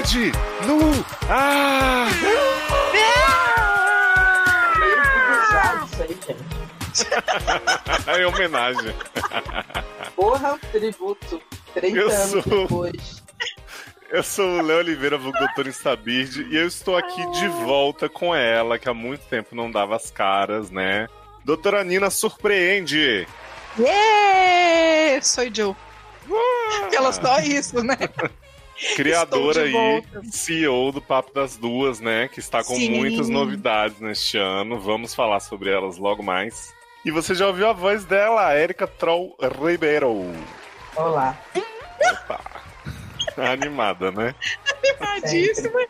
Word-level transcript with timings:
Ed! 0.00 0.32
Nu! 0.66 1.04
Ah! 1.28 2.08
Isso 5.84 6.02
aí, 6.02 6.18
gente. 6.26 6.40
É 8.20 8.26
homenagem. 8.26 8.94
Porra, 10.16 10.58
tributo. 10.72 11.40
30 11.74 11.98
Eu 11.98 12.08
anos 12.10 12.44
sou- 12.44 12.62
depois. 12.62 13.22
Eu 14.10 14.22
sou 14.24 14.58
o 14.58 14.62
Léo 14.62 14.78
Oliveira, 14.78 15.16
vulgo 15.18 15.38
Doutor 15.38 15.68
Instabird, 15.68 16.42
e 16.50 16.56
eu 16.56 16.66
estou 16.66 16.96
aqui 16.96 17.24
de 17.32 17.46
volta 17.48 18.08
com 18.08 18.34
ela, 18.34 18.76
que 18.78 18.88
há 18.88 18.94
muito 18.94 19.20
tempo 19.26 19.54
não 19.54 19.70
dava 19.70 19.94
as 19.94 20.10
caras, 20.10 20.68
né? 20.70 21.06
Doutora 21.44 21.84
Nina 21.84 22.10
surpreende! 22.10 23.28
Yeah! 23.78 25.22
Sou 25.22 25.44
Joe. 25.54 25.76
Ela 26.92 27.12
só 27.12 27.38
isso, 27.40 27.82
né? 27.84 27.96
Criadora 28.96 29.70
volta. 29.70 30.22
CEO 30.30 30.92
do 30.92 31.00
Papo 31.00 31.32
das 31.34 31.56
Duas, 31.56 32.00
né? 32.00 32.28
Que 32.28 32.40
está 32.40 32.64
com 32.64 32.74
Sim. 32.74 32.96
muitas 32.96 33.28
novidades 33.28 34.00
neste 34.00 34.38
ano. 34.38 34.78
Vamos 34.78 35.14
falar 35.14 35.40
sobre 35.40 35.70
elas 35.70 35.98
logo 35.98 36.22
mais. 36.22 36.74
E 37.04 37.10
você 37.10 37.34
já 37.34 37.46
ouviu 37.46 37.68
a 37.68 37.72
voz 37.72 38.04
dela, 38.04 38.46
a 38.46 38.58
Erika 38.58 38.86
Troll 38.86 39.34
Ribeiro. 39.40 40.26
Olá. 40.96 41.38
Opa! 41.54 42.40
Animada, 43.36 44.10
né? 44.10 44.34
Animadíssima. 45.00 45.80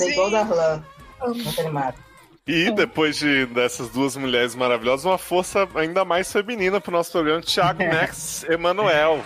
É 0.00 0.08
igual 0.08 0.28
o 0.28 0.30
Darlan. 0.30 0.84
Muito 1.22 1.60
animado. 1.60 2.10
E 2.46 2.70
depois 2.70 3.16
de, 3.16 3.46
dessas 3.46 3.90
duas 3.90 4.16
mulheres 4.16 4.54
maravilhosas, 4.54 5.04
uma 5.04 5.18
força 5.18 5.68
ainda 5.74 6.04
mais 6.04 6.32
feminina 6.32 6.80
pro 6.80 6.90
nosso 6.90 7.12
programa, 7.12 7.40
Thiago 7.42 7.84
Max 7.86 8.44
Emanuel. 8.44 9.22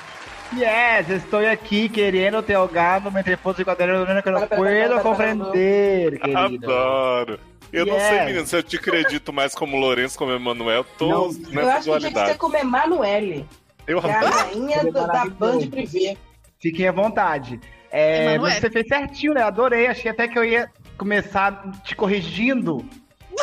Yes, 0.56 1.08
estou 1.10 1.40
aqui 1.46 1.88
querendo 1.88 2.42
ter 2.42 2.54
ahogado 2.54 3.10
me 3.10 3.22
telefone 3.22 3.56
de 3.56 3.64
quadrilha 3.64 4.22
que 4.22 4.30
não 4.30 4.40
pera, 4.46 4.56
puedo 4.56 4.88
pera, 4.88 5.00
compreender, 5.00 6.20
querido. 6.20 6.70
Adoro. 6.73 7.40
Eu 7.73 7.87
não 7.87 7.95
Yes. 7.95 8.02
sei, 8.04 8.20
menino, 8.26 8.46
se 8.46 8.56
eu 8.56 8.62
te 8.62 8.76
acredito 8.76 9.32
mais 9.32 9.52
como 9.54 9.76
Lourenço, 9.76 10.16
como 10.16 10.30
Emanuel, 10.32 10.84
tô 10.96 11.09
Não. 11.09 11.16
Eu 11.24 11.32
nessa 11.32 11.38
acho 11.38 11.51
que 11.51 11.51
tinha 11.51 11.70
que 11.73 11.79
ser 11.80 11.90
dualidade. 11.90 12.38
como 12.38 12.56
Emanuele, 12.56 13.46
Eu 13.87 14.01
que 14.01 14.06
é 14.09 14.12
a 14.12 14.20
rainha 14.30 14.84
do- 14.84 14.92
da. 14.92 15.24
Band 15.26 15.66
Privé. 15.70 16.16
Fiquem 16.60 16.86
à 16.88 16.92
vontade. 16.92 17.60
É, 17.90 18.38
você 18.38 18.70
fez 18.70 18.86
certinho, 18.86 19.34
né? 19.34 19.42
Adorei. 19.42 19.86
Achei 19.88 20.10
até 20.10 20.26
que 20.29 20.38
eu 20.38 20.45
ia 20.45 20.70
começar 20.96 21.70
te 21.82 21.95
corrigindo. 21.96 22.84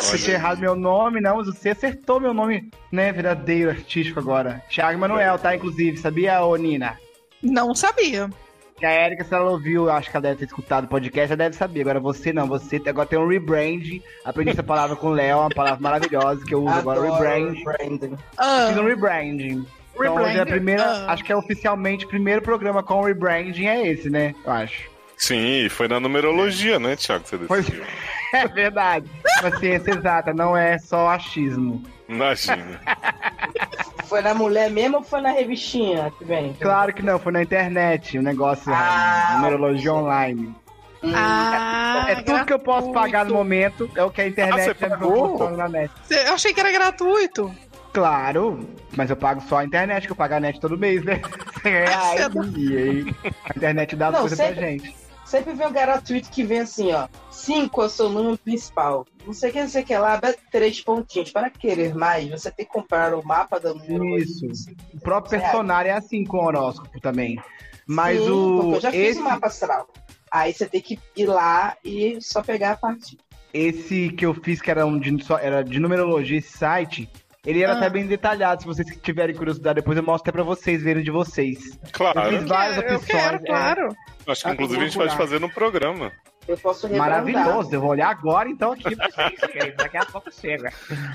Se 0.00 0.18
tinha 0.18 0.36
errado 0.36 0.58
meu 0.58 0.74
nome, 0.74 1.20
não, 1.20 1.36
mas 1.36 1.46
você 1.46 1.68
acertou 1.70 2.18
meu 2.18 2.32
nome, 2.32 2.70
né? 2.90 3.12
Verdadeiro, 3.12 3.70
artístico 3.70 4.18
agora. 4.18 4.62
Thiago 4.70 4.94
Emanuel, 4.98 5.38
tá? 5.38 5.54
Inclusive, 5.54 5.98
sabia, 5.98 6.42
ô 6.42 6.56
Nina? 6.56 6.98
Não 7.42 7.74
sabia. 7.74 8.30
Que 8.78 8.86
a 8.86 9.06
Erika, 9.06 9.22
se 9.24 9.32
ela 9.34 9.50
ouviu, 9.50 9.88
acho 9.90 10.10
que 10.10 10.16
ela 10.16 10.22
deve 10.22 10.38
ter 10.40 10.44
escutado 10.46 10.84
o 10.84 10.88
podcast, 10.88 11.30
ela 11.32 11.36
deve 11.36 11.54
saber. 11.56 11.82
Agora 11.82 12.00
você 12.00 12.32
não, 12.32 12.46
você 12.48 12.80
agora 12.86 13.06
tem 13.06 13.18
um 13.18 13.28
rebrand. 13.28 14.00
Aprendi 14.24 14.50
essa 14.50 14.62
palavra 14.62 14.96
com 14.96 15.08
o 15.08 15.12
Léo, 15.12 15.38
uma 15.38 15.50
palavra 15.50 15.80
maravilhosa 15.80 16.44
que 16.44 16.54
eu 16.54 16.64
uso 16.64 16.74
agora, 16.74 16.98
Adoro 17.00 17.14
rebrand. 17.14 17.62
Brandon. 17.62 18.16
Ah, 18.36 18.66
Fiz 18.68 18.76
um 18.78 18.84
rebranding. 18.86 19.66
Então, 19.94 20.14
hoje 20.16 20.24
é 20.24 20.26
a 20.26 20.30
Rebranding? 20.30 20.50
primeira, 20.50 20.84
Ah. 20.84 21.12
acho 21.12 21.22
que 21.22 21.30
é 21.32 21.36
oficialmente 21.36 22.06
o 22.06 22.08
primeiro 22.08 22.40
programa 22.42 22.82
com 22.82 23.02
rebranding 23.02 23.66
é 23.66 23.86
esse, 23.86 24.08
né? 24.10 24.34
Eu 24.44 24.52
acho. 24.52 24.90
Sim, 25.16 25.64
e 25.64 25.68
foi 25.68 25.86
na 25.86 26.00
numerologia, 26.00 26.80
né, 26.80 26.96
Thiago, 26.96 27.22
que 27.22 27.30
você 27.30 27.38
Pois 27.46 27.64
decidiu. 27.66 27.84
é 28.44 28.48
verdade. 28.48 29.06
Uma 29.40 29.56
ciência 29.58 29.90
exata, 29.92 30.32
não 30.32 30.56
é 30.56 30.78
só 30.78 31.08
achismo. 31.10 31.82
Imagina. 32.08 32.80
Foi 34.08 34.20
na 34.20 34.34
mulher 34.34 34.70
mesmo 34.70 34.98
ou 34.98 35.02
foi 35.02 35.22
na 35.22 35.30
revistinha 35.30 36.12
que 36.18 36.24
vem? 36.24 36.52
Claro 36.60 36.92
que 36.92 37.02
não, 37.02 37.18
foi 37.18 37.32
na 37.32 37.42
internet, 37.42 38.18
o 38.18 38.22
negócio, 38.22 38.70
Ah, 38.70 39.36
numerologia 39.36 39.94
online. 39.94 40.54
ah, 41.02 42.04
é 42.08 42.16
tudo 42.16 42.44
que 42.44 42.52
eu 42.52 42.58
posso 42.58 42.92
pagar 42.92 43.24
no 43.24 43.32
momento, 43.32 43.90
é 43.96 44.04
o 44.04 44.10
que 44.10 44.20
a 44.20 44.24
Ah, 44.24 44.28
internet 44.28 44.78
você 44.78 44.84
me 44.84 44.90
pagou? 44.90 45.50
na 45.56 45.66
net. 45.68 45.90
Cê- 46.04 46.28
Eu 46.28 46.34
achei 46.34 46.52
que 46.52 46.60
era 46.60 46.70
gratuito. 46.70 47.50
Claro, 47.92 48.60
mas 48.94 49.08
eu 49.08 49.16
pago 49.16 49.40
só 49.48 49.58
a 49.58 49.64
internet, 49.64 50.04
que 50.06 50.12
eu 50.12 50.16
pago 50.16 50.34
a 50.34 50.40
net 50.40 50.60
todo 50.60 50.76
mês, 50.76 51.02
né? 51.04 51.22
100 51.62 51.72
reais. 51.72 52.20
cedo. 52.20 52.58
E 52.58 52.76
aí, 52.76 53.14
a 53.44 53.56
internet 53.56 53.96
dá 53.96 54.08
as 54.08 54.18
coisas 54.20 54.38
pra 54.38 54.52
gente. 54.52 54.94
Sempre 55.32 55.54
vem 55.54 55.66
um 55.66 55.72
gratuito 55.72 56.30
que 56.30 56.44
vem 56.44 56.60
assim, 56.60 56.92
ó. 56.92 57.08
5 57.30 57.82
é 57.82 57.86
o 57.86 57.88
seu 57.88 58.08
número 58.10 58.36
principal. 58.36 59.06
Não 59.24 59.32
sei 59.32 59.48
o 59.48 59.52
que, 59.54 59.60
não 59.62 59.68
sei 59.68 59.82
o 59.82 59.86
que 59.86 59.96
lá, 59.96 60.20
três 60.50 60.80
pontinhos. 60.82 61.30
Para 61.32 61.48
querer 61.48 61.94
mais, 61.94 62.28
você 62.28 62.50
tem 62.50 62.66
que 62.66 62.72
comprar 62.72 63.14
o 63.14 63.24
mapa 63.26 63.58
da 63.58 63.72
número. 63.72 64.18
Isso. 64.18 64.46
O 64.92 65.00
próprio 65.00 65.40
personagem 65.40 65.90
é 65.90 65.94
assim 65.96 66.22
com 66.24 66.36
o 66.36 66.44
horóscopo 66.44 67.00
também. 67.00 67.40
Mas 67.86 68.20
Sim, 68.20 68.30
o. 68.30 68.58
porque 68.60 68.76
eu 68.76 68.80
já 68.82 68.90
fiz 68.90 69.00
esse, 69.10 69.20
o 69.20 69.24
mapa 69.24 69.46
astral. 69.46 69.88
Aí 70.30 70.52
você 70.52 70.66
tem 70.66 70.80
que 70.82 70.98
ir 71.16 71.26
lá 71.26 71.76
e 71.82 72.18
só 72.20 72.42
pegar 72.42 72.72
a 72.72 72.76
parte. 72.76 73.16
esse 73.54 74.10
que 74.10 74.26
eu 74.26 74.34
fiz, 74.34 74.60
que 74.60 74.70
era, 74.70 74.84
um 74.84 74.98
de, 74.98 75.24
só- 75.24 75.38
era 75.38 75.62
de 75.64 75.78
numerologia, 75.80 76.38
esse 76.38 76.56
site, 76.58 77.08
ele 77.44 77.62
era 77.62 77.72
Ah. 77.74 77.76
até 77.78 77.88
bem 77.90 78.06
detalhado. 78.06 78.60
Se 78.62 78.66
vocês 78.66 78.86
tiverem 79.02 79.34
curiosidade, 79.34 79.76
depois 79.76 79.96
eu 79.96 80.02
mostro 80.02 80.22
até 80.28 80.32
pra 80.32 80.42
vocês 80.44 80.82
verem 80.82 81.02
de 81.02 81.10
vocês. 81.10 81.72
Eu 81.82 81.90
Claro. 81.92 82.30
fiz 82.38 82.48
várias 82.48 82.76
eu 82.76 82.96
opções. 82.96 83.04
quero, 83.06 83.36
é, 83.36 83.46
claro. 83.46 83.96
Acho 84.26 84.42
que 84.42 84.48
Ah, 84.48 84.52
inclusive 84.52 84.80
a 84.82 84.84
gente 84.86 84.96
pode 84.98 85.16
fazer 85.16 85.40
no 85.40 85.50
programa. 85.50 86.12
Eu 86.46 86.56
posso 86.58 86.86
rebrandar. 86.86 87.24
maravilhoso. 87.24 87.74
Eu 87.74 87.80
vou 87.80 87.90
olhar 87.90 88.08
agora, 88.10 88.48
então, 88.48 88.72
aqui 88.72 88.94
pra 88.96 89.08
vocês. 89.08 89.40
que 89.40 89.70
Daqui 89.72 89.96
a 89.96 90.04
pouco 90.06 90.30
chega. 90.32 90.72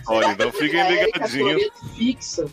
Olha, 0.07 0.27
então 0.31 0.51
fiquem 0.51 0.79
É, 0.79 1.05
ligadinhos. 1.05 1.63
Fixa. 1.95 2.45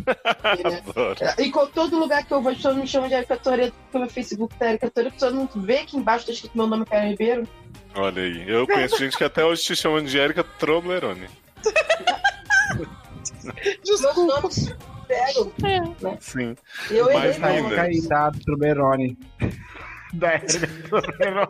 E, 0.00 0.04
né, 0.68 0.82
Adoro. 0.88 1.18
E 1.38 1.50
com 1.50 1.66
todo 1.66 1.98
lugar 1.98 2.24
que 2.24 2.32
eu 2.32 2.40
vou, 2.42 2.50
as 2.50 2.56
pessoas 2.56 2.76
me 2.76 2.86
chamam 2.86 3.08
de 3.08 3.14
Erika 3.14 3.36
Toreto, 3.36 3.74
porque 3.84 3.98
meu 3.98 4.08
Facebook 4.08 4.54
tá 4.56 4.68
Erika 4.70 4.90
Toreto, 4.90 5.10
a 5.10 5.12
pessoa 5.12 5.30
não 5.30 5.48
vê 5.54 5.84
que 5.84 5.96
embaixo 5.96 6.26
tá 6.26 6.32
escrito 6.32 6.56
meu 6.56 6.66
nome 6.66 6.84
é 6.90 7.08
Ribeiro. 7.08 7.46
Olha 7.94 8.22
aí. 8.22 8.48
Eu 8.48 8.66
conheço 8.66 8.96
gente 8.98 9.16
que 9.16 9.24
até 9.24 9.44
hoje 9.44 9.62
te 9.62 9.76
chamam 9.76 10.02
de 10.02 10.16
Erika 10.18 10.42
Troblerone. 10.42 11.28
Meus 13.44 14.00
Desculpa. 14.00 14.40
nomes 14.40 14.74
pegam. 15.06 15.52
Sim. 16.20 16.56
E 16.90 16.94
eu 16.94 17.04
Mas 17.12 17.36
errei 17.36 17.56
ainda. 17.58 17.82
aí, 17.82 18.02
tá? 18.08 18.30
Truberoni. 18.44 19.18
Da 20.12 20.38
Truberoni. 20.38 21.48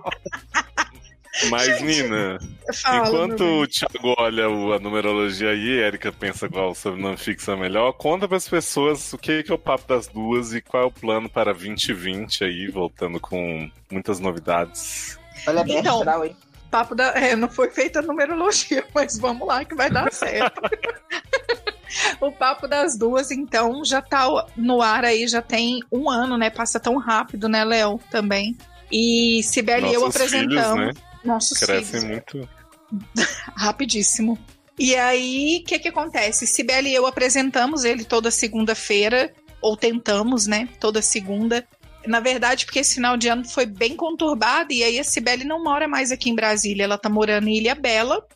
Mas, 1.51 1.81
Nina, 1.81 2.39
Fala, 2.83 3.09
enquanto 3.09 3.41
o 3.43 3.67
Thiago 3.67 4.15
olha 4.19 4.45
a 4.47 4.79
numerologia 4.79 5.49
aí, 5.51 5.83
a 5.83 5.87
Erika 5.87 6.13
pensa 6.13 6.47
qual 6.49 6.75
sobrenome 6.75 7.17
fixa 7.17 7.57
melhor, 7.57 7.93
conta 7.95 8.29
pras 8.29 8.47
pessoas 8.47 9.13
o 9.15 9.19
que, 9.19 9.43
que 9.43 9.51
é 9.51 9.55
o 9.55 9.59
papo 9.59 9.89
das 9.89 10.07
duas 10.07 10.53
e 10.53 10.61
qual 10.61 10.83
é 10.83 10.87
o 10.87 10.91
plano 10.91 11.31
para 11.31 11.53
2020 11.55 12.45
aí, 12.45 12.69
voltando 12.69 13.19
com 13.19 13.69
muitas 13.91 14.21
novidades. 14.21 15.19
Olha 15.47 15.65
bem 15.65 15.79
Então. 15.79 15.99
astral, 15.99 16.27
hein? 16.27 16.37
Papo 16.71 16.95
da. 16.95 17.09
É, 17.19 17.35
não 17.35 17.49
foi 17.49 17.71
feita 17.71 18.01
a 18.01 18.03
numerologia, 18.03 18.85
mas 18.95 19.19
vamos 19.19 19.47
lá 19.49 19.65
que 19.65 19.75
vai 19.75 19.91
dar 19.91 20.13
certo. 20.13 20.61
o 22.21 22.31
papo 22.33 22.67
das 22.67 22.97
duas, 22.97 23.31
então, 23.31 23.85
já 23.85 24.01
tá 24.01 24.47
no 24.57 24.81
ar 24.83 25.05
aí, 25.05 25.27
já 25.27 25.43
tem 25.43 25.81
um 25.91 26.09
ano, 26.09 26.37
né? 26.37 26.51
Passa 26.51 26.79
tão 26.81 26.97
rápido, 26.97 27.49
né, 27.49 27.65
Léo? 27.65 28.01
Também. 28.11 28.57
E 28.91 29.43
Sibeli 29.43 29.89
e 29.89 29.95
eu 29.95 30.01
Nossos 30.01 30.23
filhos, 30.31 30.35
apresentamos. 30.35 30.87
né? 30.97 31.03
Nossos 31.25 31.59
Crescem 31.59 32.01
filhos. 32.01 32.05
muito. 32.05 32.49
rapidíssimo. 33.57 34.39
E 34.79 34.95
aí, 34.97 35.61
o 35.63 35.65
que 35.67 35.79
que 35.79 35.89
acontece? 35.89 36.47
Sibeli 36.47 36.91
e 36.91 36.95
eu 36.95 37.07
apresentamos 37.07 37.85
ele 37.85 38.05
toda 38.05 38.31
segunda-feira, 38.31 39.33
ou 39.61 39.77
tentamos, 39.77 40.47
né? 40.47 40.69
Toda 40.81 41.01
segunda. 41.01 41.67
Na 42.07 42.19
verdade, 42.21 42.65
porque 42.65 42.81
esse 42.81 42.95
final 42.97 43.17
de 43.17 43.29
ano 43.29 43.45
foi 43.45 43.65
bem 43.65 43.95
conturbado, 43.95 44.73
e 44.73 44.83
aí 44.83 44.99
a 44.99 45.05
Sibeli 45.05 45.45
não 45.45 45.63
mora 45.63 45.87
mais 45.87 46.11
aqui 46.11 46.31
em 46.31 46.35
Brasília, 46.35 46.85
ela 46.85 46.99
tá 46.99 47.09
morando 47.09 47.49
em 47.49 47.59
Ilha 47.59 47.75
Bela. 47.75 48.27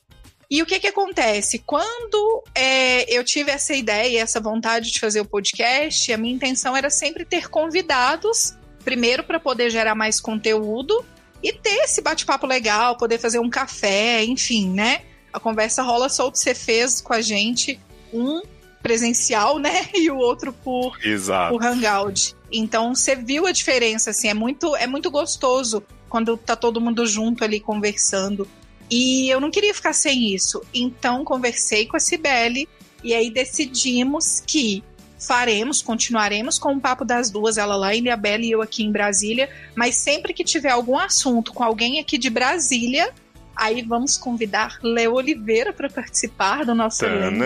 E 0.50 0.62
o 0.62 0.66
que 0.66 0.78
que 0.78 0.86
acontece? 0.86 1.58
Quando 1.58 2.44
é, 2.54 3.12
eu 3.12 3.24
tive 3.24 3.50
essa 3.50 3.74
ideia, 3.74 4.22
essa 4.22 4.40
vontade 4.40 4.92
de 4.92 5.00
fazer 5.00 5.20
o 5.20 5.24
podcast, 5.24 6.12
a 6.12 6.16
minha 6.16 6.34
intenção 6.34 6.76
era 6.76 6.88
sempre 6.88 7.24
ter 7.24 7.48
convidados, 7.48 8.56
primeiro 8.84 9.24
para 9.24 9.40
poder 9.40 9.70
gerar 9.70 9.94
mais 9.94 10.20
conteúdo, 10.20 11.04
e 11.42 11.52
ter 11.52 11.84
esse 11.84 12.00
bate-papo 12.00 12.46
legal, 12.46 12.96
poder 12.96 13.18
fazer 13.18 13.38
um 13.38 13.50
café, 13.50 14.24
enfim, 14.24 14.70
né? 14.70 15.02
A 15.32 15.40
conversa 15.40 15.82
rola 15.82 16.08
solto, 16.08 16.38
você 16.38 16.54
fez 16.54 17.00
com 17.00 17.12
a 17.12 17.20
gente 17.20 17.78
um 18.12 18.40
presencial, 18.82 19.58
né? 19.58 19.88
E 19.94 20.10
o 20.10 20.16
outro 20.16 20.52
por, 20.52 20.96
Exato. 21.04 21.52
por 21.52 21.64
Hangout. 21.64 22.36
Então 22.50 22.94
você 22.94 23.16
viu 23.16 23.46
a 23.46 23.52
diferença, 23.52 24.10
assim, 24.10 24.28
é 24.28 24.34
muito, 24.34 24.76
é 24.76 24.86
muito 24.86 25.10
gostoso 25.10 25.82
quando 26.08 26.36
tá 26.36 26.54
todo 26.54 26.80
mundo 26.80 27.04
junto 27.04 27.42
ali 27.42 27.58
conversando. 27.58 28.48
E 28.90 29.28
eu 29.28 29.40
não 29.40 29.50
queria 29.50 29.74
ficar 29.74 29.92
sem 29.92 30.34
isso. 30.34 30.62
Então 30.72 31.24
conversei 31.24 31.86
com 31.86 31.96
a 31.96 32.00
Cibele 32.00 32.68
e 33.02 33.14
aí 33.14 33.30
decidimos 33.30 34.42
que 34.46 34.82
faremos, 35.18 35.82
continuaremos 35.82 36.58
com 36.58 36.74
o 36.74 36.80
Papo 36.80 37.04
das 37.04 37.30
Duas, 37.30 37.56
ela 37.56 37.74
lá 37.76 37.94
em 37.94 37.98
Ilhabela 37.98 38.44
e 38.44 38.50
eu 38.50 38.62
aqui 38.62 38.84
em 38.84 38.92
Brasília, 38.92 39.48
mas 39.74 39.96
sempre 39.96 40.32
que 40.32 40.44
tiver 40.44 40.70
algum 40.70 40.98
assunto 40.98 41.52
com 41.52 41.64
alguém 41.64 41.98
aqui 41.98 42.18
de 42.18 42.28
Brasília, 42.28 43.12
aí 43.54 43.82
vamos 43.82 44.16
convidar 44.16 44.78
Léo 44.82 45.14
Oliveira 45.14 45.72
para 45.72 45.88
participar 45.88 46.64
do 46.64 46.74
nosso 46.74 47.04
elenco. 47.04 47.38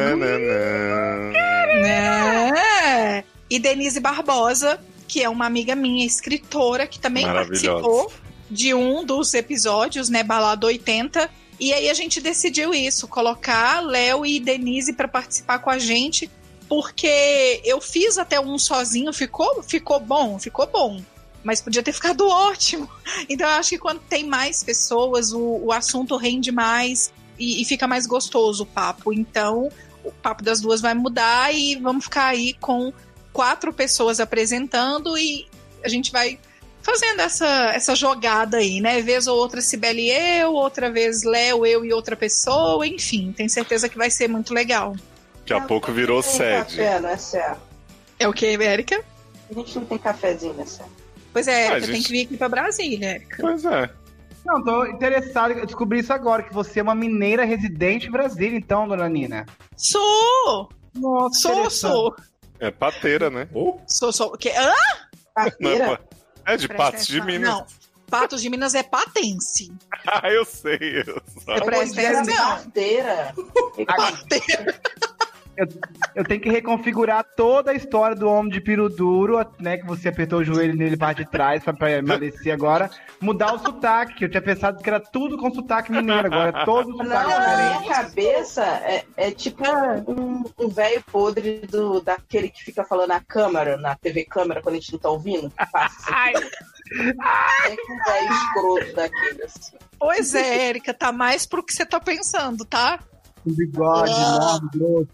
Né? 1.82 3.24
E 3.48 3.58
Denise 3.58 4.00
Barbosa, 4.00 4.80
que 5.06 5.22
é 5.22 5.28
uma 5.28 5.46
amiga 5.46 5.74
minha, 5.74 6.04
escritora, 6.04 6.86
que 6.86 6.98
também 6.98 7.24
participou 7.24 8.12
de 8.50 8.74
um 8.74 9.04
dos 9.04 9.32
episódios, 9.34 10.08
né, 10.08 10.22
Balada 10.22 10.66
80. 10.66 11.30
E 11.58 11.72
aí 11.72 11.88
a 11.90 11.94
gente 11.94 12.20
decidiu 12.20 12.74
isso, 12.74 13.06
colocar 13.06 13.80
Léo 13.80 14.24
e 14.24 14.40
Denise 14.40 14.94
para 14.94 15.06
participar 15.06 15.58
com 15.58 15.70
a 15.70 15.78
gente, 15.78 16.30
porque 16.68 17.60
eu 17.64 17.80
fiz 17.80 18.16
até 18.16 18.40
um 18.40 18.58
sozinho, 18.58 19.12
ficou, 19.12 19.62
ficou 19.62 20.00
bom, 20.00 20.38
ficou 20.38 20.66
bom. 20.66 21.02
Mas 21.44 21.60
podia 21.60 21.82
ter 21.82 21.92
ficado 21.92 22.26
ótimo. 22.28 22.88
Então 23.28 23.48
eu 23.48 23.54
acho 23.56 23.70
que 23.70 23.78
quando 23.78 24.00
tem 24.00 24.24
mais 24.24 24.64
pessoas, 24.64 25.32
o, 25.32 25.60
o 25.64 25.72
assunto 25.72 26.16
rende 26.16 26.50
mais 26.50 27.12
e, 27.38 27.60
e 27.62 27.64
fica 27.64 27.86
mais 27.86 28.06
gostoso 28.06 28.62
o 28.62 28.66
papo. 28.66 29.12
Então, 29.12 29.70
o 30.02 30.10
papo 30.10 30.42
das 30.42 30.60
duas 30.60 30.80
vai 30.80 30.94
mudar 30.94 31.54
e 31.54 31.76
vamos 31.76 32.04
ficar 32.04 32.26
aí 32.26 32.54
com 32.54 32.92
quatro 33.32 33.72
pessoas 33.72 34.18
apresentando 34.18 35.16
e 35.16 35.46
a 35.84 35.88
gente 35.88 36.10
vai 36.10 36.38
fazendo 36.82 37.20
essa, 37.20 37.46
essa 37.74 37.94
jogada 37.94 38.56
aí, 38.58 38.80
né? 38.80 39.00
Vez 39.02 39.26
ou 39.26 39.36
outra 39.38 39.60
Sibeli 39.60 40.10
e 40.10 40.40
eu, 40.40 40.52
outra 40.54 40.90
vez 40.90 41.22
Léo, 41.22 41.64
eu 41.66 41.84
e 41.84 41.92
outra 41.92 42.16
pessoa, 42.16 42.86
enfim, 42.86 43.32
tenho 43.36 43.48
certeza 43.50 43.88
que 43.88 43.98
vai 43.98 44.10
ser 44.10 44.28
muito 44.28 44.52
legal. 44.54 44.94
Daqui 45.40 45.52
a 45.52 45.60
pouco 45.60 45.92
virou 45.92 46.22
Tem 46.22 46.32
sede. 46.32 46.76
Café? 46.76 47.56
É 48.18 48.28
o 48.28 48.32
que, 48.32 48.46
Érica? 48.46 49.02
A 49.50 49.54
gente 49.54 49.74
não 49.78 49.84
tem 49.84 49.98
cafezinho, 49.98 50.54
né? 50.54 50.64
Pois 51.32 51.48
é, 51.48 51.68
Ah, 51.68 51.72
Érica, 51.72 51.86
tem 51.86 51.96
gente. 51.96 52.06
que 52.06 52.12
vir 52.12 52.24
aqui 52.26 52.36
pra 52.36 52.48
Brasília, 52.48 53.08
Érica. 53.10 53.36
Pois 53.40 53.64
é. 53.64 53.90
Não, 54.44 54.62
tô 54.64 54.86
interessado, 54.86 55.52
eu 55.52 55.66
descobri 55.66 55.98
isso 56.00 56.12
agora, 56.12 56.42
que 56.42 56.52
você 56.54 56.80
é 56.80 56.82
uma 56.82 56.94
mineira 56.94 57.44
residente 57.44 58.06
em 58.06 58.10
Brasília, 58.10 58.56
então, 58.56 58.88
dona 58.88 59.08
Nina. 59.08 59.44
Sou! 59.76 60.68
Nossa, 60.94 61.38
Sou, 61.40 61.70
sou! 61.70 62.16
É 62.58 62.70
pateira, 62.70 63.28
né? 63.30 63.48
Sou, 63.86 64.12
sou. 64.12 64.32
Que, 64.32 64.48
hã? 64.50 64.54
Não, 64.66 64.72
é, 64.72 64.74
Parteira? 65.34 65.86
pa- 65.96 66.00
é 66.46 66.56
de 66.56 66.68
Presta 66.68 66.84
Patos 66.92 67.06
de. 67.06 67.20
Minas. 67.22 67.48
Não, 67.48 67.66
Patos 68.08 68.42
de 68.42 68.50
Minas 68.50 68.74
é 68.74 68.82
patense. 68.82 69.72
Ah, 70.06 70.30
eu 70.30 70.46
sei. 70.46 70.78
Eu 71.06 71.22
É 71.54 71.60
presta 71.60 72.00
atenção. 72.00 72.34
parteira. 72.34 73.34
Parteira. 73.86 74.80
Eu 76.14 76.24
tenho 76.24 76.40
que 76.40 76.48
reconfigurar 76.50 77.24
toda 77.36 77.70
a 77.70 77.74
história 77.74 78.16
do 78.16 78.28
homem 78.28 78.50
de 78.50 78.60
piro 78.60 78.88
duro, 78.88 79.44
né? 79.58 79.76
Que 79.78 79.86
você 79.86 80.08
apertou 80.08 80.40
o 80.40 80.44
joelho 80.44 80.74
nele 80.76 80.96
parte 80.96 81.18
de 81.24 81.30
trás 81.30 81.62
pra, 81.62 81.72
pra 81.72 81.90
emagrecer 81.92 82.52
agora. 82.52 82.90
Mudar 83.20 83.54
o 83.54 83.58
sotaque, 83.58 84.14
que 84.14 84.24
eu 84.24 84.30
tinha 84.30 84.42
pensado 84.42 84.82
que 84.82 84.88
era 84.88 85.00
tudo 85.00 85.36
com 85.38 85.52
sotaque 85.52 85.92
mineiro, 85.92 86.26
agora 86.26 86.64
todo 86.64 86.88
Não, 86.90 86.96
sotaque 87.04 87.28
na 87.28 87.38
diferente. 87.38 87.80
minha 87.80 87.94
cabeça 87.94 88.62
é, 88.64 89.04
é 89.16 89.30
tipo 89.30 89.62
um, 90.08 90.44
um 90.58 90.68
velho 90.68 91.02
podre 91.10 91.60
do, 91.70 92.00
daquele 92.00 92.48
que 92.48 92.62
fica 92.64 92.84
falando 92.84 93.08
na 93.08 93.20
câmera, 93.20 93.76
na 93.76 93.94
TV 93.94 94.24
câmera, 94.24 94.62
quando 94.62 94.76
a 94.76 94.78
gente 94.78 94.92
não 94.92 94.98
tá 95.00 95.10
ouvindo. 95.10 95.50
Passa 95.72 95.96
isso 96.00 96.12
Ai, 96.12 96.32
aqui. 96.34 96.50
É 97.66 97.76
que 97.76 97.92
um 97.92 97.98
velho 98.04 98.32
escroto 98.32 98.96
daquele, 98.96 99.42
assim. 99.44 99.76
Pois 99.98 100.34
é, 100.34 100.68
Érica, 100.68 100.92
tá 100.94 101.12
mais 101.12 101.46
pro 101.46 101.62
que 101.62 101.72
você 101.72 101.84
tá 101.84 102.00
pensando, 102.00 102.64
tá? 102.64 102.98
com 103.42 103.54
bigode, 103.54 104.12
Ah. 104.12 104.58
nome, 104.60 104.68
grosso. 104.74 105.08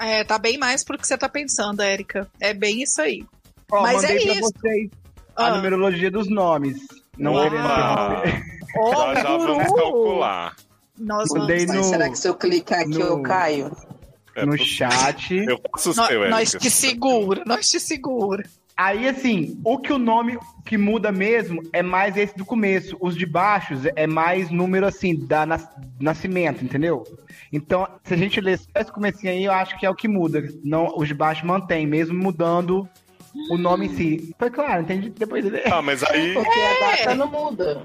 É, 0.00 0.24
tá 0.24 0.38
bem 0.38 0.56
mais 0.58 0.82
pro 0.82 0.96
que 0.98 1.06
você 1.06 1.16
tá 1.18 1.28
pensando, 1.28 1.80
Érica. 1.82 2.26
É 2.40 2.54
bem 2.54 2.82
isso 2.82 3.00
aí. 3.02 3.22
Ó, 3.70 3.82
Mas 3.82 3.96
mandei 4.02 4.16
é 4.16 4.22
pra 4.22 4.32
isso. 4.34 4.40
vocês 4.58 4.90
a 5.36 5.46
Ah. 5.46 5.56
numerologia 5.56 6.10
dos 6.10 6.28
nomes. 6.28 6.78
Não 7.18 7.34
Opa! 7.34 7.42
querendo 7.42 7.64
interromper. 7.66 8.42
Ó, 8.78 9.14
já, 9.14 9.22
vamos 9.36 9.72
calcular. 9.72 10.56
Nós 10.98 11.28
Mandei 11.30 11.66
vamos. 11.66 11.74
Mas 11.76 11.86
no- 11.86 11.90
será 11.92 12.08
que 12.10 12.18
se 12.18 12.28
eu 12.28 12.34
clicar 12.34 12.80
aqui 12.80 12.90
no- 12.98 13.00
eu 13.00 13.22
caio? 13.22 13.70
É 14.36 14.46
no 14.46 14.56
chat. 14.56 15.34
Eu 15.34 15.58
posso 15.58 15.94
Nó- 15.96 16.06
ser, 16.06 16.14
Érica, 16.14 16.30
nós 16.30 16.50
te 16.52 16.70
se- 16.70 16.88
segura, 16.88 17.42
nós 17.46 17.68
te 17.68 17.80
segura. 17.80 18.44
Aí, 18.82 19.06
assim, 19.06 19.60
o 19.62 19.78
que 19.78 19.92
o 19.92 19.98
nome 19.98 20.38
que 20.64 20.78
muda 20.78 21.12
mesmo 21.12 21.60
é 21.70 21.82
mais 21.82 22.16
esse 22.16 22.34
do 22.34 22.46
começo. 22.46 22.96
Os 22.98 23.14
de 23.14 23.26
baixo 23.26 23.74
é 23.94 24.06
mais 24.06 24.50
número, 24.50 24.86
assim, 24.86 25.14
da 25.26 25.44
nas- 25.44 25.68
nascimento, 26.00 26.64
entendeu? 26.64 27.04
Então, 27.52 27.86
se 28.04 28.14
a 28.14 28.16
gente 28.16 28.40
ler 28.40 28.58
só 28.58 28.64
esse 28.76 28.90
comecinho 28.90 29.32
aí, 29.34 29.44
eu 29.44 29.52
acho 29.52 29.78
que 29.78 29.84
é 29.84 29.90
o 29.90 29.94
que 29.94 30.08
muda. 30.08 30.42
Não, 30.64 30.94
os 30.96 31.06
de 31.06 31.12
baixo 31.12 31.44
mantém, 31.46 31.86
mesmo 31.86 32.18
mudando 32.18 32.88
o 33.50 33.58
nome 33.58 33.84
em 33.84 33.94
si. 33.94 34.34
Foi 34.38 34.48
claro, 34.50 34.80
entendi 34.80 35.10
depois 35.10 35.44
de 35.44 35.50
ler. 35.50 35.70
Ah, 35.70 35.82
mas 35.82 36.02
aí 36.02 36.32
Porque 36.34 36.48
a 36.58 36.62
É. 36.62 36.96
data 36.96 37.14
não 37.16 37.26
muda. 37.30 37.82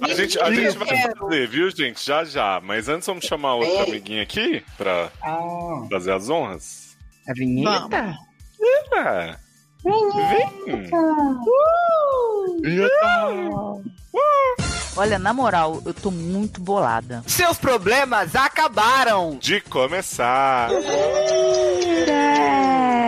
a 0.00 0.08
gente, 0.12 0.40
a 0.40 0.52
gente 0.52 0.76
vai 0.76 0.88
fazer, 1.16 1.46
viu, 1.48 1.70
gente? 1.70 2.04
Já 2.04 2.24
já. 2.24 2.60
Mas 2.64 2.88
antes 2.88 3.06
vamos 3.06 3.24
chamar 3.26 3.54
outro 3.54 3.70
Ei. 3.74 3.82
amiguinho 3.90 4.22
aqui 4.22 4.60
pra 4.76 5.08
Ah, 5.22 5.86
fazer 5.88 6.12
as 6.12 6.28
honras. 6.28 6.96
a 7.28 7.32
vinheta? 7.32 8.18
É. 8.96 9.36
Vem! 9.84 10.90
Olha, 14.94 15.18
na 15.18 15.32
moral, 15.32 15.82
eu 15.84 15.94
tô 15.94 16.10
muito 16.10 16.60
bolada. 16.60 17.22
Seus 17.26 17.58
problemas 17.58 18.36
acabaram! 18.36 19.38
De 19.40 19.60
começar. 19.62 20.68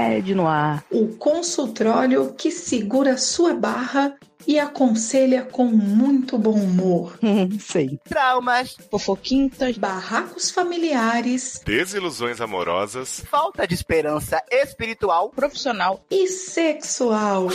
Sede 0.08 0.34
no 0.34 0.46
ar. 0.46 0.82
o 0.90 1.08
consultório 1.16 2.32
que 2.34 2.50
segura 2.50 3.16
sua 3.18 3.54
barra 3.54 4.14
e 4.46 4.58
aconselha 4.58 5.42
com 5.44 5.64
muito 5.66 6.36
bom 6.38 6.54
humor. 6.54 7.18
Sei. 7.60 7.98
Traumas, 8.04 8.76
Fofoquintas, 8.90 9.76
barracos 9.78 10.50
familiares 10.50 11.60
Desilusões 11.64 12.40
amorosas. 12.40 13.22
falta 13.30 13.66
de 13.66 13.74
esperança 13.74 14.42
espiritual. 14.50 15.30
profissional 15.30 16.04
e 16.10 16.26
sexual. 16.28 17.48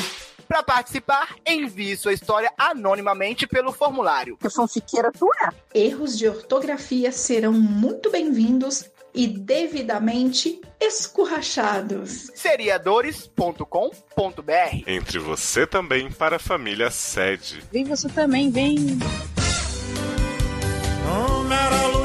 Para 0.47 0.63
participar, 0.63 1.35
envie 1.45 1.95
sua 1.95 2.11
história 2.11 2.51
anonimamente 2.57 3.45
pelo 3.45 3.71
formulário. 3.71 4.35
Que 4.37 4.49
fanfiqueira 4.49 5.11
tu 5.11 5.29
é? 5.43 5.49
Erros 5.79 6.17
de 6.17 6.27
ortografia 6.27 7.11
serão 7.11 7.53
muito 7.53 8.09
bem-vindos 8.09 8.83
e 9.13 9.27
devidamente 9.27 10.59
escurrachados. 10.79 12.31
seriadores.com.br 12.35 14.83
Entre 14.87 15.19
você 15.19 15.67
também 15.67 16.09
para 16.11 16.37
a 16.37 16.39
família 16.39 16.89
sede. 16.89 17.61
Vem 17.71 17.83
você 17.83 18.07
também, 18.09 18.49
vem. 18.49 18.97
Numerologia, 21.05 21.98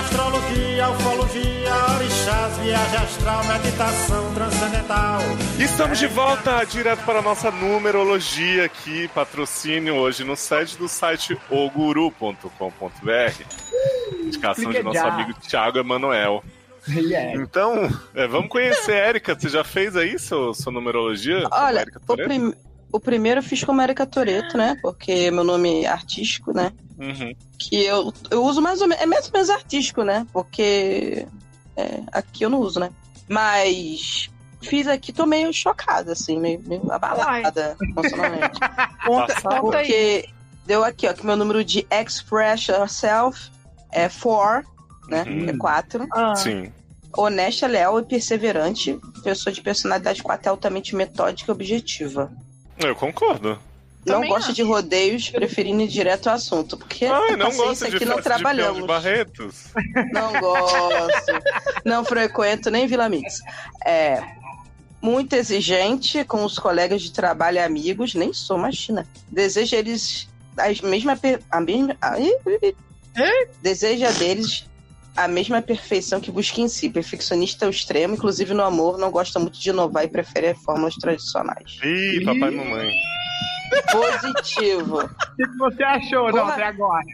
astrologia, 0.00 0.88
ufologia, 0.90 1.74
orixás, 1.96 2.56
viagem 2.58 2.96
astral, 2.98 3.44
meditação 3.44 4.34
transcendental. 4.34 5.20
Estamos 5.58 5.98
de 5.98 6.06
volta 6.06 6.64
direto 6.64 7.04
para 7.04 7.18
a 7.18 7.22
nossa 7.22 7.50
numerologia 7.50 8.64
aqui, 8.64 9.08
patrocínio 9.08 9.94
hoje 9.96 10.24
no 10.24 10.36
site 10.36 10.76
do 10.78 10.88
site 10.88 11.36
oguru.com.br. 11.50 13.44
Indicação 14.24 14.70
de 14.72 14.82
nosso 14.82 14.98
amigo 15.00 15.34
Thiago 15.40 15.78
Emanuel. 15.78 16.42
Yeah. 16.88 17.38
Então, 17.42 17.90
é, 18.14 18.26
vamos 18.26 18.48
conhecer 18.48 18.92
a 18.92 19.08
Erika. 19.10 19.34
Você 19.38 19.50
já 19.50 19.62
fez 19.62 19.94
aí 19.96 20.18
seu, 20.18 20.54
sua 20.54 20.72
numerologia? 20.72 21.46
Olha, 21.52 21.80
Érica 21.80 22.00
o, 22.08 22.16
prim- 22.16 22.54
o 22.90 22.98
primeiro 22.98 23.40
eu 23.40 23.44
fiz 23.44 23.62
como 23.62 23.82
Erika 23.82 24.06
Toreto, 24.06 24.56
né? 24.56 24.78
Porque 24.80 25.30
meu 25.30 25.44
nome 25.44 25.84
é 25.84 25.88
artístico, 25.88 26.54
né? 26.54 26.72
Uhum. 27.00 27.34
Que 27.58 27.82
eu, 27.82 28.12
eu 28.30 28.44
uso 28.44 28.60
mais 28.60 28.82
ou 28.82 28.86
menos. 28.86 29.02
É 29.02 29.06
mais 29.06 29.26
ou 29.26 29.32
menos 29.32 29.48
artístico, 29.48 30.02
né? 30.04 30.26
Porque 30.32 31.26
é, 31.76 32.02
aqui 32.12 32.44
eu 32.44 32.50
não 32.50 32.60
uso, 32.60 32.78
né? 32.78 32.90
Mas 33.26 34.30
fiz 34.60 34.86
aqui, 34.86 35.12
tô 35.12 35.24
meio 35.24 35.52
chocada, 35.52 36.12
assim, 36.12 36.38
meio, 36.38 36.60
meio 36.66 36.92
abalada 36.92 37.76
emocionalmente. 37.80 38.60
Conta. 39.06 39.60
Porque 39.60 40.28
deu 40.66 40.84
aqui, 40.84 41.08
ó, 41.08 41.14
que 41.14 41.24
meu 41.24 41.36
número 41.36 41.64
de 41.64 41.86
Express 41.90 42.66
Yourself 42.66 43.50
é 43.90 44.08
4, 44.08 44.70
né? 45.08 45.24
Uhum. 45.26 45.48
É 45.48 45.56
4. 45.56 46.06
Ah, 46.12 46.36
Sim. 46.36 46.70
Honesta, 47.16 47.66
leal 47.66 47.98
e 47.98 48.04
perseverante. 48.04 49.00
Pessoa 49.24 49.52
de 49.52 49.60
personalidade 49.62 50.22
4 50.22 50.46
é 50.46 50.50
altamente 50.50 50.94
metódica 50.94 51.50
e 51.50 51.54
objetiva. 51.54 52.30
Eu 52.78 52.94
concordo. 52.94 53.58
Não 54.06 54.14
Também 54.16 54.30
gosta 54.30 54.46
acho. 54.46 54.54
de 54.54 54.62
rodeios, 54.62 55.28
preferindo 55.28 55.82
ir 55.82 55.88
direto 55.88 56.28
ao 56.28 56.34
assunto. 56.34 56.76
Porque 56.76 57.04
Ai, 57.04 57.32
com 57.32 57.36
não 57.36 57.46
paciência 57.46 57.66
gosto 57.66 57.90
de 57.90 57.96
aqui 57.96 58.04
não 58.06 58.12
de 58.14 58.18
de 58.18 58.24
trabalhamos. 58.24 58.86
Barretos. 58.86 59.64
Não 60.12 60.40
gosto. 60.40 61.32
não 61.84 62.04
frequento 62.04 62.70
nem 62.70 62.86
Vila 62.86 63.08
Mix. 63.08 63.40
É. 63.84 64.22
Muito 65.02 65.34
exigente 65.34 66.24
com 66.24 66.44
os 66.44 66.58
colegas 66.58 67.02
de 67.02 67.12
trabalho 67.12 67.56
e 67.56 67.60
amigos, 67.60 68.14
nem 68.14 68.32
sou 68.32 68.58
machina. 68.58 69.06
Deseja 69.30 69.76
eles 69.78 70.28
a 70.58 70.86
mesma, 70.86 71.18
a 71.50 71.60
mesma 71.60 71.96
deseja 73.62 74.10
deles 74.12 74.66
a 75.16 75.26
mesma 75.28 75.60
perfeição 75.60 76.20
que 76.20 76.30
busca 76.30 76.60
em 76.60 76.68
si, 76.68 76.88
perfeccionista 76.88 77.66
ao 77.66 77.70
extremo, 77.70 78.14
inclusive 78.14 78.54
no 78.54 78.62
amor, 78.62 78.96
não 78.96 79.10
gosta 79.10 79.38
muito 79.38 79.58
de 79.58 79.68
inovar 79.70 80.04
e 80.04 80.08
prefere 80.08 80.54
fórmulas 80.54 80.94
tradicionais. 80.94 81.78
Ih, 81.82 82.24
papai 82.24 82.50
e 82.52 82.56
mamãe. 82.56 82.92
Positivo. 83.92 84.98
O 85.30 85.36
que 85.36 85.56
você 85.56 85.82
achou, 85.82 86.24
não, 86.26 86.40
Porra. 86.40 86.52
até 86.52 86.64
agora? 86.64 87.06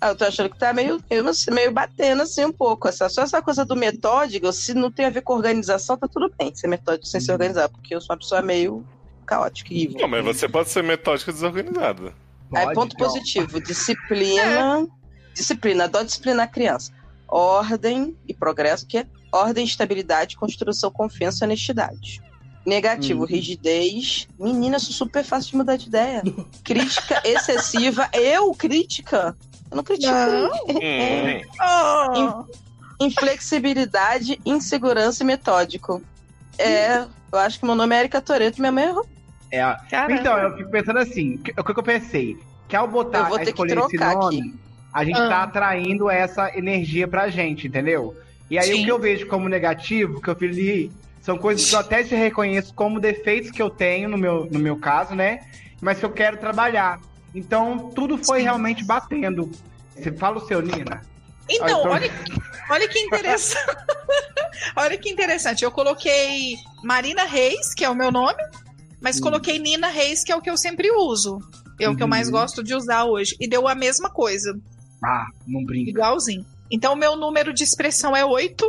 Ah, 0.00 0.08
eu 0.08 0.16
tô 0.16 0.24
achando 0.24 0.50
que 0.50 0.58
tá 0.58 0.72
meio, 0.72 1.00
meio, 1.10 1.24
meio 1.52 1.72
batendo 1.72 2.22
assim 2.22 2.44
um 2.44 2.52
pouco. 2.52 2.88
Essa, 2.88 3.08
só 3.08 3.22
essa 3.22 3.40
coisa 3.42 3.64
do 3.64 3.76
metódico, 3.76 4.52
se 4.52 4.74
não 4.74 4.90
tem 4.90 5.06
a 5.06 5.10
ver 5.10 5.22
com 5.22 5.34
organização, 5.34 5.96
tá 5.96 6.08
tudo 6.08 6.32
bem 6.36 6.54
ser 6.54 6.68
metódico 6.68 7.06
sem 7.06 7.20
se 7.20 7.30
organizar, 7.30 7.68
porque 7.68 7.94
eu 7.94 8.00
sou 8.00 8.14
uma 8.14 8.18
pessoa 8.18 8.42
meio 8.42 8.84
caótica 9.26 9.72
e 9.72 9.84
evil. 9.84 10.00
Não, 10.00 10.08
mas 10.08 10.24
você 10.24 10.48
pode 10.48 10.70
ser 10.70 10.82
metódica 10.82 11.30
e 11.30 11.34
desorganizada. 11.34 12.14
Aí, 12.54 12.64
Pode, 12.64 12.74
ponto 12.74 12.94
então. 12.94 13.06
positivo: 13.06 13.60
disciplina. 13.60 14.86
Disciplina, 15.34 15.84
adoro 15.84 16.04
disciplinar 16.04 16.46
a 16.46 16.48
criança. 16.48 16.92
Ordem 17.28 18.16
e 18.26 18.34
progresso, 18.34 18.86
que 18.86 18.98
é 18.98 19.06
ordem, 19.30 19.64
estabilidade, 19.64 20.36
construção, 20.36 20.90
confiança 20.90 21.44
e 21.44 21.46
honestidade. 21.46 22.22
Negativo, 22.66 23.22
Hum. 23.22 23.26
rigidez. 23.26 24.28
Menina, 24.38 24.78
sou 24.78 24.92
super 24.92 25.24
fácil 25.24 25.52
de 25.52 25.56
mudar 25.56 25.76
de 25.76 25.86
ideia. 25.88 26.22
Crítica 26.62 27.20
excessiva. 27.24 28.08
Eu, 28.14 28.52
crítica? 28.54 29.34
Eu 29.70 29.76
não 29.76 29.84
critico. 29.84 30.12
Não. 30.12 30.50
Hum, 30.50 32.44
Oh. 33.00 33.04
Inflexibilidade, 33.04 34.40
insegurança 34.44 35.22
e 35.22 35.26
metódico. 35.26 36.02
É, 36.58 37.04
eu 37.32 37.38
acho 37.38 37.60
que 37.60 37.64
meu 37.66 37.74
nome 37.74 37.94
é 37.94 38.00
Erika 38.00 38.20
Toreto, 38.20 38.60
minha 38.60 38.72
mãe 38.72 38.84
errou. 38.84 39.06
É, 39.50 39.60
Caramba. 39.90 40.20
então, 40.20 40.36
eu 40.38 40.56
fico 40.56 40.70
pensando 40.70 40.98
assim, 40.98 41.36
que- 41.38 41.52
o 41.52 41.62
que 41.64 41.72
que 41.72 41.78
eu 41.78 41.84
pensei? 41.84 42.36
Que 42.68 42.74
ao 42.76 42.86
Eu 42.86 42.90
botar, 42.90 43.24
vou 43.24 43.36
a 43.36 43.38
ter 43.38 43.44
que 43.46 43.50
escolher 43.52 43.78
esse 43.78 43.88
trocar 43.96 44.14
nome, 44.16 44.40
aqui. 44.40 44.54
a 44.92 45.04
gente 45.04 45.20
Ah. 45.20 45.28
tá 45.28 45.42
atraindo 45.44 46.10
essa 46.10 46.56
energia 46.58 47.06
pra 47.06 47.28
gente, 47.30 47.66
entendeu? 47.68 48.16
E 48.50 48.58
aí 48.58 48.66
Sim. 48.66 48.80
o 48.82 48.84
que 48.84 48.90
eu 48.90 48.98
vejo 48.98 49.26
como 49.28 49.48
negativo, 49.48 50.20
que 50.20 50.28
eu 50.28 50.34
fiz 50.36 50.56
são 51.28 51.36
coisas 51.36 51.68
que 51.68 51.74
eu 51.74 51.78
até 51.80 52.02
se 52.02 52.14
reconheço 52.14 52.72
como 52.72 52.98
defeitos 52.98 53.50
que 53.50 53.60
eu 53.60 53.68
tenho, 53.68 54.08
no 54.08 54.16
meu, 54.16 54.46
no 54.50 54.58
meu 54.58 54.78
caso, 54.78 55.14
né? 55.14 55.40
Mas 55.78 55.98
que 55.98 56.04
eu 56.06 56.10
quero 56.10 56.38
trabalhar. 56.38 56.98
Então, 57.34 57.90
tudo 57.94 58.16
foi 58.16 58.40
realmente 58.40 58.82
batendo. 58.82 59.50
Você 59.94 60.10
fala 60.10 60.38
o 60.38 60.46
seu, 60.46 60.62
Nina? 60.62 61.02
Então, 61.46 61.66
Ah, 61.66 61.70
então- 61.80 61.90
olha, 61.90 62.10
olha 62.70 62.88
que 62.88 62.98
interessante. 63.00 63.76
olha 64.74 64.96
que 64.96 65.10
interessante. 65.10 65.62
Eu 65.64 65.70
coloquei 65.70 66.54
Marina 66.82 67.24
Reis, 67.24 67.74
que 67.74 67.84
é 67.84 67.90
o 67.90 67.94
meu 67.94 68.10
nome, 68.10 68.42
mas 68.98 69.18
Hum. 69.18 69.24
coloquei 69.24 69.58
Nina 69.58 69.88
Reis, 69.88 70.24
que 70.24 70.32
é 70.32 70.36
o 70.36 70.40
que 70.40 70.48
eu 70.48 70.56
sempre 70.56 70.90
uso. 70.90 71.40
É 71.78 71.90
o 71.90 71.94
que 71.94 72.02
eu 72.02 72.08
mais 72.08 72.28
Uhum. 72.28 72.32
gosto 72.32 72.64
de 72.64 72.74
usar 72.74 73.04
hoje. 73.04 73.36
E 73.38 73.46
deu 73.46 73.68
a 73.68 73.74
mesma 73.74 74.08
coisa, 74.08 74.58
Ah, 75.04 75.26
não 75.46 75.62
brinca. 75.62 75.90
igualzinho. 75.90 76.44
Então, 76.70 76.94
o 76.94 76.96
meu 76.96 77.16
número 77.16 77.52
de 77.52 77.62
expressão 77.64 78.16
é 78.16 78.24
8, 78.24 78.66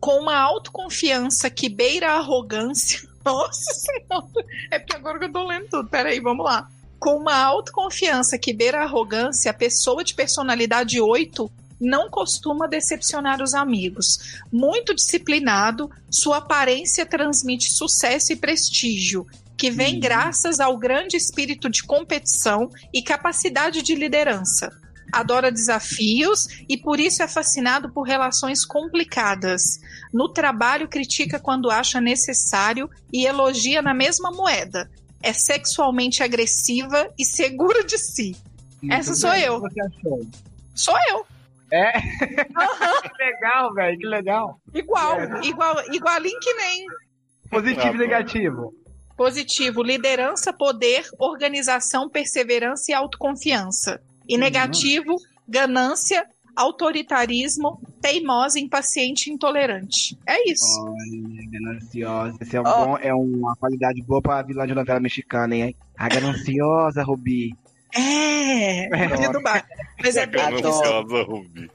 com 0.00 0.20
uma 0.20 0.36
autoconfiança 0.36 1.50
que 1.50 1.68
beira 1.68 2.12
a 2.12 2.18
arrogância. 2.18 3.00
Nossa 3.24 3.74
Senhora! 3.74 4.46
É 4.70 4.78
porque 4.78 4.96
agora 4.96 5.18
que 5.18 5.24
eu 5.26 5.32
tô 5.32 5.46
lendo 5.46 5.68
tudo. 5.68 5.88
Peraí, 5.88 6.20
vamos 6.20 6.44
lá. 6.44 6.68
Com 6.98 7.16
uma 7.16 7.36
autoconfiança 7.36 8.38
que 8.38 8.52
beira 8.52 8.80
a 8.80 8.84
arrogância, 8.84 9.50
a 9.50 9.54
pessoa 9.54 10.02
de 10.02 10.14
personalidade 10.14 11.00
8 11.00 11.50
não 11.80 12.10
costuma 12.10 12.66
decepcionar 12.66 13.40
os 13.40 13.54
amigos. 13.54 14.40
Muito 14.50 14.94
disciplinado, 14.94 15.90
sua 16.10 16.38
aparência 16.38 17.06
transmite 17.06 17.70
sucesso 17.70 18.32
e 18.32 18.36
prestígio, 18.36 19.26
que 19.56 19.70
vem 19.70 19.94
Uhum. 19.94 20.00
graças 20.00 20.58
ao 20.60 20.76
grande 20.76 21.16
espírito 21.16 21.68
de 21.68 21.84
competição 21.84 22.68
e 22.92 23.02
capacidade 23.02 23.82
de 23.82 23.94
liderança. 23.94 24.70
Adora 25.12 25.50
desafios 25.50 26.46
e 26.68 26.76
por 26.76 27.00
isso 27.00 27.22
é 27.22 27.28
fascinado 27.28 27.90
por 27.92 28.02
relações 28.02 28.64
complicadas. 28.64 29.62
No 30.12 30.28
trabalho, 30.32 30.88
critica 30.88 31.38
quando 31.40 31.70
acha 31.70 32.00
necessário 32.00 32.88
e 33.12 33.26
elogia 33.26 33.80
na 33.82 33.94
mesma 33.94 34.30
moeda. 34.30 34.90
É 35.22 35.32
sexualmente 35.32 36.22
agressiva 36.22 37.08
e 37.18 37.24
segura 37.24 37.84
de 37.84 37.98
si. 37.98 38.36
Essa 38.90 39.14
sou 39.14 39.34
eu. 39.34 39.60
Sou 40.74 40.94
eu. 41.10 41.26
É? 41.70 41.98
Aham, 41.98 43.02
Que 43.02 43.24
legal, 43.24 43.74
velho, 43.74 43.98
que 43.98 44.06
legal. 44.06 44.60
igual, 44.72 45.20
É. 45.20 45.40
igual, 45.44 45.76
igualinho 45.92 46.38
que 46.40 46.54
nem. 46.54 46.86
Positivo 47.50 47.94
e 47.94 47.98
negativo. 47.98 48.74
Positivo, 49.16 49.82
liderança, 49.82 50.52
poder, 50.52 51.04
organização, 51.18 52.08
perseverança 52.08 52.92
e 52.92 52.94
autoconfiança. 52.94 54.00
E 54.28 54.36
negativo, 54.36 55.16
ganância, 55.48 56.26
autoritarismo, 56.54 57.80
teimosa, 58.00 58.58
impaciente 58.60 59.30
e 59.30 59.32
intolerante. 59.32 60.18
É 60.26 60.50
isso. 60.50 60.80
Olha, 60.82 61.46
gananciosa. 61.50 62.36
Esse 62.40 62.56
é, 62.56 62.60
um 62.60 62.64
Ó. 62.66 62.84
bom, 62.86 62.98
é 62.98 63.14
uma 63.14 63.56
qualidade 63.56 64.02
boa 64.02 64.20
pra 64.20 64.42
vilã 64.42 64.66
de 64.66 64.74
novela 64.74 65.00
mexicana, 65.00 65.54
hein? 65.54 65.76
A 65.96 66.08
gananciosa, 66.08 67.02
Rubi. 67.02 67.54
É, 67.94 68.84
é 69.24 69.32
do 69.32 69.40
bar. 69.40 69.66
Mas 70.02 70.16
é 70.16 70.22
isso. 70.24 70.30
Gananciosa 70.32 71.22
Rubi. 71.22 71.70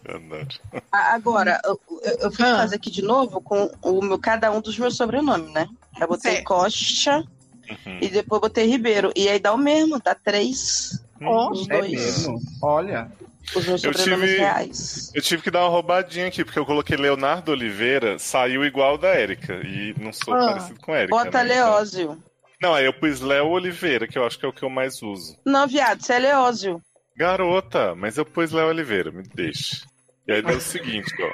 Agora, 0.91 1.59
eu, 1.65 1.79
eu, 2.21 2.27
Ah. 2.39 2.57
fazer 2.57 2.75
aqui 2.75 2.91
de 2.91 3.01
novo 3.01 3.41
com 3.41 3.69
o 3.81 4.01
meu, 4.01 4.19
cada 4.19 4.51
um 4.51 4.61
dos 4.61 4.77
meus 4.77 4.95
sobrenomes, 4.95 5.51
né? 5.53 5.67
Eu 5.99 6.07
botei 6.07 6.33
Certo. 6.33 6.45
Costa 6.45 7.23
Uhum. 7.69 7.99
e 8.01 8.09
depois 8.09 8.41
botei 8.41 8.65
Ribeiro. 8.67 9.11
E 9.15 9.27
aí 9.29 9.39
dá 9.39 9.53
o 9.53 9.57
mesmo, 9.57 9.99
dá 10.03 10.13
três. 10.13 11.03
Uhum. 11.29 11.51
Os 11.51 11.69
é 11.69 11.77
dois. 11.77 11.91
Mesmo? 11.91 12.39
Olha. 12.61 13.11
Os 13.55 13.67
meus 13.67 13.83
eu 13.83 13.93
tive, 13.93 14.37
reais. 14.37 15.11
Eu 15.13 15.21
tive 15.21 15.43
que 15.43 15.51
dar 15.51 15.61
uma 15.61 15.69
roubadinha 15.69 16.27
aqui, 16.27 16.45
porque 16.45 16.57
eu 16.57 16.65
coloquei 16.65 16.95
Leonardo 16.95 17.51
Oliveira, 17.51 18.17
saiu 18.17 18.63
igual 18.63 18.97
da 18.97 19.09
Érica. 19.09 19.55
E 19.65 19.93
não 19.99 20.13
sou 20.13 20.33
ah, 20.33 20.47
parecido 20.47 20.79
com 20.79 20.93
a 20.93 20.97
Érica. 20.97 21.15
Bota 21.15 21.43
né, 21.43 21.55
Leózio. 21.55 22.23
Não, 22.61 22.73
aí 22.73 22.85
eu 22.85 22.93
pus 22.93 23.19
Léo 23.19 23.47
Oliveira, 23.47 24.07
que 24.07 24.17
eu 24.17 24.25
acho 24.25 24.39
que 24.39 24.45
é 24.45 24.47
o 24.47 24.53
que 24.53 24.63
eu 24.63 24.69
mais 24.69 25.01
uso. 25.01 25.37
Não, 25.45 25.67
viado, 25.67 26.01
você 26.01 26.13
é 26.13 26.19
Leózio. 26.19 26.81
Garota, 27.15 27.93
mas 27.93 28.17
eu 28.17 28.25
pus 28.25 28.51
Léo 28.51 28.67
Oliveira, 28.67 29.11
me 29.11 29.23
deixe. 29.23 29.83
E 30.25 30.31
aí 30.31 30.41
deu 30.41 30.55
o 30.55 30.61
seguinte, 30.61 31.13
ó. 31.21 31.29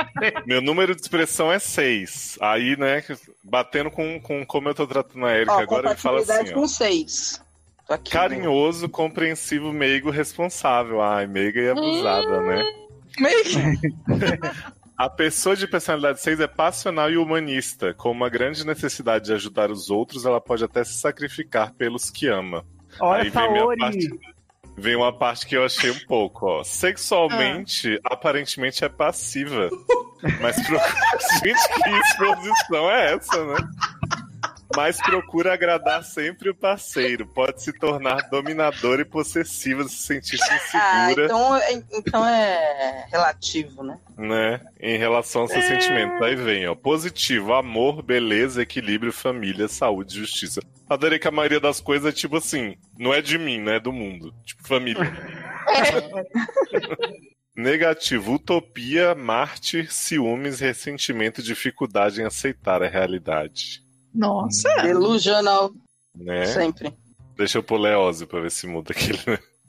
Meu 0.46 0.62
número 0.62 0.94
de 0.94 1.02
expressão 1.02 1.52
é 1.52 1.58
6. 1.58 2.38
Aí, 2.40 2.74
né, 2.78 3.04
batendo 3.44 3.90
com, 3.90 4.18
com 4.20 4.46
como 4.46 4.70
eu 4.70 4.74
tô 4.74 4.86
tratando 4.86 5.26
a 5.26 5.36
Erika 5.36 5.60
agora, 5.60 5.90
ele 5.90 5.98
fala 5.98 6.20
assim. 6.20 6.50
Ó, 6.50 6.54
com 6.54 6.66
aqui. 7.94 8.10
Carinhoso, 8.10 8.88
compreensivo, 8.88 9.72
meigo, 9.72 10.10
responsável. 10.10 11.02
Ai, 11.02 11.26
meiga 11.26 11.60
e 11.60 11.70
abusada, 11.70 12.40
né? 12.42 12.64
A 15.00 15.08
pessoa 15.08 15.56
de 15.56 15.66
personalidade 15.66 16.20
6 16.20 16.40
é 16.40 16.46
passional 16.46 17.10
e 17.10 17.16
humanista. 17.16 17.94
Com 17.94 18.10
uma 18.10 18.28
grande 18.28 18.66
necessidade 18.66 19.24
de 19.24 19.32
ajudar 19.32 19.70
os 19.70 19.88
outros, 19.88 20.26
ela 20.26 20.42
pode 20.42 20.62
até 20.62 20.84
se 20.84 20.92
sacrificar 20.92 21.72
pelos 21.72 22.10
que 22.10 22.26
ama. 22.26 22.66
Olha, 23.00 23.22
Aí 23.22 23.30
vem 23.30 23.50
minha 23.50 23.76
parte. 23.78 24.10
Vem 24.76 24.96
uma 24.96 25.10
parte 25.10 25.46
que 25.46 25.56
eu 25.56 25.64
achei 25.64 25.90
um 25.90 25.98
pouco, 26.06 26.46
ó. 26.46 26.62
Sexualmente, 26.62 27.98
aparentemente 28.04 28.84
é 28.84 28.90
passiva. 28.90 29.70
Mas 30.40 30.56
procura. 30.66 30.84
Gente, 31.42 31.82
que 31.82 31.90
exposição 31.90 32.90
é 32.90 33.14
essa, 33.14 33.44
né? 33.46 33.56
Mas 34.80 34.96
procura 34.96 35.52
agradar 35.52 36.02
sempre 36.02 36.48
o 36.48 36.54
parceiro. 36.54 37.26
Pode 37.26 37.62
se 37.62 37.70
tornar 37.70 38.30
dominadora 38.30 39.02
e 39.02 39.04
possessiva 39.04 39.84
se 39.84 39.96
sentir 39.96 40.38
Ah, 40.72 41.10
insegura, 41.10 41.26
então, 41.26 41.56
é- 41.56 41.82
então 41.92 42.26
é 42.26 43.06
relativo, 43.10 43.82
né? 43.82 43.98
né? 44.16 44.60
Em 44.80 44.96
relação 44.96 45.42
aos 45.42 45.50
seus 45.52 45.66
sentimentos. 45.66 46.22
Aí 46.22 46.34
vem, 46.34 46.66
ó. 46.66 46.74
Positivo, 46.74 47.52
amor, 47.52 48.02
beleza, 48.02 48.62
equilíbrio, 48.62 49.12
família, 49.12 49.68
saúde, 49.68 50.18
justiça. 50.18 50.62
Adorei 50.88 51.18
que 51.18 51.28
a 51.28 51.30
maioria 51.30 51.60
das 51.60 51.78
coisas 51.78 52.10
é 52.10 52.16
tipo 52.16 52.38
assim, 52.38 52.74
não 52.98 53.12
é 53.12 53.20
de 53.20 53.36
mim, 53.36 53.60
né? 53.60 53.76
É 53.76 53.80
do 53.80 53.92
mundo. 53.92 54.34
Tipo, 54.44 54.66
família. 54.66 55.02
Negativo, 57.54 58.34
utopia, 58.34 59.14
mártir, 59.14 59.92
ciúmes, 59.92 60.58
ressentimento, 60.60 61.42
dificuldade 61.42 62.22
em 62.22 62.24
aceitar 62.24 62.82
a 62.82 62.88
realidade. 62.88 63.82
Nossa. 64.14 64.68
Delusional, 64.82 65.70
Né? 66.14 66.46
sempre. 66.46 66.94
Deixa 67.36 67.58
eu 67.58 67.62
pôr 67.62 67.78
Leózio 67.78 68.26
pra 68.26 68.40
ver 68.40 68.50
se 68.50 68.66
muda 68.66 68.92
aquele 68.92 69.18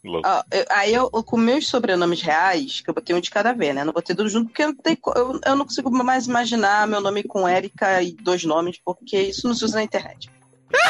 louco. 0.03 0.27
Ó, 0.27 0.43
eu- 0.51 0.65
aí 0.69 0.93
eu, 0.93 1.09
com 1.09 1.37
meus 1.37 1.67
sobrenomes 1.67 2.21
reais, 2.21 2.81
que 2.81 2.89
eu 2.89 2.93
botei 2.93 3.15
um 3.15 3.21
de 3.21 3.29
cada 3.29 3.53
vez, 3.53 3.73
né? 3.73 3.83
Não 3.83 3.93
botei 3.93 4.15
tudo 4.15 4.27
junto, 4.29 4.47
porque 4.49 4.63
eu 4.63 4.67
não, 4.67 4.75
tenho 4.75 4.97
eu, 5.15 5.39
eu 5.45 5.55
não 5.55 5.65
consigo 5.65 5.89
mais 5.91 6.27
imaginar 6.27 6.87
meu 6.87 6.99
nome 6.99 7.23
com 7.23 7.47
Érica 7.47 8.01
e 8.01 8.11
dois 8.13 8.43
nomes, 8.43 8.79
porque 8.83 9.17
isso 9.21 9.47
não 9.47 9.53
se 9.55 9.63
usa 9.63 9.75
na 9.75 9.83
internet. 9.83 10.29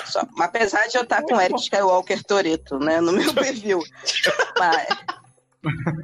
Só. 0.05 0.21
Mas 0.35 0.47
apesar 0.47 0.87
de 0.87 0.95
eu 0.97 1.03
estar 1.03 1.21
com 1.23 1.39
Eric 1.41 1.59
Skywalker 1.59 2.23
Toreto, 2.23 2.77
né? 2.79 3.01
No 3.01 3.11
meu 3.11 3.33
perfil. 3.33 3.79
Mas, 4.57 4.87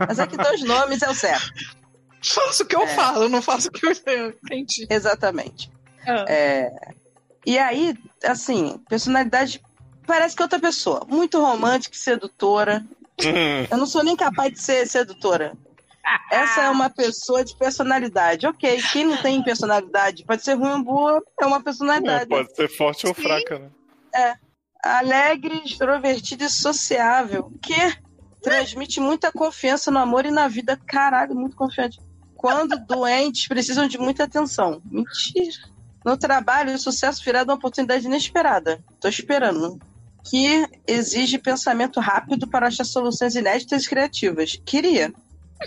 mas 0.08 0.20
é 0.20 0.28
que 0.28 0.36
dois 0.38 0.62
nomes 0.64 1.02
é 1.02 1.10
o 1.10 1.14
certo. 1.16 1.52
Faço 2.24 2.64
o 2.64 2.66
que 2.66 2.76
eu 2.76 2.82
É. 2.84 2.88
falo, 2.88 3.30
não 3.30 3.42
faço 3.42 3.70
o 3.70 3.72
que 3.72 3.86
eu 3.86 3.92
entendi. 4.44 4.88
Exatamente. 4.90 5.72
Ah. 6.08 6.26
É, 6.28 6.72
e 7.48 7.58
aí, 7.58 7.96
assim, 8.26 8.78
personalidade 8.90 9.62
parece 10.06 10.36
que 10.36 10.42
é 10.42 10.46
outra 10.46 10.60
pessoa. 10.60 11.06
Muito 11.08 11.40
romântica 11.40 11.96
e 11.96 11.98
sedutora. 11.98 12.86
Hum, 13.22 13.68
Eu 13.72 13.78
não 13.78 13.86
sou 13.86 14.04
nem 14.04 14.18
capaz 14.18 14.52
de 14.52 14.60
ser 14.60 14.86
sedutora. 14.86 15.54
Essa 16.30 16.64
é 16.64 16.70
uma 16.70 16.90
pessoa 16.90 17.46
de 17.46 17.56
personalidade. 17.56 18.46
Ok, 18.46 18.82
quem 18.92 19.06
não 19.06 19.16
tem 19.16 19.42
personalidade 19.42 20.26
pode 20.26 20.44
ser 20.44 20.56
ruim 20.56 20.72
ou 20.72 20.84
boa, 20.84 21.24
é 21.40 21.46
uma 21.46 21.58
é, 21.58 21.62
personalidade. 21.62 22.28
pode 22.28 22.54
ser 22.54 22.70
forte 22.70 23.08
ou 23.08 23.16
Sim. 23.16 23.22
fraca, 23.22 23.60
né? 23.60 24.36
Alegre, 24.84 25.62
extrovertida 25.66 26.44
e 26.44 26.50
sociável. 26.50 27.50
Que 27.62 27.98
transmite 28.42 29.00
muita 29.00 29.32
confiança 29.32 29.90
no 29.90 30.00
amor 30.00 30.26
e 30.26 30.32
na 30.32 30.50
vida. 30.50 30.78
Caralho, 30.86 31.34
muito 31.34 31.56
confiante. 31.56 31.98
Quando 32.36 32.78
doentes 32.86 33.48
precisam 33.48 33.88
de 33.88 33.98
muita 33.98 34.26
atenção. 34.26 34.82
Mentira. 34.86 35.77
No 36.08 36.16
trabalho, 36.16 36.74
o 36.74 36.78
sucesso 36.78 37.22
virá 37.22 37.44
de 37.44 37.50
uma 37.50 37.58
oportunidade 37.58 38.06
inesperada. 38.06 38.80
Tô 38.98 39.10
esperando. 39.10 39.78
que 40.24 40.66
exige 40.86 41.38
pensamento 41.38 42.00
rápido 42.00 42.48
para 42.48 42.68
achar 42.68 42.86
soluções 42.86 43.36
inéditas 43.36 43.84
e 43.84 43.90
criativas. 43.90 44.58
Queria. 44.66 45.14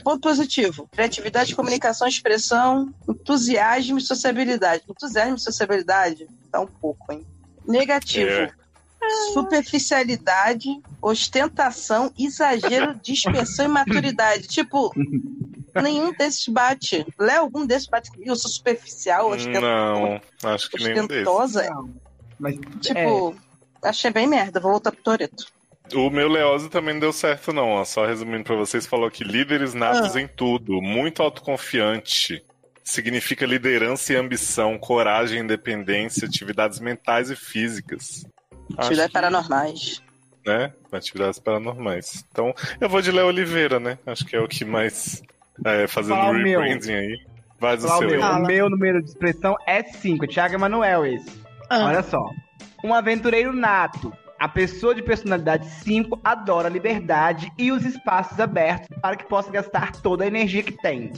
Ponto 0.02 0.20
positivo: 0.20 0.88
criatividade, 0.92 1.54
comunicação, 1.54 2.08
expressão, 2.08 2.90
entusiasmo 3.06 3.98
e 3.98 4.00
sociabilidade. 4.00 4.82
Entusiasmo 4.88 5.36
e 5.36 5.40
sociabilidade? 5.40 6.26
Tá 6.50 6.60
um 6.60 6.66
pouco, 6.66 7.12
hein? 7.12 7.26
Negativo: 7.68 8.30
É. 8.30 8.50
superficialidade, 9.34 10.68
ostentação, 11.02 12.10
exagero, 12.18 12.98
dispersão 13.02 13.66
e 13.66 13.68
maturidade. 13.68 14.48
Tipo, 14.48 14.90
nenhum 15.74 16.12
desses 16.12 16.46
bate. 16.48 17.06
Léo, 17.18 17.40
algum 17.42 17.66
desses 17.66 17.88
bate 17.88 18.10
comigo? 18.10 18.30
Eu 18.30 18.36
sou 18.36 18.50
superficial, 18.50 19.30
ostenta- 19.30 19.60
Não, 19.60 20.20
acho 20.44 20.70
que 20.70 20.82
nenhum 20.82 21.06
desses. 21.06 21.26
ostentosa. 21.26 21.70
Não, 21.70 21.90
mas 22.38 22.56
Tipo, 22.80 23.36
achei 23.82 24.10
bem 24.10 24.26
merda. 24.26 24.60
Vou 24.60 24.72
voltar 24.72 24.92
pro 24.92 25.02
Toreto. 25.02 25.46
O 25.94 26.08
meu 26.08 26.28
Leose 26.28 26.68
também 26.70 26.94
não 26.94 27.00
deu 27.00 27.12
certo, 27.12 27.52
não. 27.52 27.70
ó. 27.70 27.84
Só 27.84 28.06
resumindo 28.06 28.44
pra 28.44 28.54
vocês, 28.56 28.86
falou 28.86 29.10
que 29.10 29.24
líderes 29.24 29.74
natos 29.74 30.14
Ah. 30.16 30.20
em 30.20 30.28
tudo, 30.28 30.80
muito 30.80 31.22
autoconfiante. 31.22 32.44
Significa 32.84 33.44
liderança 33.46 34.12
e 34.12 34.16
ambição, 34.16 34.78
coragem, 34.78 35.40
independência, 35.40 36.26
atividades 36.26 36.80
mentais 36.80 37.30
e 37.30 37.36
físicas. 37.36 38.24
Atividades 38.76 39.06
que, 39.08 39.12
paranormais. 39.12 40.02
né? 40.46 40.72
Atividades 40.92 41.38
paranormais. 41.38 42.24
Então, 42.30 42.54
eu 42.80 42.88
vou 42.88 43.02
de 43.02 43.10
Léo 43.12 43.26
Oliveira, 43.26 43.78
né? 43.80 43.98
Acho 44.06 44.24
que 44.24 44.34
é 44.36 44.40
o 44.40 44.48
que 44.48 44.64
mais. 44.64 45.22
É, 45.64 45.86
fazendo 45.86 46.16
Fala 46.16 46.36
rebranding 46.38 46.92
aí. 46.94 47.18
Vai 47.58 47.76
do 47.76 47.86
Lá 47.86 47.94
o 47.96 47.98
seu. 47.98 48.08
meu, 48.08 48.20
o 48.22 48.42
meu 48.42 48.70
número 48.70 49.02
de 49.02 49.08
expressão 49.10 49.54
é 49.66 49.82
5. 49.82 50.26
Thiago 50.26 50.54
Emanuel 50.54 51.04
esse. 51.04 51.30
Ah. 51.68 51.86
Olha 51.86 52.02
só. 52.02 52.24
Um 52.82 52.94
aventureiro 52.94 53.52
nato. 53.52 54.12
A 54.38 54.48
pessoa 54.48 54.94
de 54.94 55.02
personalidade 55.02 55.66
5 55.68 56.18
adora 56.24 56.68
a 56.68 56.70
liberdade 56.70 57.52
e 57.58 57.70
os 57.70 57.84
espaços 57.84 58.40
abertos 58.40 58.88
para 59.02 59.14
que 59.14 59.26
possa 59.26 59.50
gastar 59.50 59.92
toda 59.96 60.24
a 60.24 60.26
energia 60.26 60.62
que 60.62 60.72
tem. 60.72 61.12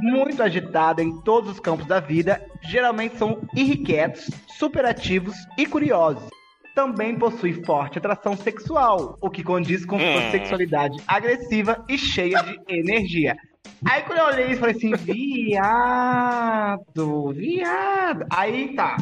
Muito 0.00 0.40
agitado 0.40 1.02
em 1.02 1.20
todos 1.22 1.50
os 1.50 1.58
campos 1.58 1.86
da 1.86 1.98
vida, 1.98 2.40
geralmente 2.62 3.16
são 3.18 3.40
irrequietos, 3.52 4.30
superativos 4.56 5.34
e 5.58 5.66
curiosos. 5.66 6.22
Também 6.72 7.16
possui 7.18 7.52
forte 7.64 7.98
atração 7.98 8.36
sexual, 8.36 9.18
o 9.20 9.28
que 9.28 9.42
condiz 9.42 9.84
com 9.84 9.98
sua 9.98 10.06
Hum. 10.08 10.30
sexualidade 10.30 10.96
agressiva 11.08 11.84
e 11.88 11.98
cheia 11.98 12.40
de 12.44 12.56
energia. 12.68 13.36
Aí 13.84 14.02
quando 14.02 14.18
eu 14.18 14.26
olhei 14.26 14.52
eu 14.52 14.58
falei 14.58 14.74
assim, 14.74 14.94
viado, 14.94 15.62
viado. 17.32 18.26
Aí 18.30 18.74
tá. 18.74 18.96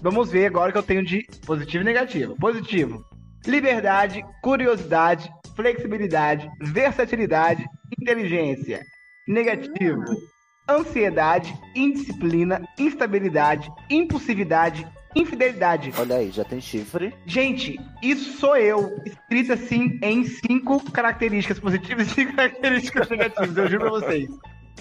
Vamos 0.00 0.30
ver 0.30 0.46
agora 0.46 0.72
que 0.72 0.78
eu 0.78 0.82
tenho 0.82 1.04
de 1.04 1.26
positivo 1.46 1.82
e 1.82 1.84
negativo. 1.84 2.36
Positivo. 2.36 3.04
Liberdade, 3.46 4.24
curiosidade, 4.42 5.30
flexibilidade, 5.54 6.50
versatilidade, 6.60 7.64
inteligência. 8.00 8.82
Negativo. 9.26 10.04
Ansiedade, 10.68 11.54
indisciplina, 11.74 12.62
instabilidade, 12.78 13.70
impulsividade, 13.90 14.86
infidelidade. 15.14 15.92
Olha 15.98 16.16
aí, 16.16 16.30
já 16.30 16.44
tem 16.44 16.60
chifre. 16.60 17.14
Gente, 17.26 17.78
isso 18.02 18.38
sou 18.38 18.56
eu, 18.56 19.00
escrito 19.04 19.52
assim 19.52 19.98
em 20.02 20.24
cinco 20.24 20.80
características 20.90 21.58
positivas 21.58 22.06
e 22.08 22.10
cinco 22.10 22.32
características 22.36 23.08
negativas, 23.08 23.56
eu 23.56 23.68
juro 23.68 23.80
pra 23.82 23.90
vocês. 23.90 24.28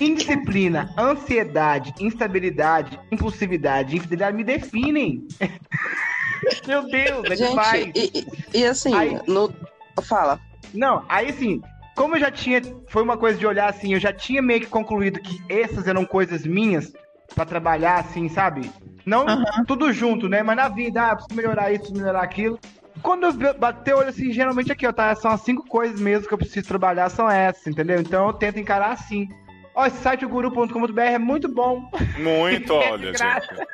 Indisciplina, 0.02 0.92
ansiedade, 0.98 1.94
instabilidade, 2.00 3.00
impulsividade, 3.12 3.96
infidelidade 3.96 4.36
me 4.36 4.44
definem. 4.44 5.28
Meu 6.68 6.84
Deus, 6.90 7.26
é 7.32 7.36
demais. 7.36 7.86
Gente, 7.86 8.00
e, 8.00 8.20
e- 8.20 8.60
e 8.62 8.66
assim, 8.66 8.94
Aí- 8.94 9.20
no. 9.28 9.54
Fala. 10.02 10.40
Não, 10.74 11.06
aí 11.08 11.30
assim, 11.30 11.62
como 11.96 12.16
eu 12.16 12.20
já 12.20 12.32
tinha. 12.32 12.60
Foi 12.88 13.04
uma 13.04 13.16
coisa 13.18 13.38
de 13.38 13.46
olhar 13.46 13.70
assim, 13.70 13.94
eu 13.94 14.00
já 14.00 14.12
tinha 14.12 14.42
meio 14.42 14.62
que 14.62 14.66
concluído 14.68 15.20
que 15.22 15.40
essas 15.48 15.88
eram 15.88 16.04
coisas 16.06 16.44
minhas 16.46 16.92
pra 17.36 17.46
trabalhar, 17.46 18.00
assim, 18.00 18.28
sabe? 18.28 18.70
Não 19.06 19.26
tudo 19.68 19.92
junto, 19.92 20.30
né? 20.30 20.42
Mas 20.44 20.56
na 20.56 20.70
vida, 20.70 21.10
ah, 21.10 21.16
preciso 21.16 21.36
melhorar 21.36 21.72
isso, 21.72 21.80
preciso 21.82 22.00
melhorar 22.00 22.24
aquilo. 22.24 22.60
Quando 23.02 23.26
eu 23.26 23.54
bater 23.54 23.96
o 23.96 24.00
olho 24.00 24.10
assim, 24.10 24.32
geralmente 24.32 24.72
aqui, 24.72 24.88
ó, 24.88 24.94
tá? 24.94 25.14
São 25.16 25.32
as 25.32 25.42
cinco 25.42 25.66
coisas 25.68 26.00
mesmo 26.00 26.28
que 26.28 26.34
eu 26.34 26.38
preciso 26.38 26.68
trabalhar, 26.68 27.10
são 27.10 27.30
essas, 27.30 27.68
entendeu? 27.68 28.00
Então 28.00 28.28
eu 28.28 28.34
tento 28.34 28.60
encarar 28.60 28.92
assim. 28.92 29.28
Ó, 29.76 29.86
esse 29.86 29.98
site, 29.98 30.24
o 30.24 30.30
guru.com.br, 30.30 31.02
é 31.02 31.18
muito 31.18 31.50
bom. 31.50 31.90
Muito, 32.18 32.72
olha, 32.76 33.12
Graça. 33.12 33.48
gente. 33.56 33.68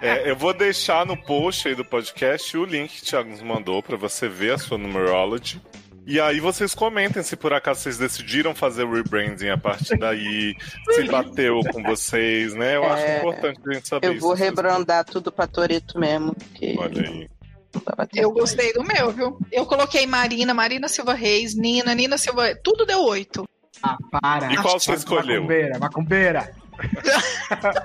É, 0.00 0.30
eu 0.30 0.36
vou 0.36 0.52
deixar 0.52 1.06
no 1.06 1.16
post 1.16 1.66
aí 1.66 1.74
do 1.74 1.84
podcast 1.84 2.56
o 2.56 2.64
link 2.64 2.96
que 2.96 3.02
o 3.02 3.04
Thiago 3.04 3.30
nos 3.30 3.42
mandou 3.42 3.82
pra 3.82 3.96
você 3.96 4.28
ver 4.28 4.52
a 4.52 4.58
sua 4.58 4.78
numerology. 4.78 5.60
E 6.06 6.18
aí 6.18 6.40
vocês 6.40 6.74
comentem 6.74 7.22
se 7.22 7.36
por 7.36 7.52
acaso 7.52 7.80
vocês 7.80 7.96
decidiram 7.98 8.54
fazer 8.54 8.84
o 8.84 8.92
rebranding 8.92 9.48
a 9.50 9.58
partir 9.58 9.96
daí, 9.98 10.56
se 10.92 11.04
bateu 11.04 11.60
com 11.72 11.82
vocês, 11.82 12.54
né? 12.54 12.76
Eu 12.76 12.84
acho 12.84 13.02
É, 13.04 13.18
importante 13.18 13.60
a 13.68 13.72
gente 13.74 13.88
saber 13.88 14.06
Eu 14.08 14.12
isso. 14.14 14.20
vou 14.22 14.34
rebrandar 14.34 15.04
tudo 15.04 15.30
pra 15.30 15.46
Toreto 15.46 15.98
mesmo. 16.00 16.34
Porque 16.34 16.74
Olha 16.78 17.02
aí. 17.08 17.28
Eu 18.16 18.32
gostei 18.32 18.72
do 18.72 18.82
meu, 18.82 19.12
viu? 19.12 19.38
Eu 19.52 19.64
coloquei 19.66 20.04
Marina, 20.06 20.52
Marina 20.52 20.88
Silva 20.88 21.14
Reis, 21.14 21.54
Nina, 21.54 21.94
Nina 21.94 22.18
Silva. 22.18 22.54
Tudo 22.64 22.84
deu 22.84 23.02
oito. 23.04 23.46
Ah, 23.82 23.96
para. 24.20 24.52
E 24.52 24.56
qual 24.56 24.80
você 24.80 24.94
escolheu? 24.94 25.42
Macumbeira, 25.42 25.78
macumbeira. 25.78 26.52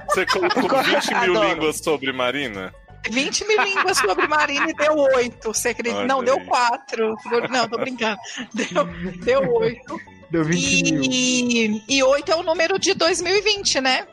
Você 0.09 0.25
colocou 0.25 0.81
20 0.83 1.07
mil 1.09 1.17
Adoro. 1.37 1.49
línguas 1.49 1.77
sobre 1.77 2.11
Marina? 2.11 2.73
20 3.09 3.45
mil 3.47 3.61
línguas 3.63 3.97
sobre 3.97 4.27
Marina 4.27 4.69
e 4.69 4.73
deu 4.73 4.95
oito. 4.95 5.53
Você 5.53 5.69
acredita? 5.69 5.97
Olha 5.99 6.07
Não, 6.07 6.23
deu 6.23 6.37
aí. 6.39 6.45
quatro. 6.45 7.15
Não, 7.49 7.67
tô 7.67 7.77
brincando. 7.77 8.17
Deu, 8.53 8.85
deu 9.23 9.53
oito. 9.55 9.99
Deu 10.31 10.43
20 10.43 10.91
mil. 10.93 11.03
E, 11.03 11.83
e 11.87 12.03
oito 12.03 12.31
é 12.31 12.35
o 12.35 12.43
número 12.43 12.77
de 12.79 12.93
2020, 12.93 13.81
né? 13.81 14.07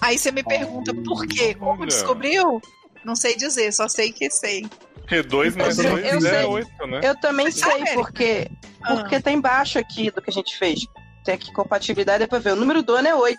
Aí 0.00 0.18
você 0.18 0.30
me 0.30 0.42
pergunta 0.42 0.92
por 0.94 1.26
quê? 1.26 1.54
Como 1.54 1.80
Olha. 1.80 1.86
descobriu? 1.86 2.60
Não 3.04 3.14
sei 3.16 3.36
dizer, 3.36 3.72
só 3.72 3.88
sei 3.88 4.12
que 4.12 4.30
sei. 4.30 4.66
Porque 4.94 5.22
2 5.22 5.54
mais 5.56 5.78
Eu 5.78 5.90
2 5.90 6.02
sei- 6.02 6.12
eu 6.12 6.16
é 6.16 6.20
sei. 6.20 6.44
8, 6.46 6.86
né? 6.88 7.00
Eu 7.02 7.20
também 7.20 7.50
sei, 7.50 7.72
Erika? 7.72 7.94
porque, 7.94 8.50
Ah. 8.82 8.96
porque 8.96 9.20
tá 9.20 9.30
embaixo 9.30 9.78
aqui 9.78 10.10
do 10.10 10.20
que 10.20 10.30
a 10.30 10.32
gente 10.32 10.56
fez. 10.58 10.80
Tem 11.24 11.34
aqui 11.34 11.52
compatibilidade, 11.52 12.20
depois 12.20 12.42
ver. 12.42 12.52
O 12.52 12.56
número 12.56 12.82
do 12.82 12.94
ano 12.94 13.08
é 13.08 13.14
8. 13.14 13.38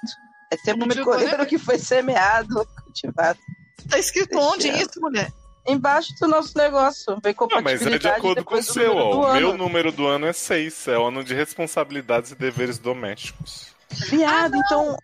É 0.51 0.55
tempo 0.57 0.79
número 0.79 0.99
de 1.01 1.05
do 1.05 1.11
ano 1.11 1.41
é 1.41 1.45
que 1.45 1.57
foi 1.57 1.77
semeado, 1.77 2.65
cultivado. 2.83 3.37
Tá 3.89 3.97
escrito 3.99 4.29
Deixa 4.31 4.45
onde 4.47 4.67
eu- 4.67 4.75
isso, 4.77 4.99
mulher? 5.01 5.31
Embaixo 5.67 6.13
do 6.21 6.27
nosso 6.27 6.57
negócio. 6.57 7.17
Vem 7.21 7.35
Não, 7.37 7.47
mas 7.47 7.79
compatibilidade. 7.79 7.95
é 7.95 7.99
de 7.99 8.07
acordo 8.07 8.45
com 8.45 8.55
o 8.55 8.63
seu, 8.63 8.95
ó. 8.95 9.31
O 9.31 9.33
meu 9.33 9.57
número 9.57 9.91
do 9.91 10.07
ano 10.07 10.25
é 10.25 10.33
6. 10.33 10.87
É 10.87 10.97
o 10.97 11.07
ano 11.07 11.23
de 11.23 11.33
responsabilidades 11.33 12.31
e 12.31 12.35
deveres 12.35 12.77
domésticos. 12.77 13.67
Viado, 14.09 14.55
então. 14.55 14.95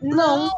Não. 0.00 0.50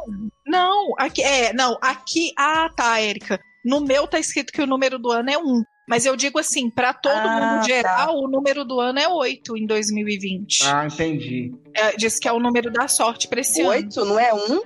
Não, 0.47 0.93
aqui 0.99 1.23
é, 1.23 1.53
não, 1.55 1.79
aqui, 1.81 2.33
ah, 2.39 2.69
tá, 2.75 3.01
Érica. 3.01 3.41
No 3.65 3.81
meu 3.81 4.07
tá 4.07 4.19
escrito 4.19 4.53
que 4.53 4.61
o 4.63 4.67
número 4.67 4.99
do 4.99 5.11
ano 5.11 5.31
é 5.31 5.39
um. 5.39 5.63
Mas 5.89 6.07
eu 6.07 6.17
digo 6.17 6.39
assim, 6.39 6.71
pra 6.71 6.93
todo 6.95 7.13
Ah, 7.15 7.57
mundo 7.57 7.67
geral, 7.67 8.07
tá. 8.07 8.13
o 8.13 8.27
número 8.29 8.65
do 8.65 8.81
ano 8.81 8.99
é 8.99 9.09
oito 9.09 9.57
em 9.57 9.67
2020. 9.67 10.63
Ah, 10.67 10.87
entendi. 10.87 11.55
É, 11.75 11.93
diz 11.97 12.19
que 12.19 12.27
é 12.29 12.33
o 12.33 12.41
número 12.41 12.71
da 12.71 12.89
sorte 12.89 13.29
pra 13.29 13.41
esse 13.41 13.61
ano. 13.61 13.71
8, 13.71 14.05
não 14.05 14.19
é 14.19 14.33
1? 14.33 14.63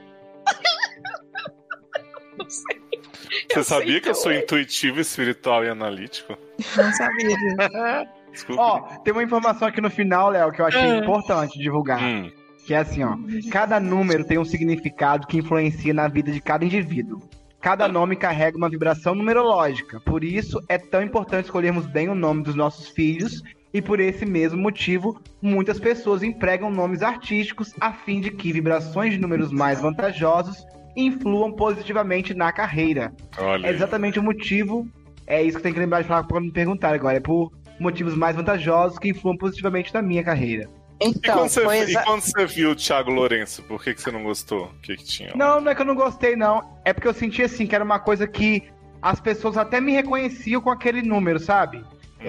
Você 3.50 3.58
Eu 3.58 3.64
sabia 3.64 4.00
que 4.00 4.08
eu 4.08 4.14
sou 4.14 4.32
é 4.32 4.38
intuitivo, 4.40 5.00
espiritual 5.00 5.64
e 5.64 5.68
analítico? 5.68 6.36
Não 6.76 6.92
sabia 6.92 7.28
disso. 7.36 7.56
Desculpa. 8.32 8.62
Ó, 8.62 8.80
tem 9.02 9.12
uma 9.12 9.22
informação 9.22 9.68
aqui 9.68 9.80
no 9.80 9.90
final, 9.90 10.30
Léo, 10.30 10.52
que 10.52 10.60
eu 10.60 10.66
achei 10.66 10.80
Ah. 10.80 10.96
importante 10.98 11.58
divulgar. 11.58 12.02
Hum, 12.02 12.30
Que 12.66 12.74
é 12.74 12.78
assim, 12.78 13.02
ó. 13.02 13.16
Cada 13.50 13.80
número 13.80 14.24
tem 14.24 14.38
um 14.38 14.44
significado 14.44 15.26
que 15.26 15.38
influencia 15.38 15.94
na 15.94 16.06
vida 16.06 16.30
de 16.30 16.40
cada 16.40 16.64
indivíduo. 16.64 17.18
Cada 17.60 17.88
nome 17.88 18.14
carrega 18.14 18.56
uma 18.58 18.68
vibração 18.68 19.14
numerológica. 19.14 19.98
Por 20.00 20.22
isso, 20.22 20.60
é 20.68 20.76
tão 20.78 21.02
importante 21.02 21.46
escolhermos 21.46 21.86
bem 21.86 22.08
o 22.08 22.14
nome 22.14 22.42
dos 22.42 22.54
nossos 22.54 22.88
filhos. 22.88 23.42
E 23.72 23.82
por 23.82 24.00
esse 24.00 24.24
mesmo 24.24 24.60
motivo, 24.60 25.20
muitas 25.42 25.78
pessoas 25.80 26.22
empregam 26.22 26.70
nomes 26.70 27.02
artísticos 27.02 27.72
a 27.80 27.92
fim 27.92 28.20
de 28.20 28.30
que 28.30 28.52
vibrações 28.52 29.12
de 29.14 29.18
números 29.18 29.50
mais 29.50 29.80
vantajosos 29.80 30.64
influam 30.98 31.52
positivamente 31.52 32.34
na 32.34 32.52
carreira. 32.52 33.12
olha. 33.38 33.66
É 33.66 33.70
exatamente 33.70 34.18
o 34.18 34.22
motivo. 34.22 34.87
É 35.26 35.42
isso 35.42 35.56
que 35.58 35.62
tem 35.62 35.72
que 35.72 35.78
lembrar 35.78 36.02
de 36.02 36.08
falar 36.08 36.24
quando 36.24 36.44
me 36.46 36.52
perguntar 36.52 36.94
agora. 36.94 37.16
É 37.16 37.20
por 37.20 37.52
motivos 37.78 38.14
mais 38.14 38.34
vantajosos 38.34 38.98
que 38.98 39.08
influam 39.11 39.37
positivamente 39.37 39.92
na 39.94 40.02
minha 40.02 40.22
carreira. 40.24 40.68
E, 41.00 41.08
Então, 41.08 41.38
quando 41.38 41.48
você, 41.50 41.62
foi 41.62 41.78
e 41.78 41.80
exa- 41.82 42.02
quando 42.02 42.20
você 42.22 42.46
viu 42.46 42.70
o 42.72 42.74
Thiago 42.74 43.11
Lourenço, 43.11 43.62
por 43.62 43.82
que, 43.82 43.94
que 43.94 44.00
você 44.02 44.11
não 44.11 44.24
gostou? 44.24 44.64
O 44.66 44.80
que, 44.80 44.96
que 44.96 45.04
tinha? 45.04 45.32
Não, 45.37 45.61
não 45.61 45.70
é 45.70 45.74
que 45.74 45.80
eu 45.82 45.87
não 45.87 45.94
gostei, 45.94 46.34
não. 46.34 46.78
É 46.84 46.92
porque 46.92 47.06
eu 47.06 47.14
senti 47.14 47.42
assim 47.42 47.66
que 47.66 47.74
era 47.74 47.84
uma 47.84 48.00
coisa 48.00 48.26
que 48.26 48.64
as 49.00 49.20
pessoas 49.20 49.56
até 49.56 49.80
me 49.80 49.92
reconheciam 49.92 50.61
com 50.61 50.70
aquele 50.70 51.02
número, 51.02 51.38
sabe? 51.38 51.78
Hum. 52.20 52.24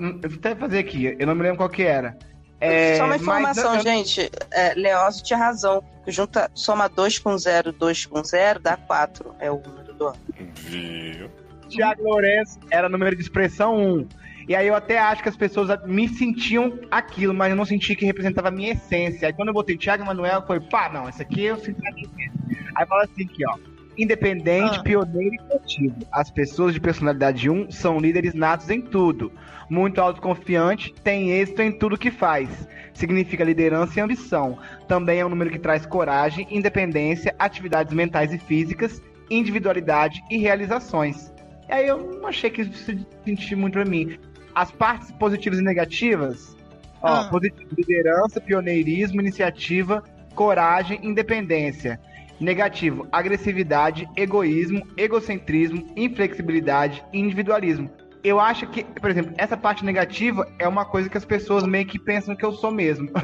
Eu, 0.00 0.18
eu 0.22 0.30
vou 0.30 0.38
até 0.38 0.54
fazer 0.56 0.80
aqui, 0.80 1.14
eu 1.16 1.26
não 1.28 1.34
me 1.34 1.42
lembro 1.42 1.58
qual 1.58 1.68
que 1.68 1.82
era. 1.84 2.18
É, 2.60 2.96
Só 2.96 3.02
uma 3.04 3.08
mas 3.10 3.22
informação, 3.22 3.74
eu- 3.76 3.80
gente. 3.80 4.30
É, 4.50 4.74
Leózio 4.74 5.22
tinha 5.24 5.38
razão. 5.38 5.82
Junta, 6.06 6.50
soma 6.54 6.88
2 6.88 7.18
com 7.18 7.36
0, 7.38 7.72
2 7.72 8.06
com 8.06 8.22
0, 8.24 8.58
dá 8.60 8.76
4. 8.76 9.34
É 9.38 9.50
o 9.50 9.60
número 9.60 9.92
do 9.94 10.06
ano. 10.08 10.18
Viu? 10.54 11.30
Tiago 11.68 12.02
Lourenço 12.02 12.58
era 12.70 12.88
número 12.88 13.14
de 13.14 13.22
expressão 13.22 13.76
1. 13.76 14.08
E 14.48 14.56
aí 14.56 14.66
eu 14.66 14.74
até 14.74 14.98
acho 14.98 15.22
que 15.22 15.28
as 15.28 15.36
pessoas 15.36 15.68
me 15.84 16.08
sentiam 16.08 16.78
aquilo, 16.90 17.34
mas 17.34 17.50
eu 17.50 17.56
não 17.56 17.66
senti 17.66 17.94
que 17.94 18.06
representava 18.06 18.48
a 18.48 18.50
minha 18.50 18.72
essência. 18.72 19.28
Aí 19.28 19.34
quando 19.34 19.48
eu 19.48 19.54
botei 19.54 19.76
Thiago 19.76 20.04
Manuel, 20.06 20.42
foi, 20.46 20.58
pá, 20.58 20.88
não, 20.88 21.06
esse 21.08 21.20
aqui 21.20 21.44
eu 21.44 21.58
sinto 21.58 21.78
a 21.86 21.90
minha 21.92 22.06
essência. 22.06 22.32
Aí 22.74 22.86
fala 22.86 23.04
assim 23.04 23.24
aqui, 23.24 23.44
ó. 23.46 23.58
Independente, 23.98 24.78
Ah. 24.78 24.82
pioneiro 24.82 25.34
e 25.34 25.38
criativo. 25.38 25.96
As 26.12 26.30
pessoas 26.30 26.72
de 26.72 26.80
personalidade 26.80 27.50
1 27.50 27.70
são 27.70 27.98
líderes 27.98 28.32
natos 28.32 28.70
em 28.70 28.80
tudo. 28.80 29.32
Muito 29.68 30.00
autoconfiante, 30.00 30.94
tem 31.02 31.30
êxito 31.30 31.60
em 31.60 31.72
tudo 31.72 31.98
que 31.98 32.10
faz. 32.10 32.48
Significa 32.94 33.44
liderança 33.44 33.98
e 33.98 34.02
ambição. 34.02 34.58
Também 34.86 35.20
é 35.20 35.26
um 35.26 35.28
número 35.28 35.50
que 35.50 35.58
traz 35.58 35.84
coragem, 35.84 36.46
independência, 36.50 37.34
atividades 37.38 37.92
mentais 37.92 38.32
e 38.32 38.38
físicas, 38.38 39.02
individualidade 39.30 40.22
e 40.30 40.38
realizações. 40.38 41.32
E 41.68 41.72
aí 41.72 41.86
eu 41.88 41.98
não 42.20 42.28
achei 42.28 42.48
que 42.50 42.62
isso 42.62 42.72
se 42.84 43.06
sentir 43.24 43.56
muito 43.56 43.74
pra 43.74 43.84
mim. 43.84 44.16
As 44.54 44.70
partes 44.70 45.10
positivas 45.12 45.58
e 45.58 45.62
negativas, 45.62 46.56
ó, 47.02 47.08
Ah. 47.08 47.28
positivo, 47.28 47.68
liderança, 47.76 48.40
pioneirismo, 48.40 49.20
iniciativa, 49.20 50.02
coragem, 50.34 50.98
independência. 51.02 52.00
Negativo, 52.40 53.08
agressividade, 53.10 54.08
egoísmo, 54.16 54.86
egocentrismo, 54.96 55.86
inflexibilidade 55.96 57.04
e 57.12 57.18
individualismo. 57.18 57.90
Eu 58.22 58.38
acho 58.38 58.66
que, 58.68 58.84
por 58.84 59.10
exemplo, 59.10 59.34
essa 59.36 59.56
parte 59.56 59.84
negativa 59.84 60.46
é 60.58 60.66
uma 60.66 60.84
coisa 60.84 61.08
que 61.08 61.18
as 61.18 61.24
pessoas 61.24 61.64
meio 61.64 61.86
que 61.86 61.98
pensam 61.98 62.36
que 62.36 62.44
eu 62.44 62.52
sou 62.52 62.70
mesmo. 62.70 63.10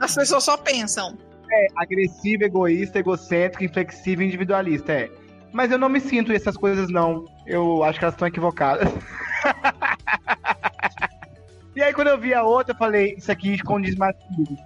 As 0.00 0.14
pessoas 0.14 0.44
só 0.44 0.56
pensam. 0.56 1.16
É, 1.50 1.66
agressivo, 1.76 2.44
egoísta, 2.44 2.98
egocêntrico, 2.98 3.64
inflexível, 3.64 4.26
individualista, 4.26 4.92
é. 4.92 5.10
Mas 5.52 5.70
eu 5.70 5.78
não 5.78 5.88
me 5.88 6.00
sinto 6.00 6.32
essas 6.32 6.56
coisas, 6.56 6.90
não. 6.90 7.24
Eu 7.46 7.82
acho 7.82 7.98
que 7.98 8.04
elas 8.04 8.14
estão 8.14 8.28
equivocadas. 8.28 8.88
e 11.74 11.82
aí, 11.82 11.92
quando 11.92 12.08
eu 12.08 12.18
vi 12.18 12.34
a 12.34 12.42
outra, 12.42 12.74
eu 12.74 12.78
falei, 12.78 13.14
isso 13.16 13.32
aqui 13.32 13.54
esconde 13.54 13.96
mais 13.96 14.14
comigo. 14.16 14.56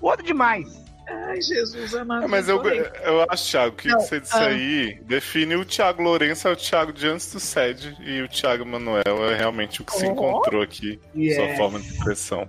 O 0.00 0.06
outro 0.06 0.24
demais. 0.24 0.82
Ai, 1.12 1.40
Jesus 1.42 1.94
amado. 1.94 2.24
É, 2.24 2.26
mas 2.28 2.48
eu, 2.48 2.62
eu 2.64 3.26
acho, 3.28 3.50
Thiago, 3.50 3.76
que 3.76 3.88
Não, 3.88 4.00
você 4.00 4.20
disse 4.20 4.36
ah. 4.36 4.46
aí 4.46 4.98
define 5.02 5.56
o 5.56 5.64
Thiago 5.64 6.02
Lourenço 6.02 6.46
é 6.46 6.52
o 6.52 6.56
Thiago 6.56 6.92
de 6.92 7.06
antes 7.08 7.32
do 7.32 7.40
SED 7.40 7.96
e 8.00 8.22
o 8.22 8.28
Thiago 8.28 8.64
Manuel 8.64 9.02
é 9.30 9.36
realmente 9.36 9.82
o 9.82 9.84
que 9.84 9.92
se 9.92 10.06
Oh. 10.06 10.10
encontrou 10.12 10.62
aqui, 10.62 11.00
Yeah. 11.16 11.46
sua 11.48 11.56
forma 11.56 11.80
de 11.80 11.88
expressão. 11.88 12.48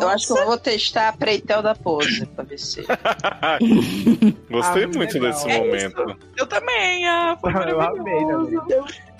Eu 0.00 0.08
acho 0.08 0.26
que 0.26 0.32
eu 0.40 0.46
vou 0.46 0.58
testar 0.58 1.08
a 1.08 1.12
Preitel 1.12 1.62
da 1.62 1.74
pose 1.74 2.26
pra 2.26 2.42
ver 2.44 2.58
se. 2.58 2.82
Gostei 4.50 4.84
Ah, 4.84 4.88
muito 4.88 5.14
legal. 5.14 5.30
desse 5.32 5.48
É 5.50 5.58
momento. 5.58 6.16
Eu 6.36 6.46
também, 6.46 7.06
ah, 7.08 7.36
foi 7.40 7.52
Eu 7.52 7.80
amei, 7.80 8.14
maravilhoso. 8.24 9.10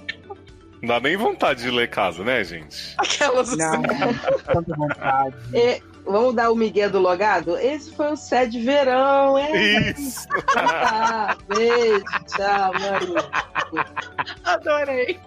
Não 0.82 0.88
dá 0.88 1.00
nem 1.00 1.14
vontade 1.16 1.62
de 1.62 1.70
ler 1.70 1.90
casa, 1.90 2.24
né, 2.24 2.42
gente? 2.42 2.94
Aquelas 2.96 3.54
Não, 3.56 3.82
tanta 4.46 4.74
vontade. 4.74 5.36
E, 5.52 5.82
vamos 6.04 6.34
dar 6.34 6.50
o 6.50 6.56
Miguel 6.56 6.90
do 6.90 6.98
logado? 7.00 7.56
Esse 7.56 7.92
foi 7.94 8.12
o 8.12 8.16
sede 8.16 8.60
verão, 8.60 9.36
é? 9.38 9.50
Isso! 9.90 10.26
Tá, 10.52 11.36
beijo, 11.48 12.04
tchau, 12.26 12.72
Maria. 12.72 13.84
Adorei. 14.44 15.18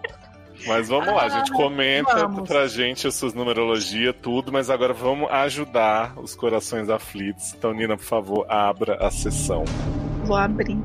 Mas 0.66 0.88
vamos 0.88 1.08
lá, 1.14 1.28
gente. 1.28 1.52
Comenta 1.52 2.12
Ah, 2.12 2.20
vamos. 2.28 2.48
pra 2.48 2.68
gente 2.68 3.06
as 3.06 3.16
suas 3.16 3.34
numerologias, 3.34 4.16
tudo, 4.22 4.52
mas 4.52 4.70
agora 4.70 4.94
vamos 4.94 5.30
ajudar 5.30 6.14
os 6.18 6.36
corações 6.36 6.90
aflitos. 6.90 7.54
Então, 7.54 7.74
Nina, 7.74 7.98
por 7.98 8.06
favor, 8.06 8.46
abra 8.50 8.96
a 9.06 9.12
sessão. 9.12 9.66
Vou 10.24 10.38
abrir. 10.38 10.78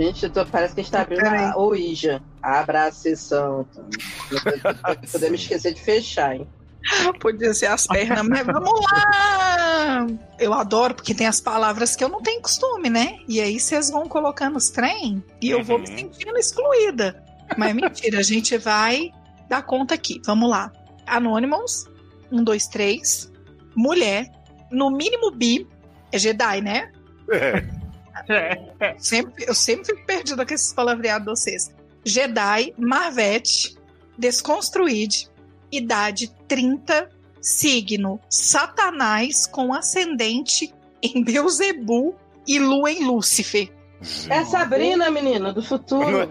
Gente, 0.00 0.24
eu 0.24 0.30
tô- 0.30 0.46
parece 0.46 0.74
que 0.74 0.80
a 0.80 0.82
gente 0.82 0.92
tá 0.92 1.02
abrindo 1.02 1.24
a 1.26 1.56
Ouija. 1.56 2.20
Abra 2.42 2.86
a 2.86 2.92
sessão. 2.92 3.66
Então. 3.70 3.84
Não 4.88 5.10
podemos 5.12 5.40
esquecer 5.42 5.74
de 5.74 5.80
fechar, 5.80 6.34
hein? 6.36 6.48
Podia 7.20 7.52
ser 7.54 7.66
as 7.66 7.86
pernas, 7.86 8.26
mas 8.26 8.46
vamos 8.46 8.80
lá! 8.92 10.06
Eu 10.38 10.54
adoro, 10.54 10.94
porque 10.94 11.14
tem 11.14 11.26
as 11.26 11.40
palavras 11.40 11.94
que 11.94 12.02
eu 12.02 12.08
não 12.08 12.22
tenho 12.22 12.40
costume, 12.40 12.88
né? 12.88 13.18
E 13.28 13.40
aí 13.40 13.58
vocês 13.60 13.90
vão 13.90 14.06
colocando 14.08 14.56
os 14.56 14.70
trem 14.70 15.22
e 15.40 15.50
eu 15.50 15.62
vou 15.62 15.78
me 15.78 15.88
Uhum. 15.88 15.96
sentindo 15.98 16.36
excluída. 16.38 17.22
Mas 17.56 17.74
mentira, 17.74 18.18
a 18.20 18.22
gente 18.22 18.56
vai 18.56 19.10
dar 19.48 19.62
conta 19.62 19.94
aqui. 19.94 20.20
Vamos 20.24 20.48
lá. 20.48 20.72
Anonymous, 21.06 21.86
um, 22.30 22.42
dois, 22.42 22.66
três. 22.66 23.30
Mulher, 23.76 24.30
no 24.70 24.90
mínimo 24.90 25.30
bi, 25.32 25.66
é 26.12 26.18
Jedi, 26.18 26.60
né? 26.60 26.90
É. 27.32 27.80
Sempre, 28.98 29.44
eu 29.46 29.54
sempre 29.54 29.86
fico 29.86 30.06
perdida 30.06 30.44
com 30.44 30.52
esses 30.54 30.72
palavreados 30.72 31.24
de 31.24 31.30
vocês. 31.40 31.70
Jedi, 32.04 32.74
Marvete, 32.76 33.76
Desconstruíde, 34.18 35.29
idade 35.72 36.30
30, 36.48 37.10
signo 37.40 38.20
Satanás 38.28 39.46
com 39.46 39.72
ascendente 39.72 40.72
em 41.02 41.22
Beuzebu 41.24 42.14
e 42.46 42.58
lua 42.58 42.90
em 42.90 43.04
Lúcifer. 43.06 43.70
É 44.28 44.44
Sabrina, 44.44 45.10
menina, 45.10 45.52
do 45.52 45.62
futuro. 45.62 46.28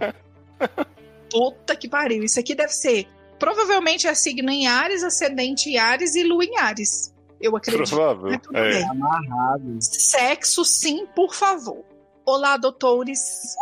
Puta 1.32 1.76
que 1.76 1.88
pariu. 1.88 2.24
Isso 2.24 2.40
aqui 2.40 2.56
deve 2.56 2.72
ser. 2.74 3.08
Provavelmente 3.38 4.08
é 4.08 4.14
signo 4.14 4.50
em 4.50 4.68
Ares, 4.68 5.04
ascendente 5.04 5.70
em 5.70 5.78
Ares 5.78 6.16
e 6.16 6.24
lua 6.24 6.44
em 6.44 6.58
Ares. 6.58 7.14
Eu 7.40 7.56
acredito. 7.56 7.88
Provável. 7.90 8.32
Mas 8.32 8.42
tudo 8.42 8.58
É. 8.58 8.72
bem. 8.72 8.90
Amarrado. 8.90 9.78
Sexo, 9.80 10.66
sim, 10.66 11.06
por 11.16 11.34
favor. 11.34 11.86
Olá, 12.26 12.58
doutores. 12.58 13.20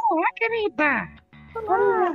Olá, 0.09 0.27
querida. 0.35 1.07
Olá. 1.55 2.13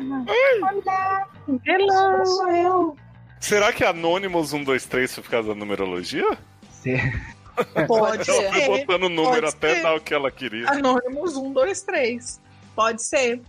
Hello. 1.66 2.27
Sou 2.27 2.48
eu. 2.51 2.96
Será 3.42 3.72
que 3.72 3.83
é 3.83 3.88
Anonymous 3.88 4.50
123 4.50 5.14
foi 5.14 5.22
por 5.24 5.31
causa 5.31 5.48
da 5.48 5.55
numerologia? 5.57 6.38
Pode 7.88 8.31
Ela 8.31 8.50
foi 8.52 8.61
ser. 8.61 8.66
botando 8.66 9.02
o 9.02 9.09
número 9.09 9.42
pode 9.42 9.57
até 9.57 9.74
ser. 9.74 9.83
dar 9.83 9.94
o 9.96 10.00
que 10.00 10.14
ela 10.14 10.31
queria. 10.31 10.70
Anônimos 10.70 11.37
1, 11.37 11.52
2, 11.52 11.83
3. 11.83 12.40
Pode 12.74 13.02
ser. 13.02 13.42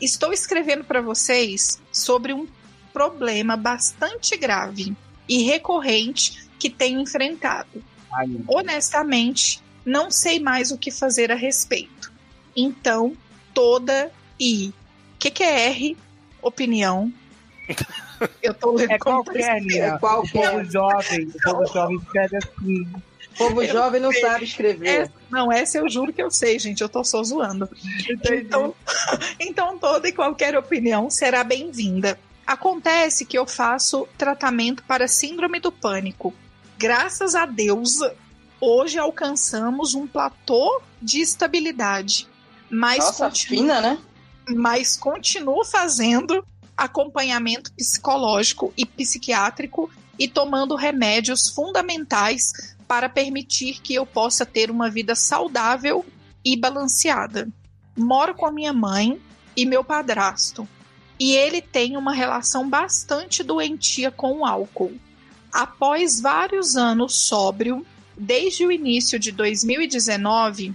Estou 0.00 0.32
escrevendo 0.32 0.82
para 0.82 1.00
vocês 1.00 1.80
sobre 1.92 2.32
um 2.32 2.48
problema 2.92 3.56
bastante 3.56 4.36
grave 4.36 4.96
e 5.28 5.42
recorrente 5.44 6.48
que 6.58 6.68
tenho 6.68 6.98
enfrentado. 7.00 7.84
Ai, 8.12 8.26
Honestamente, 8.48 9.62
não 9.84 10.10
sei 10.10 10.40
mais 10.40 10.72
o 10.72 10.78
que 10.78 10.90
fazer 10.90 11.30
a 11.30 11.36
respeito. 11.36 12.10
Então, 12.56 13.14
toda 13.52 14.10
e. 14.40 14.68
O 15.14 15.18
que, 15.18 15.30
que 15.30 15.44
é 15.44 15.68
R? 15.68 15.96
Opinião. 16.42 17.12
Eu 18.42 18.54
tô 18.54 18.72
lendo 18.72 18.90
É 18.92 18.98
qualquer. 18.98 19.60
Nina. 19.60 19.84
É 19.84 19.94
O 19.94 19.98
qualquer. 19.98 20.50
povo 20.50 20.64
jovem, 20.64 21.28
o 21.28 21.40
povo 21.42 21.66
jovem 21.72 21.96
escreve 21.96 22.36
assim. 22.36 22.82
O 23.34 23.36
povo 23.36 23.64
jovem 23.66 24.00
não 24.00 24.12
sabe 24.12 24.44
escrever. 24.44 24.88
É, 24.88 25.10
não, 25.28 25.50
essa 25.50 25.78
eu 25.78 25.88
juro 25.88 26.12
que 26.12 26.22
eu 26.22 26.30
sei, 26.30 26.58
gente. 26.58 26.80
Eu 26.82 26.88
tô 26.88 27.02
só 27.02 27.22
zoando. 27.22 27.68
Então, 28.30 28.74
então, 29.40 29.78
toda 29.78 30.08
e 30.08 30.12
qualquer 30.12 30.56
opinião 30.56 31.10
será 31.10 31.42
bem-vinda. 31.42 32.18
Acontece 32.46 33.24
que 33.24 33.36
eu 33.36 33.46
faço 33.46 34.06
tratamento 34.16 34.84
para 34.84 35.08
síndrome 35.08 35.58
do 35.58 35.72
pânico. 35.72 36.32
Graças 36.78 37.34
a 37.34 37.46
Deus, 37.46 37.98
hoje 38.60 38.98
alcançamos 38.98 39.94
um 39.94 40.06
platô 40.06 40.80
de 41.00 41.20
estabilidade. 41.20 42.28
Mas, 42.70 42.98
Nossa, 42.98 43.24
continuo, 43.26 43.58
fina, 43.58 43.80
né? 43.80 43.98
mas 44.48 44.96
continuo 44.96 45.64
fazendo 45.64 46.44
acompanhamento 46.76 47.72
psicológico 47.72 48.72
e 48.76 48.84
psiquiátrico 48.84 49.90
e 50.18 50.28
tomando 50.28 50.76
remédios 50.76 51.48
fundamentais 51.48 52.74
para 52.86 53.08
permitir 53.08 53.80
que 53.80 53.94
eu 53.94 54.04
possa 54.06 54.44
ter 54.44 54.70
uma 54.70 54.90
vida 54.90 55.14
saudável 55.14 56.04
e 56.44 56.56
balanceada. 56.56 57.48
Moro 57.96 58.34
com 58.34 58.46
a 58.46 58.52
minha 58.52 58.72
mãe 58.72 59.20
e 59.56 59.64
meu 59.64 59.84
padrasto, 59.84 60.68
e 61.18 61.32
ele 61.32 61.62
tem 61.62 61.96
uma 61.96 62.12
relação 62.12 62.68
bastante 62.68 63.42
doentia 63.42 64.10
com 64.10 64.40
o 64.40 64.44
álcool. 64.44 64.92
Após 65.52 66.20
vários 66.20 66.76
anos 66.76 67.14
sóbrio, 67.14 67.86
desde 68.16 68.66
o 68.66 68.72
início 68.72 69.18
de 69.18 69.30
2019, 69.30 70.74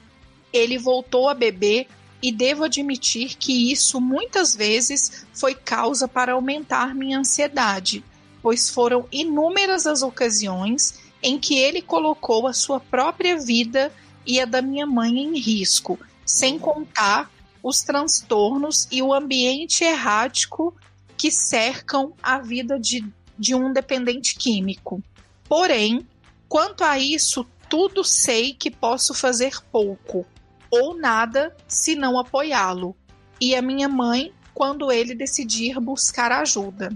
ele 0.54 0.78
voltou 0.78 1.28
a 1.30 1.34
beber 1.34 1.88
e 2.22 2.32
devo 2.32 2.66
admitir 2.66 3.36
que 3.38 3.72
isso 3.72 4.02
muitas 4.02 4.56
vezes 4.56 5.26
foi 5.34 5.56
causa 5.56 6.08
para 6.08 6.34
aumentar 6.34 6.94
minha 6.94 7.20
ansiedade, 7.20 8.04
pois 8.42 8.70
foram 8.70 9.08
inúmeras 9.12 9.88
as 9.88 10.02
ocasiões 10.02 11.00
em 11.22 11.40
que 11.40 11.58
ele 11.58 11.82
colocou 11.82 12.48
a 12.48 12.54
sua 12.54 12.80
própria 12.80 13.38
vida 13.38 13.92
e 14.26 14.40
a 14.40 14.46
da 14.46 14.62
minha 14.62 14.86
mãe 14.86 15.18
em 15.18 15.38
risco, 15.40 16.00
sem 16.26 16.60
contar 16.60 17.32
os 17.64 17.82
transtornos 17.82 18.88
e 18.92 19.02
o 19.02 19.14
ambiente 19.14 19.84
errático 19.84 20.76
que 21.18 21.32
cercam 21.32 22.14
a 22.24 22.40
vida 22.40 22.80
de, 22.80 23.06
de 23.38 23.54
um 23.54 23.74
dependente 23.74 24.36
químico. 24.36 25.04
Porém, 25.48 26.08
quanto 26.48 26.84
a 26.84 26.98
isso, 26.98 27.46
tudo 27.70 28.04
sei 28.04 28.54
que 28.54 28.72
posso 28.72 29.14
fazer 29.14 29.62
pouco 29.72 30.26
ou 30.72 30.98
nada 30.98 31.56
se 31.68 31.96
não 31.96 32.20
apoiá-lo, 32.20 32.96
e 33.40 33.56
a 33.56 33.62
minha 33.62 33.88
mãe 33.88 34.34
quando 34.54 34.92
ele 34.92 35.16
decidir 35.16 35.80
buscar 35.80 36.32
ajuda. 36.32 36.92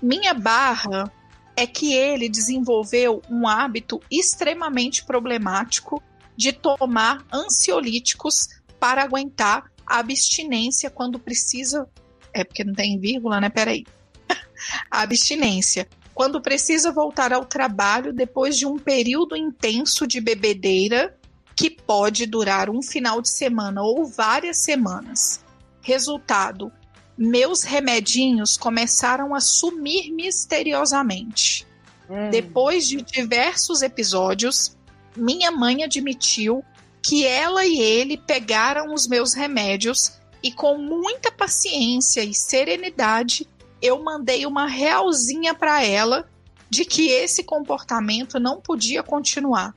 Minha 0.00 0.32
barra 0.32 1.12
é 1.56 1.66
que 1.66 1.92
ele 1.92 2.28
desenvolveu 2.28 3.20
um 3.28 3.46
hábito 3.46 4.00
extremamente 4.10 5.04
problemático 5.04 6.02
de 6.36 6.52
tomar 6.52 7.24
ansiolíticos 7.32 8.48
para 8.78 9.02
aguentar 9.02 9.70
a 9.84 9.98
abstinência 9.98 10.88
quando 10.88 11.18
precisa. 11.18 11.86
É 12.32 12.44
porque 12.44 12.64
não 12.64 12.72
tem 12.72 12.98
vírgula, 12.98 13.40
né? 13.40 13.50
Peraí. 13.50 13.84
a 14.90 15.02
abstinência. 15.02 15.88
Quando 16.14 16.40
precisa 16.40 16.92
voltar 16.92 17.32
ao 17.32 17.44
trabalho 17.44 18.12
depois 18.12 18.56
de 18.56 18.66
um 18.66 18.78
período 18.78 19.36
intenso 19.36 20.06
de 20.06 20.20
bebedeira 20.20 21.18
que 21.60 21.68
pode 21.68 22.24
durar 22.24 22.70
um 22.70 22.80
final 22.80 23.20
de 23.20 23.28
semana 23.28 23.82
ou 23.82 24.06
várias 24.06 24.62
semanas. 24.62 25.44
Resultado: 25.82 26.72
meus 27.18 27.64
remedinhos 27.64 28.56
começaram 28.56 29.34
a 29.34 29.40
sumir 29.40 30.10
misteriosamente. 30.10 31.66
Hum. 32.08 32.30
Depois 32.30 32.88
de 32.88 33.02
diversos 33.02 33.82
episódios, 33.82 34.74
minha 35.14 35.50
mãe 35.50 35.84
admitiu 35.84 36.64
que 37.02 37.26
ela 37.26 37.66
e 37.66 37.78
ele 37.78 38.16
pegaram 38.16 38.94
os 38.94 39.06
meus 39.06 39.34
remédios 39.34 40.14
e, 40.42 40.50
com 40.50 40.78
muita 40.78 41.30
paciência 41.30 42.24
e 42.24 42.32
serenidade, 42.32 43.46
eu 43.82 44.02
mandei 44.02 44.46
uma 44.46 44.66
realzinha 44.66 45.52
para 45.52 45.84
ela 45.84 46.26
de 46.70 46.86
que 46.86 47.10
esse 47.10 47.44
comportamento 47.44 48.40
não 48.40 48.62
podia 48.62 49.02
continuar. 49.02 49.74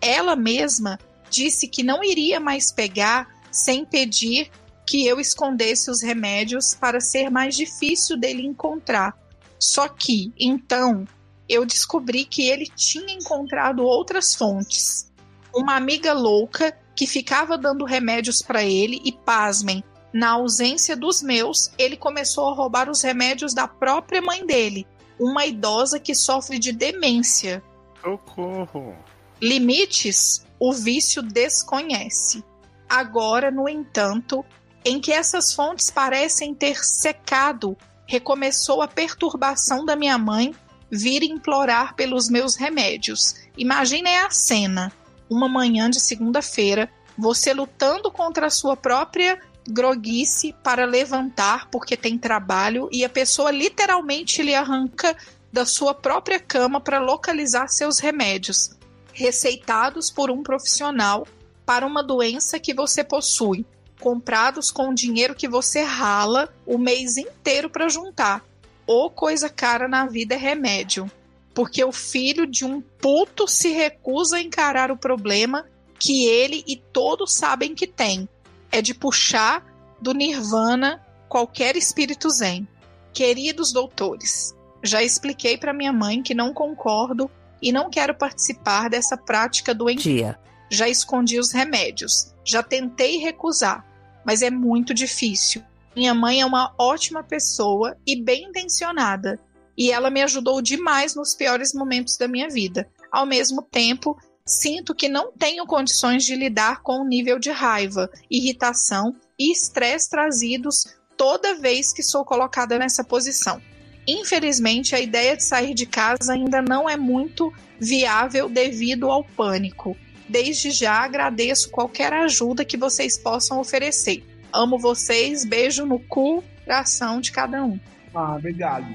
Ela 0.00 0.34
mesma 0.34 0.98
disse 1.36 1.68
que 1.68 1.82
não 1.82 2.02
iria 2.02 2.40
mais 2.40 2.72
pegar 2.72 3.28
sem 3.52 3.84
pedir 3.84 4.50
que 4.86 5.06
eu 5.06 5.20
escondesse 5.20 5.90
os 5.90 6.02
remédios 6.02 6.74
para 6.74 7.00
ser 7.00 7.30
mais 7.30 7.54
difícil 7.54 8.16
dele 8.16 8.46
encontrar. 8.46 9.16
Só 9.58 9.88
que, 9.88 10.32
então, 10.38 11.06
eu 11.48 11.66
descobri 11.66 12.24
que 12.24 12.48
ele 12.48 12.66
tinha 12.66 13.12
encontrado 13.12 13.84
outras 13.84 14.34
fontes. 14.34 15.12
Uma 15.54 15.76
amiga 15.76 16.12
louca 16.12 16.76
que 16.94 17.06
ficava 17.06 17.58
dando 17.58 17.84
remédios 17.84 18.40
para 18.40 18.62
ele 18.62 19.00
e, 19.04 19.12
pasmem, 19.12 19.82
na 20.12 20.30
ausência 20.30 20.96
dos 20.96 21.20
meus, 21.20 21.70
ele 21.76 21.96
começou 21.96 22.48
a 22.48 22.54
roubar 22.54 22.88
os 22.88 23.02
remédios 23.02 23.52
da 23.52 23.66
própria 23.68 24.22
mãe 24.22 24.46
dele, 24.46 24.86
uma 25.18 25.44
idosa 25.44 25.98
que 25.98 26.14
sofre 26.14 26.58
de 26.58 26.72
demência. 26.72 27.62
Socorro. 28.02 28.94
Limites, 29.40 30.45
o 30.58 30.72
vício 30.72 31.22
desconhece. 31.22 32.42
Agora, 32.88 33.50
no 33.50 33.68
entanto, 33.68 34.44
em 34.84 35.00
que 35.00 35.12
essas 35.12 35.52
fontes 35.52 35.90
parecem 35.90 36.54
ter 36.54 36.76
secado, 36.84 37.76
recomeçou 38.06 38.80
a 38.82 38.88
perturbação 38.88 39.84
da 39.84 39.96
minha 39.96 40.16
mãe 40.16 40.54
vir 40.90 41.22
implorar 41.24 41.94
pelos 41.94 42.28
meus 42.28 42.54
remédios. 42.54 43.34
Imaginem 43.56 44.18
a 44.18 44.30
cena: 44.30 44.92
uma 45.28 45.48
manhã 45.48 45.90
de 45.90 46.00
segunda-feira, 46.00 46.88
você 47.18 47.52
lutando 47.52 48.10
contra 48.10 48.46
a 48.46 48.50
sua 48.50 48.76
própria 48.76 49.40
groguice 49.68 50.54
para 50.62 50.84
levantar 50.84 51.68
porque 51.70 51.96
tem 51.96 52.16
trabalho 52.16 52.88
e 52.92 53.04
a 53.04 53.08
pessoa 53.08 53.50
literalmente 53.50 54.42
lhe 54.42 54.54
arranca 54.54 55.16
da 55.52 55.66
sua 55.66 55.92
própria 55.94 56.38
cama 56.38 56.80
para 56.80 57.00
localizar 57.00 57.68
seus 57.68 57.98
remédios, 57.98 58.70
receitados 59.16 60.10
por 60.10 60.30
um 60.30 60.42
profissional 60.42 61.26
para 61.64 61.86
uma 61.86 62.02
doença 62.02 62.60
que 62.60 62.74
você 62.74 63.02
possui 63.02 63.64
comprados 63.98 64.70
com 64.70 64.90
o 64.90 64.94
dinheiro 64.94 65.34
que 65.34 65.48
você 65.48 65.82
rala 65.82 66.54
o 66.66 66.76
mês 66.76 67.16
inteiro 67.16 67.70
para 67.70 67.88
juntar. 67.88 68.44
Ou 68.86 69.10
coisa 69.10 69.48
cara 69.48 69.88
na 69.88 70.06
vida 70.06 70.34
é 70.34 70.38
remédio. 70.38 71.10
Porque 71.54 71.82
o 71.82 71.90
filho 71.90 72.46
de 72.46 72.66
um 72.66 72.82
puto 72.82 73.48
se 73.48 73.70
recusa 73.70 74.36
a 74.36 74.42
encarar 74.42 74.90
o 74.90 74.98
problema 74.98 75.64
que 75.98 76.26
ele 76.26 76.62
e 76.66 76.76
todos 76.76 77.34
sabem 77.34 77.74
que 77.74 77.86
tem. 77.86 78.28
É 78.70 78.82
de 78.82 78.92
puxar 78.92 79.64
do 79.98 80.12
nirvana 80.12 81.02
qualquer 81.26 81.74
espírito 81.74 82.28
zen. 82.28 82.68
Queridos 83.14 83.72
doutores, 83.72 84.54
já 84.82 85.02
expliquei 85.02 85.56
para 85.56 85.72
minha 85.72 85.92
mãe 85.92 86.22
que 86.22 86.34
não 86.34 86.52
concordo 86.52 87.30
e 87.60 87.72
não 87.72 87.90
quero 87.90 88.14
participar 88.14 88.88
dessa 88.88 89.16
prática 89.16 89.74
doentia. 89.74 90.38
Já 90.70 90.88
escondi 90.88 91.38
os 91.38 91.52
remédios. 91.52 92.32
Já 92.44 92.62
tentei 92.62 93.18
recusar, 93.18 93.84
mas 94.24 94.42
é 94.42 94.50
muito 94.50 94.92
difícil. 94.92 95.62
Minha 95.94 96.14
mãe 96.14 96.40
é 96.40 96.46
uma 96.46 96.74
ótima 96.78 97.22
pessoa 97.22 97.96
e 98.06 98.20
bem 98.20 98.44
intencionada, 98.44 99.40
e 99.76 99.90
ela 99.90 100.10
me 100.10 100.22
ajudou 100.22 100.60
demais 100.60 101.14
nos 101.14 101.34
piores 101.34 101.72
momentos 101.72 102.16
da 102.16 102.28
minha 102.28 102.48
vida. 102.48 102.88
Ao 103.10 103.24
mesmo 103.24 103.62
tempo, 103.62 104.16
sinto 104.44 104.94
que 104.94 105.08
não 105.08 105.32
tenho 105.32 105.66
condições 105.66 106.24
de 106.24 106.34
lidar 106.34 106.82
com 106.82 107.00
o 107.00 107.08
nível 107.08 107.38
de 107.38 107.50
raiva, 107.50 108.10
irritação 108.30 109.14
e 109.38 109.50
estresse 109.52 110.10
trazidos 110.10 110.84
toda 111.16 111.56
vez 111.56 111.92
que 111.92 112.02
sou 112.02 112.24
colocada 112.24 112.78
nessa 112.78 113.02
posição. 113.02 113.60
Infelizmente, 114.06 114.94
a 114.94 115.00
ideia 115.00 115.36
de 115.36 115.42
sair 115.42 115.74
de 115.74 115.86
casa 115.86 116.32
ainda 116.32 116.62
não 116.62 116.88
é 116.88 116.96
muito 116.96 117.52
viável 117.78 118.48
devido 118.48 119.10
ao 119.10 119.24
pânico. 119.24 119.96
Desde 120.28 120.70
já 120.70 121.04
agradeço 121.04 121.70
qualquer 121.70 122.12
ajuda 122.12 122.64
que 122.64 122.76
vocês 122.76 123.16
possam 123.18 123.60
oferecer. 123.60 124.24
Amo 124.52 124.78
vocês, 124.78 125.44
beijo 125.44 125.84
no 125.84 125.98
cu, 125.98 126.42
coração 126.64 127.20
de 127.20 127.32
cada 127.32 127.64
um. 127.64 127.78
Ah, 128.14 128.36
obrigado. 128.36 128.86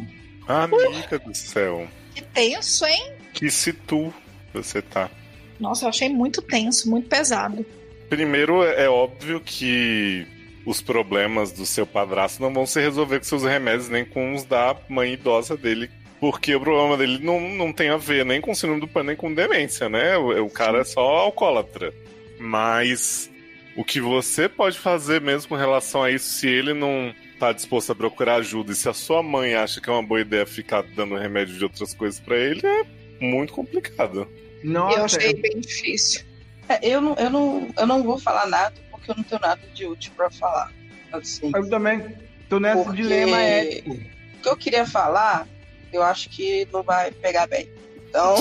Amiga 0.47 1.19
do 1.19 1.35
céu. 1.35 1.87
Que 2.13 2.21
tenso, 2.21 2.85
hein? 2.85 3.13
Que 3.33 3.49
se 3.49 3.71
tu 3.71 4.13
você 4.53 4.81
tá. 4.81 5.09
Nossa, 5.59 5.85
eu 5.85 5.89
achei 5.89 6.09
muito 6.09 6.41
tenso, 6.41 6.89
muito 6.89 7.07
pesado. 7.07 7.65
Primeiro, 8.09 8.63
é 8.63 8.89
óbvio 8.89 9.39
que 9.39 10.27
os 10.65 10.81
problemas 10.81 11.51
do 11.51 11.65
seu 11.65 11.85
padrasto 11.85 12.41
não 12.41 12.53
vão 12.53 12.65
se 12.65 12.79
resolver 12.79 13.19
com 13.19 13.25
seus 13.25 13.43
remédios, 13.43 13.89
nem 13.89 14.05
com 14.05 14.33
os 14.33 14.43
da 14.43 14.75
mãe 14.87 15.13
idosa 15.13 15.57
dele. 15.57 15.89
Porque 16.19 16.53
o 16.53 16.59
problema 16.59 16.95
dele 16.97 17.19
não, 17.23 17.39
não 17.39 17.73
tem 17.73 17.89
a 17.89 17.97
ver 17.97 18.23
nem 18.23 18.39
com 18.39 18.53
síndrome 18.53 18.79
do 18.79 18.87
pânico, 18.87 19.07
nem 19.07 19.15
com 19.15 19.33
demência, 19.33 19.89
né? 19.89 20.15
O, 20.17 20.45
o 20.45 20.49
cara 20.49 20.81
é 20.81 20.83
só 20.83 21.01
alcoólatra. 21.01 21.91
Mas 22.39 23.29
o 23.75 23.83
que 23.83 23.99
você 23.99 24.47
pode 24.47 24.77
fazer 24.77 25.19
mesmo 25.19 25.49
com 25.49 25.55
relação 25.55 26.03
a 26.03 26.11
isso, 26.11 26.29
se 26.29 26.47
ele 26.47 26.73
não 26.73 27.13
tá 27.39 27.51
disposto 27.51 27.91
a 27.91 27.95
procurar 27.95 28.35
ajuda 28.35 28.71
e 28.71 28.75
se 28.75 28.87
a 28.87 28.93
sua 28.93 29.23
mãe 29.23 29.55
acha 29.55 29.81
que 29.81 29.89
é 29.89 29.93
uma 29.93 30.03
boa 30.03 30.21
ideia 30.21 30.45
ficar 30.45 30.83
dando 30.95 31.15
remédio 31.15 31.57
de 31.57 31.63
outras 31.63 31.91
coisas 31.91 32.19
para 32.19 32.37
ele, 32.37 32.61
é 32.65 32.85
muito 33.19 33.51
complicado. 33.51 34.27
Nossa, 34.63 34.99
eu 34.99 35.05
achei 35.05 35.33
bem 35.33 35.59
difícil. 35.59 36.21
É, 36.69 36.87
eu, 36.87 37.01
não, 37.01 37.15
eu, 37.15 37.29
não, 37.31 37.67
eu 37.75 37.87
não 37.87 38.03
vou 38.03 38.19
falar 38.19 38.45
nada 38.45 38.75
porque 39.01 39.11
eu 39.11 39.15
não 39.17 39.23
tenho 39.23 39.41
nada 39.41 39.61
de 39.73 39.85
útil 39.85 40.11
para 40.15 40.29
falar. 40.29 40.71
Assim, 41.11 41.51
eu 41.53 41.69
também 41.69 42.15
tô 42.49 42.59
nesse 42.59 42.83
Porque- 42.83 43.01
dilema 43.01 43.37
ético. 43.41 43.91
o 43.91 44.41
que 44.41 44.49
eu 44.49 44.57
queria 44.57 44.85
falar, 44.85 45.47
eu 45.91 46.01
acho 46.03 46.29
que 46.29 46.67
não 46.71 46.83
vai 46.83 47.11
pegar 47.11 47.47
bem. 47.47 47.69
Então, 48.09 48.35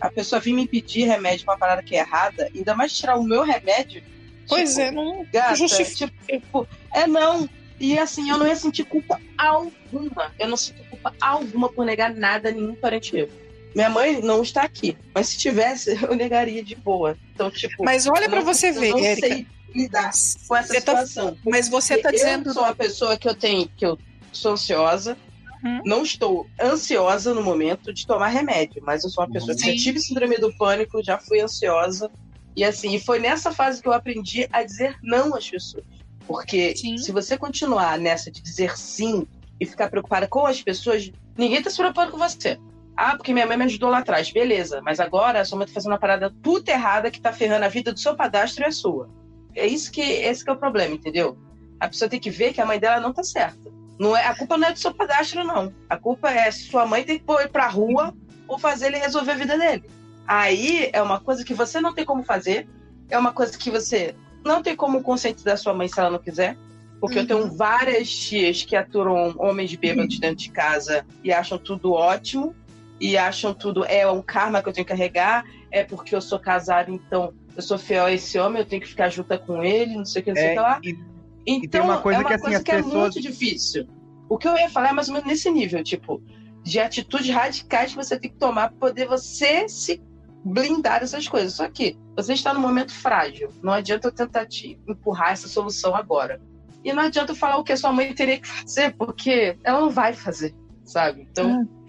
a 0.00 0.10
pessoa 0.10 0.40
vir 0.40 0.52
me 0.54 0.66
pedir 0.66 1.04
remédio 1.04 1.44
pra 1.44 1.54
uma 1.54 1.58
parada 1.58 1.82
que 1.82 1.94
é 1.94 2.00
errada, 2.00 2.50
ainda 2.54 2.74
mais 2.74 2.92
tirar 2.96 3.16
o 3.16 3.22
meu 3.22 3.42
remédio. 3.42 4.02
Pois 4.48 4.70
tipo, 4.74 4.80
é, 4.82 4.90
não 4.90 5.26
Gata, 5.32 5.56
justifica. 5.56 6.12
tipo, 6.28 6.68
é 6.92 7.06
não. 7.06 7.48
E 7.80 7.98
assim, 7.98 8.28
eu 8.30 8.38
não 8.38 8.46
ia 8.46 8.54
sentir 8.56 8.84
culpa 8.84 9.20
alguma. 9.36 10.32
Eu 10.38 10.48
não 10.48 10.56
sinto 10.56 10.82
culpa 10.88 11.14
alguma 11.20 11.68
por 11.70 11.84
negar 11.84 12.14
nada 12.14 12.48
a 12.50 12.52
nenhum 12.52 12.74
parente 12.74 13.14
meu. 13.14 13.28
Minha 13.74 13.88
mãe 13.90 14.20
não 14.20 14.42
está 14.42 14.62
aqui, 14.62 14.96
mas 15.14 15.28
se 15.30 15.38
tivesse, 15.38 15.90
eu 16.04 16.14
negaria 16.14 16.62
de 16.62 16.74
boa. 16.76 17.16
Então, 17.34 17.50
tipo. 17.50 17.82
Mas 17.84 18.06
olha 18.06 18.28
não- 18.28 18.42
você 18.44 18.68
eu 18.68 18.74
ver, 18.74 19.16
sei 19.18 19.46
lidar 19.74 20.10
com 20.46 20.56
essa 20.56 20.68
Você 20.74 20.80
tá- 20.80 21.04
situação. 21.04 21.36
Mas 21.44 21.68
você 21.68 21.98
tá 21.98 22.08
eu 22.10 22.12
dizendo. 22.12 22.52
sou 22.52 22.62
uma 22.62 22.74
pessoa 22.74 23.16
que 23.16 23.28
eu 23.28 23.34
tenho, 23.34 23.68
que 23.68 23.84
eu 23.84 23.98
sou 24.32 24.52
ansiosa. 24.52 25.16
Uhum. 25.62 25.80
Não 25.84 26.02
estou 26.02 26.46
ansiosa 26.60 27.32
no 27.32 27.42
momento 27.42 27.92
de 27.92 28.06
tomar 28.06 28.28
remédio, 28.28 28.82
mas 28.84 29.02
eu 29.02 29.10
sou 29.10 29.24
uma 29.24 29.32
pessoa 29.32 29.56
que 29.56 29.62
já 29.64 29.82
tive 29.82 29.98
síndrome 30.00 30.36
do 30.36 30.52
pânico, 30.56 31.02
já 31.02 31.18
fui 31.18 31.40
ansiosa. 31.40 32.10
E 32.56 32.62
assim, 32.62 32.98
foi 33.00 33.18
nessa 33.18 33.50
fase 33.50 33.82
que 33.82 33.88
eu 33.88 33.92
aprendi 33.92 34.46
a 34.52 34.62
dizer 34.62 34.96
não 35.02 35.34
às 35.34 35.48
pessoas. 35.50 35.84
Porque 36.26 36.76
Sim. 36.76 36.96
se 36.98 37.10
você 37.12 37.36
continuar 37.36 37.98
nessa 37.98 38.30
de 38.30 38.40
dizer 38.40 38.78
sim 38.78 39.26
e 39.60 39.66
ficar 39.66 39.88
preocupada 39.90 40.26
com 40.28 40.46
as 40.46 40.62
pessoas, 40.62 41.10
ninguém 41.36 41.62
tá 41.62 41.68
se 41.70 41.76
preocupando 41.76 42.12
com 42.12 42.18
você. 42.18 42.58
Ah, 42.96 43.16
porque 43.16 43.32
minha 43.32 43.46
mãe 43.46 43.56
me 43.56 43.64
ajudou 43.64 43.90
lá 43.90 43.98
atrás. 43.98 44.30
Beleza, 44.30 44.80
mas 44.82 45.00
agora 45.00 45.40
a 45.40 45.44
sua 45.44 45.58
mãe 45.58 45.66
tá 45.66 45.72
fazendo 45.72 45.92
uma 45.92 45.98
parada 45.98 46.32
puta 46.42 46.70
errada 46.70 47.10
que 47.10 47.20
tá 47.20 47.32
ferrando 47.32 47.64
a 47.64 47.68
vida 47.68 47.92
do 47.92 47.98
seu 47.98 48.14
padastro 48.14 48.62
e 48.64 48.66
a 48.68 48.72
sua. 48.72 49.08
É 49.54 49.66
isso 49.66 49.90
que, 49.90 50.00
esse 50.00 50.44
que 50.44 50.50
é 50.50 50.52
o 50.52 50.56
problema, 50.56 50.94
entendeu? 50.94 51.36
A 51.78 51.88
pessoa 51.88 52.08
tem 52.08 52.20
que 52.20 52.30
ver 52.30 52.52
que 52.52 52.60
a 52.60 52.66
mãe 52.66 52.78
dela 52.78 53.00
não 53.00 53.12
tá 53.12 53.22
certa. 53.22 53.72
Não 53.98 54.16
é, 54.16 54.26
a 54.26 54.34
culpa 54.34 54.56
não 54.56 54.68
é 54.68 54.72
do 54.72 54.78
seu 54.78 54.92
padastro, 54.92 55.44
não. 55.44 55.72
A 55.88 55.96
culpa 55.96 56.30
é 56.30 56.50
se 56.50 56.64
sua 56.64 56.86
mãe 56.86 57.04
tem 57.04 57.18
que 57.18 57.24
pôr 57.24 57.40
ele 57.40 57.48
pra 57.48 57.68
rua 57.68 58.14
ou 58.48 58.58
fazer 58.58 58.86
ele 58.86 58.98
resolver 58.98 59.32
a 59.32 59.36
vida 59.36 59.58
dele. 59.58 59.84
Aí 60.26 60.90
é 60.92 61.02
uma 61.02 61.20
coisa 61.20 61.44
que 61.44 61.54
você 61.54 61.80
não 61.80 61.94
tem 61.94 62.04
como 62.04 62.24
fazer, 62.24 62.68
é 63.08 63.18
uma 63.18 63.32
coisa 63.32 63.56
que 63.56 63.70
você 63.70 64.14
não 64.44 64.62
tem 64.62 64.74
como 64.74 65.02
conscientizar 65.02 65.56
sua 65.58 65.74
mãe 65.74 65.88
se 65.88 65.98
ela 65.98 66.10
não 66.10 66.18
quiser, 66.18 66.56
Porque 67.00 67.18
eu 67.18 67.26
tenho 67.26 67.54
várias 67.54 68.08
tias 68.08 68.62
que 68.62 68.74
aturam 68.74 69.34
homens 69.36 69.74
bêbados 69.74 70.18
dentro 70.18 70.36
de 70.36 70.50
casa 70.50 71.04
e 71.22 71.30
acham 71.30 71.58
tudo 71.58 71.92
ótimo. 71.92 72.54
E 73.00 73.16
acham 73.18 73.52
tudo 73.52 73.84
é 73.84 74.08
um 74.10 74.22
karma 74.22 74.62
que 74.62 74.68
eu 74.68 74.72
tenho 74.72 74.86
que 74.86 74.92
carregar, 74.92 75.44
é 75.70 75.82
porque 75.84 76.14
eu 76.14 76.20
sou 76.20 76.38
casada, 76.38 76.90
então 76.90 77.32
eu 77.56 77.62
sou 77.62 77.76
fiel 77.78 78.06
a 78.06 78.12
esse 78.12 78.38
homem, 78.38 78.60
eu 78.60 78.66
tenho 78.66 78.80
que 78.82 78.88
ficar 78.88 79.08
junto 79.08 79.36
com 79.40 79.62
ele, 79.62 79.96
não 79.96 80.04
sei 80.04 80.22
o 80.22 80.24
que, 80.24 80.30
não 80.30 80.36
sei 80.36 80.46
o 80.46 80.50
É, 80.50 80.54
que 80.54 80.60
lá. 80.60 80.80
e- 80.82 81.14
Então, 81.46 81.68
tem 81.68 81.80
uma 81.82 82.00
coisa 82.00 82.18
é 82.18 82.20
uma 82.22 82.28
que, 82.28 82.34
assim, 82.34 82.42
coisa 82.44 82.56
as 82.58 82.62
que 82.64 82.70
é 82.70 82.76
pessoas- 82.76 82.94
muito 82.94 83.20
difícil. 83.20 83.86
O 84.28 84.38
que 84.38 84.48
eu 84.48 84.56
ia 84.56 84.70
falar 84.70 84.88
é 84.88 84.92
mais 84.92 85.08
ou 85.08 85.14
menos 85.14 85.28
nesse 85.28 85.50
nível, 85.50 85.82
tipo, 85.84 86.22
de 86.62 86.80
atitudes 86.80 87.28
radicais 87.28 87.90
que 87.90 87.96
você 87.96 88.18
tem 88.18 88.30
que 88.30 88.36
tomar 88.38 88.68
para 88.70 88.78
poder 88.78 89.06
você 89.06 89.68
se 89.68 90.00
blindar 90.44 91.00
dessas 91.00 91.28
coisas. 91.28 91.52
Só 91.54 91.68
que 91.68 91.96
você 92.16 92.32
está 92.32 92.54
num 92.54 92.60
momento 92.60 92.92
frágil. 92.94 93.50
Não 93.62 93.72
adianta 93.72 94.08
eu 94.08 94.12
tentar 94.12 94.46
te 94.46 94.78
empurrar 94.88 95.32
essa 95.32 95.48
solução 95.48 95.94
agora. 95.94 96.40
E 96.82 96.92
não 96.92 97.02
adianta 97.02 97.32
eu 97.32 97.36
falar 97.36 97.58
o 97.58 97.64
que 97.64 97.72
a 97.72 97.76
sua 97.76 97.92
mãe 97.92 98.12
teria 98.14 98.38
que 98.40 98.46
fazer, 98.48 98.94
porque 98.96 99.56
ela 99.62 99.80
não 99.80 99.90
vai 99.90 100.12
fazer, 100.14 100.54
sabe? 100.84 101.26
Então, 101.30 101.62
é 101.62 101.83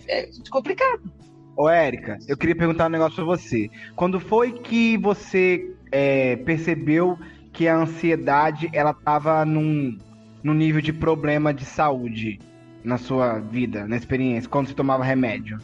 complicado. 0.49 1.01
Ô, 1.57 1.69
Érica, 1.69 2.19
eu 2.27 2.35
queria 2.35 2.55
perguntar 2.55 2.87
um 2.87 2.89
negócio 2.89 3.15
pra 3.15 3.23
você. 3.23 3.69
Quando 3.95 4.19
foi 4.19 4.51
que 4.51 4.97
você 4.97 5.73
é, 5.91 6.35
percebeu 6.35 7.17
que 7.53 7.67
a 7.67 7.77
ansiedade 7.77 8.69
ela 8.73 8.93
tava 8.93 9.45
num, 9.45 9.97
num 10.43 10.53
nível 10.53 10.81
de 10.81 10.91
problema 10.91 11.53
de 11.53 11.63
saúde 11.63 12.39
na 12.83 12.97
sua 12.97 13.39
vida, 13.39 13.87
na 13.87 13.95
experiência, 13.95 14.49
quando 14.49 14.67
você 14.67 14.73
tomava 14.73 15.03
remédio? 15.03 15.57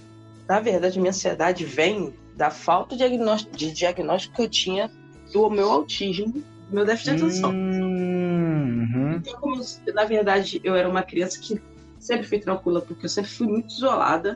Na 0.47 0.59
verdade, 0.59 0.99
minha 0.99 1.11
ansiedade 1.11 1.65
vem 1.65 2.13
da 2.35 2.49
falta 2.49 2.95
de 2.95 2.99
diagnóstico, 2.99 3.55
de 3.55 3.71
diagnóstico 3.71 4.35
que 4.35 4.41
eu 4.41 4.49
tinha 4.49 4.91
do 5.33 5.49
meu 5.49 5.69
autismo, 5.69 6.33
do 6.33 6.75
meu 6.75 6.85
déficit 6.85 7.15
de 7.15 7.23
atenção. 7.23 7.51
Hum, 7.51 8.87
uhum. 8.93 9.13
Então, 9.17 9.39
como, 9.39 9.61
na 9.93 10.05
verdade, 10.05 10.61
eu 10.63 10.75
era 10.75 10.89
uma 10.89 11.03
criança 11.03 11.39
que 11.39 11.61
sempre 12.01 12.27
fui 12.27 12.39
tranquila, 12.39 12.81
porque 12.81 13.05
eu 13.05 13.09
sempre 13.09 13.31
fui 13.31 13.47
muito 13.47 13.69
isolada. 13.73 14.35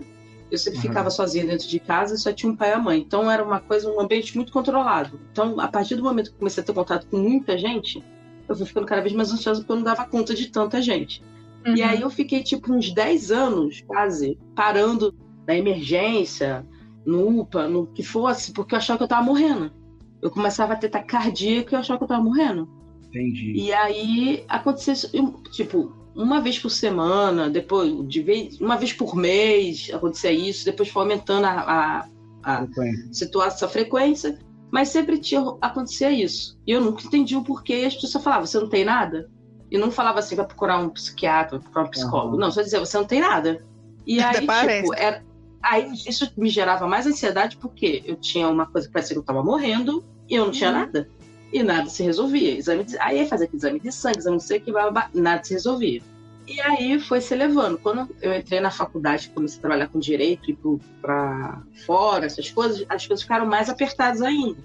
Eu 0.51 0.57
sempre 0.59 0.77
Uhum. 0.79 0.83
ficava 0.83 1.09
sozinha 1.09 1.45
dentro 1.45 1.67
de 1.67 1.79
casa 1.79 2.13
e 2.13 2.17
só 2.19 2.31
tinha 2.31 2.51
um 2.51 2.55
pai 2.55 2.69
e 2.69 2.73
a 2.73 2.79
mãe. 2.79 2.99
Então 2.99 3.29
era 3.29 3.43
uma 3.43 3.59
coisa, 3.59 3.89
um 3.91 3.99
ambiente 3.99 4.35
muito 4.35 4.53
controlado. 4.53 5.19
Então, 5.31 5.59
a 5.59 5.67
partir 5.67 5.95
do 5.95 6.03
momento 6.03 6.29
que 6.29 6.35
eu 6.35 6.39
comecei 6.39 6.61
a 6.61 6.65
ter 6.65 6.71
contato 6.73 7.07
com 7.07 7.17
muita 7.17 7.57
gente, 7.57 8.01
eu 8.47 8.55
fui 8.55 8.65
ficando 8.65 8.85
cada 8.85 9.01
vez 9.01 9.11
mais 9.13 9.31
ansiosa 9.33 9.59
porque 9.61 9.71
eu 9.73 9.77
não 9.77 9.83
dava 9.83 10.05
conta 10.05 10.33
de 10.35 10.47
tanta 10.51 10.79
gente. 10.81 11.21
E 11.65 11.81
Uhum. 11.81 11.87
aí 11.89 12.01
eu 12.01 12.09
fiquei 12.11 12.43
tipo 12.43 12.71
uns 12.71 12.93
10 12.93 13.31
anos, 13.31 13.81
quase, 13.87 14.37
parando 14.55 15.11
na 15.47 15.55
emergência, 15.55 16.63
no 17.03 17.39
UPA, 17.39 17.67
no 17.67 17.87
que 17.87 18.03
fosse, 18.03 18.51
porque 18.51 18.75
eu 18.75 18.77
achava 18.77 18.97
que 18.99 19.03
eu 19.03 19.07
tava 19.07 19.25
morrendo. 19.25 19.71
Eu 20.21 20.29
começava 20.29 20.73
a 20.73 20.75
ter 20.75 20.89
taquicardia 20.89 21.61
e 21.61 21.65
eu 21.73 21.79
achava 21.79 21.97
que 21.97 22.03
eu 22.03 22.07
tava 22.07 22.23
morrendo. 22.23 22.69
Entendi. 23.07 23.51
E 23.55 23.73
aí 23.73 24.43
acontecia 24.47 24.93
isso, 24.93 25.09
eu, 25.13 25.31
tipo, 25.51 25.91
uma 26.15 26.39
vez 26.39 26.57
por 26.57 26.69
semana, 26.69 27.49
depois 27.49 27.91
de 28.07 28.21
vez, 28.21 28.59
uma 28.61 28.77
vez 28.77 28.93
por 28.93 29.15
mês 29.15 29.89
acontecia 29.93 30.31
isso, 30.31 30.63
depois 30.63 30.89
foi 30.89 31.01
aumentando 31.03 31.45
a, 31.45 32.07
a, 32.43 32.61
a 32.61 32.67
situação, 33.11 33.67
a 33.67 33.71
frequência, 33.71 34.39
mas 34.71 34.89
sempre 34.89 35.19
tinha, 35.19 35.41
acontecia 35.61 36.09
isso. 36.11 36.57
E 36.65 36.71
eu 36.71 36.81
nunca 36.81 37.05
entendi 37.05 37.35
o 37.35 37.43
porquê, 37.43 37.81
e 37.81 37.85
as 37.85 37.95
pessoas 37.95 38.23
falavam, 38.23 38.45
você 38.45 38.59
não 38.59 38.69
tem 38.69 38.85
nada? 38.85 39.29
E 39.69 39.77
não 39.77 39.91
falava 39.91 40.19
assim, 40.19 40.35
vai 40.35 40.45
procurar 40.45 40.79
um 40.79 40.89
psiquiatra, 40.89 41.57
vai 41.57 41.63
procurar 41.63 41.85
um 41.85 41.91
psicólogo. 41.91 42.33
Uhum. 42.35 42.39
Não, 42.39 42.51
só 42.51 42.61
dizer, 42.61 42.79
você 42.79 42.97
não 42.97 43.05
tem 43.05 43.19
nada. 43.19 43.61
E 44.05 44.19
Até 44.23 44.39
aí, 44.39 44.45
parece. 44.45 44.81
tipo, 44.83 44.93
era, 44.95 45.23
aí 45.61 45.91
isso 46.07 46.31
me 46.37 46.49
gerava 46.49 46.87
mais 46.87 47.05
ansiedade 47.05 47.57
porque 47.57 48.03
eu 48.05 48.15
tinha 48.15 48.47
uma 48.47 48.65
coisa 48.67 48.87
que 48.87 48.93
parecia 48.93 49.15
que 49.15 49.19
eu 49.19 49.23
tava 49.25 49.43
morrendo 49.43 50.03
e 50.29 50.35
eu 50.35 50.45
não 50.45 50.51
tinha 50.51 50.69
Uhum. 50.71 50.77
nada. 50.77 51.09
E 51.53 51.63
nada 51.63 51.89
se 51.89 52.03
resolvia. 52.03 52.57
Exame 52.57 52.83
de, 52.83 52.97
aí 52.99 53.21
aquele 53.21 53.55
exame 53.55 53.79
de 53.79 53.91
sangue, 53.91 54.19
exame 54.19 54.35
não 54.35 54.41
sei 54.41 54.57
o 54.57 54.61
que, 54.61 54.71
nada 55.13 55.43
se 55.43 55.53
resolvia. 55.53 56.01
E 56.47 56.61
aí 56.61 56.99
foi 56.99 57.21
se 57.21 57.33
levando. 57.33 57.77
Quando 57.77 58.09
eu 58.21 58.35
entrei 58.35 58.59
na 58.59 58.69
faculdade, 58.69 59.31
comecei 59.33 59.57
a 59.57 59.61
trabalhar 59.61 59.87
com 59.87 59.99
direito 59.99 60.51
e 60.51 60.57
para 61.01 61.61
fora, 61.85 62.25
essas 62.25 62.49
coisas, 62.51 62.85
as 62.87 63.05
coisas 63.07 63.23
ficaram 63.23 63.45
mais 63.45 63.69
apertadas 63.69 64.21
ainda. 64.21 64.57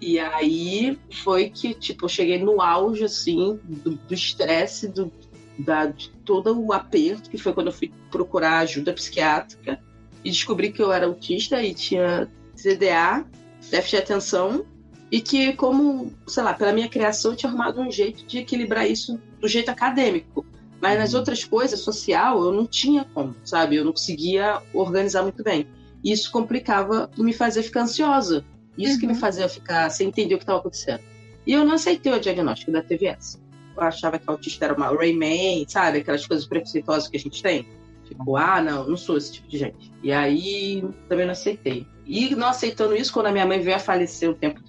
E 0.00 0.18
aí 0.18 0.98
foi 1.22 1.50
que, 1.50 1.74
tipo, 1.74 2.04
eu 2.04 2.08
cheguei 2.08 2.42
no 2.42 2.60
auge, 2.60 3.04
assim, 3.04 3.58
do 3.64 3.90
do 3.90 4.14
estresse, 4.14 4.88
do, 4.88 5.12
da, 5.58 5.86
de 5.86 6.10
todo 6.24 6.60
o 6.60 6.72
aperto, 6.72 7.30
que 7.30 7.38
foi 7.38 7.52
quando 7.52 7.68
eu 7.68 7.72
fui 7.72 7.92
procurar 8.10 8.60
ajuda 8.60 8.92
psiquiátrica 8.92 9.80
e 10.24 10.30
descobri 10.30 10.72
que 10.72 10.82
eu 10.82 10.92
era 10.92 11.06
autista 11.06 11.62
e 11.62 11.74
tinha 11.74 12.28
CDA, 12.54 13.24
déficit 13.70 13.96
de 13.96 14.02
atenção, 14.02 14.66
e 15.10 15.20
que, 15.20 15.52
como, 15.54 16.12
sei 16.26 16.42
lá, 16.42 16.52
pela 16.52 16.72
minha 16.72 16.88
criação, 16.88 17.32
eu 17.32 17.36
tinha 17.36 17.48
arrumado 17.50 17.80
um 17.80 17.90
jeito 17.90 18.26
de 18.26 18.38
equilibrar 18.38 18.88
isso 18.88 19.20
do 19.40 19.48
jeito 19.48 19.70
acadêmico. 19.70 20.44
Mas 20.80 20.98
nas 20.98 21.14
outras 21.14 21.42
coisas, 21.42 21.80
social, 21.80 22.44
eu 22.44 22.52
não 22.52 22.66
tinha 22.66 23.04
como, 23.12 23.34
sabe? 23.44 23.76
Eu 23.76 23.84
não 23.84 23.92
conseguia 23.92 24.62
organizar 24.72 25.22
muito 25.22 25.42
bem. 25.42 25.66
E 26.04 26.12
isso 26.12 26.30
complicava 26.30 27.10
e 27.16 27.22
me 27.22 27.32
fazia 27.32 27.62
ficar 27.62 27.82
ansiosa. 27.82 28.44
Isso 28.76 29.00
que 29.00 29.06
me 29.06 29.14
fazia 29.14 29.48
ficar 29.48 29.90
sem 29.90 30.08
entender 30.08 30.34
o 30.34 30.38
que 30.38 30.44
estava 30.44 30.60
acontecendo. 30.60 31.00
E 31.44 31.52
eu 31.52 31.64
não 31.64 31.74
aceitei 31.74 32.12
o 32.12 32.20
diagnóstico 32.20 32.70
da 32.70 32.82
TVS. 32.82 33.40
Eu 33.76 33.82
achava 33.82 34.18
que 34.18 34.30
autista 34.30 34.66
era 34.66 34.74
uma 34.74 34.88
Rayman, 34.88 35.66
sabe? 35.66 35.98
Aquelas 35.98 36.26
coisas 36.26 36.46
preconceituosas 36.46 37.08
que 37.08 37.16
a 37.16 37.20
gente 37.20 37.42
tem. 37.42 37.66
Tipo, 38.04 38.36
ah, 38.36 38.62
não, 38.62 38.88
não 38.88 38.96
sou 38.96 39.16
esse 39.16 39.32
tipo 39.32 39.48
de 39.48 39.58
gente. 39.58 39.92
E 40.02 40.12
aí 40.12 40.84
também 41.08 41.26
não 41.26 41.32
aceitei. 41.32 41.86
E 42.08 42.34
não 42.34 42.48
aceitando 42.48 42.96
isso, 42.96 43.12
quando 43.12 43.26
a 43.26 43.32
minha 43.32 43.44
mãe 43.46 43.60
veio 43.60 43.76
a 43.76 43.78
falecer 43.78 44.30
um 44.30 44.34
tempo, 44.34 44.60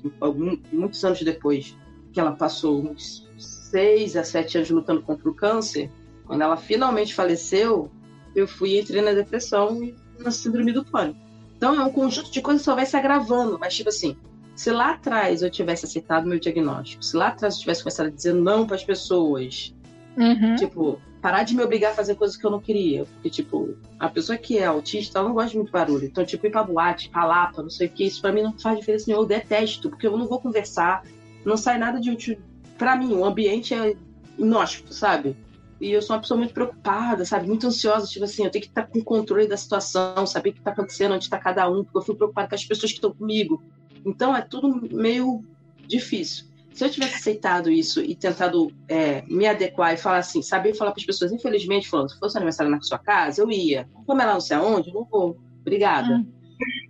muitos 0.73 1.04
anos 1.06 1.21
depois, 1.21 1.73
que 2.12 2.19
ela 2.19 2.34
passou 2.34 2.82
uns 2.82 3.25
seis 3.38 4.17
a 4.17 4.23
sete 4.25 4.58
anos 4.58 4.69
lutando 4.69 5.02
contra 5.02 5.30
o 5.30 5.34
câncer, 5.34 5.89
quando 6.25 6.41
ela 6.41 6.58
finalmente 6.58 7.13
faleceu, 7.13 7.89
eu 8.36 8.45
fui 8.45 8.78
entrei 8.78 9.02
na 9.02 9.13
depressão 9.13 9.82
e 9.82 9.95
na 10.19 10.32
síndrome 10.32 10.73
do 10.73 10.84
pânico. 10.84 11.17
Então 11.56 11.73
é 11.80 11.84
um 11.84 11.91
conjunto 11.91 12.30
de 12.30 12.41
coisas 12.41 12.62
que 12.62 12.65
só 12.65 12.75
vai 12.75 12.86
se 12.86 12.97
agravando. 12.97 13.58
Mas, 13.58 13.73
tipo 13.75 13.89
assim, 13.89 14.17
se 14.56 14.69
lá 14.71 14.91
atrás 14.91 15.41
eu 15.41 15.49
tivesse 15.49 15.86
aceitado 15.86 16.28
meu 16.28 16.39
diagnóstico, 16.39 17.04
se 17.04 17.15
lá 17.15 17.28
atrás 17.30 17.56
eu 17.56 17.62
tivesse 17.62 17.84
começado 17.84 18.08
a 18.08 18.10
dizer 18.10 18.34
não 18.34 18.67
para 18.67 18.75
as 18.75 18.84
pessoas, 18.84 19.73
Uhum. 20.17 20.56
tipo, 20.58 21.02
parar 21.21 21.43
de 21.43 21.55
me 21.55 21.63
obrigar 21.63 21.91
a 21.91 21.95
fazer 21.95 22.15
coisas 22.15 22.38
que 22.38 22.45
eu 22.45 22.51
não 22.51 22.60
queria. 22.60 23.05
Porque, 23.05 23.29
tipo, 23.29 23.75
a 23.99 24.10
pessoa 24.10 24.38
que 24.38 24.58
é 24.58 24.65
autista, 24.65 25.19
ela 25.19 25.27
não 25.27 25.36
gosta 25.36 25.51
de 25.51 25.58
muito 25.58 25.71
barulho. 25.71 26.05
Então, 26.05 26.25
tipo, 26.25 26.45
ir 26.47 26.51
pra 26.51 26.63
boate, 26.63 27.10
pra 27.10 27.25
lapa, 27.25 27.62
não 27.62 27.69
sei 27.69 27.88
o 27.88 27.89
que, 27.89 28.05
isso 28.05 28.21
pra 28.21 28.32
mim 28.32 28.41
não 28.41 28.58
faz 28.58 28.77
diferença 28.79 29.05
nenhuma. 29.08 29.23
Eu 29.23 29.27
detesto, 29.27 29.89
porque 29.89 30.08
eu 30.08 30.17
não 30.17 30.27
vou 30.27 30.39
conversar, 30.39 31.03
não 31.45 31.58
sai 31.58 31.77
nada 31.77 31.99
de 31.99 32.10
útil. 32.10 32.38
Pra 32.77 32.95
mim, 32.95 33.13
o 33.13 33.25
ambiente 33.25 33.73
é 33.73 33.95
inóspito, 34.38 34.93
sabe? 34.93 35.36
E 35.82 35.91
eu 35.91 36.01
sou 36.01 36.15
uma 36.15 36.21
pessoa 36.21 36.38
muito 36.38 36.53
preocupada, 36.53 37.25
sabe? 37.25 37.47
Muito 37.47 37.67
ansiosa, 37.67 38.08
tipo 38.08 38.25
assim, 38.25 38.43
eu 38.43 38.51
tenho 38.51 38.63
que 38.63 38.69
estar 38.69 38.88
com 38.88 39.01
controle 39.01 39.47
da 39.47 39.55
situação, 39.58 40.25
saber 40.25 40.49
o 40.49 40.53
que 40.53 40.62
tá 40.62 40.71
acontecendo, 40.71 41.15
onde 41.15 41.29
tá 41.29 41.38
cada 41.38 41.69
um, 41.69 41.84
porque 41.84 41.97
eu 41.97 42.01
fico 42.01 42.17
preocupada 42.17 42.49
com 42.49 42.55
as 42.55 42.65
pessoas 42.65 42.91
que 42.91 42.97
estão 42.97 43.13
comigo. 43.13 43.62
Então, 44.05 44.36
é 44.36 44.41
tudo 44.41 44.89
meio 44.95 45.43
difícil. 45.88 46.48
Se 46.73 46.86
eu 46.86 46.89
tivesse 46.89 47.15
aceitado 47.15 47.69
isso 47.69 48.01
e 48.01 48.15
tentado 48.15 48.71
é, 48.88 49.23
me 49.27 49.45
adequar 49.47 49.93
e 49.93 49.97
falar 49.97 50.19
assim, 50.19 50.41
saber 50.41 50.73
falar 50.75 50.91
para 50.91 51.01
as 51.01 51.05
pessoas, 51.05 51.32
infelizmente, 51.32 51.89
falando, 51.89 52.10
se 52.12 52.19
fosse 52.19 52.38
aniversário 52.38 52.71
na 52.71 52.82
sua 52.82 52.97
casa, 52.97 53.41
eu 53.41 53.51
ia. 53.51 53.89
Como 54.05 54.21
ela 54.21 54.34
não 54.34 54.41
sei 54.41 54.55
aonde, 54.58 54.93
não 54.93 55.03
vou. 55.03 55.38
Obrigada. 55.62 56.25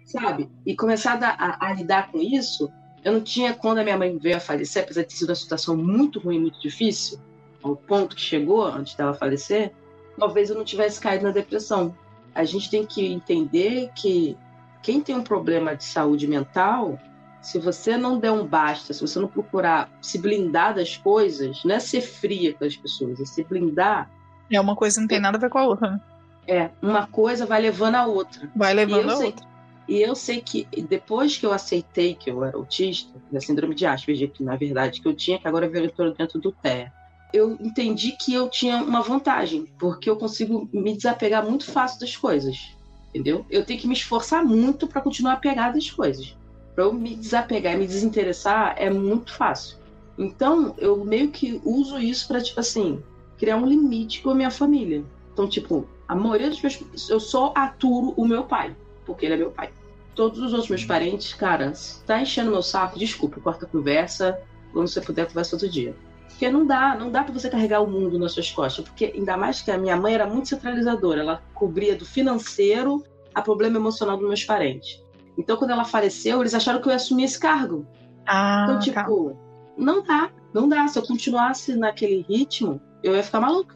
Sabe? 0.06 0.50
E 0.66 0.76
começar 0.76 1.22
a, 1.24 1.30
a- 1.30 1.70
a 1.70 1.74
lidar 1.74 2.12
com 2.12 2.20
isso, 2.20 2.70
eu 3.04 3.14
não 3.14 3.22
tinha, 3.22 3.54
quando 3.54 3.80
a 3.80 3.84
minha 3.84 3.98
mãe 3.98 4.18
veio 4.18 4.38
a 4.38 4.40
falecer, 4.40 4.84
apesar 4.84 5.02
de 5.02 5.08
ter 5.08 5.16
sido 5.16 5.30
uma 5.30 5.36
situação 5.36 5.76
muito 5.78 6.20
ruim, 6.20 6.40
muito 6.40 6.60
difícil, 6.60 7.20
ao 7.64 7.76
ponto 7.76 8.16
que 8.16 8.22
chegou 8.22 8.64
antes 8.66 8.96
dela 8.96 9.14
falecer, 9.14 9.72
talvez 10.18 10.50
eu 10.50 10.56
não 10.56 10.64
tivesse 10.66 11.00
caído 11.00 11.26
na 11.26 11.32
depressão. 11.32 11.96
A 12.36 12.44
gente 12.44 12.70
tem 12.70 12.86
que 12.86 13.06
entender 13.06 13.92
que 13.96 14.38
quem 14.84 15.02
tem 15.02 15.16
um 15.16 15.24
problema 15.24 15.76
de 15.76 15.84
saúde 15.84 16.28
mental, 16.28 16.98
se 17.42 17.60
você 17.60 17.98
não 17.98 18.20
der 18.20 18.32
um 18.32 18.46
basta, 18.46 18.94
se 18.94 19.02
você 19.02 19.20
não 19.20 19.28
procurar 19.28 19.90
se 20.02 20.18
blindar 20.18 20.76
das 20.76 20.98
coisas, 20.98 21.64
não 21.64 21.76
é 21.76 21.80
ser 21.80 22.02
fria 22.02 22.54
com 22.54 22.66
as 22.66 22.76
pessoas, 22.76 23.20
é 23.20 23.26
se 23.26 23.44
blindar. 23.44 24.10
É 24.52 24.60
uma 24.60 24.76
coisa 24.76 25.00
não 25.00 25.08
tem 25.08 25.20
nada 25.20 25.38
a 25.38 25.40
ver 25.40 25.50
com 25.50 25.60
a 25.60 25.66
outra, 25.66 25.92
né? 25.92 26.02
É, 26.48 26.70
uma 26.82 27.06
coisa 27.06 27.46
vai 27.46 27.62
levando 27.62 27.96
a 27.96 28.06
outra. 28.06 28.50
Vai 28.56 28.74
levando 28.74 29.04
eu 29.04 29.10
a 29.10 29.18
sei, 29.18 29.26
outra. 29.28 29.48
E 29.88 30.02
eu 30.02 30.16
sei 30.16 30.42
que 30.42 30.68
depois 30.88 31.38
que 31.38 31.46
eu 31.46 31.54
aceitei 31.54 32.16
que 32.16 32.30
eu 32.30 32.44
era 32.44 32.58
autista, 32.58 33.12
da 33.32 33.40
síndrome 33.40 33.76
de 33.76 33.86
Asperger, 33.86 34.32
que 34.32 34.44
na 34.44 34.56
verdade 34.56 35.02
que 35.02 35.08
eu 35.08 35.16
tinha, 35.16 35.40
que 35.40 35.48
agora 35.48 35.68
eu 35.68 35.86
estou 35.86 36.14
dentro 36.14 36.40
do 36.40 36.52
TEA, 36.52 36.92
eu 37.32 37.58
entendi 37.62 38.14
que 38.14 38.34
eu 38.34 38.50
tinha 38.50 38.78
uma 38.78 39.02
vantagem, 39.02 39.68
porque 39.78 40.10
eu 40.10 40.18
consigo 40.18 40.68
me 40.74 40.96
desapegar 40.96 41.46
muito 41.46 41.66
fácil 41.66 42.00
das 42.00 42.16
coisas, 42.16 42.76
entendeu? 43.10 43.46
Eu 43.50 43.64
tenho 43.64 43.80
que 43.80 43.88
me 43.88 43.94
esforçar 43.94 44.44
muito 44.44 44.88
para 44.88 45.02
continuar 45.02 45.34
apegada 45.34 45.78
às 45.78 45.90
coisas. 45.90 46.36
Para 46.80 46.86
eu 46.86 46.94
me 46.94 47.14
desapegar 47.14 47.74
e 47.74 47.78
me 47.78 47.86
desinteressar 47.86 48.74
é 48.78 48.90
muito 48.90 49.34
fácil. 49.34 49.78
Então, 50.18 50.74
eu 50.78 51.04
meio 51.04 51.30
que 51.30 51.60
uso 51.66 52.00
isso 52.00 52.26
para 52.26 52.40
tipo 52.42 52.58
assim, 52.58 53.04
criar 53.38 53.58
um 53.58 53.66
limite 53.66 54.22
com 54.22 54.30
a 54.30 54.34
minha 54.34 54.50
família. 54.50 55.04
Então, 55.34 55.46
tipo, 55.46 55.86
a 56.08 56.16
maioria 56.16 56.50
dos 56.50 56.62
meus 56.62 57.10
eu 57.10 57.20
só 57.20 57.52
aturo 57.54 58.14
o 58.16 58.26
meu 58.26 58.46
pai, 58.46 58.74
porque 59.06 59.26
ele 59.26 59.34
é 59.34 59.38
meu 59.38 59.52
pai 59.52 59.70
todos 60.16 60.40
os 60.40 60.54
outros 60.54 60.70
meus 60.70 60.86
parentes, 60.86 61.34
cara, 61.34 61.74
se 61.74 62.02
tá 62.06 62.22
enchendo 62.22 62.50
meu 62.50 62.62
saco, 62.62 62.98
desculpa, 62.98 63.42
corta 63.42 63.66
a 63.66 63.70
conversa, 63.70 64.40
quando 64.72 64.88
você 64.88 65.02
puder, 65.02 65.28
conversa 65.28 65.58
outro 65.58 65.68
dia. 65.68 65.94
Porque 66.30 66.50
não 66.50 66.66
dá, 66.66 66.96
não 66.96 67.12
dá 67.12 67.26
para 67.26 67.34
você 67.34 67.50
carregar 67.50 67.82
o 67.82 67.88
mundo 67.88 68.18
nas 68.18 68.32
suas 68.32 68.50
costas. 68.50 68.86
Porque 68.86 69.12
ainda 69.14 69.36
mais 69.36 69.62
que 69.62 69.70
a 69.70 69.78
minha 69.78 69.98
mãe 69.98 70.14
era 70.14 70.26
muito 70.26 70.48
centralizadora. 70.48 71.20
Ela 71.20 71.44
cobria 71.54 71.94
do 71.94 72.06
financeiro 72.06 73.04
a 73.36 73.42
problema 73.42 73.78
emocional 73.78 74.16
dos 74.16 74.26
meus 74.26 74.46
parentes. 74.46 75.04
Então, 75.40 75.56
quando 75.56 75.72
ela 75.72 75.86
faleceu, 75.86 76.42
eles 76.42 76.54
acharam 76.54 76.82
que 76.82 76.88
eu 76.88 76.92
ia 76.92 76.98
assumir 76.98 77.24
esse 77.24 77.40
cargo. 77.40 77.88
Ah, 78.28 78.66
Então, 78.68 78.80
tipo, 78.80 79.38
não 79.78 80.04
dá, 80.04 80.30
não 80.54 80.68
dá. 80.68 80.86
Se 80.90 81.00
eu 81.00 81.04
continuasse 81.04 81.76
naquele 81.78 82.26
ritmo, 82.28 82.82
eu 83.02 83.16
ia 83.16 83.24
ficar 83.24 83.40
maluca. 83.40 83.76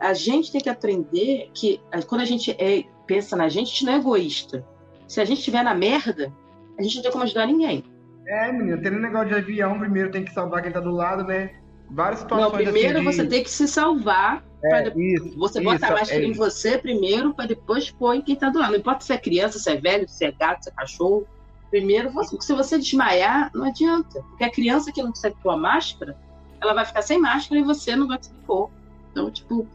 A 0.00 0.12
gente 0.12 0.50
tem 0.50 0.60
que 0.60 0.68
aprender 0.68 1.50
que 1.54 1.80
eh, 1.92 2.02
quando 2.02 2.22
a 2.22 2.24
gente 2.24 2.50
é- 2.50 2.82
pensa 3.06 3.36
na 3.36 3.48
gente, 3.48 3.68
a 3.68 3.70
gente 3.70 3.84
não 3.84 3.92
é 3.92 3.96
egoísta. 3.96 4.66
Se 5.06 5.20
a 5.20 5.24
gente 5.24 5.38
estiver 5.38 5.62
na 5.62 5.74
merda, 5.74 6.32
a 6.76 6.82
gente 6.82 6.96
não 6.96 7.02
tem 7.02 7.12
como 7.12 7.24
ajudar 7.24 7.46
ninguém. 7.46 7.84
É, 8.26 8.50
menino, 8.50 8.82
tem 8.82 8.92
um 8.92 9.00
negócio 9.00 9.28
de 9.28 9.34
avião, 9.34 9.78
primeiro 9.78 10.10
tem 10.10 10.24
que 10.24 10.32
salvar 10.32 10.62
quem 10.62 10.72
tá 10.72 10.80
do 10.80 10.90
lado, 10.90 11.22
né? 11.24 11.50
Várias 11.90 12.20
situações 12.20 12.52
Não, 12.52 12.72
primeiro 12.72 12.98
assim 12.98 13.10
de... 13.10 13.16
você 13.16 13.26
tem 13.26 13.42
que 13.44 13.50
se 13.50 13.68
salvar. 13.68 14.42
É, 14.64 14.88
isso, 14.96 15.36
você 15.36 15.58
isso, 15.58 15.70
bota 15.70 15.86
a 15.86 15.90
máscara 15.90 16.22
é 16.22 16.24
em 16.24 16.32
você 16.32 16.78
primeiro, 16.78 17.34
para 17.34 17.46
depois 17.46 17.90
pôr 17.90 18.14
em 18.14 18.22
quem 18.22 18.34
tá 18.34 18.48
do 18.48 18.58
lado. 18.58 18.72
Não 18.72 18.78
importa 18.78 19.04
se 19.04 19.12
é 19.12 19.18
criança, 19.18 19.58
se 19.58 19.70
é 19.70 19.76
velho, 19.76 20.08
se 20.08 20.24
é 20.24 20.32
gato, 20.32 20.64
se 20.64 20.70
é 20.70 20.72
cachorro. 20.72 21.26
Primeiro, 21.70 22.10
você, 22.10 22.36
se 22.40 22.54
você 22.54 22.78
desmaiar, 22.78 23.50
não 23.54 23.64
adianta. 23.64 24.22
Porque 24.22 24.44
a 24.44 24.50
criança 24.50 24.92
que 24.92 25.02
não 25.02 25.10
consegue 25.10 25.36
pôr 25.42 25.50
a 25.50 25.56
máscara, 25.56 26.16
ela 26.60 26.72
vai 26.72 26.84
ficar 26.84 27.02
sem 27.02 27.18
máscara 27.18 27.60
e 27.60 27.64
você 27.64 27.94
não 27.94 28.06
vai 28.06 28.16
conseguir 28.16 28.40
pôr. 28.46 28.70
Então, 29.10 29.30
tipo, 29.30 29.66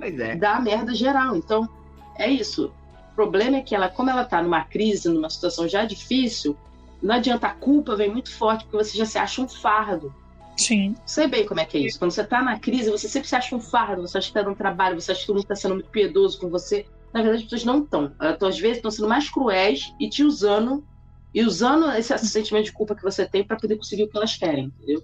é. 0.00 0.36
dá 0.36 0.60
merda 0.60 0.94
geral. 0.94 1.36
Então, 1.36 1.68
é 2.16 2.28
isso. 2.28 2.72
O 3.12 3.14
problema 3.14 3.58
é 3.58 3.62
que 3.62 3.74
ela, 3.74 3.88
como 3.88 4.08
ela 4.08 4.24
tá 4.24 4.42
numa 4.42 4.64
crise, 4.64 5.08
numa 5.08 5.28
situação 5.28 5.68
já 5.68 5.84
difícil, 5.84 6.56
não 7.02 7.14
adianta, 7.14 7.46
a 7.46 7.54
culpa 7.54 7.94
vem 7.96 8.10
muito 8.10 8.32
forte, 8.32 8.64
porque 8.64 8.84
você 8.84 8.96
já 8.96 9.04
se 9.04 9.18
acha 9.18 9.42
um 9.42 9.48
fardo. 9.48 10.14
Sim. 10.58 10.94
Sei 11.06 11.26
bem 11.28 11.46
como 11.46 11.60
é 11.60 11.64
que 11.64 11.78
é 11.78 11.80
isso. 11.82 11.98
Quando 11.98 12.10
você 12.10 12.24
tá 12.24 12.42
na 12.42 12.58
crise, 12.58 12.90
você 12.90 13.08
sempre 13.08 13.28
se 13.28 13.36
acha 13.36 13.54
um 13.54 13.60
fardo, 13.60 14.02
você 14.02 14.18
acha 14.18 14.26
que 14.28 14.32
tá 14.34 14.42
dando 14.42 14.56
trabalho, 14.56 15.00
você 15.00 15.12
acha 15.12 15.20
que 15.20 15.26
todo 15.26 15.36
mundo 15.36 15.46
tá 15.46 15.54
sendo 15.54 15.74
muito 15.74 15.90
piedoso 15.90 16.38
com 16.38 16.48
você. 16.50 16.84
Na 17.12 17.22
verdade, 17.22 17.44
as 17.44 17.48
pessoas 17.48 17.64
não 17.64 17.82
estão. 17.84 18.12
Às 18.18 18.58
vezes 18.58 18.78
estão 18.78 18.90
sendo 18.90 19.08
mais 19.08 19.30
cruéis 19.30 19.80
e 19.98 20.08
te 20.08 20.22
usando, 20.24 20.84
e 21.32 21.42
usando 21.42 21.90
esse 21.92 22.16
sentimento 22.18 22.66
de 22.66 22.72
culpa 22.72 22.94
que 22.94 23.02
você 23.02 23.26
tem 23.26 23.44
para 23.44 23.56
poder 23.56 23.76
conseguir 23.76 24.02
o 24.04 24.08
que 24.08 24.16
elas 24.16 24.36
querem, 24.36 24.66
entendeu? 24.66 25.02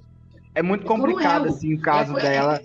É 0.54 0.62
muito 0.62 0.82
É 0.82 0.86
cruel. 0.86 1.00
complicado, 1.00 1.48
assim, 1.48 1.74
o 1.74 1.80
caso 1.80 2.16
É- 2.18 2.22
dela, 2.22 2.60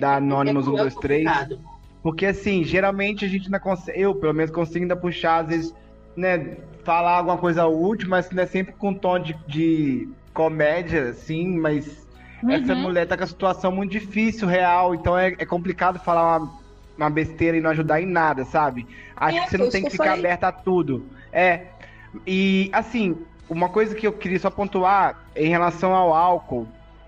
da 0.00 0.16
Anonymous 0.16 0.66
é 0.66 0.70
cruel, 0.70 0.90
123. 0.90 1.24
complicado. 1.24 1.72
Porque, 2.02 2.26
assim, 2.26 2.64
geralmente 2.64 3.24
a 3.24 3.28
gente 3.28 3.44
ainda 3.44 3.60
consegue, 3.60 4.00
eu 4.00 4.14
pelo 4.16 4.34
menos 4.34 4.50
consigo 4.50 4.80
ainda 4.80 4.96
puxar, 4.96 5.44
às 5.44 5.48
vezes, 5.48 5.72
né, 6.16 6.56
falar 6.84 7.18
alguma 7.18 7.38
coisa 7.38 7.66
útil, 7.66 8.08
mas 8.08 8.28
né, 8.32 8.44
sempre 8.44 8.74
com 8.76 8.92
tom 8.92 9.20
de, 9.20 9.34
de 9.46 10.08
comédia, 10.34 11.10
assim, 11.10 11.56
mas 11.58 12.01
essa 12.48 12.72
Uhum. 12.72 12.80
mulher 12.82 13.06
tá 13.06 13.16
com 13.16 13.24
a 13.24 13.26
situação 13.26 13.70
muito 13.72 13.90
difícil, 13.92 14.48
real, 14.48 14.94
então 14.94 15.16
é, 15.18 15.34
é 15.38 15.44
complicado 15.46 15.98
falar 15.98 16.38
uma, 16.38 16.50
uma 16.96 17.10
besteira 17.10 17.56
e 17.56 17.60
não 17.60 17.70
ajudar 17.70 18.00
em 18.00 18.06
nada, 18.06 18.44
sabe? 18.44 18.86
Acho 19.16 19.38
É, 19.38 19.40
que 19.44 19.50
você 19.50 19.58
não 19.58 19.70
tem 19.70 19.84
que 19.84 19.90
ficar 19.90 20.14
aberta 20.14 20.48
a 20.48 20.52
tudo. 20.52 21.06
É. 21.32 21.66
E, 22.26 22.68
assim, 22.72 23.16
uma 23.48 23.68
coisa 23.68 23.94
que 23.94 24.06
eu 24.06 24.12
queria 24.12 24.38
só 24.38 24.50
pontuar 24.50 25.16
em 25.36 25.48
relação 25.48 25.94
ao 25.94 26.12
álcool, 26.14 26.66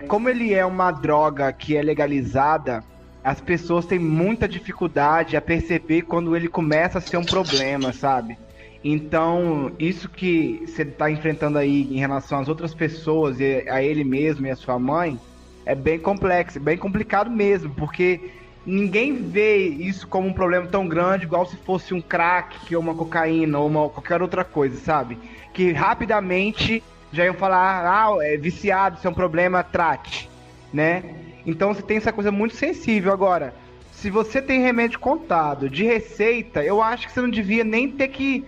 como 0.08 0.28
ele 0.28 0.52
é 0.54 0.64
uma 0.64 0.90
droga 0.90 1.52
que 1.52 1.76
é 1.76 1.82
legalizada, 1.82 2.84
as 3.22 3.40
pessoas 3.40 3.86
têm 3.86 3.98
muita 3.98 4.46
dificuldade 4.46 5.36
a 5.36 5.40
perceber 5.40 6.02
quando 6.02 6.36
ele 6.36 6.48
começa 6.48 6.98
a 6.98 7.00
ser 7.00 7.16
um 7.16 7.24
problema, 7.24 7.92
sabe? 7.92 8.38
Então, 8.84 9.72
isso 9.78 10.10
que 10.10 10.62
você 10.66 10.82
está 10.82 11.10
enfrentando 11.10 11.56
aí 11.56 11.88
em 11.90 11.98
relação 11.98 12.40
às 12.40 12.48
outras 12.48 12.74
pessoas 12.74 13.40
e 13.40 13.66
a 13.66 13.82
ele 13.82 14.04
mesmo 14.04 14.46
e 14.46 14.50
a 14.50 14.56
sua 14.56 14.78
mãe 14.78 15.18
é 15.64 15.74
bem 15.74 15.98
complexo, 15.98 16.60
bem 16.60 16.76
complicado 16.76 17.30
mesmo, 17.30 17.72
porque 17.74 18.20
ninguém 18.66 19.14
vê 19.14 19.56
isso 19.56 20.06
como 20.06 20.28
um 20.28 20.34
problema 20.34 20.66
tão 20.66 20.86
grande 20.86 21.24
igual 21.24 21.46
se 21.46 21.56
fosse 21.56 21.94
um 21.94 22.00
crack 22.02 22.76
ou 22.76 22.82
uma 22.82 22.94
cocaína 22.94 23.58
ou 23.58 23.66
uma, 23.66 23.88
qualquer 23.88 24.20
outra 24.20 24.44
coisa, 24.44 24.76
sabe? 24.76 25.16
Que 25.54 25.72
rapidamente 25.72 26.82
já 27.10 27.24
iam 27.24 27.34
falar, 27.34 27.86
ah, 27.86 28.18
é 28.20 28.36
viciado, 28.36 28.98
isso 28.98 29.06
é 29.06 29.10
um 29.10 29.14
problema, 29.14 29.62
trate, 29.62 30.28
né? 30.70 31.02
Então 31.46 31.72
você 31.72 31.80
tem 31.80 31.96
essa 31.96 32.12
coisa 32.12 32.30
muito 32.30 32.54
sensível. 32.54 33.14
Agora, 33.14 33.54
se 33.92 34.10
você 34.10 34.42
tem 34.42 34.60
remédio 34.60 34.98
contado 34.98 35.70
de 35.70 35.84
receita, 35.84 36.62
eu 36.62 36.82
acho 36.82 37.06
que 37.06 37.12
você 37.14 37.22
não 37.22 37.30
devia 37.30 37.64
nem 37.64 37.90
ter 37.90 38.08
que 38.08 38.44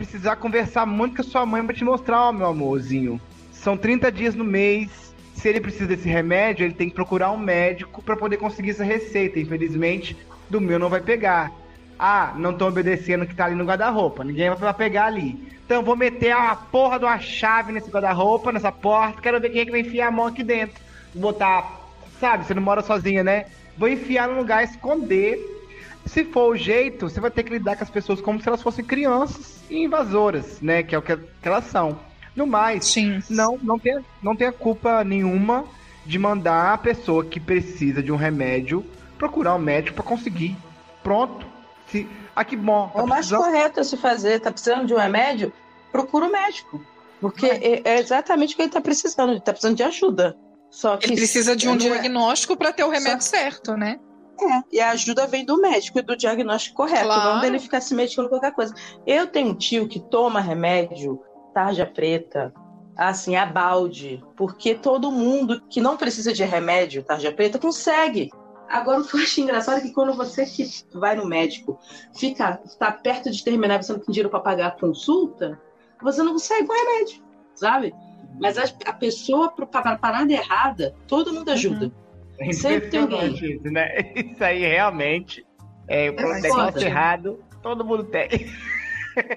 precisar 0.00 0.36
conversar 0.36 0.86
muito 0.86 1.16
com 1.16 1.20
a 1.20 1.24
sua 1.24 1.44
mãe 1.44 1.62
pra 1.62 1.76
te 1.76 1.84
mostrar, 1.84 2.28
ó, 2.28 2.32
meu 2.32 2.46
amorzinho. 2.46 3.20
São 3.52 3.76
30 3.76 4.10
dias 4.10 4.34
no 4.34 4.44
mês. 4.44 5.14
Se 5.34 5.46
ele 5.46 5.60
precisa 5.60 5.86
desse 5.86 6.08
remédio, 6.08 6.64
ele 6.64 6.72
tem 6.72 6.88
que 6.88 6.94
procurar 6.94 7.30
um 7.32 7.36
médico 7.36 8.02
pra 8.02 8.16
poder 8.16 8.38
conseguir 8.38 8.70
essa 8.70 8.82
receita. 8.82 9.38
Infelizmente, 9.38 10.16
do 10.48 10.58
meu 10.58 10.78
não 10.78 10.88
vai 10.88 11.02
pegar. 11.02 11.52
Ah, 11.98 12.32
não 12.34 12.54
tô 12.54 12.66
obedecendo 12.66 13.24
o 13.24 13.26
que 13.26 13.34
tá 13.34 13.44
ali 13.44 13.54
no 13.54 13.64
guarda-roupa. 13.66 14.24
Ninguém 14.24 14.48
vai 14.48 14.72
pegar 14.72 15.04
ali. 15.04 15.38
Então 15.66 15.82
vou 15.82 15.94
meter 15.94 16.32
a 16.32 16.56
porra 16.56 16.98
de 16.98 17.04
uma 17.04 17.18
chave 17.18 17.70
nesse 17.70 17.90
guarda-roupa, 17.90 18.52
nessa 18.52 18.72
porta. 18.72 19.20
Quero 19.20 19.38
ver 19.38 19.50
quem 19.50 19.60
é 19.60 19.64
que 19.66 19.70
vai 19.70 19.80
enfiar 19.80 20.08
a 20.08 20.10
mão 20.10 20.26
aqui 20.26 20.42
dentro. 20.42 20.80
Vou 21.14 21.30
botar. 21.30 21.78
Sabe, 22.18 22.46
você 22.46 22.54
não 22.54 22.62
mora 22.62 22.80
sozinha, 22.80 23.22
né? 23.22 23.46
Vou 23.76 23.88
enfiar 23.88 24.28
num 24.28 24.38
lugar, 24.38 24.64
esconder. 24.64 25.59
Se 26.06 26.24
for 26.24 26.52
o 26.52 26.56
jeito, 26.56 27.08
você 27.08 27.20
vai 27.20 27.30
ter 27.30 27.42
que 27.44 27.52
lidar 27.52 27.76
com 27.76 27.84
as 27.84 27.90
pessoas 27.90 28.20
como 28.20 28.40
se 28.40 28.48
elas 28.48 28.62
fossem 28.62 28.84
crianças 28.84 29.60
e 29.70 29.84
invasoras, 29.84 30.60
né? 30.60 30.82
Que 30.82 30.94
é 30.94 30.98
o 30.98 31.02
que, 31.02 31.16
elas 31.42 31.64
são. 31.66 32.00
No 32.34 32.46
mais, 32.46 32.84
Sim. 32.86 33.22
não, 33.28 33.58
não 33.62 33.78
tem, 33.78 33.98
não 34.22 34.34
tem 34.34 34.50
culpa 34.52 35.04
nenhuma 35.04 35.64
de 36.06 36.18
mandar 36.18 36.72
a 36.72 36.78
pessoa 36.78 37.24
que 37.24 37.38
precisa 37.38 38.02
de 38.02 38.10
um 38.10 38.16
remédio 38.16 38.84
procurar 39.18 39.54
um 39.54 39.58
médico 39.58 39.96
pra 39.96 40.04
conseguir. 40.04 40.56
Pronto. 41.02 41.46
Se, 41.88 42.08
ah, 42.34 42.44
que 42.44 42.56
bom. 42.56 42.90
É 42.94 43.02
o 43.02 43.06
mais 43.06 43.26
precisando- 43.26 43.44
correto 43.52 43.80
a 43.80 43.84
se 43.84 43.96
fazer. 43.96 44.40
Tá 44.40 44.50
precisando 44.50 44.86
de 44.86 44.94
um 44.94 44.98
remédio? 44.98 45.52
Procura 45.92 46.26
o 46.26 46.32
médico. 46.32 46.82
Porque 47.20 47.46
é, 47.46 47.82
é 47.84 47.98
exatamente 47.98 48.54
o 48.54 48.56
que 48.56 48.62
ele 48.62 48.70
tá 48.70 48.80
precisando. 48.80 49.30
Ele 49.32 49.40
tá 49.40 49.52
precisando 49.52 49.76
de 49.76 49.82
ajuda. 49.82 50.36
Só 50.70 50.96
que 50.96 51.06
Ele 51.06 51.16
precisa 51.16 51.54
de 51.54 51.68
um 51.68 51.74
é- 51.74 51.76
diagnóstico 51.76 52.56
para 52.56 52.72
ter 52.72 52.84
o 52.84 52.88
remédio 52.90 53.22
certo, 53.22 53.76
né? 53.76 53.98
É, 54.42 54.62
e 54.72 54.80
a 54.80 54.90
ajuda 54.90 55.26
vem 55.26 55.44
do 55.44 55.60
médico 55.60 55.98
e 55.98 56.02
do 56.02 56.16
diagnóstico 56.16 56.76
correto, 56.76 57.04
Claro. 57.04 57.34
não 57.34 57.40
dele 57.40 57.58
ficar 57.58 57.80
se 57.80 57.94
medicando 57.94 58.28
qualquer 58.28 58.52
coisa. 58.52 58.74
Eu 59.06 59.26
tenho 59.26 59.50
um 59.50 59.54
tio 59.54 59.86
que 59.86 60.00
toma 60.00 60.40
remédio, 60.40 61.20
tarja 61.52 61.84
preta, 61.84 62.52
assim, 62.96 63.36
a 63.36 63.44
balde, 63.46 64.22
porque 64.36 64.74
todo 64.74 65.10
mundo 65.12 65.62
que 65.68 65.80
não 65.80 65.96
precisa 65.96 66.32
de 66.32 66.44
remédio, 66.44 67.02
tarja 67.02 67.32
preta, 67.32 67.58
consegue. 67.58 68.30
Agora, 68.68 69.00
o 69.00 69.04
que 69.04 69.16
eu 69.16 69.20
acho 69.20 69.40
engraçado 69.40 69.78
é 69.78 69.80
que 69.80 69.92
quando 69.92 70.14
você 70.14 70.46
que 70.46 70.64
vai 70.94 71.16
no 71.16 71.26
médico 71.26 71.78
fica 72.14 72.60
tá 72.78 72.92
perto 72.92 73.30
de 73.30 73.42
terminar, 73.42 73.82
você 73.82 73.92
não 73.92 73.98
tem 73.98 74.12
dinheiro 74.12 74.30
para 74.30 74.40
pagar 74.40 74.66
a 74.68 74.70
consulta, 74.70 75.60
você 76.00 76.22
não 76.22 76.32
consegue 76.32 76.68
o 76.68 76.72
remédio, 76.72 77.22
sabe? 77.54 77.92
Mas 78.40 78.56
a, 78.56 78.64
a 78.86 78.92
pessoa, 78.92 79.50
para 79.50 79.96
parada 79.96 80.32
errada, 80.32 80.94
todo 81.06 81.32
mundo 81.32 81.50
ajuda. 81.50 81.92
É 82.40 82.52
Sempre 82.52 82.88
tem 82.88 83.00
alguém. 83.00 83.26
impressionante 83.26 83.56
isso, 83.56 83.72
né? 83.72 83.88
Isso 84.16 84.44
aí 84.44 84.60
realmente 84.60 85.46
é 85.88 86.10
o 86.10 86.18
É 86.18 86.40
negócio 86.40 86.80
errado, 86.80 87.44
todo 87.62 87.84
mundo 87.84 88.04
tem. 88.04 88.28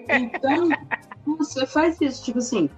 Então, 0.10 0.70
você 1.38 1.66
faz 1.66 2.00
isso, 2.00 2.24
tipo 2.24 2.38
assim, 2.38 2.70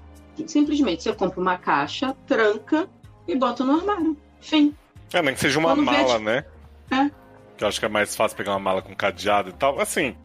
simplesmente 0.47 1.03
você 1.03 1.13
compra 1.13 1.39
uma 1.39 1.57
caixa, 1.57 2.15
tranca 2.25 2.89
e 3.27 3.35
bota 3.35 3.63
no 3.63 3.73
armário. 3.77 4.17
Fim. 4.41 4.75
É, 5.13 5.21
nem 5.21 5.33
que 5.33 5.39
seja 5.39 5.59
uma 5.59 5.75
Quando 5.75 5.85
vê, 5.89 5.97
mala, 5.97 6.13
tipo, 6.13 6.19
né? 6.19 6.45
É. 6.91 7.11
Que 7.57 7.63
eu 7.63 7.67
acho 7.67 7.79
que 7.79 7.85
é 7.85 7.89
mais 7.89 8.15
fácil 8.15 8.35
pegar 8.37 8.51
uma 8.51 8.59
mala 8.59 8.81
com 8.81 8.95
cadeado 8.95 9.49
e 9.49 9.53
tal. 9.53 9.79
Assim, 9.79 10.15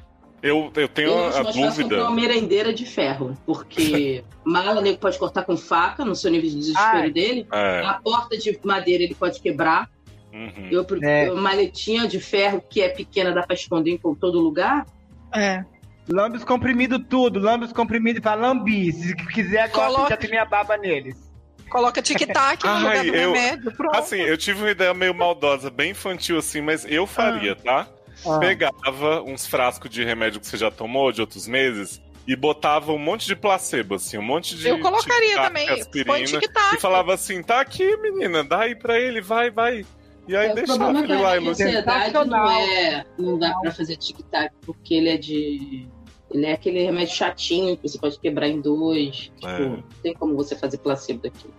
eu, 0.43 0.73
eu 0.77 0.89
tenho 0.89 1.09
Eu 1.11 1.27
a, 1.27 1.43
dúvida. 1.43 1.83
comprar 1.83 2.03
uma 2.03 2.11
merendeira 2.11 2.73
de 2.73 2.85
ferro, 2.87 3.37
porque 3.47 4.25
mala 4.45 4.81
nego 4.81 4.99
pode 4.99 5.19
cortar 5.19 5.45
com 5.45 5.57
faca 5.57 6.05
no 6.05 6.15
seu 6.15 6.31
nível 6.31 6.49
de 6.51 6.57
desespero 6.57 6.99
Ai. 6.99 7.11
dele. 7.11 7.47
É, 7.53 7.85
A 7.85 7.95
porta 7.95 8.37
de 8.37 8.59
madeira 8.65 9.03
ele 9.05 9.15
pode 9.15 9.41
quebrar. 9.41 9.89
uhum. 10.33 10.69
Eu, 10.71 10.87
É. 11.03 11.31
Uma 11.31 11.43
maletinha 11.43 12.07
de 12.09 12.19
ferro 12.21 12.63
que 12.69 12.81
é 12.81 12.89
pequena, 12.89 13.33
dá 13.33 13.43
pra 13.43 13.55
esconder 13.55 13.91
em 13.93 13.99
todo 14.15 14.41
lugar. 14.41 14.87
É. 15.35 15.65
Lambe 16.09 16.39
os 16.39 16.45
comprimidos 16.45 17.01
tudo, 17.09 17.39
lambe 17.39 17.67
os 17.67 17.73
comprimidos 17.73 18.19
e 18.21 18.23
fala 18.23 18.49
lambi. 18.49 18.93
Se 18.93 19.15
quiser, 19.15 19.71
Coloca- 19.71 20.09
já 20.11 20.17
tem 20.17 20.31
minha 20.31 20.45
baba 20.45 20.77
neles. 20.77 21.31
Coloca 21.71 22.03
tic-tac 22.03 22.65
no 22.67 22.79
lugar 22.79 23.05
do 23.05 23.15
eu- 23.15 23.33
remédio. 23.33 23.73
Pronto. 23.77 23.95
Assim, 23.97 24.17
eu 24.17 24.37
tive 24.37 24.61
uma 24.63 24.71
ideia 24.73 24.93
meio 24.93 25.15
maldosa, 25.15 25.71
bem 25.71 25.93
infantil 25.93 26.37
assim, 26.39 26.61
mas 26.61 26.85
eu 26.85 27.07
faria, 27.07 27.55
tá? 27.55 27.87
Ah. 28.27 28.39
Pegava 28.39 29.23
uns 29.23 29.47
frascos 29.47 29.91
de 29.91 30.05
remédio 30.05 30.41
que 30.41 30.47
você 30.47 30.57
já 30.57 30.71
tomou 30.71 31.11
de 31.13 31.21
outros 31.21 31.47
meses 31.47 32.01
e 32.27 32.37
botava 32.37 32.93
um 32.93 32.99
monte 32.99 33.27
de 33.27 33.35
placebo, 33.35 33.95
assim, 33.97 34.19
um 34.19 34.23
monte 34.23 34.57
de. 34.57 34.69
eu 34.69 34.79
colocaria 34.81 35.29
tic-tac, 35.29 35.47
também. 35.49 35.69
Aspirina, 35.71 36.41
e 36.75 36.81
falava 36.81 37.15
assim: 37.15 37.43
tá 37.43 37.61
aqui, 37.61 37.97
menina, 37.97 38.45
dá 38.45 38.61
aí 38.61 38.75
pra 38.75 38.99
ele, 38.99 39.21
vai, 39.21 39.51
vai. 39.51 39.85
E 40.29 40.37
aí 40.37 40.51
É, 40.51 40.55
deixava 40.55 40.79
problema 40.93 41.01
é 41.01 41.17
ele 41.17 41.23
lá 41.23 41.51
ansiedade 41.51 42.13
não 42.29 42.51
é. 42.51 43.05
Não 43.19 43.39
dá 43.39 43.53
pra 43.61 43.73
fazer 43.73 43.97
tic-tac, 43.97 44.53
porque 44.63 44.95
ele 44.95 45.09
é 45.09 45.17
de. 45.17 45.89
Ele 46.31 46.47
é 46.47 46.53
aquele 46.53 46.85
remédio 46.85 47.13
chatinho 47.17 47.77
que 47.77 47.89
você 47.89 47.99
pode 47.99 48.17
quebrar 48.21 48.47
em 48.47 48.61
dois. 48.61 49.17
Tipo, 49.17 49.47
É. 49.47 49.59
não 49.59 49.83
tem 50.03 50.15
como 50.15 50.37
você 50.37 50.55
fazer 50.55 50.79
placebo 50.79 51.23
daquilo. 51.23 51.53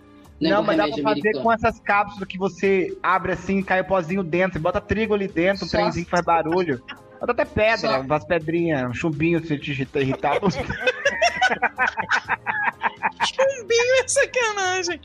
Não, 0.50 0.62
mas 0.62 0.76
dá 0.76 0.84
pra 0.84 0.92
fazer 0.94 1.06
americano. 1.08 1.42
com 1.42 1.52
essas 1.52 1.78
cápsulas 1.80 2.28
que 2.28 2.38
você 2.38 2.96
abre 3.02 3.32
assim 3.32 3.58
e 3.58 3.62
cai 3.62 3.80
o 3.80 3.84
pozinho 3.84 4.22
dentro. 4.22 4.54
Você 4.54 4.58
bota 4.58 4.80
trigo 4.80 5.14
ali 5.14 5.28
dentro, 5.28 5.64
um 5.64 5.68
Só- 5.68 5.76
trenzinho 5.78 6.04
que 6.04 6.10
faz 6.10 6.24
barulho. 6.24 6.82
Bota 7.20 7.32
até 7.32 7.44
pedra, 7.44 7.76
Só- 7.76 8.00
umas 8.00 8.24
pedrinhas, 8.24 8.90
um 8.90 8.94
chumbinho 8.94 9.44
se 9.46 9.56
te 9.58 9.70
irrita- 9.70 10.00
irritar. 10.00 10.38
Chumbinho 13.26 14.02
é 14.02 14.08
sacanagem. 14.08 15.00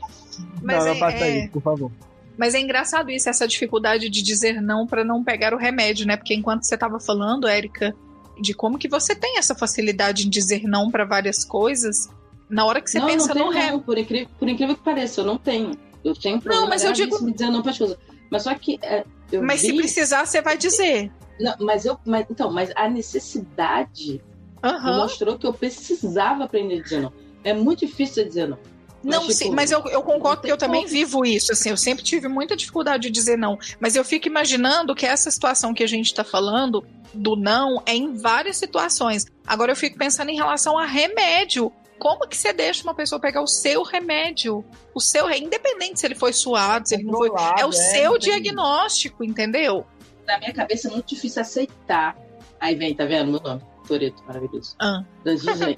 Mas 0.62 0.78
não, 0.78 0.86
não 0.86 0.92
é- 0.92 0.98
faça 0.98 1.24
é- 1.24 1.38
isso, 1.44 1.50
por 1.52 1.62
favor. 1.62 1.90
Mas 2.36 2.54
é 2.54 2.60
engraçado 2.60 3.10
isso, 3.10 3.28
essa 3.28 3.48
dificuldade 3.48 4.08
de 4.08 4.22
dizer 4.22 4.60
não 4.62 4.86
pra 4.86 5.04
não 5.04 5.24
pegar 5.24 5.52
o 5.52 5.56
remédio, 5.56 6.06
né? 6.06 6.16
Porque 6.16 6.34
enquanto 6.34 6.62
você 6.64 6.76
tava 6.76 7.00
falando, 7.00 7.48
Érica, 7.48 7.94
de 8.40 8.54
como 8.54 8.78
que 8.78 8.88
você 8.88 9.14
tem 9.14 9.38
essa 9.38 9.54
facilidade 9.56 10.24
em 10.26 10.30
dizer 10.30 10.62
não 10.62 10.88
pra 10.90 11.04
várias 11.04 11.44
coisas, 11.44 12.08
na 12.48 12.64
hora 12.64 12.80
que 12.80 12.90
você 12.90 12.98
não, 12.98 13.06
pensa 13.06 13.34
não 13.34 13.50
tenho, 13.52 13.66
no 13.66 13.72
não, 13.72 13.80
por 13.80 13.98
incrível, 13.98 14.28
por 14.38 14.48
incrível 14.48 14.76
que 14.76 14.82
pareça, 14.82 15.20
eu 15.20 15.24
não 15.24 15.36
tenho. 15.36 15.72
Eu 16.04 16.14
tenho 16.14 16.40
problema 16.40 16.68
mas 16.68 16.84
eu 16.84 16.92
digo- 16.92 17.18
de 17.24 17.32
dizer 17.32 17.50
não 17.50 17.60
para 17.62 17.72
as 17.72 17.78
coisas. 17.78 17.96
Mas 18.30 18.42
só 18.42 18.54
que 18.54 18.78
é, 18.82 19.04
eu 19.32 19.42
Mas 19.42 19.60
se 19.60 19.72
vi- 19.72 19.78
precisar, 19.78 20.24
você 20.26 20.40
vai 20.40 20.56
dizer. 20.56 21.10
Não, 21.40 21.54
mas 21.60 21.84
eu, 21.84 21.98
mas, 22.04 22.26
então, 22.30 22.52
mas 22.52 22.70
a 22.76 22.88
necessidade 22.88 24.20
Aham. 24.62 24.96
mostrou 24.96 25.38
que 25.38 25.46
eu 25.46 25.52
precisava 25.52 26.44
aprender 26.44 26.80
a 26.80 26.82
dizer 26.82 27.00
não. 27.00 27.12
É 27.44 27.52
muito 27.54 27.80
difícil 27.86 28.24
dizer 28.24 28.48
não. 28.48 28.58
Não, 29.04 29.26
Mas, 29.26 29.36
sim, 29.36 29.44
tipo, 29.44 29.54
mas 29.56 29.70
eu, 29.70 29.80
eu 29.86 30.02
concordo 30.02 30.38
não 30.38 30.42
que 30.42 30.50
eu 30.52 30.56
tem 30.56 30.66
também 30.66 30.80
como. 30.82 30.92
vivo 30.92 31.24
isso, 31.24 31.52
assim, 31.52 31.70
eu 31.70 31.76
sempre 31.76 32.02
tive 32.02 32.26
muita 32.26 32.56
dificuldade 32.56 33.04
de 33.04 33.10
dizer 33.10 33.38
não, 33.38 33.56
mas 33.78 33.94
eu 33.94 34.04
fico 34.04 34.26
imaginando 34.26 34.92
que 34.92 35.06
essa 35.06 35.30
situação 35.30 35.72
que 35.72 35.84
a 35.84 35.86
gente 35.86 36.12
tá 36.12 36.24
falando 36.24 36.84
do 37.14 37.36
não 37.36 37.80
é 37.86 37.94
em 37.94 38.14
várias 38.16 38.56
situações. 38.56 39.24
Agora 39.46 39.70
eu 39.70 39.76
fico 39.76 39.96
pensando 39.96 40.30
em 40.30 40.34
relação 40.36 40.76
a 40.76 40.84
remédio. 40.84 41.72
Como 41.98 42.26
que 42.28 42.36
você 42.36 42.52
deixa 42.52 42.82
uma 42.84 42.94
pessoa 42.94 43.20
pegar 43.20 43.42
o 43.42 43.46
seu 43.46 43.82
remédio? 43.82 44.64
O 44.94 45.00
seu, 45.00 45.28
independente 45.30 46.00
se 46.00 46.06
ele 46.06 46.14
foi 46.14 46.32
suado, 46.32 46.88
se 46.88 46.94
ele 46.94 47.04
não 47.04 47.14
foi. 47.18 47.30
É 47.58 47.66
o 47.66 47.72
seu 47.72 48.12
não 48.12 48.18
tem- 48.18 48.30
diagnóstico, 48.30 49.24
entendeu? 49.24 49.84
Na 50.26 50.38
minha 50.38 50.52
cabeça 50.52 50.88
é 50.88 50.90
muito 50.90 51.06
difícil 51.08 51.42
aceitar. 51.42 52.16
Aí 52.60 52.74
vem, 52.74 52.94
tá 52.94 53.04
vendo 53.04 53.32
meu 53.32 53.40
nome? 53.40 53.62
Toreto, 53.86 54.22
maravilhoso. 54.26 54.74
Ah. 54.78 55.02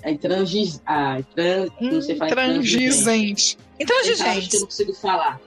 Aí 0.02 0.18
transiz. 0.18 0.82
Ai, 0.84 1.24
trans, 1.34 1.70
não 1.80 2.00
sei 2.02 2.16
falar. 2.16 2.30
Intransigente. 2.32 3.56
Tem 3.78 3.86
palavras 3.86 4.06
que 4.06 4.12
eu 4.12 4.26
Intransigente. 4.26 4.58
não 4.58 4.66
consigo 4.66 4.94
falar. 4.94 5.40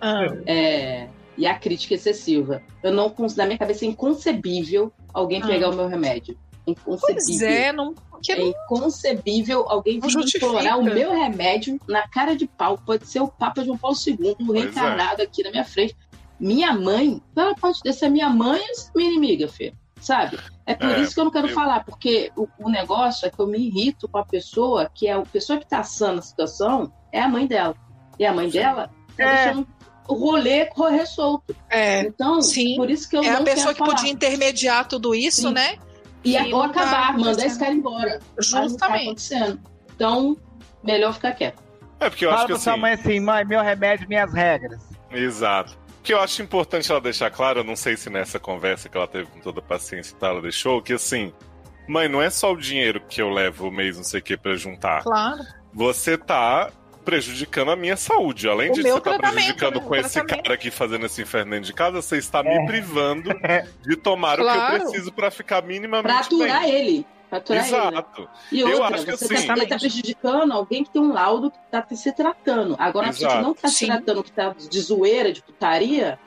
Ah, 0.00 0.24
É, 0.46 1.08
e 1.36 1.46
a 1.46 1.54
crítica 1.58 1.94
excessiva. 1.94 2.62
Eu 2.82 2.92
não 2.92 3.14
na 3.36 3.44
minha 3.44 3.58
cabeça 3.58 3.84
é 3.84 3.88
inconcebível 3.88 4.90
alguém 5.12 5.42
Ah. 5.42 5.46
pegar 5.46 5.68
o 5.68 5.76
meu 5.76 5.86
remédio. 5.88 6.38
Pois 6.84 7.28
Inconcebível. 7.28 7.48
é, 7.48 7.72
não. 7.72 7.94
É 8.28 8.34
não 8.36 8.46
inconcebível 8.48 9.64
alguém 9.68 10.00
vir 10.00 10.10
implorar 10.36 10.78
o 10.78 10.82
meu 10.82 11.12
remédio 11.12 11.78
na 11.86 12.08
cara 12.08 12.34
de 12.34 12.46
pau. 12.46 12.78
Pode 12.78 13.06
ser 13.06 13.20
o 13.20 13.28
Papa 13.28 13.62
João 13.64 13.76
Paulo 13.78 13.96
II 14.06 14.16
Pois 14.16 14.48
é. 14.48 14.52
reencarnado 14.64 15.22
aqui 15.22 15.42
na 15.42 15.50
minha 15.50 15.64
frente. 15.64 15.94
Minha 16.40 16.72
mãe, 16.74 17.20
ela 17.36 17.54
pode 17.54 17.78
ser 17.92 18.08
minha 18.08 18.28
mãe 18.28 18.60
ou 18.60 18.90
minha 18.96 19.10
inimiga, 19.10 19.48
filho. 19.48 19.74
Sabe? 20.00 20.38
É 20.66 20.74
por 20.74 20.90
É, 20.90 21.00
isso 21.00 21.14
que 21.14 21.20
eu 21.20 21.24
não 21.24 21.30
quero 21.30 21.48
eu- 21.48 21.54
falar, 21.54 21.84
porque 21.84 22.30
o, 22.36 22.46
o 22.58 22.68
negócio 22.68 23.26
é 23.26 23.30
que 23.30 23.38
eu 23.40 23.46
me 23.46 23.58
irrito 23.58 24.06
com 24.08 24.18
a 24.18 24.24
pessoa 24.24 24.90
que 24.92 25.06
é 25.06 25.12
a 25.12 25.20
pessoa 25.22 25.58
que 25.58 25.66
tá 25.66 25.78
assando 25.80 26.18
a 26.18 26.22
situação 26.22 26.92
é 27.12 27.20
a 27.20 27.28
mãe 27.28 27.46
dela. 27.46 27.74
E 28.18 28.24
a 28.26 28.32
mãe 28.32 28.48
dela 28.50 28.90
tá 29.16 29.24
É. 29.24 29.44
deixando 29.44 29.66
o 30.08 30.14
rolê 30.14 30.66
correr 30.66 31.06
solto. 31.06 31.54
é. 31.70 32.00
Então, 32.02 32.40
Sim. 32.42 32.76
por 32.76 32.90
isso 32.90 33.08
que 33.08 33.16
eu 33.16 33.22
É 33.22 33.30
não 33.32 33.40
a 33.40 33.44
pessoa 33.44 33.72
que 33.72 33.78
falar. 33.78 33.94
podia 33.94 34.10
intermediar 34.10 34.86
tudo 34.86 35.14
isso, 35.14 35.48
Sim. 35.48 35.54
né? 35.54 35.78
E 36.26 36.36
agora 36.36 36.66
não 36.68 36.74
tá 36.74 36.80
acabar, 36.82 37.18
mandar 37.18 37.46
esse 37.46 37.58
cara 37.58 37.72
embora. 37.72 38.18
Tá 38.18 38.42
Justamente. 38.42 39.02
acontecendo. 39.02 39.60
Então, 39.94 40.36
melhor 40.82 41.14
ficar 41.14 41.32
quieto. 41.32 41.62
É 42.00 42.10
porque 42.10 42.26
eu 42.26 42.30
Fala 42.30 42.42
acho 42.42 42.46
que 42.46 42.52
pra 42.52 42.62
sua 42.62 42.72
assim. 42.72 42.80
mãe 42.80 42.92
assim, 42.92 43.20
mãe, 43.20 43.44
meu 43.44 43.62
remédio, 43.62 44.08
minhas 44.08 44.32
regras. 44.32 44.82
Exato. 45.10 45.78
O 46.00 46.02
que 46.02 46.12
eu 46.12 46.20
acho 46.20 46.42
importante 46.42 46.90
ela 46.90 47.00
deixar 47.00 47.30
claro, 47.30 47.60
eu 47.60 47.64
não 47.64 47.74
sei 47.74 47.96
se 47.96 48.10
nessa 48.10 48.38
conversa 48.38 48.88
que 48.88 48.96
ela 48.96 49.08
teve 49.08 49.26
com 49.26 49.40
toda 49.40 49.60
a 49.60 49.62
paciência 49.62 50.14
e 50.14 50.16
tal, 50.16 50.32
ela 50.32 50.42
deixou, 50.42 50.80
que 50.82 50.92
assim, 50.92 51.32
mãe, 51.88 52.08
não 52.08 52.20
é 52.20 52.28
só 52.30 52.52
o 52.52 52.56
dinheiro 52.56 53.00
que 53.08 53.20
eu 53.20 53.30
levo 53.30 53.68
o 53.68 53.72
mês, 53.72 53.96
não 53.96 54.04
sei 54.04 54.20
o 54.20 54.22
que, 54.22 54.36
pra 54.36 54.54
juntar. 54.56 55.02
Claro. 55.02 55.42
Você 55.72 56.16
tá 56.18 56.70
prejudicando 57.06 57.70
a 57.70 57.76
minha 57.76 57.96
saúde. 57.96 58.46
Além 58.48 58.70
O 58.70 58.74
de 58.74 58.82
você 58.82 58.88
estar 58.98 59.18
tá 59.18 59.30
prejudicando 59.30 59.80
com 59.80 59.94
esse 59.94 60.22
cara 60.22 60.52
aqui 60.52 60.70
fazendo 60.70 61.06
esse 61.06 61.22
inferno 61.22 61.52
dentro 61.52 61.66
de 61.66 61.72
casa, 61.72 62.02
você 62.02 62.18
está 62.18 62.42
me 62.42 62.50
É. 62.50 62.66
privando 62.66 63.30
de 63.82 63.96
tomar 63.96 64.34
o 64.34 64.44
que 64.44 64.50
Claro. 64.52 64.76
eu 64.76 64.80
preciso 64.90 65.12
pra 65.12 65.30
ficar 65.30 65.62
minimamente 65.62 66.12
Pra 66.12 66.20
aturar 66.20 66.62
bem. 66.62 66.74
ele. 66.74 67.06
Pra 67.30 67.38
aturar 67.38 67.66
ele. 67.66 67.74
Exato. 67.76 68.28
E 68.52 68.60
Eu 68.60 68.68
outra, 68.72 68.96
acho 68.96 69.04
que 69.06 69.10
você 69.16 69.34
assim- 69.34 69.46
tá, 69.46 69.52
ele 69.56 69.66
tá 69.66 69.78
prejudicando 69.78 70.52
alguém 70.52 70.84
que 70.84 70.90
tem 70.90 71.00
um 71.00 71.12
laudo 71.12 71.50
que 71.50 71.58
tá 71.70 71.86
se 71.92 72.12
tratando. 72.12 72.76
Agora, 72.78 73.12
se 73.12 73.24
Exato. 73.24 73.42
não 73.42 73.54
tá 73.54 73.68
se 73.68 73.86
tratando 73.86 74.22
que 74.22 74.32
tá 74.32 74.54
de 74.68 74.80
zoeira, 74.80 75.32
de 75.32 75.40
putaria, 75.42 76.18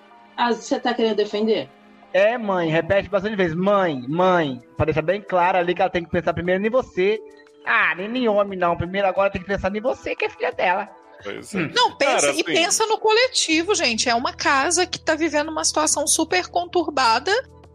você 0.47 0.79
tá 0.79 0.93
querendo 0.93 1.17
defender? 1.17 1.69
É, 2.11 2.37
mãe, 2.39 2.69
repete 2.69 3.07
bastante 3.07 3.35
vezes. 3.35 3.53
Mãe, 3.55 4.03
mãe. 4.07 4.59
Pra 4.75 4.85
deixar 4.85 5.03
bem 5.03 5.21
claro 5.21 5.59
ali 5.59 5.75
que 5.75 5.81
ela 5.81 5.91
tem 5.91 6.03
que 6.03 6.09
pensar 6.09 6.33
primeiro 6.33 6.65
em 6.65 6.69
você. 6.69 7.19
Ah, 7.65 7.93
nem 7.95 8.23
em 8.23 8.27
homem, 8.27 8.57
não. 8.57 8.75
Primeiro 8.77 9.07
agora 9.07 9.29
tem 9.31 9.41
que 9.41 9.47
pensar 9.47 9.75
em 9.75 9.81
você, 9.81 10.15
que 10.15 10.25
é 10.25 10.29
filha 10.29 10.51
dela. 10.51 10.89
Pois 11.23 11.53
é. 11.53 11.59
Hum. 11.59 11.71
Não, 11.75 11.95
pensa, 11.97 12.13
Cara, 12.21 12.27
e 12.27 12.29
assim- 12.31 12.43
pensa 12.43 12.85
no 12.87 12.97
coletivo, 12.97 13.75
gente. 13.75 14.09
É 14.09 14.15
uma 14.15 14.33
casa 14.33 14.85
que 14.85 14.99
tá 14.99 15.15
vivendo 15.15 15.49
uma 15.49 15.63
situação 15.63 16.07
super 16.07 16.47
conturbada 16.47 17.31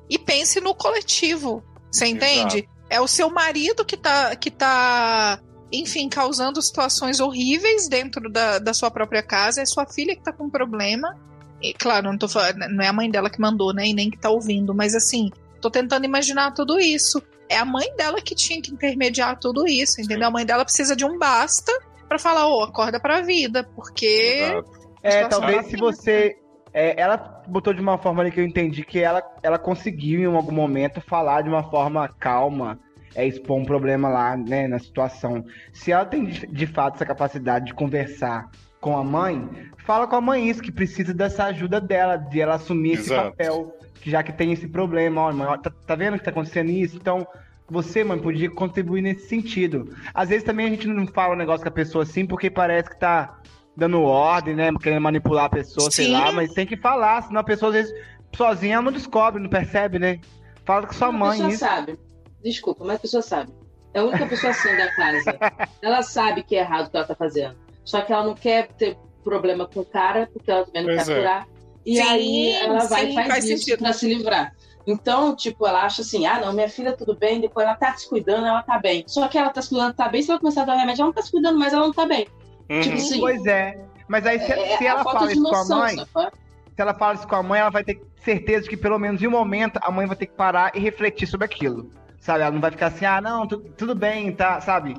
e 0.08 0.18
pense 0.18 0.60
no 0.60 0.74
coletivo. 0.74 1.62
Você 1.90 2.06
entende? 2.06 2.68
É 2.90 3.00
o 3.00 3.06
seu 3.06 3.30
marido 3.30 3.84
que 3.84 3.96
tá, 3.96 4.34
que 4.36 4.50
tá, 4.50 5.38
enfim, 5.72 6.08
causando 6.08 6.60
situações 6.62 7.20
horríveis 7.20 7.88
dentro 7.88 8.30
da, 8.30 8.58
da 8.58 8.72
sua 8.74 8.90
própria 8.90 9.22
casa. 9.22 9.60
É 9.62 9.66
sua 9.66 9.86
filha 9.86 10.16
que 10.16 10.22
tá 10.22 10.32
com 10.32 10.48
problema. 10.50 11.16
E, 11.62 11.72
claro, 11.72 12.10
não 12.10 12.18
tô 12.18 12.28
falando, 12.28 12.58
não 12.70 12.84
é 12.84 12.88
a 12.88 12.92
mãe 12.92 13.10
dela 13.10 13.30
que 13.30 13.40
mandou, 13.40 13.72
né? 13.72 13.86
E 13.86 13.94
nem 13.94 14.10
que 14.10 14.18
tá 14.18 14.28
ouvindo, 14.28 14.74
mas 14.74 14.94
assim, 14.94 15.30
tô 15.60 15.70
tentando 15.70 16.04
imaginar 16.04 16.52
tudo 16.52 16.78
isso. 16.78 17.22
É 17.48 17.58
a 17.58 17.64
mãe 17.64 17.94
dela 17.96 18.20
que 18.20 18.34
tinha 18.34 18.60
que 18.60 18.72
intermediar 18.72 19.38
tudo 19.38 19.66
isso, 19.66 20.00
entendeu? 20.00 20.28
A 20.28 20.30
mãe 20.30 20.46
dela 20.46 20.64
precisa 20.64 20.96
de 20.96 21.04
um 21.04 21.18
basta 21.18 21.72
pra 22.08 22.18
falar, 22.18 22.48
ô, 22.48 22.62
acorda 22.62 23.00
pra 23.00 23.20
vida, 23.20 23.64
porque. 23.74 24.40
Exato. 24.40 24.84
É, 25.02 25.28
talvez 25.28 25.56
da 25.56 25.62
se 25.64 25.76
você. 25.76 26.36
é, 26.72 26.98
ela 27.00 27.42
botou 27.46 27.74
de 27.74 27.80
uma 27.80 27.98
forma 27.98 28.22
ali 28.22 28.30
que 28.30 28.40
eu 28.40 28.44
entendi 28.44 28.82
que 28.82 28.98
ela, 28.98 29.22
ela 29.42 29.58
conseguiu 29.58 30.20
em 30.20 30.34
algum 30.34 30.52
momento 30.52 31.00
falar 31.00 31.42
de 31.42 31.48
uma 31.48 31.62
forma 31.70 32.08
calma, 32.08 32.78
é, 33.14 33.26
expor 33.26 33.58
um 33.58 33.64
problema 33.64 34.08
lá, 34.08 34.36
né, 34.36 34.66
na 34.66 34.78
situação. 34.78 35.44
Se 35.72 35.92
ela 35.92 36.06
tem 36.06 36.24
de, 36.24 36.46
de 36.46 36.66
fato 36.66 36.94
essa 36.96 37.04
capacidade 37.04 37.66
de 37.66 37.74
conversar 37.74 38.50
com 38.84 38.98
a 38.98 39.02
mãe, 39.02 39.48
fala 39.78 40.06
com 40.06 40.14
a 40.14 40.20
mãe 40.20 40.46
isso, 40.46 40.60
que 40.60 40.70
precisa 40.70 41.14
dessa 41.14 41.44
ajuda 41.44 41.80
dela, 41.80 42.18
de 42.18 42.38
ela 42.38 42.56
assumir 42.56 42.92
esse 42.92 43.14
Exato. 43.14 43.30
papel, 43.30 43.74
que 43.94 44.10
já 44.10 44.22
que 44.22 44.30
tem 44.30 44.52
esse 44.52 44.68
problema, 44.68 45.22
ó, 45.22 45.32
mãe, 45.32 45.46
ó, 45.46 45.56
tá, 45.56 45.72
tá 45.86 45.94
vendo 45.94 46.18
que 46.18 46.24
tá 46.24 46.30
acontecendo 46.30 46.68
isso? 46.68 46.94
Então, 46.94 47.26
você, 47.66 48.04
mãe, 48.04 48.18
podia 48.18 48.50
contribuir 48.50 49.00
nesse 49.00 49.26
sentido. 49.26 49.96
Às 50.12 50.28
vezes 50.28 50.44
também 50.44 50.66
a 50.66 50.68
gente 50.68 50.86
não 50.86 51.06
fala 51.06 51.32
um 51.32 51.38
negócio 51.38 51.62
com 51.62 51.70
a 51.70 51.72
pessoa 51.72 52.04
assim, 52.04 52.26
porque 52.26 52.50
parece 52.50 52.90
que 52.90 52.98
tá 53.00 53.40
dando 53.74 54.02
ordem, 54.02 54.54
né? 54.54 54.70
Querendo 54.82 55.00
manipular 55.00 55.46
a 55.46 55.48
pessoa, 55.48 55.90
sei 55.90 56.08
Sim. 56.08 56.12
lá, 56.12 56.30
mas 56.30 56.52
tem 56.52 56.66
que 56.66 56.76
falar, 56.76 57.22
senão 57.22 57.40
a 57.40 57.44
pessoa 57.44 57.70
às 57.70 57.76
vezes 57.76 57.94
sozinha 58.36 58.74
ela 58.74 58.82
não 58.82 58.92
descobre, 58.92 59.42
não 59.42 59.48
percebe, 59.48 59.98
né? 59.98 60.20
Fala 60.66 60.86
com 60.86 60.92
sua 60.92 61.08
a 61.08 61.12
mãe 61.12 61.30
pessoa 61.30 61.48
isso. 61.48 61.58
sabe. 61.58 61.98
Desculpa, 62.42 62.84
mas 62.84 62.96
a 62.96 63.00
pessoa 63.00 63.22
sabe. 63.22 63.50
É 63.94 64.00
a 64.00 64.04
única 64.04 64.26
pessoa 64.26 64.50
assim 64.50 64.76
da 64.76 64.94
casa. 64.94 65.38
Ela 65.80 66.02
sabe 66.02 66.42
que 66.42 66.54
é 66.54 66.60
errado 66.60 66.88
o 66.88 66.90
que 66.90 66.96
ela 66.98 67.06
tá 67.06 67.14
fazendo. 67.14 67.63
Só 67.84 68.00
que 68.00 68.12
ela 68.12 68.24
não 68.24 68.34
quer 68.34 68.68
ter 68.68 68.96
problema 69.22 69.66
com 69.66 69.80
o 69.80 69.84
cara, 69.84 70.28
porque 70.32 70.50
ela 70.50 70.64
também 70.64 70.82
não 70.84 70.94
Pois 70.94 71.06
quer 71.06 71.12
é. 71.12 71.18
curar. 71.18 71.48
E 71.86 71.96
Sim, 71.96 72.02
aí 72.02 72.52
ela 72.52 72.84
vai 72.86 73.02
sim, 73.06 73.10
e 73.10 73.14
faz, 73.14 73.28
faz 73.28 73.44
isso 73.44 73.76
pra 73.78 73.92
se 73.92 74.06
livrar. 74.12 74.52
Então, 74.86 75.34
tipo, 75.34 75.66
ela 75.66 75.82
acha 75.84 76.02
assim, 76.02 76.26
ah, 76.26 76.40
não, 76.40 76.52
minha 76.52 76.68
filha 76.68 76.92
tudo 76.94 77.14
bem, 77.16 77.40
depois 77.40 77.66
ela 77.66 77.74
tá 77.76 77.94
se 77.94 78.08
cuidando, 78.08 78.46
ela 78.46 78.62
tá 78.62 78.78
bem. 78.78 79.04
Só 79.06 79.26
que 79.28 79.38
ela 79.38 79.50
tá 79.50 79.62
se 79.62 79.70
cuidando, 79.70 79.94
tá 79.94 80.08
bem, 80.08 80.22
se 80.22 80.30
ela 80.30 80.38
começar 80.40 80.62
a 80.62 80.64
dar 80.66 80.76
remédio, 80.76 81.02
ela 81.02 81.06
não 81.08 81.14
tá 81.14 81.22
se 81.22 81.30
cuidando, 81.30 81.58
mas 81.58 81.72
ela 81.72 81.86
não 81.86 81.92
tá 81.92 82.06
bem. 82.06 82.26
Uhum. 82.70 82.80
Tipo 82.80 82.94
assim, 82.96 83.20
Pois 83.20 83.46
é. 83.46 83.78
Mas 84.08 84.26
aí 84.26 84.38
se, 84.40 84.52
é, 84.52 84.76
se 84.76 84.86
a 84.86 84.90
ela 84.90 85.02
fala 85.04 85.32
isso 85.32 85.42
com 85.42 85.48
a 85.48 85.58
noção, 85.58 85.78
mãe, 85.78 85.96
sacou? 85.96 86.22
se 86.24 86.82
ela 86.82 86.94
fala 86.94 87.14
isso 87.14 87.26
com 87.28 87.36
a 87.36 87.42
mãe, 87.42 87.60
ela 87.60 87.70
vai 87.70 87.82
ter 87.84 88.02
certeza 88.22 88.64
de 88.64 88.68
que 88.70 88.76
pelo 88.76 88.98
menos 88.98 89.22
em 89.22 89.26
um 89.26 89.30
momento 89.30 89.78
a 89.82 89.90
mãe 89.90 90.06
vai 90.06 90.16
ter 90.16 90.26
que 90.26 90.34
parar 90.34 90.72
e 90.74 90.78
refletir 90.80 91.26
sobre 91.26 91.46
aquilo. 91.46 91.90
Sabe? 92.20 92.40
Ela 92.42 92.50
não 92.50 92.60
vai 92.60 92.70
ficar 92.70 92.86
assim, 92.88 93.06
ah, 93.06 93.20
não, 93.20 93.46
tu- 93.46 93.60
tudo 93.76 93.94
bem, 93.94 94.32
tá, 94.32 94.60
sabe? 94.60 94.94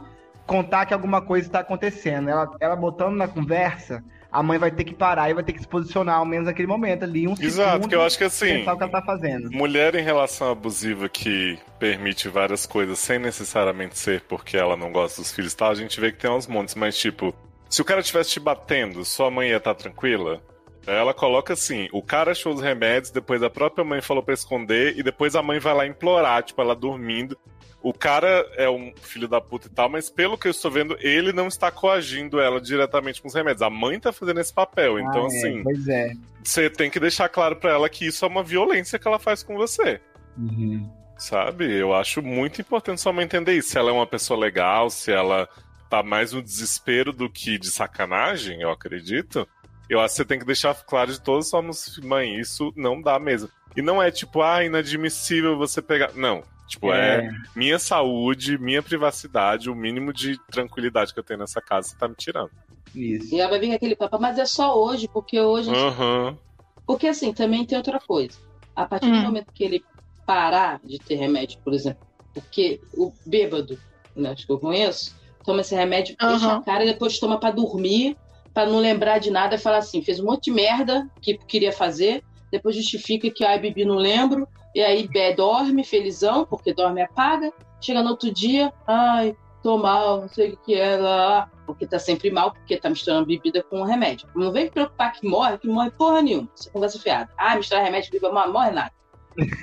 Contar 0.45 0.85
que 0.85 0.93
alguma 0.93 1.21
coisa 1.21 1.47
está 1.47 1.59
acontecendo. 1.59 2.29
Ela, 2.29 2.49
ela 2.59 2.75
botando 2.75 3.15
na 3.15 3.27
conversa, 3.27 4.03
a 4.31 4.43
mãe 4.43 4.59
vai 4.59 4.69
ter 4.69 4.83
que 4.83 4.93
parar 4.93 5.29
e 5.29 5.33
vai 5.33 5.43
ter 5.43 5.53
que 5.53 5.59
se 5.59 5.67
posicionar, 5.67 6.17
ao 6.17 6.25
menos 6.25 6.45
naquele 6.45 6.67
momento 6.67 7.03
ali, 7.03 7.27
um 7.27 7.33
Exato, 7.33 7.69
segundo, 7.69 7.81
porque 7.81 7.95
eu 7.95 8.01
acho 8.01 8.17
que 8.17 8.25
assim. 8.25 8.59
pensar 8.59 8.73
o 8.73 8.77
que 8.77 8.83
ela 8.83 8.91
tá 8.91 9.01
fazendo. 9.01 9.49
Mulher 9.51 9.95
em 9.95 10.03
relação 10.03 10.51
abusiva 10.51 11.07
que 11.07 11.57
permite 11.79 12.27
várias 12.27 12.65
coisas 12.65 12.99
sem 12.99 13.17
necessariamente 13.17 13.97
ser 13.97 14.21
porque 14.21 14.57
ela 14.57 14.75
não 14.75 14.91
gosta 14.91 15.21
dos 15.21 15.31
filhos 15.31 15.53
e 15.53 15.57
tal, 15.57 15.71
a 15.71 15.75
gente 15.75 15.99
vê 16.01 16.11
que 16.11 16.19
tem 16.19 16.29
uns 16.29 16.47
montes, 16.47 16.75
mas 16.75 16.97
tipo, 16.97 17.33
se 17.69 17.81
o 17.81 17.85
cara 17.85 18.01
estivesse 18.01 18.31
te 18.31 18.39
batendo, 18.39 19.05
sua 19.05 19.31
mãe 19.31 19.49
ia 19.49 19.57
estar 19.57 19.73
tranquila? 19.73 20.41
Ela 20.85 21.13
coloca 21.13 21.53
assim, 21.53 21.87
o 21.91 22.01
cara 22.01 22.31
achou 22.31 22.53
os 22.53 22.61
remédios, 22.61 23.11
depois 23.11 23.41
a 23.41 23.49
própria 23.49 23.83
mãe 23.83 24.01
falou 24.01 24.21
pra 24.21 24.33
esconder, 24.33 24.97
e 24.97 25.01
depois 25.01 25.35
a 25.35 25.41
mãe 25.41 25.59
vai 25.59 25.73
lá 25.73 25.87
implorar, 25.87 26.43
tipo, 26.43 26.61
ela 26.61 26.75
dormindo. 26.75 27.35
O 27.87 27.93
cara 27.93 28.49
é 28.55 28.67
um 28.67 28.91
filho 28.99 29.27
da 29.27 29.39
puta 29.39 29.67
e 29.67 29.69
tal, 29.69 29.87
mas 29.87 30.09
pelo 30.09 30.39
que 30.39 30.47
eu 30.47 30.51
estou 30.51 30.71
vendo, 30.71 30.97
ele 30.99 31.31
não 31.31 31.47
está 31.47 31.69
coagindo 31.69 32.39
ela 32.39 32.59
diretamente 32.59 33.21
com 33.21 33.27
os 33.27 33.35
remédios. 33.35 33.61
A 33.61 33.69
mãe 33.69 33.99
tá 33.99 34.11
fazendo 34.11 34.39
esse 34.39 34.51
papel. 34.51 34.99
Então, 34.99 35.21
Ah, 35.27 35.29
é, 35.31 35.37
assim, 35.37 35.63
Pois 35.63 35.87
é. 35.87 36.13
você 36.43 36.67
tem 36.67 36.89
que 36.89 36.99
deixar 36.99 37.29
claro 37.29 37.57
pra 37.57 37.73
ela 37.73 37.87
que 37.87 38.07
isso 38.07 38.25
é 38.25 38.27
uma 38.27 38.41
violência 38.41 38.97
que 38.97 39.07
ela 39.07 39.19
faz 39.19 39.43
com 39.43 39.55
você. 39.55 40.01
Uhum. 40.35 40.91
Sabe? 41.15 41.71
Eu 41.71 41.93
acho 41.93 42.23
muito 42.23 42.59
importante 42.59 42.99
sua 42.99 43.13
mãe 43.13 43.23
entender 43.23 43.53
isso. 43.53 43.69
Se 43.69 43.77
ela 43.77 43.91
é 43.91 43.93
uma 43.93 44.07
pessoa 44.07 44.39
legal, 44.39 44.89
se 44.89 45.11
ela 45.11 45.47
tá 45.87 46.01
mais 46.01 46.33
no 46.33 46.41
desespero 46.41 47.13
do 47.13 47.29
que 47.29 47.59
de 47.59 47.69
sacanagem, 47.69 48.61
eu 48.61 48.71
acredito. 48.71 49.47
Eu 49.87 49.99
acho 49.99 50.13
que 50.13 50.17
você 50.17 50.25
tem 50.25 50.39
que 50.39 50.45
deixar 50.45 50.73
claro 50.73 51.11
de 51.11 51.21
todas 51.21 51.45
as 51.45 51.51
formas, 51.51 51.99
mãe, 52.03 52.39
isso 52.39 52.73
não 52.75 52.99
dá 52.99 53.19
mesmo. 53.19 53.47
E 53.77 53.81
não 53.83 54.01
é 54.01 54.09
tipo, 54.09 54.41
ah, 54.41 54.63
inadmissível 54.63 55.55
você 55.55 55.83
pegar. 55.83 56.13
Não. 56.15 56.43
Tipo, 56.67 56.91
é, 56.93 57.25
É. 57.25 57.29
minha 57.55 57.77
saúde, 57.79 58.57
minha 58.57 58.81
privacidade, 58.81 59.69
o 59.69 59.75
mínimo 59.75 60.11
de 60.11 60.37
tranquilidade 60.49 61.13
que 61.13 61.19
eu 61.19 61.23
tenho 61.23 61.39
nessa 61.39 61.61
casa, 61.61 61.89
você 61.89 61.95
tá 61.97 62.07
me 62.07 62.15
tirando. 62.15 62.51
Isso. 62.93 63.35
E 63.35 63.39
ela 63.39 63.51
vai 63.51 63.59
vir 63.59 63.73
aquele 63.73 63.95
papo, 63.95 64.19
mas 64.19 64.39
é 64.39 64.45
só 64.45 64.77
hoje, 64.77 65.07
porque 65.07 65.39
hoje. 65.39 65.69
Aham. 65.71 66.37
Porque 66.85 67.07
assim, 67.07 67.33
também 67.33 67.65
tem 67.65 67.77
outra 67.77 67.99
coisa. 67.99 68.37
A 68.75 68.85
partir 68.85 69.07
do 69.09 69.17
Hum. 69.17 69.21
momento 69.23 69.47
que 69.53 69.63
ele 69.63 69.85
parar 70.25 70.79
de 70.83 70.99
ter 70.99 71.15
remédio, 71.15 71.59
por 71.63 71.73
exemplo, 71.73 71.99
porque 72.33 72.81
o 72.93 73.13
bêbado, 73.25 73.79
né, 74.15 74.31
acho 74.31 74.45
que 74.45 74.51
eu 74.51 74.59
conheço, 74.59 75.15
toma 75.43 75.61
esse 75.61 75.75
remédio, 75.75 76.15
Aham. 76.21 76.35
enche 76.35 76.45
a 76.45 76.61
cara 76.63 76.83
e 76.83 76.87
depois 76.91 77.19
toma 77.19 77.39
pra 77.39 77.51
dormir, 77.51 78.17
pra 78.53 78.65
não 78.65 78.79
lembrar 78.79 79.19
de 79.19 79.29
nada 79.29 79.55
e 79.55 79.59
falar 79.59 79.77
assim, 79.77 80.01
fez 80.01 80.19
um 80.19 80.25
monte 80.25 80.45
de 80.45 80.51
merda 80.51 81.07
que 81.21 81.37
queria 81.47 81.71
fazer, 81.71 82.23
depois 82.55 82.75
justifica 82.75 83.29
que, 83.29 83.43
ai, 83.43 83.59
bebi, 83.59 83.85
não 83.85 83.95
lembro, 83.95 84.47
e 84.73 84.81
aí 84.81 85.07
bé, 85.07 85.33
dorme, 85.33 85.83
felizão, 85.83 86.45
porque 86.45 86.73
dorme 86.73 87.01
apaga, 87.01 87.51
chega 87.81 88.01
no 88.01 88.11
outro 88.11 88.31
dia, 88.31 88.73
ai, 88.87 89.35
tô 89.61 89.77
mal, 89.77 90.21
não 90.21 90.29
sei 90.29 90.53
o 90.53 90.57
que 90.57 90.75
é, 90.75 90.97
lá, 90.97 91.49
porque 91.65 91.85
tá 91.85 91.99
sempre 91.99 92.29
mal, 92.31 92.51
porque 92.51 92.77
tá 92.77 92.89
misturando 92.89 93.25
bebida 93.25 93.63
com 93.63 93.83
remédio. 93.83 94.27
Não 94.35 94.51
vem 94.51 94.69
preocupar 94.69 95.13
que 95.13 95.27
morre, 95.27 95.57
que 95.57 95.67
morre 95.67 95.91
porra 95.91 96.21
nenhuma. 96.21 96.49
Você 96.55 96.69
conversa 96.69 96.99
fiada. 96.99 97.29
Ah, 97.37 97.55
misturar 97.55 97.83
remédio 97.83 98.11
bebida, 98.11 98.31
morre, 98.31 98.71
nada. 98.71 98.91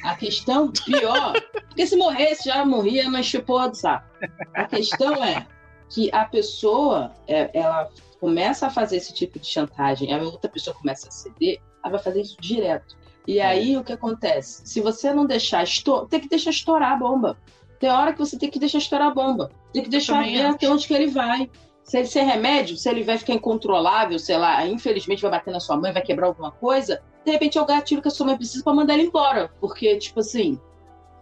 A 0.05 0.15
questão, 0.17 0.71
pior, 0.71 1.33
porque 1.69 1.87
se 1.87 1.97
morresse, 1.97 2.49
já 2.49 2.65
morria, 2.65 3.05
encheu 3.05 3.43
porra 3.43 3.71
do 3.71 3.77
saco. 3.77 4.07
A 4.55 4.65
questão 4.65 5.25
é 5.25 5.47
que 5.89 6.11
a 6.13 6.25
pessoa, 6.25 7.13
é, 7.27 7.51
ela 7.55 7.89
começa 8.19 8.67
a 8.67 8.71
fazer 8.71 8.97
esse 8.97 9.13
tipo 9.13 9.39
de 9.39 9.47
chantagem, 9.47 10.13
a 10.13 10.19
outra 10.23 10.49
pessoa 10.49 10.77
começa 10.77 11.09
a 11.09 11.11
ceder, 11.11 11.61
vai 11.91 11.99
fazer 11.99 12.21
isso 12.21 12.37
direto. 12.41 12.97
E 13.27 13.41
aí 13.41 13.77
o 13.77 13.85
que 13.85 13.93
acontece? 13.93 14.63
Se 14.65 14.81
você 14.81 15.13
não 15.13 15.27
deixar 15.27 15.63
estourar, 15.63 16.07
tem 16.09 16.21
que 16.21 16.29
deixar 16.29 16.51
estourar 16.51 16.93
a 16.93 16.97
bomba. 16.97 17.39
Tem 17.79 17.91
hora 17.91 18.13
que 18.13 18.19
você 18.19 18.39
tem 18.39 18.51
que 18.51 18.59
deixar 18.59 18.79
estourar 18.79 19.09
a 19.09 19.15
bomba. 19.15 19.51
Tem 19.73 19.83
que 19.83 19.91
deixar 19.91 20.23
ver 20.23 20.47
até 20.47 20.69
onde 20.69 20.87
que 20.87 20.95
ele 20.95 21.09
vai. 21.09 21.51
Se 21.85 21.99
ele 21.99 22.07
ser 22.07 22.23
remédio, 22.23 22.77
se 22.77 22.89
ele 22.89 23.03
vai 23.03 23.19
ficar 23.19 23.35
incontrolável, 23.35 24.19
sei 24.19 24.37
lá, 24.37 24.65
infelizmente 24.67 25.23
vai 25.23 25.33
bater 25.33 25.53
na 25.53 25.61
sua 25.61 25.77
mãe, 25.77 25.93
vai 25.93 26.03
quebrar 26.03 26.29
alguma 26.29 26.53
coisa, 26.53 27.03
de 27.25 27.33
repente 27.33 27.59
é 27.59 27.61
o 27.61 27.67
gatilho 27.67 28.01
que 28.01 28.09
a 28.09 28.11
sua 28.11 28.27
mãe 28.27 28.37
precisa 28.37 28.63
pra 28.63 28.73
mandar 28.73 28.95
ele 28.95 29.05
embora. 29.05 29.51
Porque, 29.61 29.97
tipo 29.99 30.21
assim, 30.21 30.61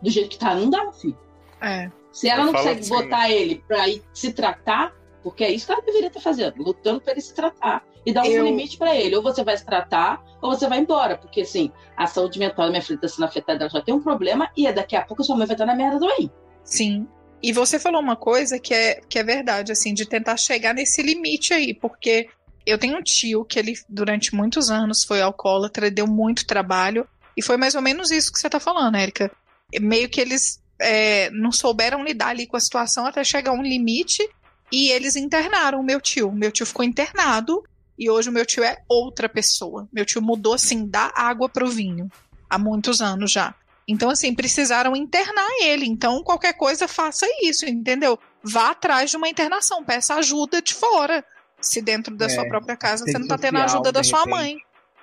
do 0.03 0.11
jeito 0.11 0.31
que 0.31 0.39
tá, 0.39 0.55
não 0.55 0.69
dá, 0.69 0.93
filho. 0.93 1.19
É. 1.61 1.91
Se 2.13 2.29
ela 2.29 2.43
Eu 2.43 2.47
não 2.47 2.53
consegue 2.53 2.81
assim, 2.81 2.91
botar 2.91 3.31
ele 3.31 3.65
pra 3.67 3.89
ir 3.89 4.03
se 4.13 4.33
tratar, 4.33 4.95
porque 5.23 5.45
é 5.45 5.51
isso 5.51 5.67
que 5.67 5.73
ela 5.73 5.83
deveria 5.83 6.09
estar 6.09 6.21
fazendo, 6.21 6.63
lutando 6.63 7.01
pra 7.01 7.13
ele 7.13 7.21
se 7.21 7.35
tratar. 7.35 7.85
E 8.05 8.13
dar 8.13 8.23
um 8.23 8.27
Eu- 8.27 8.45
limite 8.45 8.79
pra 8.79 8.97
ele. 8.97 9.15
Ou 9.17 9.23
você 9.23 9.45
vai 9.45 9.57
se 9.57 9.65
tratar, 9.65 10.23
ou 10.41 10.51
você 10.51 10.67
vai 10.69 10.79
embora. 10.79 11.17
Porque, 11.19 11.43
assim, 11.43 11.71
a 11.97 12.07
saúde 12.07 12.39
mental 12.39 12.65
da 12.67 12.71
minha 12.71 12.83
filha 12.83 12.99
tá 12.99 13.09
sendo 13.09 13.25
afetada, 13.25 13.65
ela 13.65 13.71
já 13.71 13.83
tem 13.83 13.95
um 13.95 14.01
problema, 14.03 14.51
e 14.57 14.71
daqui 14.73 14.97
a 14.97 15.03
pouco 15.03 15.23
sua 15.23 15.37
mãe 15.37 15.47
vai 15.47 15.55
estar 15.55 15.67
na 15.67 15.75
merda 15.75 15.99
também. 16.01 16.31
Sim. 16.65 17.07
E 17.43 17.53
você 17.53 17.79
falou 17.79 18.01
uma 18.01 18.17
coisa 18.17 18.59
que 18.59 18.73
é, 18.75 19.01
que 19.09 19.19
é 19.19 19.25
verdade, 19.25 19.73
assim, 19.73 19.95
de 19.95 20.07
tentar 20.07 20.37
chegar 20.37 20.75
nesse 20.75 21.03
limite 21.03 21.55
aí, 21.55 21.73
porque 21.75 22.29
eu 22.67 22.77
tenho 22.79 22.99
um 22.99 23.03
tio 23.03 23.45
que 23.45 23.59
ele, 23.59 23.75
durante 23.89 24.35
muitos 24.35 24.71
anos, 24.71 25.05
foi 25.05 25.23
alcoólatra, 25.23 25.91
deu 25.91 26.07
muito 26.07 26.47
trabalho, 26.47 27.09
e 27.37 27.43
foi 27.43 27.57
mais 27.57 27.75
ou 27.75 27.81
menos 27.83 28.11
isso 28.11 28.31
que 28.33 28.39
você 28.39 28.49
tá 28.51 28.61
falando, 28.61 28.97
Érica. 28.97 29.31
Meio 29.81 30.09
que 30.09 30.21
eles 30.21 30.61
é, 30.79 31.31
não 31.31 31.51
souberam 31.53 32.05
lidar 32.05 32.29
ali 32.29 32.47
com 32.47 32.57
a 32.57 32.61
situação 32.61 33.07
até 33.07 33.23
chegar 33.25 33.53
a 33.53 33.55
um 33.55 33.63
limite, 33.63 34.27
e 34.71 34.91
eles 34.91 35.17
internaram 35.17 35.81
o 35.81 35.85
meu 35.85 36.01
tio. 36.01 36.31
Meu 36.31 36.53
tio 36.53 36.67
ficou 36.67 36.85
internado, 36.85 37.63
e 38.01 38.09
hoje 38.09 38.31
o 38.31 38.33
meu 38.33 38.47
tio 38.47 38.65
é 38.65 38.79
outra 38.89 39.29
pessoa. 39.29 39.87
Meu 39.93 40.07
tio 40.07 40.23
mudou, 40.23 40.55
assim, 40.55 40.87
da 40.87 41.13
água 41.15 41.51
pro 41.51 41.69
vinho, 41.69 42.11
há 42.49 42.59
muitos 42.59 43.03
anos 43.03 43.31
já. 43.31 43.55
Então, 43.87 44.09
assim, 44.09 44.35
precisaram 44.35 44.97
internar 44.97 45.49
ele. 45.63 45.85
Então, 45.87 46.23
qualquer 46.23 46.55
coisa, 46.55 46.89
faça 46.89 47.27
isso, 47.43 47.67
entendeu? 47.67 48.19
Vá 48.43 48.71
atrás 48.71 49.11
de 49.11 49.17
uma 49.19 49.29
internação, 49.29 49.85
peça 49.85 50.15
ajuda 50.15 50.63
de 50.63 50.73
fora. 50.73 51.23
Se 51.61 51.83
dentro 51.83 52.17
da 52.17 52.25
É, 52.25 52.29
sua 52.31 52.49
própria 52.49 52.75
casa 52.75 53.05
você 53.05 53.19
não 53.19 53.29
tá 53.29 53.37
tendo 53.37 53.59
a 53.59 53.65
ajuda 53.65 53.93
da 53.93 54.01
de 54.01 54.07
sua 54.07 54.21
repente. 54.21 54.35
mãe. 54.35 54.57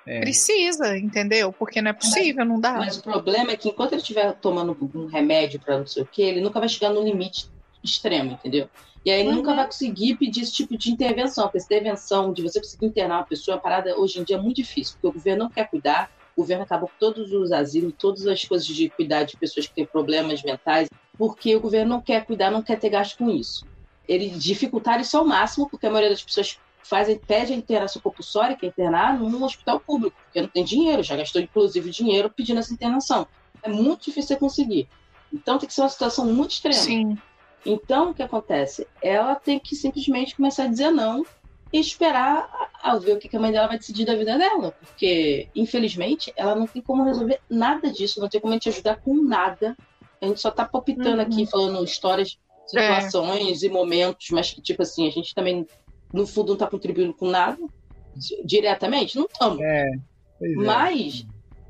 É. 0.04 0.20
Precisa, 0.20 0.96
entendeu? 0.98 1.52
Porque 1.52 1.80
não 1.82 1.90
é 1.90 1.92
possível, 1.92 2.44
não 2.44 2.58
dá. 2.58 2.72
Mas 2.72 2.96
o 2.96 3.02
problema 3.02 3.52
é 3.52 3.56
que 3.56 3.68
enquanto 3.68 3.92
ele 3.92 4.00
estiver 4.00 4.32
tomando 4.40 4.76
um 4.94 5.06
remédio 5.06 5.60
pra 5.60 5.78
não 5.78 5.86
sei 5.86 6.02
o 6.02 6.06
que, 6.06 6.22
ele 6.22 6.40
nunca 6.40 6.58
vai 6.58 6.68
chegar 6.68 6.90
no 6.90 7.04
limite 7.04 7.46
extremo, 7.84 8.32
entendeu? 8.32 8.68
E 9.04 9.10
aí 9.10 9.26
Uhum. 9.26 9.36
nunca 9.36 9.54
vai 9.54 9.64
conseguir 9.64 10.16
pedir 10.16 10.42
esse 10.42 10.52
tipo 10.52 10.76
de 10.76 10.90
intervenção, 10.90 11.44
porque 11.44 11.58
essa 11.58 11.66
intervenção 11.66 12.32
de 12.32 12.42
você 12.42 12.60
conseguir 12.60 12.86
internar 12.86 13.18
uma 13.18 13.24
pessoa, 13.26 13.54
é 13.54 13.56
uma 13.56 13.62
parada 13.62 13.98
hoje 13.98 14.20
em 14.20 14.24
dia 14.24 14.36
é 14.36 14.40
muito 14.40 14.56
difícil, 14.56 14.94
porque 14.94 15.06
o 15.08 15.12
governo 15.12 15.44
não 15.44 15.50
quer 15.50 15.68
cuidar, 15.70 16.10
o 16.36 16.40
governo 16.42 16.64
acabou 16.64 16.88
com 16.88 16.94
todos 16.98 17.32
os 17.32 17.52
asilos, 17.52 17.94
todas 17.98 18.26
as 18.26 18.44
coisas 18.44 18.66
de 18.66 18.88
cuidar 18.90 19.24
de 19.24 19.36
pessoas 19.36 19.66
que 19.66 19.74
têm 19.74 19.86
problemas 19.86 20.42
mentais, 20.42 20.88
porque 21.16 21.54
o 21.56 21.60
governo 21.60 21.90
não 21.90 22.00
quer 22.00 22.24
cuidar, 22.24 22.50
não 22.50 22.62
quer 22.62 22.78
ter 22.78 22.90
gasto 22.90 23.16
com 23.18 23.30
isso. 23.30 23.66
Ele 24.06 24.30
dificultar 24.30 25.00
isso 25.00 25.16
ao 25.16 25.24
máximo, 25.24 25.68
porque 25.68 25.86
a 25.86 25.90
maioria 25.90 26.10
das 26.10 26.22
pessoas 26.22 26.58
fazem, 26.82 27.18
pede 27.18 27.52
a 27.52 27.56
internação 27.56 28.00
compulsória, 28.00 28.56
que 28.56 28.64
é 28.64 28.68
internar 28.68 29.18
num 29.18 29.44
hospital 29.44 29.80
público, 29.80 30.16
porque 30.24 30.40
não 30.40 30.48
tem 30.48 30.64
dinheiro, 30.64 31.02
já 31.02 31.16
gastou 31.16 31.40
inclusive 31.42 31.90
dinheiro 31.90 32.30
pedindo 32.30 32.60
essa 32.60 32.72
internação. 32.72 33.26
É 33.62 33.68
muito 33.68 34.04
difícil 34.04 34.28
você 34.28 34.36
conseguir. 34.36 34.88
Então 35.32 35.58
tem 35.58 35.66
que 35.66 35.74
ser 35.74 35.82
uma 35.82 35.88
situação 35.88 36.24
muito 36.26 36.52
extrema. 36.52 36.80
Sim. 36.80 37.18
Então, 37.64 38.10
o 38.10 38.14
que 38.14 38.22
acontece? 38.22 38.88
Ela 39.02 39.34
tem 39.36 39.58
que 39.58 39.76
simplesmente 39.76 40.34
começar 40.36 40.64
a 40.64 40.68
dizer 40.68 40.90
não 40.90 41.26
e 41.72 41.78
esperar 41.80 42.48
a, 42.82 42.96
ver 42.98 43.12
o 43.14 43.18
que 43.18 43.34
a 43.36 43.40
mãe 43.40 43.52
dela 43.52 43.68
vai 43.68 43.78
decidir 43.78 44.04
da 44.06 44.16
vida 44.16 44.38
dela. 44.38 44.72
Porque, 44.72 45.50
infelizmente, 45.54 46.32
ela 46.36 46.54
não 46.54 46.66
tem 46.66 46.82
como 46.82 47.04
resolver 47.04 47.40
nada 47.50 47.92
disso, 47.92 48.20
não 48.20 48.28
tem 48.28 48.40
como 48.40 48.54
gente 48.54 48.68
ajudar 48.70 48.96
com 48.96 49.14
nada. 49.22 49.76
A 50.22 50.26
gente 50.26 50.40
só 50.40 50.50
tá 50.50 50.66
palpitando 50.66 51.16
Uhum. 51.20 51.20
aqui, 51.20 51.46
falando 51.46 51.84
histórias, 51.84 52.38
situações 52.66 53.62
e 53.62 53.68
momentos, 53.68 54.26
mas 54.30 54.50
que, 54.50 54.62
tipo 54.62 54.82
assim, 54.82 55.06
a 55.06 55.10
gente 55.10 55.34
também, 55.34 55.68
no 56.12 56.26
fundo, 56.26 56.50
não 56.52 56.56
tá 56.58 56.66
contribuindo 56.66 57.14
com 57.14 57.26
nada 57.28 57.58
di- 58.14 58.42
diretamente. 58.44 59.16
Não 59.16 59.26
estamos. 59.26 59.60
É, 59.62 59.84
é. 60.42 60.54
Mas 60.56 61.24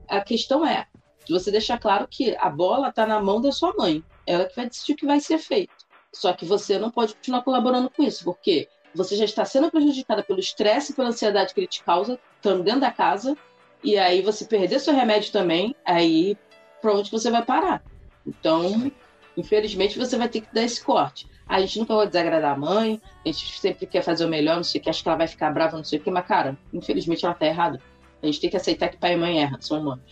a 0.09 0.21
questão 0.23 0.65
é, 0.67 0.87
você 1.29 1.51
deixar 1.51 1.79
claro 1.79 2.07
que 2.11 2.37
a 2.39 2.49
bola 2.49 2.89
está 2.89 3.07
na 3.07 3.21
mão 3.21 3.41
da 3.41 3.53
sua 3.53 3.75
mãe. 3.77 4.05
Ela 4.27 4.47
que 4.47 4.55
vai 4.57 4.69
decidir 4.69 4.93
o 4.93 4.97
que 4.97 5.07
vai 5.07 5.21
ser 5.21 5.39
feito. 5.39 5.78
Só 6.13 6.33
que 6.33 6.45
você 6.45 6.79
não 6.79 6.91
pode 6.91 7.15
continuar 7.15 7.43
colaborando 7.43 7.91
com 7.91 8.03
isso, 8.03 8.25
porque 8.25 8.69
você 8.95 9.17
já 9.17 9.25
está 9.25 9.45
sendo 9.45 9.71
prejudicada 9.71 10.23
pelo 10.23 10.41
estresse 10.41 10.93
e 10.93 10.95
pela 10.95 11.09
ansiedade 11.09 11.53
que 11.53 11.61
ele 11.61 11.67
te 11.67 11.83
causa, 11.83 12.19
estando 12.37 12.63
dentro 12.63 12.81
da 12.81 12.91
casa, 12.91 13.37
e 13.85 13.97
aí 13.99 14.23
você 14.23 14.45
perder 14.45 14.81
seu 14.81 14.95
remédio 14.95 15.31
também, 15.33 15.75
aí 15.85 16.37
para 16.81 16.95
onde 16.95 17.11
você 17.11 17.31
vai 17.31 17.45
parar? 17.45 17.83
Então, 18.27 18.91
infelizmente, 19.37 19.99
você 19.99 20.17
vai 20.17 20.29
ter 20.29 20.41
que 20.41 20.53
dar 20.55 20.63
esse 20.63 20.83
corte. 20.83 21.29
A 21.47 21.61
gente 21.61 21.79
nunca 21.79 21.95
vai 21.95 22.07
desagradar 22.07 22.55
a 22.55 22.59
mãe, 22.59 23.01
a 23.25 23.29
gente 23.29 23.59
sempre 23.59 23.87
quer 23.87 24.03
fazer 24.03 24.25
o 24.25 24.29
melhor, 24.29 24.57
não 24.57 24.65
sei 24.65 24.81
o 24.81 24.85
que, 24.85 24.91
acha 24.91 25.03
que 25.03 25.09
ela 25.09 25.17
vai 25.19 25.27
ficar 25.27 25.51
brava, 25.51 25.77
não 25.77 25.85
sei 25.85 25.99
o 25.99 26.03
que, 26.03 26.11
mas, 26.11 26.27
cara, 26.27 26.59
infelizmente 26.73 27.25
ela 27.25 27.35
tá 27.35 27.47
errada. 27.47 27.81
A 28.23 28.27
gente 28.27 28.41
tem 28.41 28.51
que 28.51 28.57
aceitar 28.57 28.89
que 28.89 28.97
pai 28.97 29.15
e 29.15 29.17
mãe 29.17 29.39
erram, 29.39 29.61
são 29.61 29.81
humanos. 29.81 30.05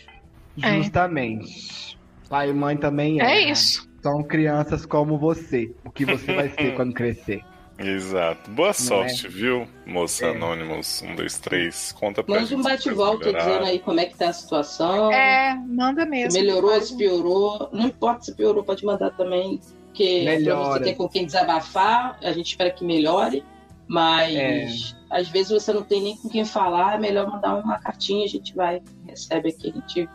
É. 0.62 0.76
Justamente. 0.76 1.98
Pai 2.28 2.50
e 2.50 2.52
mãe 2.52 2.76
também 2.76 3.20
É 3.20 3.40
erram. 3.42 3.52
isso. 3.52 3.88
São 4.06 4.22
crianças 4.22 4.86
como 4.86 5.18
você. 5.18 5.74
O 5.84 5.90
que 5.90 6.04
você 6.04 6.32
vai 6.32 6.48
ser 6.48 6.76
quando 6.76 6.94
crescer. 6.94 7.42
Exato. 7.76 8.48
Boa 8.52 8.72
sorte, 8.72 9.26
é? 9.26 9.28
viu, 9.28 9.66
moça 9.84 10.26
É. 10.26 10.30
Anonymous 10.30 11.02
1, 11.02 11.16
2, 11.16 11.38
3. 11.40 11.92
Conta 11.98 12.22
pra 12.22 12.36
Manda 12.36 12.46
gente. 12.46 12.58
um 12.60 12.62
bate-volta 12.62 13.32
dizendo 13.32 13.64
aí 13.64 13.80
como 13.80 13.98
é 13.98 14.06
que 14.06 14.16
tá 14.16 14.28
a 14.28 14.32
situação. 14.32 15.10
É, 15.12 15.56
manda 15.66 16.06
mesmo. 16.06 16.30
Se 16.30 16.38
melhorou, 16.38 16.80
se 16.80 16.96
piorou. 16.96 17.68
Não 17.72 17.86
importa 17.86 18.22
se 18.22 18.34
piorou, 18.36 18.62
pode 18.62 18.84
mandar 18.86 19.10
também. 19.10 19.60
Porque 19.86 20.24
você 20.44 20.80
ter 20.84 20.94
com 20.94 21.08
quem 21.08 21.26
desabafar, 21.26 22.16
a 22.22 22.30
gente 22.30 22.46
espera 22.46 22.70
que 22.70 22.84
melhore. 22.84 23.44
Mas 23.88 24.96
às 25.10 25.28
vezes 25.28 25.50
você 25.50 25.72
não 25.72 25.82
tem 25.82 26.00
nem 26.00 26.16
com 26.16 26.28
quem 26.28 26.44
falar, 26.44 26.94
é 26.94 26.98
melhor 26.98 27.28
mandar 27.28 27.56
uma 27.56 27.78
cartinha, 27.80 28.24
a 28.24 28.28
gente 28.28 28.54
vai, 28.54 28.80
recebe 29.06 29.48
aqui, 29.48 29.70
a 29.70 29.72
gente 29.72 30.08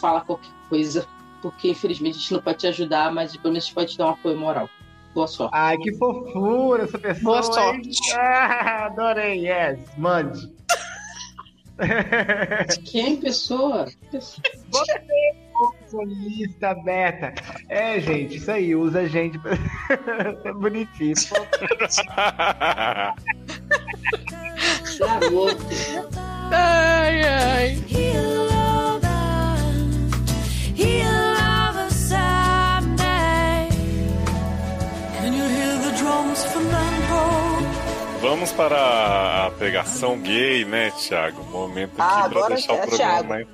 fala 0.00 0.20
qualquer 0.20 0.50
coisa. 0.68 1.06
Porque 1.50 1.70
infelizmente 1.70 2.16
a 2.16 2.18
gente 2.18 2.32
não 2.32 2.42
pode 2.42 2.58
te 2.58 2.66
ajudar, 2.66 3.12
mas 3.12 3.36
pelo 3.36 3.52
menos 3.52 3.62
a 3.62 3.66
gente 3.66 3.74
pode 3.74 3.92
te 3.92 3.98
dar 3.98 4.06
um 4.06 4.10
apoio 4.10 4.36
moral. 4.36 4.68
Boa 5.14 5.28
sorte. 5.28 5.54
Ai, 5.54 5.78
que 5.78 5.94
fofura 5.94 6.82
essa 6.82 6.98
pessoa. 6.98 7.40
Boa 7.40 7.42
sorte. 7.44 7.88
Ah, 8.16 8.86
adorei, 8.86 9.46
yes. 9.46 9.78
Mande. 9.96 10.52
Quem 12.84 13.16
pessoa? 13.18 13.86
pessoa. 14.10 14.42
Lista 16.04 16.70
aberta. 16.70 17.32
É, 17.68 18.00
gente, 18.00 18.38
isso 18.38 18.50
aí, 18.50 18.74
usa 18.74 19.02
a 19.02 19.06
gente. 19.06 19.38
É 20.44 20.52
Bonitinho. 20.52 21.14
Ai, 26.50 27.22
ai. 27.22 27.86
Vamos 38.20 38.52
para 38.52 39.46
a 39.46 39.50
pegação 39.52 40.18
gay, 40.18 40.64
né, 40.64 40.90
Thiago? 40.90 41.42
Momento 41.44 41.90
aqui 41.92 42.00
Ah, 42.00 42.28
pra 42.28 42.38
agora 42.40 42.54
deixar 42.54 42.72
o 42.72 42.76
programa 42.78 42.96
Thiago. 42.96 43.28
mais. 43.28 43.46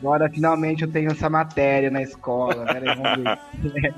Agora, 0.00 0.28
finalmente, 0.30 0.82
eu 0.82 0.90
tenho 0.90 1.10
essa 1.10 1.30
matéria 1.30 1.90
na 1.90 2.02
escola. 2.02 2.64
Pera 2.66 2.92
aí, 2.92 2.96
vamos 2.98 3.72
ver. 3.72 3.94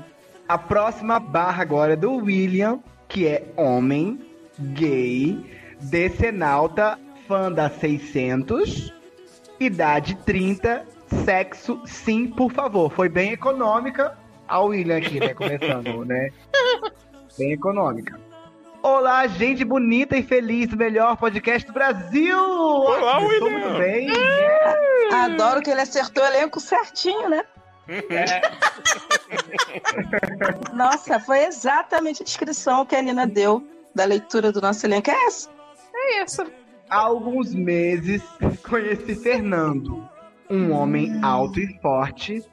A 0.47 0.57
próxima 0.57 1.19
barra 1.19 1.61
agora 1.61 1.93
é 1.93 1.95
do 1.95 2.15
William, 2.15 2.79
que 3.07 3.27
é 3.27 3.43
homem, 3.57 4.19
gay, 4.59 5.37
decenalta, 5.81 6.97
fã 7.27 7.51
da 7.51 7.69
600, 7.69 8.93
idade 9.59 10.15
30, 10.25 10.85
sexo 11.25 11.81
sim, 11.85 12.27
por 12.27 12.51
favor. 12.51 12.91
Foi 12.91 13.09
bem 13.09 13.31
econômica. 13.33 14.17
A 14.47 14.59
William 14.61 14.97
aqui, 14.97 15.19
né? 15.19 15.33
Começando, 15.33 16.05
né? 16.05 16.29
Bem 17.39 17.53
econômica. 17.53 18.19
Olá, 18.83 19.25
gente 19.25 19.63
bonita 19.63 20.17
e 20.17 20.21
feliz 20.21 20.67
melhor 20.73 21.15
podcast 21.15 21.65
do 21.65 21.71
Brasil! 21.71 22.37
Olá, 22.37 23.19
William! 23.19 23.49
muito 23.49 23.77
bem. 23.77 24.09
Adoro 25.13 25.61
que 25.61 25.69
ele 25.69 25.79
acertou 25.79 26.21
o 26.21 26.27
elenco 26.27 26.59
certinho, 26.59 27.29
né? 27.29 27.45
Nossa, 30.75 31.17
foi 31.21 31.45
exatamente 31.45 32.23
a 32.23 32.25
descrição 32.25 32.85
que 32.85 32.97
a 32.97 33.01
Nina 33.01 33.25
deu 33.25 33.65
da 33.95 34.03
leitura 34.03 34.51
do 34.51 34.59
nosso 34.59 34.85
elenco. 34.85 35.09
É 35.09 35.25
essa? 35.25 35.49
É 35.95 36.21
isso. 36.21 36.43
Há 36.89 36.97
alguns 36.97 37.55
meses 37.55 38.21
conheci 38.69 39.15
Fernando, 39.15 40.05
um 40.49 40.73
homem 40.73 41.17
alto 41.23 41.57
e 41.57 41.79
forte, 41.79 42.43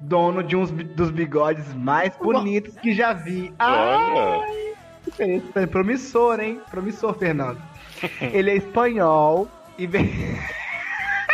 dono 0.00 0.42
de 0.42 0.56
uns 0.56 0.70
bi- 0.70 0.84
dos 0.84 1.10
bigodes 1.10 1.72
mais 1.74 2.16
bonitos 2.16 2.74
que 2.76 2.92
já 2.92 3.12
vi. 3.12 3.52
Olha. 3.60 4.40
Ai. 5.56 5.66
Promissor, 5.66 6.40
hein? 6.40 6.60
Promissor, 6.70 7.14
Fernando. 7.18 7.60
Ele 8.20 8.50
é 8.50 8.56
espanhol 8.56 9.48
e 9.78 9.86
vem. 9.86 10.10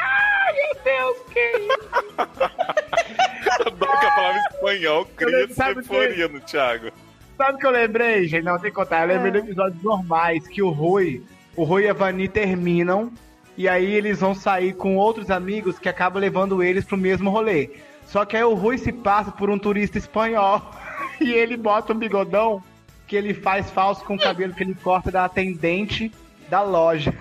Ai, 0.02 0.52
meu 0.52 0.82
Deus, 0.84 1.16
que 1.32 1.40
isso? 1.40 1.88
Adoro 3.66 3.98
que 4.00 4.06
a 4.06 4.10
palavra 4.10 4.40
espanhol 4.52 5.06
cria 5.16 5.46
euforia 5.76 6.28
no 6.28 6.40
Thiago. 6.40 6.90
Sabe 7.36 7.54
o 7.54 7.58
que 7.58 7.66
eu 7.66 7.70
lembrei, 7.70 8.26
gente? 8.26 8.44
Não, 8.44 8.58
tem 8.58 8.70
que 8.70 8.76
contar. 8.76 9.02
Eu 9.02 9.08
lembrei 9.08 9.32
de 9.32 9.38
episódios 9.38 9.82
normais 9.82 10.46
que 10.48 10.62
o 10.62 10.70
Rui, 10.70 11.22
o 11.54 11.64
Rui 11.64 11.84
e 11.84 11.88
a 11.88 11.92
Vani 11.92 12.28
terminam 12.28 13.12
e 13.58 13.68
aí 13.68 13.92
eles 13.94 14.20
vão 14.20 14.34
sair 14.34 14.72
com 14.74 14.96
outros 14.96 15.30
amigos 15.30 15.78
que 15.78 15.88
acabam 15.88 16.20
levando 16.20 16.62
eles 16.62 16.84
pro 16.84 16.96
mesmo 16.96 17.30
rolê. 17.30 17.70
Só 18.06 18.24
que 18.24 18.36
aí 18.36 18.44
o 18.44 18.54
Rui 18.54 18.78
se 18.78 18.92
passa 18.92 19.30
por 19.30 19.50
um 19.50 19.58
turista 19.58 19.98
espanhol 19.98 20.70
e 21.20 21.32
ele 21.32 21.56
bota 21.56 21.92
um 21.92 21.98
bigodão 21.98 22.62
que 23.06 23.16
ele 23.16 23.34
faz 23.34 23.70
falso 23.70 24.04
com 24.04 24.14
o 24.14 24.18
cabelo 24.18 24.54
que 24.54 24.62
ele 24.62 24.74
corta 24.74 25.10
da 25.10 25.24
atendente 25.24 26.10
da 26.48 26.62
loja. 26.62 27.14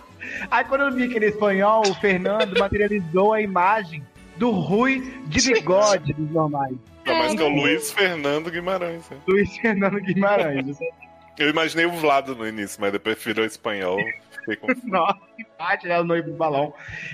Aí 0.51 0.65
quando 0.65 0.83
eu 0.83 0.93
vi 0.93 1.05
aquele 1.05 1.27
espanhol, 1.27 1.83
o 1.89 1.95
Fernando 1.95 2.59
materializou 2.59 3.33
a 3.33 3.41
imagem 3.41 4.03
do 4.37 4.51
Rui 4.51 5.01
de 5.27 5.53
bigode 5.53 6.13
dos 6.13 6.31
normais. 6.31 6.77
Não, 7.05 7.15
mas 7.17 7.35
que 7.35 7.43
é 7.43 7.45
o 7.45 7.49
Luiz 7.49 7.93
Fernando 7.93 8.51
Guimarães. 8.51 9.09
né? 9.09 9.17
Luiz 9.27 9.57
Fernando 9.59 10.01
Guimarães. 10.01 10.79
Eu 11.39 11.51
imaginei 11.51 11.85
o 11.85 11.93
Vlado 11.93 12.35
no 12.35 12.47
início, 12.47 12.81
mas 12.81 12.93
depois 12.93 13.23
virou 13.23 13.45
espanhol. 13.45 13.99
Fiquei 14.41 14.57
com 14.57 14.69
Nossa, 14.89 15.19
que 15.37 15.45
parte, 15.45 15.87
né? 15.87 16.01
O 16.01 16.05
noivo 16.05 16.31
do 16.31 16.37
balão. 16.37 16.73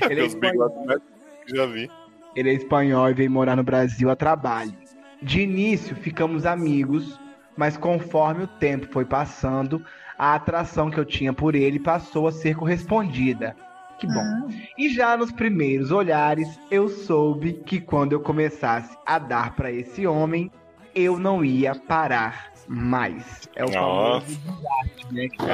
Ele 0.08 0.20
é, 0.20 0.26
espanhol, 0.26 0.68
bigodes 0.68 1.11
já 1.46 1.66
vi. 1.66 1.90
ele 2.34 2.50
é 2.50 2.54
espanhol 2.54 3.10
e 3.10 3.14
veio 3.14 3.30
morar 3.30 3.56
no 3.56 3.62
Brasil 3.62 4.10
a 4.10 4.16
trabalho. 4.16 4.72
De 5.20 5.40
início, 5.40 5.94
ficamos 5.94 6.44
amigos, 6.46 7.18
mas 7.56 7.76
conforme 7.76 8.44
o 8.44 8.48
tempo 8.48 8.86
foi 8.90 9.04
passando, 9.04 9.84
a 10.18 10.34
atração 10.34 10.90
que 10.90 10.98
eu 10.98 11.04
tinha 11.04 11.32
por 11.32 11.54
ele 11.54 11.78
passou 11.78 12.26
a 12.26 12.32
ser 12.32 12.56
correspondida. 12.56 13.56
Que 13.98 14.06
bom. 14.06 14.50
E 14.76 14.92
já 14.92 15.16
nos 15.16 15.30
primeiros 15.30 15.92
olhares, 15.92 16.48
eu 16.70 16.88
soube 16.88 17.52
que 17.64 17.80
quando 17.80 18.12
eu 18.12 18.20
começasse 18.20 18.96
a 19.06 19.18
dar 19.18 19.54
pra 19.54 19.70
esse 19.70 20.06
homem, 20.06 20.50
eu 20.92 21.18
não 21.18 21.44
ia 21.44 21.74
parar 21.74 22.52
mais. 22.66 23.48
É 23.54 23.64
o 23.64 23.68
famoso 23.68 24.26
desgaste, 24.26 25.12
né? 25.12 25.28
Que. 25.28 25.44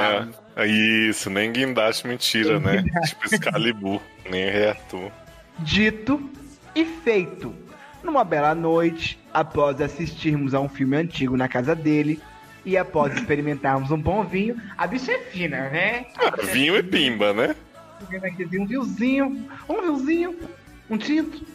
É, 0.55 0.67
isso, 0.67 1.29
nem 1.29 1.51
guindaste 1.51 2.07
mentira, 2.07 2.59
né? 2.59 2.83
tipo 3.05 3.25
Excalibur, 3.25 4.01
nem 4.29 4.49
reator. 4.49 5.11
Dito 5.61 6.29
e 6.75 6.85
feito. 6.85 7.53
Numa 8.03 8.23
bela 8.23 8.55
noite, 8.55 9.19
após 9.33 9.81
assistirmos 9.81 10.53
a 10.53 10.59
um 10.59 10.69
filme 10.69 10.95
antigo 10.95 11.35
na 11.35 11.47
casa 11.47 11.75
dele 11.75 12.21
e 12.65 12.77
após 12.77 13.13
experimentarmos 13.13 13.91
um 13.91 14.01
bom 14.01 14.23
vinho, 14.23 14.59
a 14.77 14.87
bicha 14.87 15.11
é 15.11 15.19
fina, 15.19 15.69
né? 15.69 16.05
Vinho 16.51 16.77
e 16.77 16.83
pimba, 16.83 17.33
né? 17.33 17.55
Um 18.01 18.65
vinhozinho, 18.65 19.49
um 19.67 19.81
vinhozinho, 19.81 20.39
um 20.89 20.97
tinto. 20.97 21.45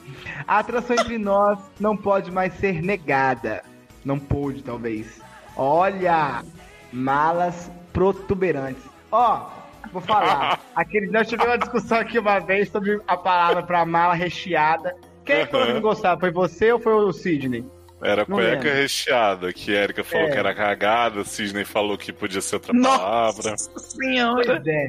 A 0.47 0.59
atração 0.59 0.97
entre 0.97 1.17
nós 1.17 1.59
não 1.81 1.97
pode 1.97 2.31
mais 2.31 2.53
ser 2.55 2.83
negada. 2.83 3.63
Não 4.05 4.19
pôde, 4.19 4.63
talvez. 4.63 5.21
Olha, 5.57 6.45
malas 6.93 7.71
protuberantes. 7.93 8.83
Ó, 9.11 9.49
vou 9.95 10.03
falar. 10.03 10.61
Aquele, 10.75 11.07
nós 11.07 11.29
tivemos 11.29 11.53
uma 11.53 11.59
discussão 11.59 11.99
aqui 11.99 12.19
uma 12.19 12.39
vez 12.41 12.69
sobre 12.69 13.01
a 13.07 13.17
palavra 13.17 13.63
pra 13.63 13.85
mala 13.87 14.15
recheada. 14.15 14.95
Quem 15.25 15.47
falou 15.47 15.67
que 15.67 15.73
não 15.73 15.81
gostava? 15.81 16.21
Foi 16.21 16.31
você 16.31 16.73
ou 16.73 16.79
foi 16.79 16.93
o 16.93 17.13
Sidney? 17.13 17.65
Era 18.03 18.27
Não 18.29 18.37
cueca 18.37 18.51
lembro. 18.65 18.69
recheada, 18.83 19.53
que 19.53 19.75
a 19.75 19.83
Erika 19.85 20.05
falou 20.05 20.27
É. 20.27 20.31
que 20.31 20.37
era 20.39 20.55
cagada, 20.55 21.25
Sidney 21.25 21.65
falou 21.65 21.97
que 21.97 22.13
podia 22.13 22.43
ser 22.43 22.57
outra 22.57 22.75
Nossa 22.75 22.99
palavra. 22.99 23.57
senhora. 23.57 24.45
Pois 24.45 24.67
é. 24.67 24.89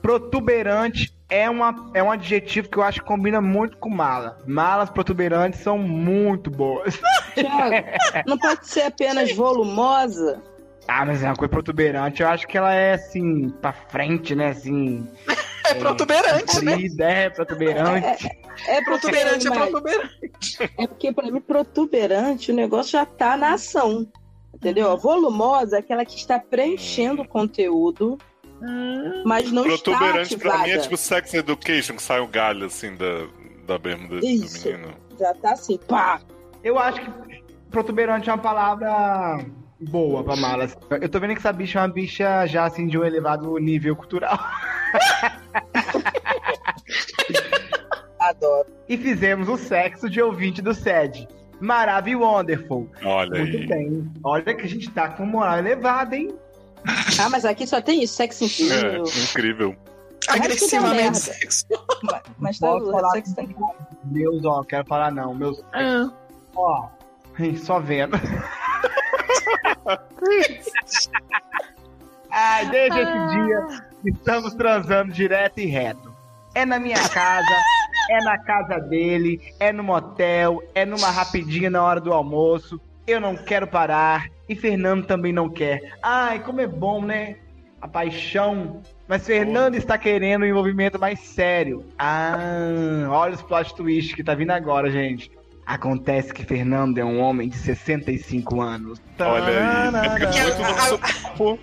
Protuberante 0.00 1.12
é, 1.28 1.50
uma, 1.50 1.90
é 1.92 2.02
um 2.02 2.10
adjetivo 2.10 2.68
que 2.68 2.78
eu 2.78 2.82
acho 2.82 3.00
que 3.00 3.06
combina 3.06 3.40
muito 3.40 3.76
com 3.78 3.90
mala. 3.90 4.38
Malas 4.46 4.88
protuberantes 4.88 5.60
são 5.60 5.76
muito 5.76 6.50
boas. 6.50 6.98
Thiago, 7.34 7.86
não 8.26 8.38
pode 8.38 8.66
ser 8.66 8.82
apenas 8.82 9.34
volumosa? 9.34 10.40
Ah, 10.86 11.04
mas 11.04 11.22
é 11.22 11.26
uma 11.26 11.36
coisa 11.36 11.50
protuberante. 11.50 12.22
Eu 12.22 12.28
acho 12.28 12.46
que 12.46 12.56
ela 12.58 12.72
é 12.74 12.94
assim, 12.94 13.48
pra 13.60 13.72
frente, 13.72 14.34
né? 14.34 14.48
Assim. 14.48 15.06
É 15.64 15.74
protuberante, 15.74 16.62
né? 16.64 16.72
comprida, 16.72 17.04
É, 17.10 17.30
protuberante. 17.30 18.26
É 18.68 18.82
Protuberante 18.82 19.46
é 19.46 19.50
mas- 19.50 19.70
protuberante. 19.70 20.58
É 20.78 20.86
porque, 20.86 21.12
pra 21.12 21.30
mim, 21.30 21.40
protuberante, 21.40 22.52
o 22.52 22.54
negócio 22.54 22.92
já 22.92 23.06
tá 23.06 23.36
na 23.36 23.54
ação. 23.54 24.06
Entendeu? 24.54 24.90
A 24.92 24.94
volumosa 24.94 25.76
é 25.76 25.78
aquela 25.80 26.04
que 26.04 26.16
está 26.16 26.38
preenchendo 26.38 27.22
o 27.22 27.28
conteúdo, 27.28 28.16
mas 29.24 29.50
não 29.50 29.66
está 29.66 29.82
Protuberante 29.92 30.36
pra 30.38 30.58
mim 30.58 30.70
é 30.70 30.78
tipo 30.78 30.96
sex 30.96 31.34
education, 31.34 31.96
que 31.96 32.02
sai 32.02 32.20
o 32.20 32.26
galho 32.28 32.66
assim 32.66 32.94
da, 32.94 33.26
da 33.66 33.78
bermuda 33.78 34.20
do 34.20 34.26
menino. 34.26 34.94
Já 35.18 35.34
tá 35.34 35.52
assim, 35.52 35.76
pá! 35.88 36.20
Eu 36.62 36.78
acho 36.78 37.00
que 37.00 37.10
protuberante 37.70 38.30
é 38.30 38.32
uma 38.32 38.38
palavra 38.38 39.44
boa 39.90 40.22
pra 40.24 40.36
malas. 40.36 40.76
Eu 41.00 41.08
tô 41.08 41.18
vendo 41.20 41.32
que 41.32 41.38
essa 41.38 41.52
bicha 41.52 41.78
é 41.78 41.82
uma 41.82 41.88
bicha 41.88 42.46
já 42.46 42.64
assim 42.64 42.86
de 42.86 42.98
um 42.98 43.04
elevado 43.04 43.56
nível 43.58 43.94
cultural. 43.96 44.38
Adoro. 48.18 48.66
E 48.88 48.96
fizemos 48.96 49.48
o 49.48 49.56
sexo 49.56 50.08
de 50.08 50.20
ouvinte 50.20 50.62
do 50.62 50.72
SED. 50.74 51.28
Maravilha 51.60 52.18
Wonderful. 52.18 52.90
Olha 53.04 53.38
Muito 53.40 53.56
aí. 53.56 53.66
bem. 53.66 54.12
Olha 54.22 54.54
que 54.54 54.62
a 54.62 54.68
gente 54.68 54.90
tá 54.90 55.08
com 55.08 55.24
moral 55.26 55.58
elevada, 55.58 56.16
hein? 56.16 56.34
Ah, 57.18 57.28
mas 57.30 57.44
aqui 57.44 57.66
só 57.66 57.80
tem 57.80 58.02
isso, 58.02 58.14
sexo 58.14 58.44
É, 58.44 58.46
incrível. 58.98 59.04
incrível. 59.22 59.76
Agressivamente 60.28 61.18
sexual. 61.18 61.84
Mas- 62.02 62.22
Mas 62.38 62.58
tá, 62.58 62.66
falar 62.80 63.10
sexo 63.10 63.34
tem 63.36 63.54
Meus, 64.04 64.44
ó, 64.44 64.62
quero 64.62 64.86
falar 64.86 65.10
não. 65.12 65.34
Meus, 65.34 65.62
Ah. 65.72 66.10
ó, 66.56 66.88
só 67.62 67.78
vendo. 67.80 68.16
Ai, 72.30 72.68
desde 72.70 73.00
esse 73.00 73.28
dia, 73.28 73.66
estamos 74.04 74.54
transando 74.54 75.12
direto 75.12 75.60
e 75.60 75.66
reto. 75.66 76.12
É 76.54 76.64
na 76.64 76.78
minha 76.78 77.08
casa, 77.08 77.54
é 78.10 78.18
na 78.24 78.38
casa 78.38 78.78
dele, 78.78 79.40
é 79.58 79.72
no 79.72 79.82
motel, 79.82 80.62
é 80.74 80.84
numa 80.84 81.10
rapidinha 81.10 81.70
na 81.70 81.82
hora 81.82 82.00
do 82.00 82.12
almoço. 82.12 82.80
Eu 83.06 83.20
não 83.20 83.36
quero 83.36 83.66
parar 83.66 84.28
e 84.48 84.54
Fernando 84.54 85.06
também 85.06 85.32
não 85.32 85.48
quer. 85.48 85.80
Ai, 86.02 86.42
como 86.42 86.60
é 86.60 86.66
bom, 86.66 87.02
né? 87.02 87.36
A 87.80 87.88
paixão 87.88 88.80
Mas 89.06 89.26
Fernando 89.26 89.74
está 89.74 89.98
querendo 89.98 90.42
um 90.42 90.46
envolvimento 90.46 90.98
mais 90.98 91.20
sério. 91.20 91.84
Ah, 91.98 93.06
olha 93.10 93.34
os 93.34 93.42
plot 93.42 93.74
twist 93.74 94.14
que 94.14 94.24
tá 94.24 94.34
vindo 94.34 94.50
agora, 94.50 94.90
gente. 94.90 95.30
Acontece 95.66 96.32
que 96.32 96.44
Fernando 96.44 96.98
é 96.98 97.04
um 97.04 97.20
homem 97.20 97.48
de 97.48 97.56
65 97.56 98.60
anos. 98.60 99.00
Olha 99.18 99.46
aí. 99.46 99.56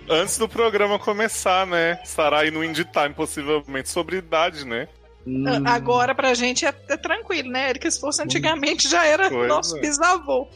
É 0.08 0.20
antes 0.20 0.38
do 0.38 0.48
programa 0.48 0.98
começar, 0.98 1.66
né? 1.66 2.00
Estará 2.02 2.40
aí 2.40 2.50
no 2.50 2.64
Indie 2.64 2.84
Time, 2.84 3.14
possivelmente, 3.14 3.88
sobre 3.88 4.16
idade, 4.16 4.66
né? 4.66 4.88
Hum, 5.24 5.44
Agora 5.64 6.14
pra 6.14 6.34
gente 6.34 6.66
é, 6.66 6.74
é 6.88 6.96
tranquilo, 6.96 7.48
né, 7.48 7.70
Erika? 7.70 7.88
Se 7.90 8.00
fosse 8.00 8.20
antigamente 8.20 8.88
já 8.88 9.06
era 9.06 9.28
Pois 9.30 9.48
nosso 9.48 9.76
é. 9.76 9.80
bisavô. 9.80 10.48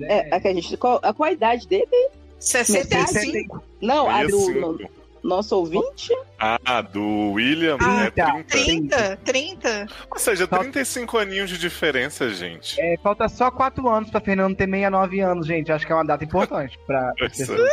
É, 0.00 0.34
a, 0.34 0.40
que 0.40 0.48
a, 0.48 0.54
gente, 0.54 0.76
qual, 0.76 1.00
a 1.02 1.14
qual 1.14 1.28
a 1.28 1.32
idade 1.32 1.66
dele? 1.66 2.10
65. 2.38 3.64
Não, 3.80 4.08
a 4.08 4.24
do 4.24 4.38
65. 4.38 5.03
Nosso 5.24 5.56
ouvinte? 5.56 6.12
Ah, 6.38 6.82
do 6.82 7.32
William, 7.32 7.78
Ah, 7.80 8.04
né? 8.04 8.10
30. 8.10 8.44
30, 8.46 9.16
30. 9.24 9.86
Ou 10.10 10.18
seja, 10.18 10.46
35 10.46 11.16
aninhos 11.18 11.48
de 11.48 11.56
diferença, 11.58 12.28
gente. 12.30 12.78
É, 12.80 12.96
falta 13.02 13.28
só 13.28 13.50
4 13.50 13.88
anos 13.88 14.10
pra 14.10 14.20
Fernando 14.20 14.54
ter 14.54 14.66
69 14.68 15.20
anos, 15.20 15.46
gente. 15.46 15.72
Acho 15.72 15.86
que 15.86 15.92
é 15.92 15.94
uma 15.94 16.04
data 16.04 16.22
importante 16.24 16.78
pra 16.86 17.12
é. 17.18 17.28
pessoas. 17.28 17.70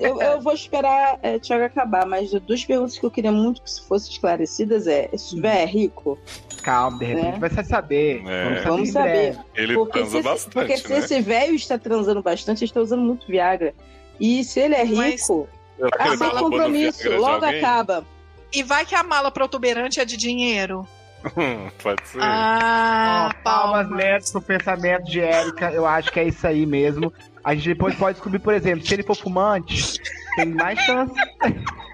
Eu, 0.00 0.20
eu 0.20 0.40
vou 0.40 0.52
esperar 0.52 1.18
é, 1.22 1.38
Thiago 1.38 1.64
acabar, 1.64 2.06
mas 2.06 2.30
duas 2.32 2.64
perguntas 2.64 2.98
que 2.98 3.04
eu 3.04 3.10
queria 3.10 3.32
muito 3.32 3.62
que 3.62 3.80
fossem 3.86 4.12
esclarecidas 4.12 4.86
é: 4.86 5.08
esse 5.12 5.38
velho 5.40 5.58
é 5.60 5.64
rico? 5.66 6.18
Calma, 6.62 6.98
de 6.98 7.04
repente 7.04 7.36
É. 7.36 7.38
vai 7.38 7.64
saber. 7.64 8.22
É. 8.26 8.60
Vamos 8.62 8.90
saber. 8.90 9.38
Ele 9.54 9.74
Porque 9.74 9.98
transa 10.00 10.10
se, 10.10 10.16
esse- 10.18 10.24
bastante, 10.28 10.52
porque 10.54 10.76
se 10.78 10.88
né? 10.88 10.98
esse 10.98 11.20
velho 11.20 11.54
está 11.54 11.78
transando 11.78 12.22
bastante, 12.22 12.58
ele 12.64 12.70
está 12.70 12.80
usando 12.80 13.02
muito 13.02 13.26
Viagra. 13.26 13.74
E 14.18 14.42
se 14.44 14.60
ele 14.60 14.74
é 14.74 14.84
Mas- 14.84 15.20
rico, 15.20 15.46
Será 15.48 15.55
que 15.76 15.84
ah, 15.84 16.16
tá 16.16 16.26
roubando 16.28 16.38
compromisso, 16.38 17.10
logo 17.16 17.44
alguém? 17.44 17.58
acaba. 17.58 18.04
E 18.52 18.62
vai 18.62 18.86
que 18.86 18.94
a 18.94 19.02
mala 19.02 19.30
protuberante 19.30 20.00
é 20.00 20.04
de 20.04 20.16
dinheiro. 20.16 20.86
Pode 21.82 22.08
ser. 22.08 22.18
Ah, 22.22 23.34
palmas 23.42 23.90
lentas 23.90 24.30
pro 24.30 24.40
pensamento 24.40 25.04
de 25.04 25.20
Érica. 25.20 25.70
Eu 25.72 25.84
acho 25.86 26.10
que 26.10 26.20
é 26.20 26.24
isso 26.24 26.46
aí 26.46 26.64
mesmo. 26.64 27.12
A 27.42 27.54
gente 27.54 27.68
depois 27.68 27.94
pode 27.94 28.14
descobrir, 28.14 28.38
por 28.38 28.54
exemplo, 28.54 28.86
se 28.86 28.94
ele 28.94 29.02
for 29.02 29.16
fumante, 29.16 30.00
tem 30.36 30.46
mais 30.46 30.78
chance. 30.80 31.14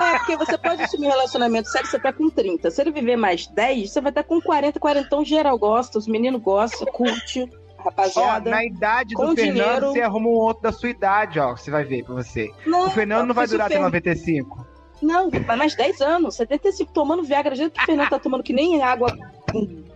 É, 0.00 0.16
porque 0.16 0.34
você 0.34 0.56
pode 0.56 0.82
assumir 0.82 1.08
um 1.08 1.10
relacionamento 1.10 1.68
sério, 1.68 1.86
você 1.86 1.98
tá 1.98 2.10
com 2.10 2.30
30. 2.30 2.70
Se 2.70 2.80
ele 2.80 2.90
viver 2.90 3.16
mais 3.16 3.46
10, 3.46 3.90
você 3.90 4.00
vai 4.00 4.10
estar 4.10 4.22
com 4.22 4.40
40, 4.40 4.80
40. 4.80 5.06
Então, 5.06 5.22
geral 5.22 5.58
gosta, 5.58 5.98
os 5.98 6.06
meninos 6.06 6.40
gostam, 6.40 6.86
curte, 6.90 7.46
Ó, 7.80 7.84
rapaziada. 7.84 8.50
na 8.50 8.64
idade 8.64 9.14
do 9.14 9.34
Fernando, 9.34 9.36
dinheiro- 9.54 9.92
você 9.92 10.00
arruma 10.02 10.28
um 10.28 10.32
outro 10.32 10.62
da 10.62 10.72
sua 10.72 10.88
idade, 10.90 11.38
ó. 11.40 11.56
Você 11.56 11.70
vai 11.70 11.84
ver 11.84 12.04
pra 12.04 12.14
você. 12.14 12.50
Não, 12.66 12.86
O 12.86 12.90
Fernando 12.90 13.26
não 13.28 13.34
vai 13.34 13.46
durar 13.46 13.66
até 13.66 13.74
Fer- 13.76 13.82
95. 13.84 14.66
Não, 15.02 15.30
mas 15.46 15.58
mais 15.58 15.74
10 15.74 16.00
anos. 16.00 16.36
75 16.36 16.92
tomando 16.92 17.22
Viagra, 17.22 17.52
do 17.52 17.56
jeito 17.56 17.72
que 17.72 17.82
o 17.82 17.86
Fernando 17.86 18.10
tá 18.10 18.18
tomando 18.18 18.42
que 18.42 18.52
nem 18.52 18.82
água, 18.82 19.16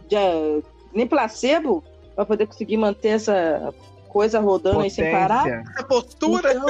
de- 0.08 0.62
nem 0.94 1.06
placebo, 1.06 1.84
pra 2.14 2.24
poder 2.24 2.46
conseguir 2.46 2.76
manter 2.78 3.08
essa 3.08 3.74
coisa 4.08 4.40
rodando 4.40 4.80
aí 4.80 4.90
sem 4.90 5.10
parar. 5.10 5.42
Potência. 5.42 5.64
A 5.76 5.82
postura. 5.84 6.52
Então, 6.54 6.68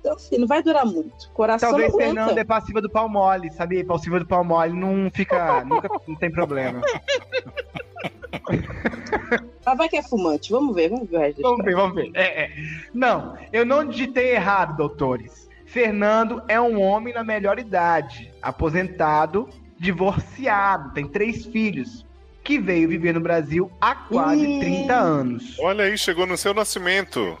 então, 0.00 0.12
assim, 0.14 0.36
não 0.38 0.46
vai 0.46 0.62
durar 0.62 0.84
muito. 0.84 1.30
Coração 1.32 1.70
Talvez 1.70 1.90
não 1.92 1.98
Fernando 1.98 2.38
é 2.38 2.44
passiva 2.44 2.80
do 2.82 2.90
pau 2.90 3.08
mole, 3.08 3.50
sabia? 3.52 3.84
Passiva 3.84 4.18
do 4.20 4.26
pau 4.26 4.44
mole 4.44 4.72
não 4.72 5.10
fica. 5.12 5.64
nunca 5.64 5.88
não 6.06 6.14
tem 6.16 6.30
problema. 6.30 6.80
Mas 9.64 9.78
vai 9.78 9.88
que 9.88 9.96
é 9.96 10.02
fumante. 10.02 10.50
Vamos 10.50 10.74
ver, 10.74 10.88
vamos 10.88 11.08
ver 11.10 11.16
o 11.16 11.20
resto 11.20 11.42
Vamos 11.42 11.64
ver, 11.64 11.74
vamos 11.74 11.94
ver. 11.94 12.10
É, 12.14 12.44
é. 12.44 12.50
Não, 12.94 13.36
eu 13.52 13.66
não 13.66 13.84
digitei 13.84 14.34
errado, 14.34 14.76
doutores. 14.76 15.48
Fernando 15.66 16.42
é 16.48 16.58
um 16.58 16.80
homem 16.80 17.12
na 17.12 17.22
melhor 17.22 17.58
idade, 17.58 18.32
aposentado, 18.40 19.48
divorciado, 19.78 20.92
tem 20.94 21.06
três 21.06 21.44
filhos, 21.44 22.06
que 22.42 22.58
veio 22.58 22.88
viver 22.88 23.12
no 23.12 23.20
Brasil 23.20 23.70
há 23.78 23.94
quase 23.94 24.46
Ih. 24.46 24.60
30 24.60 24.94
anos. 24.94 25.58
Olha 25.60 25.84
aí, 25.84 25.98
chegou 25.98 26.26
no 26.26 26.38
seu 26.38 26.54
nascimento. 26.54 27.36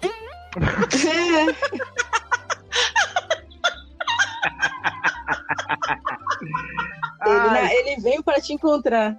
Ele, 7.26 7.90
ele 7.90 8.00
veio 8.00 8.22
para 8.22 8.40
te 8.40 8.52
encontrar. 8.52 9.18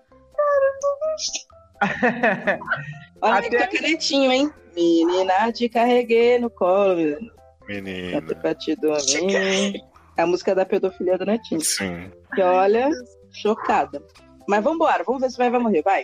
Olha 3.21 3.39
Até- 3.39 3.49
que 3.49 3.57
tá 3.57 3.67
canetinho, 3.67 4.31
hein? 4.31 4.51
Menina, 4.75 5.51
te 5.51 5.67
carreguei 5.67 6.39
no 6.39 6.49
colo. 6.49 7.17
Menina. 7.67 8.21
Bota 8.21 8.35
pra 8.35 8.55
te 8.55 8.75
dormir. 8.75 9.81
É 10.17 10.21
a 10.21 10.27
música 10.27 10.55
da 10.55 10.65
pedofilia 10.65 11.17
do 11.17 11.25
Netinho. 11.25 11.61
Sim. 11.61 12.11
Que 12.33 12.41
olha, 12.41 12.89
chocada. 13.31 14.01
Mas 14.47 14.63
vambora, 14.63 15.03
vamos 15.03 15.21
ver 15.21 15.29
se 15.29 15.37
vai, 15.37 15.49
vai 15.49 15.59
morrer, 15.59 15.81
vai. 15.81 16.03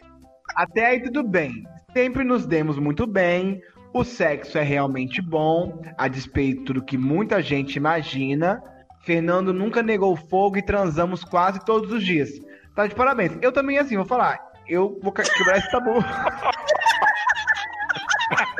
Até 0.55 0.85
aí 0.85 1.03
tudo 1.03 1.23
bem. 1.23 1.63
Sempre 1.93 2.23
nos 2.23 2.45
demos 2.45 2.77
muito 2.77 3.07
bem. 3.07 3.61
O 3.93 4.03
sexo 4.03 4.57
é 4.57 4.61
realmente 4.61 5.21
bom, 5.21 5.81
a 5.97 6.07
despeito 6.07 6.73
do 6.73 6.83
que 6.83 6.97
muita 6.97 7.41
gente 7.41 7.77
imagina. 7.77 8.61
Fernando 9.03 9.53
nunca 9.53 9.81
negou 9.81 10.15
fogo 10.15 10.57
e 10.57 10.65
transamos 10.65 11.23
quase 11.23 11.63
todos 11.63 11.91
os 11.91 12.03
dias. 12.03 12.29
Tá 12.75 12.87
de 12.87 12.93
parabéns. 12.93 13.37
Eu 13.41 13.51
também, 13.51 13.77
assim, 13.77 13.95
vou 13.95 14.05
falar. 14.05 14.44
Eu 14.67 14.99
vou 15.01 15.11
que- 15.11 15.23
quebrar 15.23 15.57
esse 15.57 15.71
tabu. 15.71 15.93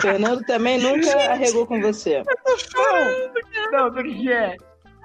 Fernando 0.01 0.43
também 0.45 0.77
nunca 0.79 1.31
arregou 1.31 1.65
com 1.65 1.81
você. 1.81 2.23
Não, 3.71 3.71
não, 3.71 3.87
o 3.87 4.03
que 4.03 4.31
é? 4.31 4.55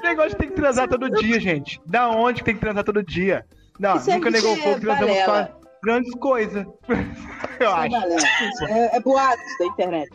Negócio 0.02 0.30
de 0.30 0.36
tem 0.36 0.48
que 0.48 0.54
transar 0.54 0.88
todo 0.88 1.10
dia, 1.10 1.40
gente. 1.40 1.80
Da 1.86 2.08
onde 2.08 2.42
tem 2.42 2.54
que 2.54 2.60
transar 2.60 2.84
todo 2.84 3.02
dia? 3.02 3.44
Não, 3.78 3.96
Isso 3.96 4.10
é 4.10 4.14
nunca 4.14 4.30
negou 4.30 4.54
de 4.54 4.62
fogo, 4.62 4.80
transamos 4.80 5.24
quase 5.24 5.50
grandes 5.82 6.14
coisas. 6.16 6.66
Eu 7.60 7.70
Sem 7.72 7.94
acho. 7.96 8.64
É, 8.68 8.96
é 8.96 9.00
boatos 9.00 9.58
da 9.58 9.66
internet. 9.66 10.10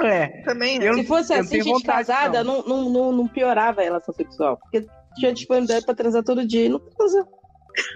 É. 0.00 0.26
Também. 0.44 0.82
Eu 0.82 0.94
Se 0.94 1.04
fosse 1.04 1.32
eu 1.32 1.40
assim, 1.40 1.56
gente 1.62 1.72
vontade, 1.72 2.06
casada, 2.08 2.44
não. 2.44 2.62
Não, 2.62 2.88
não, 2.90 3.12
não 3.12 3.28
piorava 3.28 3.80
a 3.80 3.84
relação 3.84 4.14
sexual. 4.14 4.56
Porque 4.56 4.86
tinha 5.16 5.32
disponibilidade 5.32 5.84
pra 5.84 5.94
transar 5.94 6.22
todo 6.22 6.46
dia 6.46 6.66
e 6.66 6.68
não 6.68 6.78
transa. 6.78 7.26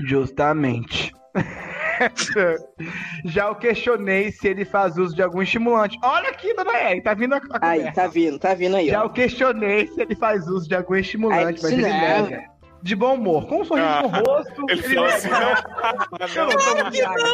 Justamente. 0.05 1.13
Já 3.25 3.51
o 3.51 3.55
questionei 3.57 4.31
se 4.33 4.49
ele 4.49 4.65
faz 4.65 4.97
uso 4.97 5.15
de 5.15 5.23
algum 5.23 5.43
estimulante. 5.43 5.99
Olha 6.03 6.31
aqui, 6.31 6.55
dona 6.55 6.73
Eri, 6.91 7.03
tá 7.03 7.15
vindo 7.15 7.35
a, 7.35 7.39
a 7.39 7.69
Aí, 7.69 7.79
conversa. 7.79 8.01
tá 8.03 8.07
vindo, 8.09 8.39
tá 8.39 8.55
vindo 8.55 8.77
aí, 8.77 8.89
Já 8.89 9.03
ó. 9.03 9.07
o 9.07 9.11
questionei 9.11 9.87
se 9.89 10.01
ele 10.01 10.15
faz 10.15 10.47
uso 10.49 10.69
de 10.69 10.75
algum 10.75 10.95
estimulante, 10.97 11.45
Ai, 11.45 11.53
mas 11.63 11.65
ele 11.73 11.83
não. 11.83 11.89
nega. 12.29 12.53
De 12.83 12.97
bom 12.97 13.15
humor, 13.15 13.47
com 13.47 13.61
um 13.61 13.65
sorriso 13.65 13.87
Ah, 13.87 14.03
no 14.03 14.09
rosto. 14.09 14.65
Ele 14.69 14.83
falou 14.83 15.05
nega. 15.05 15.15
assim, 15.17 15.29
não. 15.29 16.47
Não 16.49 16.57
tomo 16.57 16.91
Viagra. 16.91 17.25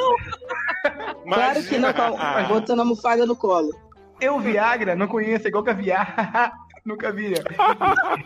Claro 1.25 1.63
que 1.65 1.79
não, 1.79 1.93
com- 1.93 2.49
botando 2.55 2.79
a 2.81 2.83
almofada 2.83 3.27
no 3.27 3.35
colo. 3.37 3.71
Eu, 4.21 4.39
Viagra, 4.41 4.95
não 4.97 5.07
conheço, 5.07 5.47
é 5.47 5.49
igual 5.49 5.65
caviar. 5.65 6.53
Nunca 6.85 7.13
vi. 7.13 7.35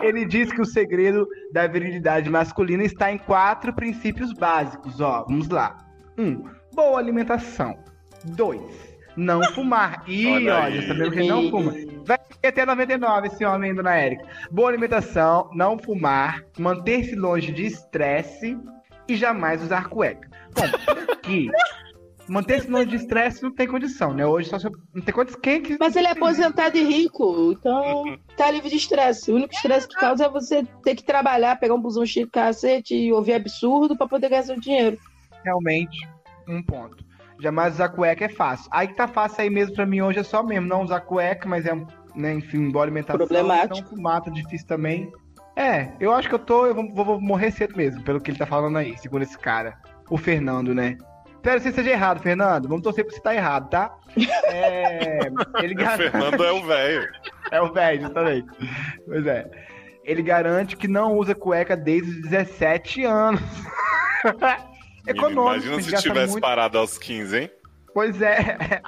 Ele 0.01 0.25
diz 0.25 0.51
que 0.51 0.61
o 0.61 0.65
segredo 0.65 1.27
da 1.51 1.67
virilidade 1.67 2.29
masculina 2.29 2.83
está 2.83 3.11
em 3.11 3.17
quatro 3.17 3.73
princípios 3.73 4.31
básicos, 4.33 5.01
ó. 5.01 5.23
Vamos 5.27 5.49
lá. 5.49 5.77
Um, 6.17 6.43
boa 6.73 6.97
alimentação. 6.99 7.77
Dois, 8.25 8.61
não 9.17 9.43
fumar. 9.53 10.03
Ih, 10.07 10.27
Olha 10.27 10.53
ó, 10.55 10.61
aí. 10.63 10.81
já 10.81 10.87
sabemos 10.87 11.13
que 11.13 11.19
ele 11.19 11.29
não 11.29 11.49
fuma. 11.49 11.73
Vai 12.05 12.17
ter 12.41 12.47
até 12.49 12.65
99 12.65 13.27
esse 13.27 13.43
homem, 13.45 13.69
hein, 13.71 13.75
dona 13.75 13.95
Érica. 13.95 14.25
Boa 14.51 14.69
alimentação, 14.69 15.49
não 15.53 15.77
fumar, 15.77 16.43
manter-se 16.57 17.15
longe 17.15 17.51
de 17.51 17.65
estresse 17.65 18.57
e 19.07 19.15
jamais 19.15 19.61
usar 19.61 19.89
cueca. 19.89 20.29
Bom, 20.55 20.63
aqui, 21.13 21.49
manter-se 22.27 22.69
longe 22.69 22.85
de 22.87 22.95
estresse 22.95 23.43
não 23.43 23.51
tem 23.53 23.67
condição, 23.67 24.13
né? 24.13 24.25
Hoje 24.25 24.49
só 24.49 24.57
se 24.59 24.67
eu- 24.67 24.71
não 24.93 25.01
tem 25.01 25.13
condição. 25.13 25.39
Quem 25.41 25.61
que 25.61 25.77
Mas 25.79 25.95
ele 25.95 26.07
é 26.07 26.11
aposentado 26.11 26.77
e 26.77 26.83
rico, 26.83 27.51
então 27.59 28.17
tá 28.37 28.49
livre 28.51 28.69
de 28.69 28.77
estresse. 28.77 29.31
O 29.31 29.35
único 29.35 29.53
estresse 29.53 29.87
que 29.87 29.95
causa 29.95 30.25
é 30.25 30.29
você 30.29 30.63
ter 30.83 30.95
que 30.95 31.03
trabalhar, 31.03 31.59
pegar 31.59 31.73
um 31.73 31.81
busão 31.81 32.05
chique 32.05 32.31
cacete 32.31 32.95
e 32.95 33.11
ouvir 33.11 33.33
absurdo 33.33 33.97
pra 33.97 34.07
poder 34.07 34.29
gastar 34.29 34.55
o 34.55 34.59
dinheiro. 34.61 34.97
Realmente 35.43 36.07
um 36.47 36.61
ponto. 36.61 37.03
Jamais 37.39 37.73
usar 37.73 37.89
cueca 37.89 38.25
é 38.25 38.29
fácil. 38.29 38.69
Aí 38.71 38.87
que 38.87 38.95
tá 38.95 39.07
fácil 39.07 39.41
aí 39.41 39.49
mesmo 39.49 39.75
pra 39.75 39.85
mim 39.85 40.01
hoje 40.01 40.19
é 40.19 40.23
só 40.23 40.43
mesmo 40.43 40.67
não 40.67 40.83
usar 40.83 41.01
cueca, 41.01 41.47
mas 41.47 41.65
é, 41.65 41.73
né, 42.15 42.33
enfim, 42.33 42.69
boa 42.69 42.85
alimentação. 42.85 43.17
Problemático. 43.17 43.77
Então 43.77 43.89
fumar 43.89 44.21
tá 44.21 44.29
difícil 44.31 44.67
também. 44.67 45.11
É, 45.55 45.91
eu 45.99 46.11
acho 46.13 46.29
que 46.29 46.35
eu 46.35 46.39
tô, 46.39 46.65
eu 46.65 46.73
vou, 46.73 47.05
vou- 47.05 47.21
morrer 47.21 47.51
cedo 47.51 47.75
mesmo, 47.75 48.01
pelo 48.03 48.19
que 48.21 48.31
ele 48.31 48.37
tá 48.37 48.45
falando 48.45 48.77
aí, 48.77 48.97
segundo 48.97 49.21
esse 49.23 49.37
cara. 49.37 49.77
O 50.09 50.17
Fernando, 50.17 50.73
né? 50.73 50.97
Espero 51.35 51.57
que 51.57 51.63
você 51.63 51.69
esteja 51.69 51.91
errado, 51.91 52.21
Fernando. 52.21 52.67
Vamos 52.69 52.83
torcer 52.83 53.05
pra 53.05 53.13
você 53.13 53.21
tá 53.21 53.35
errado, 53.35 53.69
tá? 53.69 53.93
É, 54.47 55.19
ele 55.61 55.73
O 55.73 55.77
garante... 55.77 56.09
Fernando 56.11 56.43
é 56.43 56.51
o 56.51 56.63
velho. 56.65 57.07
É 57.51 57.61
o 57.61 57.73
velho, 57.73 58.01
justamente. 58.01 58.47
Pois 59.05 59.25
é. 59.27 59.49
Ele 60.05 60.21
garante 60.23 60.75
que 60.77 60.87
não 60.87 61.17
usa 61.17 61.35
cueca 61.35 61.75
desde 61.75 62.09
os 62.11 62.21
17 62.29 63.03
anos. 63.03 63.41
Econômico. 65.07 65.65
Imagina 65.65 65.75
tem 65.77 65.85
que 65.85 65.97
se 65.97 66.01
tivesse 66.01 66.31
muito. 66.31 66.41
parado 66.41 66.77
aos 66.77 66.97
15, 66.97 67.37
hein? 67.37 67.51
Pois 67.93 68.21
é. 68.21 68.81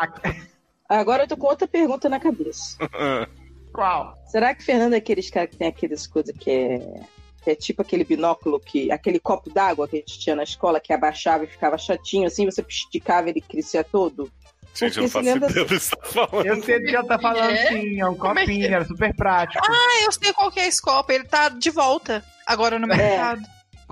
Agora 0.89 1.23
eu 1.23 1.27
tô 1.27 1.37
com 1.37 1.47
outra 1.47 1.67
pergunta 1.67 2.07
na 2.09 2.19
cabeça. 2.19 2.77
Qual? 3.73 4.15
Será 4.27 4.55
que 4.55 4.63
Fernando 4.63 4.93
é 4.93 4.97
aqueles 4.97 5.29
caras 5.29 5.49
que 5.49 5.57
tem 5.57 5.67
aquelas 5.67 6.07
coisas 6.07 6.35
que 6.37 6.49
é 6.49 7.01
que 7.43 7.51
é 7.51 7.55
tipo 7.55 7.83
aquele 7.83 8.03
binóculo 8.03 8.59
que. 8.59 8.91
aquele 8.91 9.19
copo 9.19 9.51
d'água 9.51 9.87
que 9.87 9.97
a 9.97 9.99
gente 9.99 10.17
tinha 10.17 10.35
na 10.35 10.41
escola, 10.41 10.79
que 10.79 10.91
abaixava 10.91 11.43
e 11.43 11.47
ficava 11.47 11.77
chatinho, 11.77 12.25
assim, 12.25 12.45
você 12.45 12.65
esticava 12.67 13.29
ele 13.29 13.39
crescia 13.39 13.83
todo. 13.83 14.31
Gente, 14.73 14.97
eu 14.97 15.03
não 15.03 15.09
faço 15.09 15.29
ideia 15.29 15.39
do 15.39 15.65
que 15.67 15.79
você 15.79 15.95
tá 15.95 16.05
falando. 16.05 16.45
Eu 16.45 16.63
sei 16.63 16.79
do 16.79 16.85
que 16.85 16.95
ela 16.95 17.07
tá 17.07 17.19
falando, 17.19 17.51
É? 17.51 17.67
sim. 17.67 18.01
É 18.01 18.09
um 18.09 18.13
é 18.13 18.17
copinho, 18.17 18.65
é? 18.65 18.71
era 18.71 18.85
super 18.85 19.15
prático. 19.15 19.63
Ah, 19.69 20.03
eu 20.03 20.11
sei 20.11 20.33
qual 20.33 20.51
que 20.51 20.59
é 20.59 20.67
esse 20.67 20.81
copo. 20.81 21.11
Ele 21.11 21.23
tá 21.25 21.47
de 21.49 21.69
volta 21.69 22.25
agora 22.47 22.79
no 22.79 22.87
mercado. 22.87 23.41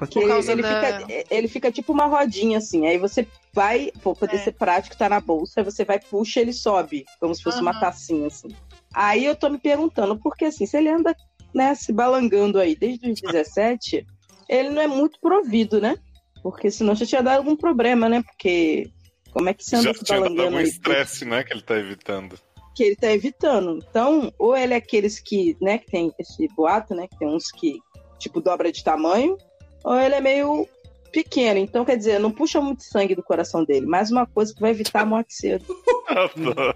Que 0.09 0.19
ele, 0.19 0.27
causa 0.27 0.51
ele 0.51 0.61
da- 0.61 0.67
fica, 0.67 1.07
ele 1.29 1.47
fica 1.47 1.71
tipo 1.71 1.93
uma 1.93 2.05
rodinha, 2.07 2.57
assim. 2.57 2.87
Aí 2.87 2.97
você 2.97 3.27
vai, 3.53 3.91
pra 4.01 4.13
poder 4.15 4.35
É. 4.35 4.39
ser 4.39 4.51
prático, 4.53 4.97
tá 4.97 5.07
na 5.07 5.19
bolsa, 5.21 5.59
aí 5.61 5.63
você 5.63 5.85
vai, 5.85 5.99
puxa, 5.99 6.39
ele 6.41 6.51
sobe, 6.51 7.05
como 7.19 7.33
se 7.35 7.43
fosse 7.43 7.61
uma 7.61 7.71
Aham. 7.71 7.79
tacinha, 7.79 8.27
assim. 8.27 8.47
Aí 8.93 9.23
eu 9.25 9.35
tô 9.35 9.49
me 9.49 9.59
perguntando, 9.59 10.17
porque 10.19 10.45
assim, 10.45 10.65
se 10.65 10.75
ele 10.77 10.89
anda, 10.89 11.15
né, 11.53 11.73
se 11.75 11.91
balangando 11.93 12.59
aí 12.59 12.75
desde 12.75 13.11
os 13.11 13.21
17, 13.21 14.05
ele 14.49 14.69
não 14.69 14.81
é 14.81 14.87
muito 14.87 15.19
provido, 15.19 15.79
né? 15.79 15.95
Porque 16.41 16.69
senão 16.71 16.93
já 16.95 17.05
tinha 17.05 17.21
dado 17.23 17.37
algum 17.37 17.55
problema, 17.55 18.09
né? 18.09 18.21
Porque 18.23 18.89
como 19.31 19.49
é 19.49 19.53
que 19.53 19.63
você 19.63 19.75
anda 19.75 19.89
Já 19.89 19.93
se 19.93 20.03
tinha 20.03 20.17
dado 20.19 20.23
balangando 20.35 20.47
algum 20.47 20.57
aí? 20.57 20.69
estresse, 20.69 21.23
né, 21.25 21.43
que 21.43 21.53
ele 21.53 21.61
tá 21.61 21.77
evitando. 21.77 22.37
que 22.75 22.83
ele 22.83 22.95
tá 22.95 23.11
evitando. 23.11 23.77
Então, 23.87 24.31
ou 24.39 24.57
ele 24.57 24.73
é 24.73 24.77
aqueles 24.77 25.19
que, 25.19 25.55
né, 25.61 25.77
que 25.77 25.85
tem 25.91 26.11
esse 26.19 26.47
boato, 26.55 26.95
né, 26.95 27.07
que 27.07 27.19
tem 27.19 27.27
uns 27.27 27.51
que, 27.51 27.79
tipo, 28.17 28.41
dobra 28.41 28.71
de 28.71 28.83
tamanho, 28.83 29.37
ou 29.83 29.99
ele 29.99 30.15
é 30.15 30.21
meio 30.21 30.67
pequeno. 31.11 31.59
Então, 31.59 31.85
quer 31.85 31.97
dizer, 31.97 32.19
não 32.19 32.31
puxa 32.31 32.59
muito 32.61 32.83
sangue 32.83 33.15
do 33.15 33.23
coração 33.23 33.63
dele. 33.63 33.85
Mais 33.85 34.09
uma 34.11 34.25
coisa 34.25 34.53
que 34.53 34.61
vai 34.61 34.71
evitar 34.71 35.01
a 35.01 35.05
morte 35.05 35.33
cedo. 35.33 35.65
Adoro. 36.07 36.75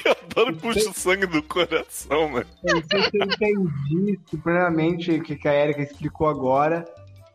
Eu 0.06 0.12
adoro 0.12 0.56
puxar 0.58 0.90
o 0.90 0.94
sangue 0.94 1.26
do 1.26 1.42
coração, 1.44 2.32
né? 2.34 2.46
Eu 2.64 2.76
não 2.76 2.84
sei 2.84 3.02
se 3.04 3.18
eu 3.18 3.26
entendi 3.26 4.20
plenamente 4.44 5.12
o 5.12 5.24
que 5.24 5.36
que 5.36 5.48
a 5.48 5.54
Erika 5.54 5.82
explicou 5.82 6.28
agora. 6.28 6.86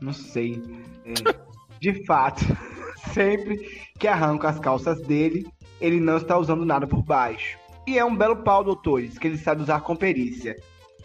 Não 0.00 0.12
sei. 0.12 0.62
É, 1.04 1.34
de 1.80 2.04
fato, 2.04 2.44
sempre 3.12 3.58
que 3.98 4.06
arranca 4.06 4.48
as 4.48 4.58
calças 4.58 5.00
dele, 5.02 5.46
ele 5.80 6.00
não 6.00 6.16
está 6.16 6.38
usando 6.38 6.64
nada 6.64 6.86
por 6.86 7.02
baixo. 7.02 7.58
E 7.86 7.98
é 7.98 8.04
um 8.04 8.16
belo 8.16 8.36
pau, 8.36 8.62
doutores, 8.62 9.18
que 9.18 9.26
ele 9.26 9.38
sabe 9.38 9.62
usar 9.62 9.80
com 9.80 9.96
perícia. 9.96 10.56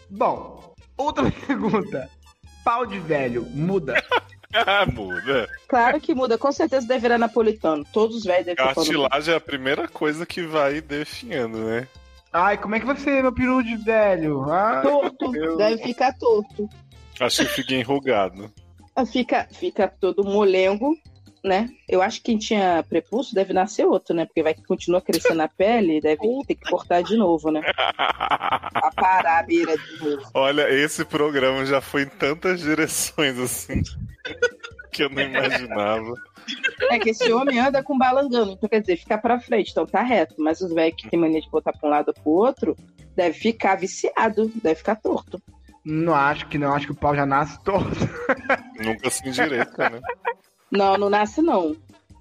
Bom, 0.08 0.74
outra 0.96 1.30
pergunta. 1.46 2.08
Pau 2.66 2.84
de 2.84 2.98
velho 2.98 3.46
muda? 3.54 3.94
Ah, 4.54 4.86
muda. 4.86 5.46
Claro 5.68 6.00
que 6.00 6.14
muda, 6.14 6.38
com 6.38 6.50
certeza 6.50 6.86
deve 6.86 7.00
virar 7.00 7.18
napolitano. 7.18 7.84
Todos 7.92 8.16
os 8.16 8.24
velhos 8.24 8.46
devem 8.46 8.64
Cartilagem 8.64 9.34
é 9.34 9.36
a 9.36 9.40
primeira 9.40 9.86
coisa 9.86 10.24
que 10.24 10.46
vai 10.46 10.80
definhando, 10.80 11.58
né? 11.58 11.86
Ai, 12.32 12.56
como 12.56 12.74
é 12.74 12.80
que 12.80 12.86
vai 12.86 12.96
ser 12.96 13.20
meu 13.20 13.34
peru 13.34 13.62
de 13.62 13.76
velho? 13.76 14.50
Ai, 14.50 14.80
Torto, 14.80 15.30
meu 15.30 15.58
deve 15.58 15.82
ficar 15.82 16.16
torto. 16.16 16.70
Acho 17.20 17.44
que 17.44 17.52
fica 17.52 17.74
enrugado. 17.74 18.50
Fica, 19.12 19.46
fica 19.50 19.88
todo 19.88 20.24
molengo, 20.24 20.96
né? 21.46 21.70
Eu 21.88 22.02
acho 22.02 22.18
que 22.18 22.24
quem 22.24 22.38
tinha 22.38 22.84
prepulso 22.88 23.34
deve 23.34 23.52
nascer 23.52 23.86
outro, 23.86 24.14
né? 24.14 24.26
Porque 24.26 24.42
vai 24.42 24.54
continuar 24.54 25.00
crescendo 25.00 25.40
a 25.40 25.48
pele, 25.48 26.00
deve 26.00 26.20
ter 26.46 26.56
que 26.56 26.68
cortar 26.68 27.02
de 27.02 27.16
novo, 27.16 27.50
né? 27.50 27.60
Pra 27.96 28.90
parar 28.94 29.38
a 29.38 29.42
beira 29.44 29.76
de 29.78 30.04
novo. 30.04 30.30
Olha, 30.34 30.68
esse 30.68 31.04
programa 31.04 31.64
já 31.64 31.80
foi 31.80 32.02
em 32.02 32.08
tantas 32.08 32.60
direções 32.60 33.38
assim 33.38 33.82
que 34.92 35.04
eu 35.04 35.08
não 35.08 35.22
imaginava. 35.22 36.14
É 36.90 36.98
que 36.98 37.10
esse 37.10 37.32
homem 37.32 37.58
anda 37.58 37.82
com 37.82 37.96
balangando, 37.96 38.52
então 38.52 38.68
quer 38.68 38.80
dizer, 38.80 38.96
fica 38.96 39.16
pra 39.16 39.40
frente, 39.40 39.70
então 39.70 39.86
tá 39.86 40.02
reto. 40.02 40.34
Mas 40.38 40.60
os 40.60 40.72
velhos 40.72 40.96
que 40.96 41.08
tem 41.08 41.18
mania 41.18 41.40
de 41.40 41.50
botar 41.50 41.72
pra 41.72 41.88
um 41.88 41.90
lado 41.90 42.08
ou 42.08 42.14
pro 42.14 42.32
outro, 42.32 42.76
deve 43.14 43.38
ficar 43.38 43.76
viciado, 43.76 44.50
deve 44.62 44.76
ficar 44.76 44.96
torto. 44.96 45.40
Não 45.84 46.14
acho 46.14 46.48
que 46.48 46.58
não, 46.58 46.74
acho 46.74 46.86
que 46.86 46.92
o 46.92 46.96
pau 46.96 47.14
já 47.14 47.24
nasce 47.24 47.62
torto. 47.62 47.90
Nunca 48.84 49.08
se 49.08 49.28
endireita, 49.28 49.90
né? 49.90 50.00
Não, 50.76 50.96
não 50.98 51.10
nasce 51.10 51.40
não. 51.42 51.74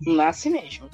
Não 0.06 0.14
nasce 0.16 0.50
mesmo. 0.50 0.90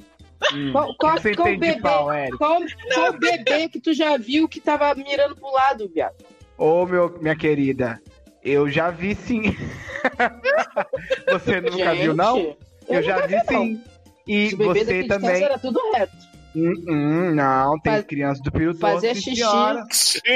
Hum. 0.52 0.72
Qual, 0.72 0.90
O 0.90 0.96
qual, 0.96 1.14
que 1.16 1.22
você 1.22 1.34
qual 1.34 1.48
bebê, 1.56 1.80
pau, 1.80 2.06
qual, 2.36 2.60
qual 2.94 3.12
bebê 3.18 3.68
que 3.68 3.80
tu 3.80 3.92
já 3.94 4.16
viu 4.16 4.48
que 4.48 4.60
tava 4.60 4.94
mirando 4.94 5.36
pro 5.36 5.50
lado, 5.52 5.88
viado? 5.94 6.16
Ô, 6.58 6.84
meu, 6.84 7.16
minha 7.20 7.36
querida, 7.36 8.00
eu 8.42 8.68
já 8.68 8.90
vi 8.90 9.14
sim. 9.14 9.42
você 11.30 11.60
nunca 11.60 11.94
viu, 11.94 12.14
não? 12.14 12.36
Gente, 12.36 12.56
Eu, 12.88 13.02
já 13.02 13.26
vi 13.26 13.36
não. 13.36 13.44
sim. 13.46 13.80
E 14.26 14.54
você 14.54 14.84
de 14.84 15.08
casa 15.08 15.20
também. 15.20 15.42
Era 15.42 15.58
tudo 15.58 15.80
reto. 15.92 16.16
Hum, 16.54 16.72
hum, 16.86 17.34
não, 17.34 17.78
tem 17.80 17.94
Faz- 17.94 18.04
criança 18.04 18.42
do 18.42 18.52
peru 18.52 18.74
Fazer 18.74 19.14
xixi, 19.14 19.36
senhora. 19.36 19.86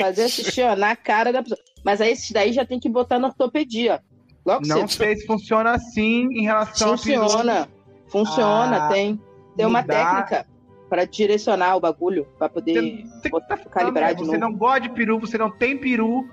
fazer 0.01 0.29
xixi 0.31 0.63
ó, 0.63 0.75
na 0.75 0.97
cara 0.97 1.31
da 1.33 1.43
pessoa. 1.43 1.61
Mas 1.85 2.01
aí 2.01 2.13
esses 2.13 2.31
daí 2.31 2.53
já 2.53 2.65
tem 2.65 2.81
que 2.81 2.89
botar 2.89 3.19
na 3.19 3.29
ortopedia. 3.29 4.01
Logo 4.47 4.67
Não 4.67 4.87
cedo. 4.87 4.91
sei 4.93 5.17
se 5.17 5.27
funciona 5.27 5.73
assim 5.73 6.29
em 6.33 6.43
relação 6.45 6.95
a 6.95 6.99
peru. 6.99 7.23
Funciona. 7.23 7.69
Funciona, 8.09 8.85
Ah, 8.87 8.89
tem. 8.89 9.21
Tem 9.57 9.67
uma 9.67 9.81
mudar. 9.83 10.25
técnica 10.27 10.47
pra 10.89 11.05
direcionar 11.05 11.75
o 11.77 11.81
bagulho, 11.81 12.27
pra 12.39 12.49
poder 12.49 13.03
Você, 13.05 13.29
botar, 13.29 13.57
tá 13.57 13.69
calibrar 13.71 14.05
falando, 14.11 14.19
de 14.19 14.25
você 14.31 14.39
novo. 14.39 14.53
não 14.53 14.59
gosta 14.59 14.81
de 14.83 14.89
peru, 14.91 15.19
você 15.19 15.37
não 15.37 15.51
tem 15.51 15.77
peru. 15.77 16.25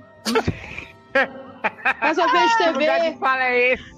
Mas 2.02 2.18
eu 2.18 2.30
vejo 2.32 2.58
Que 2.58 2.70
lugar 2.72 3.00
TV, 3.02 3.18
fala 3.18 3.44
é 3.46 3.74
esse? 3.74 3.94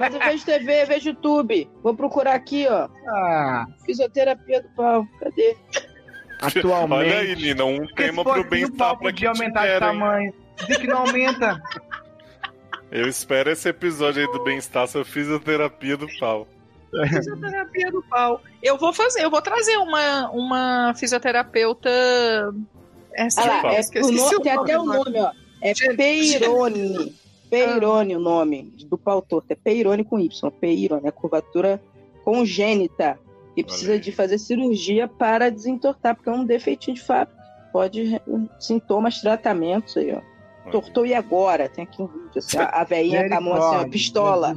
mas 0.00 0.12
eu 0.14 0.20
vejo 0.20 0.44
TV, 0.44 0.84
vejo 0.86 1.08
YouTube. 1.10 1.70
Vou 1.82 1.94
procurar 1.94 2.34
aqui, 2.34 2.66
ó. 2.68 2.88
Ah, 3.08 3.66
Fisioterapia 3.86 4.62
do 4.62 4.68
pau. 4.70 5.06
Cadê? 5.20 5.56
atualmente. 6.42 6.92
Olha 7.12 7.18
aí, 7.20 7.36
Nina, 7.36 7.64
um 7.64 7.86
tema 7.94 8.24
pro 8.24 8.40
o 8.40 8.44
bem-estar 8.44 8.98
pra 8.98 9.12
quem 9.12 9.28
aumentar 9.28 9.66
de 9.66 9.78
tamanho. 9.78 10.34
Diz 10.66 10.76
que 10.78 10.86
não 10.88 10.98
aumenta. 11.06 11.62
Eu 12.94 13.08
espero 13.08 13.50
esse 13.50 13.68
episódio 13.68 14.24
aí 14.24 14.32
do 14.32 14.44
bem-estar 14.44 14.86
sobre 14.86 15.08
fisioterapia 15.08 15.96
do 15.96 16.06
pau. 16.20 16.46
Fisioterapia 17.08 17.90
do 17.90 18.00
pau. 18.04 18.40
Eu 18.62 18.78
vou 18.78 18.92
fazer, 18.92 19.24
eu 19.24 19.30
vou 19.30 19.42
trazer 19.42 19.76
uma, 19.78 20.30
uma 20.30 20.94
fisioterapeuta. 20.94 21.90
Essa 23.12 23.42
Ah 23.42 23.62
lá, 23.62 23.74
é, 23.74 23.80
o 24.00 24.12
nome- 24.12 24.42
tem 24.44 24.52
até 24.52 24.78
o 24.78 24.84
nome, 24.84 25.18
ó. 25.18 25.32
É 25.60 25.74
Peirone. 25.96 27.12
Peirone 27.50 28.14
o 28.14 28.20
nome 28.20 28.72
do 28.86 28.96
pau 28.96 29.20
torto. 29.20 29.52
É 29.52 29.56
Peirone 29.56 30.04
com 30.04 30.20
Y. 30.20 30.50
Peirone, 30.52 31.08
a 31.08 31.12
curvatura 31.12 31.82
congênita. 32.24 33.18
E 33.56 33.64
precisa 33.64 33.98
de 33.98 34.12
fazer 34.12 34.38
cirurgia 34.38 35.08
para 35.08 35.50
desentortar, 35.50 36.14
porque 36.14 36.28
é 36.28 36.32
um 36.32 36.44
defeitinho 36.44 36.96
de 36.96 37.02
fábrica. 37.02 37.42
Pode. 37.72 38.20
Sintomas, 38.60 39.20
tratamentos 39.20 39.96
aí, 39.96 40.12
ó. 40.12 40.33
Tortou 40.70 41.06
e 41.06 41.14
agora? 41.14 41.68
Tem 41.68 41.84
aqui 41.84 42.02
um 42.02 42.06
vídeo. 42.06 42.30
Assim, 42.36 42.58
a, 42.58 42.64
a 42.66 42.84
velhinha 42.84 43.28
com 43.28 43.34
a 43.34 43.40
mão 43.40 43.52
assim, 43.54 43.62
ó, 43.62 43.84
Misericórdia, 43.84 43.90
pistola. 43.90 44.48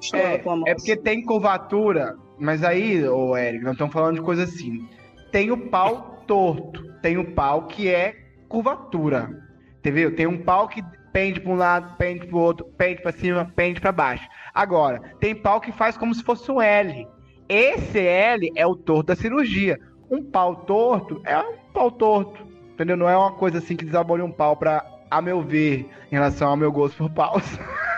Pistola 0.00 0.22
É, 0.22 0.38
com 0.38 0.50
a 0.50 0.56
mão 0.56 0.68
é 0.68 0.74
porque 0.74 0.96
tem 0.96 1.24
curvatura, 1.24 2.16
mas 2.38 2.62
aí, 2.62 3.06
ô 3.08 3.36
Eric, 3.36 3.64
nós 3.64 3.72
estamos 3.72 3.92
falando 3.92 4.16
de 4.16 4.22
coisa 4.22 4.44
assim. 4.44 4.88
Tem 5.32 5.50
o 5.50 5.68
pau 5.68 6.22
torto, 6.26 6.92
tem 7.00 7.18
o 7.18 7.32
pau 7.32 7.66
que 7.66 7.88
é 7.88 8.14
curvatura. 8.48 9.42
Entendeu? 9.78 10.14
Tem 10.14 10.26
um 10.26 10.42
pau 10.42 10.68
que 10.68 10.82
pende 11.12 11.40
para 11.40 11.52
um 11.52 11.56
lado, 11.56 11.96
pende 11.96 12.26
para 12.26 12.36
o 12.36 12.40
outro, 12.40 12.66
pende 12.76 13.02
para 13.02 13.12
cima, 13.12 13.52
pende 13.54 13.80
para 13.80 13.92
baixo. 13.92 14.26
Agora, 14.52 15.00
tem 15.20 15.34
pau 15.34 15.60
que 15.60 15.72
faz 15.72 15.96
como 15.96 16.14
se 16.14 16.22
fosse 16.22 16.50
um 16.50 16.60
L. 16.60 17.06
Esse 17.48 18.00
L 18.00 18.50
é 18.56 18.66
o 18.66 18.74
torto 18.74 19.08
da 19.08 19.16
cirurgia. 19.16 19.78
Um 20.10 20.22
pau 20.24 20.56
torto 20.64 21.20
é 21.24 21.38
um 21.38 21.56
pau 21.72 21.90
torto. 21.90 22.44
Entendeu? 22.74 22.96
Não 22.96 23.08
é 23.08 23.16
uma 23.16 23.32
coisa 23.32 23.58
assim 23.58 23.76
que 23.76 23.84
desabone 23.84 24.22
um 24.22 24.32
pau 24.32 24.56
para, 24.56 24.84
a 25.10 25.22
meu 25.22 25.40
ver, 25.42 25.88
em 26.10 26.14
relação 26.14 26.48
ao 26.48 26.56
meu 26.56 26.70
gosto 26.72 26.96
por 26.98 27.10
paus. 27.10 27.44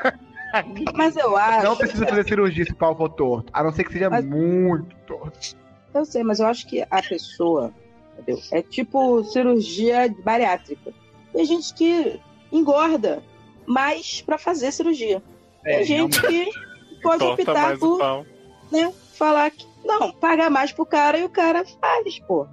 Mas 0.94 1.16
eu 1.16 1.36
acho. 1.36 1.64
Não 1.64 1.76
precisa 1.76 2.06
fazer 2.06 2.24
cirurgia 2.24 2.64
se 2.64 2.72
o 2.72 2.76
pau 2.76 2.96
for 2.96 3.08
torto. 3.10 3.50
A 3.52 3.62
não 3.62 3.72
ser 3.72 3.84
que 3.84 3.92
seja 3.92 4.08
Mas- 4.08 4.24
muito 4.24 4.94
torto. 5.06 5.56
Eu 5.94 6.04
sei, 6.04 6.22
mas 6.22 6.40
eu 6.40 6.46
acho 6.46 6.66
que 6.66 6.82
a 6.90 7.02
pessoa, 7.02 7.72
entendeu? 8.18 8.42
É 8.52 8.60
tipo 8.60 9.24
cirurgia 9.24 10.14
bariátrica. 10.22 10.92
Tem 11.32 11.44
gente 11.46 11.72
que 11.72 12.20
engorda 12.52 13.22
mais 13.66 14.20
pra 14.20 14.36
fazer 14.36 14.72
cirurgia. 14.72 15.22
É, 15.64 15.78
Tem 15.78 15.84
gente 15.86 16.20
que 16.20 16.50
pode 17.02 17.20
Torta 17.24 17.42
optar 17.42 17.78
por 17.78 18.26
né, 18.70 18.92
falar 19.14 19.50
que 19.50 19.66
não, 19.86 20.12
paga 20.12 20.50
mais 20.50 20.70
pro 20.70 20.84
cara 20.84 21.16
e 21.18 21.24
o 21.24 21.30
cara 21.30 21.64
faz, 21.80 22.18
porra. 22.20 22.50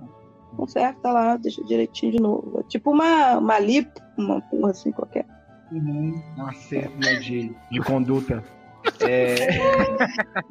Conserta 0.56 1.12
lá, 1.12 1.36
deixa 1.38 1.64
direitinho 1.64 2.12
de 2.14 2.20
novo. 2.22 2.60
É 2.60 2.64
tipo 2.70 2.92
uma, 2.92 3.38
uma 3.38 3.60
lipo, 3.60 4.00
uma 4.18 4.40
porra 4.42 4.72
assim 4.72 4.92
qualquer. 4.92 5.26
Uhum. 5.72 6.22
Um 6.38 6.46
acerto 6.46 6.96
né, 7.00 7.16
de, 7.16 7.56
de 7.72 7.80
conduta. 7.82 8.44
É, 9.00 9.48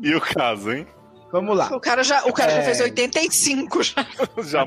E 0.01 0.15
o 0.15 0.21
caso, 0.23 0.73
hein? 0.73 0.87
vamos 1.31 1.55
lá. 1.55 1.69
O 1.77 1.79
cara 1.79 2.03
já, 2.03 2.25
o 2.25 2.33
cara 2.33 2.51
já 2.53 2.59
É. 2.59 2.63
fez 2.63 2.81
85 2.81 3.83
já. 3.83 4.07
Já 4.43 4.67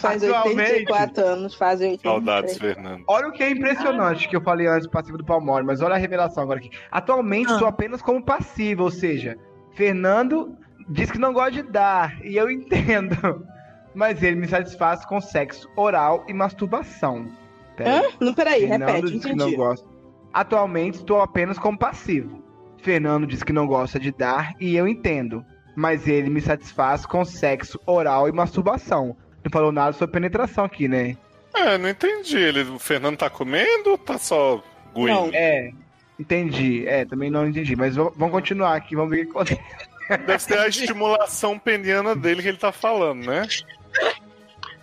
Faz 0.00 0.22
Atualmente- 0.22 0.60
84 0.72 1.24
anos, 1.24 1.54
fazem 1.54 1.92
83. 1.92 2.12
Saudades, 2.12 2.58
Fernando. 2.58 3.04
Olha 3.08 3.28
o 3.28 3.32
que 3.32 3.42
é 3.42 3.50
impressionante 3.50 4.28
que 4.28 4.36
eu 4.36 4.42
falei 4.42 4.66
antes 4.66 4.86
passivo 4.88 5.16
do 5.16 5.24
Palmore, 5.24 5.64
mas 5.64 5.80
olha 5.80 5.94
a 5.94 5.98
revelação 5.98 6.42
agora 6.42 6.58
aqui. 6.58 6.68
Atualmente 6.90 7.50
Ah. 7.52 7.58
sou 7.58 7.66
apenas 7.68 8.02
como 8.02 8.22
passivo, 8.22 8.82
ou 8.82 8.90
seja, 8.90 9.38
Fernando 9.74 10.54
diz 10.88 11.10
que 11.10 11.18
não 11.18 11.32
gosta 11.32 11.50
de 11.50 11.62
dar, 11.62 12.24
e 12.24 12.36
eu 12.36 12.50
entendo. 12.50 13.46
Mas 13.94 14.22
ele 14.22 14.36
me 14.36 14.48
satisfaz 14.48 15.04
com 15.04 15.20
sexo 15.20 15.70
oral 15.76 16.24
e 16.26 16.32
masturbação. 16.32 17.28
Pera 17.76 17.90
aí. 17.90 17.98
Hã? 17.98 18.08
Não, 18.20 18.34
peraí, 18.34 18.66
Fernando 18.66 18.88
repete, 18.88 19.12
diz 19.12 19.24
que 19.24 19.34
não 19.34 19.52
gosta. 19.52 19.86
Atualmente 20.32 20.94
estou 20.96 21.20
apenas 21.20 21.58
como 21.58 21.78
passivo. 21.78 22.42
Fernando 22.78 23.26
diz 23.26 23.42
que 23.42 23.52
não 23.52 23.66
gosta 23.66 23.98
de 23.98 24.10
dar 24.10 24.52
e 24.60 24.76
eu 24.76 24.86
entendo. 24.88 25.44
Mas 25.76 26.06
ele 26.06 26.28
me 26.28 26.40
satisfaz 26.40 27.06
com 27.06 27.24
sexo 27.24 27.80
oral 27.86 28.28
e 28.28 28.32
masturbação. 28.32 29.16
Não 29.42 29.50
falou 29.50 29.72
nada 29.72 29.92
sobre 29.92 30.12
penetração 30.12 30.64
aqui, 30.64 30.88
né? 30.88 31.16
É, 31.54 31.78
não 31.78 31.88
entendi. 31.88 32.36
Ele, 32.36 32.62
o 32.62 32.78
Fernando 32.78 33.16
tá 33.16 33.30
comendo 33.30 33.90
ou 33.90 33.98
tá 33.98 34.18
só 34.18 34.62
guindo? 34.94 35.30
É, 35.32 35.70
entendi. 36.18 36.86
É, 36.86 37.04
também 37.04 37.30
não 37.30 37.46
entendi. 37.46 37.74
Mas 37.76 37.96
vamos 37.96 38.30
continuar 38.30 38.74
aqui, 38.74 38.94
vamos 38.96 39.10
ver 39.10 39.22
o 39.22 39.24
que 39.26 39.30
acontece. 39.30 39.62
Deve 40.08 40.38
ser 40.38 40.58
a 40.58 40.68
estimulação 40.68 41.58
peniana 41.58 42.14
dele 42.14 42.42
que 42.42 42.48
ele 42.48 42.58
tá 42.58 42.72
falando, 42.72 43.26
né? 43.26 43.46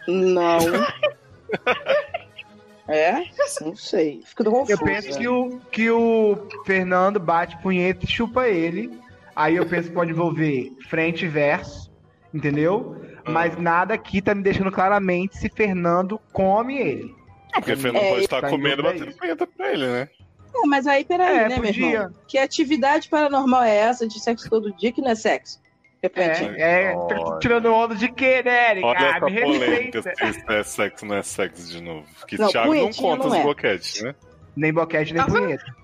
Não. 0.07 0.59
é? 2.87 3.23
Não 3.61 3.75
sei. 3.75 4.21
Fico 4.25 4.43
confuso. 4.45 4.71
Eu 4.71 4.79
penso 4.79 5.17
que 5.17 5.27
o, 5.27 5.59
que 5.71 5.91
o 5.91 6.47
Fernando 6.65 7.19
bate 7.19 7.57
punheta 7.61 8.05
e 8.05 8.09
chupa 8.09 8.47
ele. 8.47 8.99
Aí 9.35 9.55
eu 9.55 9.65
penso 9.65 9.89
que 9.89 9.95
pode 9.95 10.11
envolver 10.11 10.71
frente 10.89 11.25
e 11.25 11.27
verso, 11.27 11.91
entendeu? 12.33 13.01
Mas 13.25 13.57
nada 13.57 13.93
aqui 13.93 14.21
tá 14.21 14.35
me 14.35 14.43
deixando 14.43 14.71
claramente 14.71 15.37
se 15.37 15.49
Fernando 15.49 16.19
come 16.33 16.77
ele. 16.77 17.15
Porque 17.53 17.73
o 17.73 17.77
Fernando 17.77 18.03
É, 18.03 18.09
pode 18.09 18.23
estar 18.23 18.41
tá 18.41 18.49
comendo 18.49 18.81
e 18.81 18.83
batendo 18.83 19.15
punheta 19.15 19.47
pra 19.47 19.71
ele, 19.71 19.87
né? 19.87 20.09
É, 20.53 20.67
mas 20.67 20.87
aí, 20.87 21.03
peraí, 21.05 21.37
É, 21.37 21.49
né, 21.49 21.57
meu 21.57 21.67
podia. 21.67 21.85
irmão? 21.87 22.13
Que 22.27 22.37
atividade 22.37 23.09
paranormal 23.09 23.63
é 23.63 23.75
essa 23.75 24.07
de 24.07 24.19
sexo 24.19 24.49
todo 24.49 24.73
dia 24.75 24.91
que 24.91 25.01
não 25.01 25.11
é 25.11 25.15
sexo? 25.15 25.61
Repete. 26.01 26.43
É, 26.59 26.93
é 26.93 26.95
tá 26.95 27.37
tirando 27.39 27.71
onda 27.71 27.93
de 27.93 28.11
quê, 28.11 28.41
né, 28.43 28.71
Erika? 28.71 28.87
Olha 28.87 28.99
Ah, 28.99 29.17
essa 29.17 29.25
me 29.27 29.41
polêmica 29.41 30.01
se 30.01 30.25
isso 30.25 30.51
é 30.51 30.63
sexo 30.63 31.05
não 31.05 31.15
é 31.15 31.21
sexo 31.21 31.67
de 31.67 31.81
novo. 31.81 32.07
Que 32.27 32.37
Não, 32.39 32.47
Thiago 32.49 32.73
não 32.73 32.91
conta 32.91 33.23
não 33.23 33.31
os 33.31 33.37
é. 33.37 33.43
boquetes, 33.43 34.01
né? 34.01 34.15
Nem 34.55 34.73
boquete, 34.73 35.13
nem 35.13 35.23
vendo? 35.25 35.39
punheta. 35.39 35.75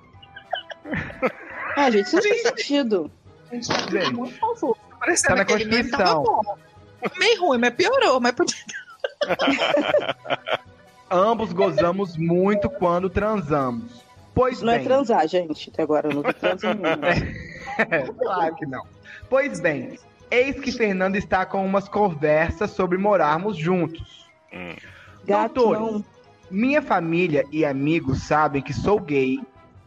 Ah, 1.76 1.92
gente, 1.92 2.08
isso 2.08 2.16
não 2.16 2.24
faz 2.24 2.42
sentido. 2.42 3.12
Gente, 3.52 3.68
tá 3.68 3.76
tudo 3.76 3.92
Gente. 3.92 4.14
muito 4.14 4.40
confuso. 4.40 4.78
Parecendo 5.00 5.30
Tá 5.30 5.36
na 5.36 5.46
Constituição. 5.46 6.24
Meio 7.20 7.42
ruim, 7.42 7.60
mas 7.60 7.74
piorou. 7.76 8.20
Mas 8.20 8.32
podia... 8.34 8.58
Ambos 11.10 11.54
gozamos 11.54 12.18
muito 12.18 12.70
quando 12.70 13.10
transamos. 13.10 14.04
Pois 14.38 14.62
não 14.62 14.72
é 14.72 14.78
bem, 14.78 14.86
transar, 14.86 15.28
gente. 15.28 15.72
Até 15.72 15.82
agora 15.82 16.10
eu 16.10 16.14
não 16.14 16.22
vi 16.22 16.32
transar 16.32 16.76
nenhuma. 16.78 18.14
claro 18.20 18.56
que 18.56 18.66
não. 18.68 18.84
Pois 19.28 19.60
bem, 19.60 19.98
eis 20.30 20.60
que 20.60 20.72
Fernando 20.72 21.16
está 21.16 21.44
com 21.44 21.66
umas 21.66 21.90
conversas 21.90 22.70
sobre 22.70 23.00
morarmos 23.00 23.58
juntos. 23.58 24.30
Hum. 24.54 24.76
Gato, 25.26 25.72
não. 25.72 26.06
Minha 26.52 26.84
família 26.84 27.46
e 27.52 27.66
amigos 27.66 28.22
sabem 28.22 28.62
que 28.62 28.74
sou 28.74 29.00
gay, 29.00 29.40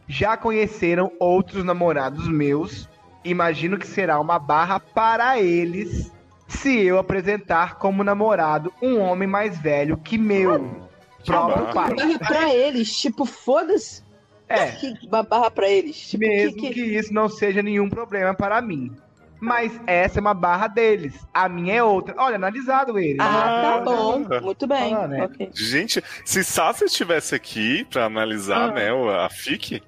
já 0.05 0.35
conheceram 0.35 1.13
outros 1.17 1.63
namorados 1.63 2.27
meus. 2.27 2.89
Imagino 3.23 3.77
que 3.77 3.87
será 3.87 4.19
uma 4.19 4.37
barra 4.37 4.81
para 4.81 5.39
eles 5.39 6.11
se 6.49 6.77
eu 6.81 6.99
apresentar 6.99 7.75
como 7.75 8.03
namorado 8.03 8.73
um 8.81 8.99
homem 8.99 9.29
mais 9.29 9.57
velho 9.57 9.95
que 9.95 10.17
meu 10.17 10.85
próprio 11.25 11.63
barra. 11.67 11.73
pai. 11.73 11.95
Barra 11.95 12.19
pra 12.19 12.53
eles, 12.53 12.93
tipo, 12.97 13.23
foda-se. 13.23 14.10
É, 14.51 14.71
Que 14.71 15.07
uma 15.07 15.23
barra 15.23 15.49
pra 15.51 15.69
eles. 15.69 15.97
Tipo, 16.09 16.19
mesmo 16.25 16.55
que, 16.57 16.67
que, 16.69 16.73
que... 16.73 16.81
isso 16.97 17.13
não 17.13 17.27
seja 17.29 17.61
nenhum 17.61 17.89
problema 17.89 18.33
para 18.33 18.61
mim. 18.61 18.91
Mas 19.39 19.71
essa 19.87 20.19
é 20.19 20.21
uma 20.21 20.35
barra 20.35 20.67
deles. 20.67 21.15
A 21.33 21.49
minha 21.49 21.73
é 21.75 21.83
outra. 21.83 22.13
Olha, 22.17 22.35
analisado 22.35 22.99
ele. 22.99 23.17
Ah, 23.19 23.25
tá 23.63 23.75
Ah, 23.75 23.79
bom. 23.79 24.19
Muito 24.41 24.67
bem. 24.67 24.93
Ah, 24.93 25.07
né? 25.07 25.23
Ok. 25.23 25.49
Gente, 25.53 26.03
se 26.23 26.43
Sassi 26.43 26.85
estivesse 26.85 27.33
aqui 27.33 27.83
pra 27.85 28.05
analisar, 28.05 28.69
Ah. 28.69 28.71
né, 28.71 28.93
o- 28.93 29.09
a 29.09 29.27
FIC, 29.31 29.81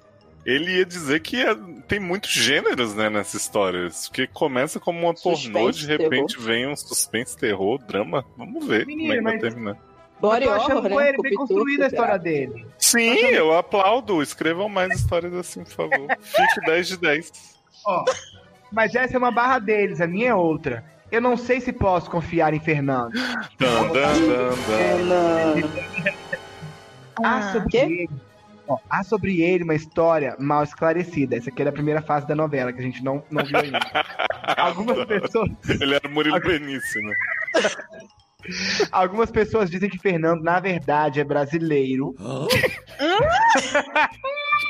ele 0.44 0.78
ia 0.78 0.84
dizer 0.84 1.20
que 1.20 1.40
é- 1.40 1.54
tem 1.86 2.00
muitos 2.00 2.32
gêneros, 2.32 2.96
né, 2.96 3.08
nessa 3.08 3.36
história. 3.36 3.88
Porque 4.08 4.26
começa 4.26 4.80
como 4.80 4.98
uma 4.98 5.14
pornô, 5.14 5.70
de 5.70 5.86
repente 5.86 6.36
vem 6.40 6.66
um 6.66 6.74
suspense, 6.74 7.36
terror, 7.38 7.78
drama. 7.86 8.24
Vamos 8.36 8.66
ver 8.66 8.84
como 8.84 9.12
é 9.12 9.16
que 9.18 9.22
vai 9.22 9.38
terminar. 9.38 9.76
Body 10.20 10.46
Eu 10.46 10.50
tô 10.50 10.56
achando 10.56 10.76
horror, 10.78 10.90
com 10.90 10.96
né? 11.00 11.08
ele 11.10 11.22
bem 11.22 11.32
Cupituco, 11.34 11.46
construída 11.48 11.84
a 11.84 11.86
história 11.88 12.18
dele. 12.18 12.66
Sim, 12.94 13.26
eu 13.26 13.56
aplaudo. 13.56 14.22
Escrevam 14.22 14.68
mais 14.68 14.94
histórias 14.94 15.34
assim, 15.34 15.64
por 15.64 15.72
favor. 15.72 16.06
Fique 16.22 16.66
10 16.66 16.88
de 16.88 16.96
10. 16.98 17.32
Ó, 17.86 18.04
mas 18.70 18.94
essa 18.94 19.14
é 19.14 19.18
uma 19.18 19.30
barra 19.30 19.58
deles, 19.58 20.00
a 20.00 20.06
minha 20.06 20.30
é 20.30 20.34
outra. 20.34 20.84
Eu 21.10 21.20
não 21.20 21.36
sei 21.36 21.60
se 21.60 21.72
posso 21.72 22.10
confiar 22.10 22.54
em 22.54 22.60
Fernando. 22.60 23.12
Dan, 23.58 23.88
dan, 23.92 24.14
dan. 25.08 25.68
Há 27.22 27.52
sobre 27.52 27.76
ele. 27.78 28.10
ó, 28.66 28.78
há 28.90 29.04
sobre 29.04 29.40
ele 29.40 29.62
uma 29.62 29.74
história 29.74 30.34
mal 30.40 30.64
esclarecida. 30.64 31.36
Essa 31.36 31.50
aqui 31.50 31.62
é 31.62 31.68
a 31.68 31.72
primeira 31.72 32.02
fase 32.02 32.26
da 32.26 32.34
novela, 32.34 32.72
que 32.72 32.80
a 32.80 32.82
gente 32.82 33.04
não, 33.04 33.22
não 33.30 33.44
viu 33.44 33.58
ainda. 33.58 33.78
Algumas 34.56 35.04
pessoas, 35.04 35.50
Ele 35.68 35.94
era 35.94 36.08
Murilo 36.08 36.40
Benício, 36.40 37.00
né? 37.02 37.14
Algumas 38.90 39.30
pessoas 39.30 39.70
dizem 39.70 39.88
que 39.88 39.98
Fernando, 39.98 40.42
na 40.42 40.60
verdade, 40.60 41.20
é 41.20 41.24
brasileiro. 41.24 42.14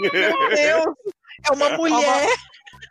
Meu 0.01 0.11
Deus! 0.11 0.95
É 1.47 1.53
uma 1.53 1.71
mulher. 1.77 2.29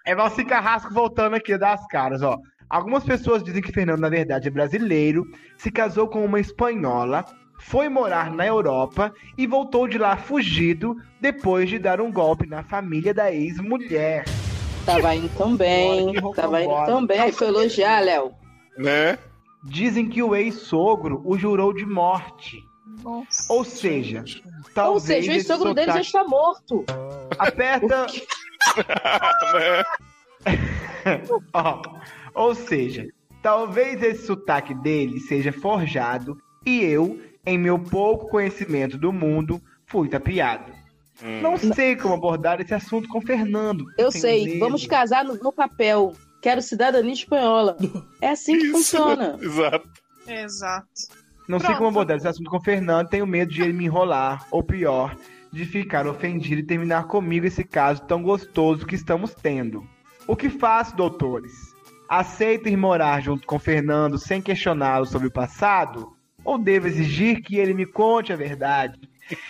É 0.06 0.14
Valci 0.14 0.44
Carrasco 0.46 0.94
voltando 0.94 1.36
aqui 1.36 1.58
das 1.58 1.86
caras, 1.88 2.22
ó. 2.22 2.38
Algumas 2.70 3.04
pessoas 3.04 3.44
dizem 3.44 3.62
que 3.62 3.72
Fernando, 3.72 4.00
na 4.00 4.10
verdade, 4.10 4.48
é 4.48 4.52
brasileiro, 4.52 5.26
se 5.58 5.72
casou 5.72 6.08
com 6.08 6.26
uma 6.26 6.40
espanhola, 6.40 7.26
foi 7.60 7.88
morar 7.88 8.32
na 8.32 8.46
Europa 8.46 9.14
e 9.38 9.46
voltou 9.48 9.88
de 9.88 9.98
lá 9.98 10.18
fugido 10.18 10.96
depois 11.22 11.70
de 11.70 11.80
dar 11.80 12.02
um 12.02 12.12
golpe 12.12 12.48
na 12.48 12.64
família 12.64 13.14
da 13.14 13.32
ex-mulher. 13.32 14.26
Tava 14.86 15.16
indo 15.16 15.30
tão 15.38 15.56
bem. 15.56 16.14
Tava 16.36 16.62
indo 16.62 16.86
tão 16.86 17.06
bem. 17.06 17.20
Aí 17.20 17.32
foi 17.32 17.48
elogiar, 17.48 18.02
Léo. 18.02 18.34
Né? 18.78 19.18
Dizem 19.64 20.10
que 20.10 20.22
o 20.22 20.36
ex-sogro 20.36 21.22
o 21.26 21.38
jurou 21.38 21.74
de 21.74 21.86
morte. 21.86 22.64
Nossa. 23.02 23.52
Ou 23.52 23.64
seja, 23.64 24.24
Ou 24.46 24.64
talvez 24.74 25.04
seja, 25.04 25.32
o 25.32 25.36
esse 25.36 25.48
sogro 25.48 25.74
dele 25.74 25.92
já 25.92 26.02
está 26.02 26.24
morto. 26.24 26.84
Aperta. 27.38 28.06
Né? 28.06 29.84
Ó, 31.54 31.82
ou 32.34 32.56
seja, 32.56 33.08
talvez 33.42 34.02
esse 34.04 34.26
sotaque 34.26 34.74
dele 34.74 35.20
seja 35.20 35.52
forjado 35.52 36.38
e 36.66 36.82
eu, 36.82 37.20
em 37.46 37.58
meu 37.58 37.80
pouco 37.80 38.30
conhecimento 38.30 38.98
do 38.98 39.12
mundo, 39.12 39.62
fui 39.86 40.08
tapeado. 40.08 40.72
Hum. 41.22 41.42
Não 41.42 41.58
sei 41.58 41.96
como 41.96 42.16
abordar 42.16 42.60
esse 42.60 42.74
assunto 42.74 43.08
com 43.08 43.22
Fernando. 43.22 43.86
Eu 43.98 44.12
sei. 44.12 44.46
medo. 44.46 44.60
Vamos 44.60 44.88
casar 44.88 45.24
no, 45.24 45.36
no 45.36 45.52
papel. 45.52 46.14
Quero 46.44 46.62
cidadania 46.62 47.14
espanhola. 47.14 47.78
É 48.22 48.32
assim 48.32 48.60
que 48.60 48.66
Isso. 48.66 48.74
funciona. 48.74 49.38
Exato. 49.42 49.90
Exato. 50.28 50.88
Não 51.48 51.58
sei 51.58 51.68
Pronto. 51.68 51.78
como 51.78 51.90
abordar 51.90 52.18
esse 52.18 52.28
assunto 52.28 52.52
com 52.52 52.60
Fernando, 52.60 53.08
tenho 53.08 53.26
medo 53.26 53.54
de 53.54 53.62
ele 53.62 53.72
me 53.72 53.86
enrolar, 53.86 54.46
ou 54.52 54.62
pior, 54.62 55.16
de 55.54 55.66
ficar 55.66 56.06
ofendido 56.06 56.60
e 56.60 56.66
terminar 56.66 57.06
comigo 57.06 57.46
esse 57.46 57.64
caso 57.64 58.02
tão 58.04 58.22
gostoso 58.22 58.86
que 58.86 58.96
estamos 58.96 59.34
tendo. 59.34 59.88
O 60.28 60.36
que 60.36 60.50
faço, 60.50 60.96
doutores? 60.98 61.54
Aceito 62.10 62.68
ir 62.68 62.76
morar 62.76 63.22
junto 63.22 63.48
com 63.48 63.58
Fernando 63.58 64.18
sem 64.18 64.42
questioná-lo 64.42 65.06
sobre 65.06 65.30
o 65.30 65.34
passado? 65.34 66.14
Ou 66.44 66.58
devo 66.58 66.88
exigir 66.88 67.42
que 67.42 67.56
ele 67.56 67.74
me 67.74 67.86
conte 67.86 68.34
a 68.34 68.36
verdade? 68.36 69.00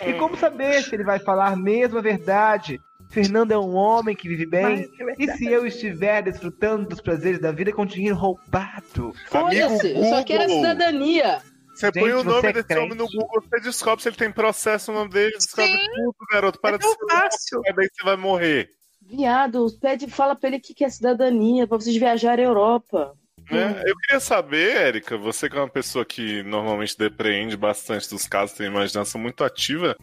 E 0.06 0.12
como 0.12 0.36
saber 0.36 0.80
se 0.82 0.94
ele 0.94 1.02
vai 1.02 1.18
falar 1.18 1.56
mesmo 1.56 1.98
a 1.98 2.02
verdade? 2.02 2.80
Fernando 3.14 3.52
é 3.52 3.58
um 3.58 3.74
homem 3.74 4.14
que 4.16 4.28
vive 4.28 4.44
bem. 4.44 4.88
E 5.18 5.30
se 5.32 5.46
eu 5.46 5.66
estiver 5.66 6.22
desfrutando 6.22 6.88
dos 6.88 7.00
prazeres 7.00 7.38
da 7.40 7.52
vida 7.52 7.72
com 7.72 7.86
dinheiro 7.86 8.16
roubado? 8.16 9.12
Foda-se. 9.28 9.92
Eu 9.92 10.04
só 10.04 10.24
quero 10.24 10.42
a 10.44 10.48
cidadania. 10.48 11.40
Você 11.74 11.90
põe 11.90 12.12
o 12.12 12.18
Gente, 12.18 12.26
nome 12.26 12.48
é 12.48 12.52
desse 12.52 12.68
crente? 12.68 12.82
homem 12.84 12.96
no 12.98 13.06
Google, 13.06 13.42
você 13.42 13.60
descobre 13.60 14.02
se 14.02 14.08
ele 14.08 14.16
tem 14.16 14.30
processo 14.30 14.92
no 14.92 14.98
nome 14.98 15.10
dele, 15.10 15.32
descobre 15.32 15.72
Sim. 15.72 15.86
tudo, 15.94 16.14
garoto. 16.30 16.60
Para 16.60 16.76
É 16.76 16.78
de 16.78 16.86
ser 16.86 16.96
fácil. 17.10 17.56
louco, 17.58 17.74
daí 17.74 17.88
você 17.92 18.04
vai 18.04 18.16
morrer. 18.16 18.70
Viado, 19.02 19.66
pede, 19.80 20.06
fala 20.08 20.36
pra 20.36 20.48
ele 20.48 20.60
que 20.60 20.72
quer 20.72 20.90
cidadania, 20.90 21.66
pra 21.66 21.76
vocês 21.76 21.96
viajarem 21.96 22.44
à 22.44 22.48
Europa. 22.48 23.12
Né? 23.50 23.82
Eu 23.86 23.96
queria 23.96 24.20
saber, 24.20 24.76
Érica, 24.76 25.18
você 25.18 25.50
que 25.50 25.56
é 25.56 25.60
uma 25.60 25.68
pessoa 25.68 26.04
que 26.04 26.42
normalmente 26.44 26.96
depreende 26.96 27.56
bastante 27.56 28.08
dos 28.08 28.26
casos, 28.26 28.56
tem 28.56 28.68
uma 28.68 28.78
imaginação 28.78 29.20
muito 29.20 29.42
ativa. 29.44 29.96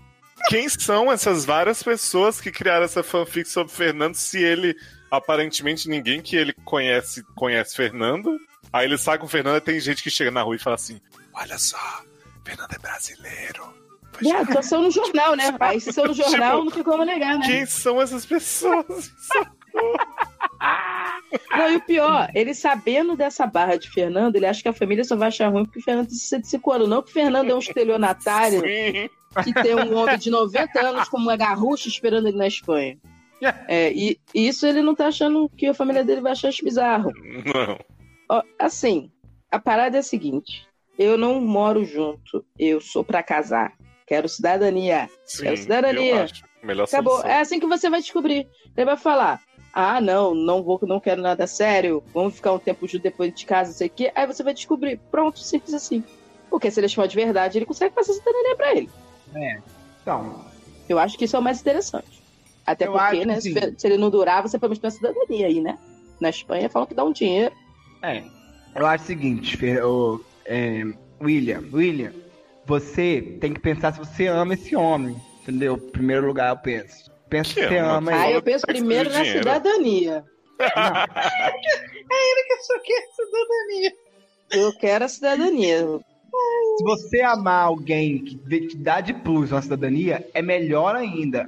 Quem 0.48 0.68
são 0.70 1.12
essas 1.12 1.46
várias 1.46 1.82
pessoas 1.84 2.40
que 2.40 2.52
criaram 2.52 2.86
essa 2.86 3.04
fanfic 3.04 3.48
sobre 3.50 3.74
Fernando, 3.74 4.16
se 4.16 4.42
ele, 4.42 4.76
aparentemente, 5.10 5.90
ninguém 5.90 6.22
que 6.22 6.36
ele 6.36 6.54
conhece, 6.66 7.24
conhece 7.36 7.76
Fernando? 7.76 8.38
Aí 8.72 8.86
ele 8.86 8.98
sai 8.98 9.18
com 9.18 9.26
o 9.26 9.30
Fernando 9.30 9.58
e 9.58 9.62
tem 9.62 9.80
gente 9.80 10.02
que 10.02 10.10
chega 10.10 10.32
na 10.32 10.42
rua 10.42 10.56
e 10.56 10.60
fala 10.60 10.76
assim: 10.76 11.00
Olha 11.34 11.58
só, 11.58 11.78
Fernando 12.44 12.74
é 12.74 12.80
brasileiro. 12.80 13.82
Viado, 14.20 14.54
só 14.54 14.62
saiu 14.62 14.84
no 14.84 14.92
jornal, 14.92 15.36
né? 15.36 15.56
Aí 15.60 15.82
se 15.82 15.92
saiu 15.92 16.10
no 16.10 16.14
jornal, 16.14 16.58
Tipo, 16.58 16.66
não 16.66 16.72
tem 16.72 16.84
como 16.84 17.04
negar, 17.04 17.40
né? 17.40 17.46
Quem 17.46 17.66
são 17.66 18.02
essas 18.02 18.26
pessoas? 18.26 19.12
Não, 21.50 21.72
e 21.72 21.78
o 21.78 21.82
pior, 21.82 22.30
ele 22.36 22.54
sabendo 22.54 23.16
dessa 23.16 23.48
barra 23.48 23.78
de 23.78 23.90
Fernando, 23.90 24.36
ele 24.36 24.46
acha 24.46 24.62
que 24.62 24.68
a 24.68 24.74
família 24.74 25.04
só 25.04 25.16
vai 25.16 25.30
achar 25.30 25.48
ruim 25.48 25.64
porque 25.64 25.80
o 25.80 25.84
Fernando 25.84 26.10
65 26.10 26.72
anos. 26.72 26.90
Não 26.90 27.02
que 27.02 27.10
o 27.10 27.14
Fernando 27.14 27.50
é 27.50 27.56
um 27.56 27.60
estelionatário 27.60 28.60
Sim. 28.60 29.10
Que 29.44 29.54
tem 29.54 29.76
um 29.76 29.96
homem 29.98 30.18
de 30.18 30.30
90 30.30 30.80
anos 30.82 31.10
com 31.10 31.18
uma 31.18 31.36
garrucha 31.36 31.88
esperando 31.88 32.28
ele 32.28 32.38
na 32.38 32.48
Espanha. 32.48 32.98
É, 33.68 33.92
e 33.92 34.20
e 34.36 34.48
isso 34.48 34.68
ele 34.68 34.82
não 34.82 34.94
tá 34.94 35.08
achando 35.08 35.50
que 35.50 35.66
a 35.66 35.74
família 35.74 36.04
dele 36.04 36.22
vai 36.22 36.34
achar 36.34 36.50
isso 36.50 36.64
bizarro. 36.64 37.12
Não. 37.54 37.80
Ó, 38.30 38.44
assim, 38.60 39.12
a 39.50 39.60
parada 39.60 39.98
é 39.98 40.00
a 40.00 40.04
seguinte: 40.04 40.68
eu 40.98 41.18
não 41.18 41.42
moro 41.42 41.84
junto, 41.84 42.46
eu 42.58 42.80
sou 42.80 43.04
pra 43.04 43.24
casar. 43.24 43.74
Quero 44.06 44.30
cidadania. 44.30 45.10
Sim, 45.26 45.44
Quero 45.44 45.58
cidadania. 45.58 46.28
Melhor 46.62 46.84
Acabou. 46.84 47.14
solução. 47.14 47.32
É 47.32 47.40
assim 47.40 47.60
que 47.60 47.66
você 47.66 47.90
vai 47.90 48.02
descobrir. 48.02 48.48
Ele 48.78 48.86
vai 48.86 48.98
falar: 48.98 49.42
Ah, 49.74 50.00
não, 50.00 50.36
não 50.36 50.62
vou, 50.62 50.80
não 50.84 51.00
quero 51.00 51.22
nada 51.22 51.48
sério. 51.48 52.04
Vamos 52.14 52.36
ficar 52.36 52.52
um 52.54 52.60
tempo 52.60 52.88
junto 52.88 53.02
depois 53.02 53.34
de 53.34 53.46
casa, 53.46 53.72
não 53.72 53.78
sei 53.78 53.88
o 53.88 53.92
quê. 53.92 54.12
Aí 54.14 54.28
você 54.28 54.44
vai 54.44 54.54
descobrir. 54.54 55.00
Pronto, 55.10 55.40
simples 55.40 55.74
assim. 55.74 56.04
Porque 56.50 56.70
se 56.70 56.80
ele 56.80 56.90
chamar 56.90 57.08
de 57.08 57.16
verdade, 57.16 57.58
ele 57.58 57.66
consegue 57.66 57.96
passar 57.96 58.14
cidadania 58.14 58.56
pra 58.56 58.76
ele. 58.76 58.90
Então, 60.02 60.46
Eu 60.90 61.00
acho 61.00 61.18
que 61.18 61.26
isso 61.26 61.36
é 61.36 61.40
o 61.40 61.44
mais 61.44 61.62
interessante. 61.62 62.22
Até 62.66 62.88
Eu 62.88 62.94
porque, 62.94 63.26
né, 63.26 63.36
que 63.36 63.42
se, 63.42 63.76
se 63.78 63.88
ele 63.88 63.98
não 63.98 64.10
durar, 64.10 64.42
você 64.42 64.58
pelo 64.60 64.70
menos 64.70 64.80
tem 64.80 64.90
uma 64.90 64.96
cidadania 65.14 65.48
aí, 65.48 65.62
né? 65.62 65.78
Na 66.20 66.30
Espanha 66.30 66.70
falam 66.70 66.88
que 66.88 66.94
dá 66.94 67.04
um 67.04 67.12
dinheiro. 67.12 67.54
é. 68.04 68.24
Eu 68.74 68.88
acho 68.88 69.04
o 69.04 69.08
seguinte, 69.08 69.58
Fer, 69.58 69.84
ô, 69.84 70.22
é, 70.46 70.82
William, 71.22 71.62
William, 71.74 72.14
você 72.66 73.38
tem 73.42 73.54
que 73.54 73.60
pensar 73.60 73.92
se 73.92 74.00
você 74.00 74.28
ama 74.28 74.54
esse 74.54 74.74
homem, 74.78 75.14
entendeu? 75.42 75.76
Em 75.76 75.90
primeiro 75.92 76.26
lugar, 76.28 76.52
eu 76.52 76.58
penso. 76.58 77.12
Pensa 77.30 77.54
Que 77.54 77.62
se 77.64 77.68
você 77.68 77.78
ama? 77.80 78.14
ele. 78.28 78.38
eu 78.38 78.42
penso 78.42 78.66
que 78.66 78.72
primeiro 78.74 79.10
na 79.10 79.18
dinheiro. 79.24 79.40
cidadania. 79.40 80.24
Eu 80.62 82.64
só 82.64 82.80
quero 82.80 83.08
cidadania. 83.16 83.94
Eu 84.52 84.78
quero 84.78 85.06
a 85.06 85.10
cidadania. 85.10 86.00
Se 86.82 86.84
você 86.84 87.22
amar 87.22 87.66
alguém 87.66 88.18
que 88.24 88.36
te 88.36 88.76
dá 88.78 89.02
de 89.02 89.14
plus 89.14 89.52
uma 89.52 89.62
cidadania, 89.62 90.28
é 90.34 90.42
melhor 90.42 90.96
ainda. 90.96 91.46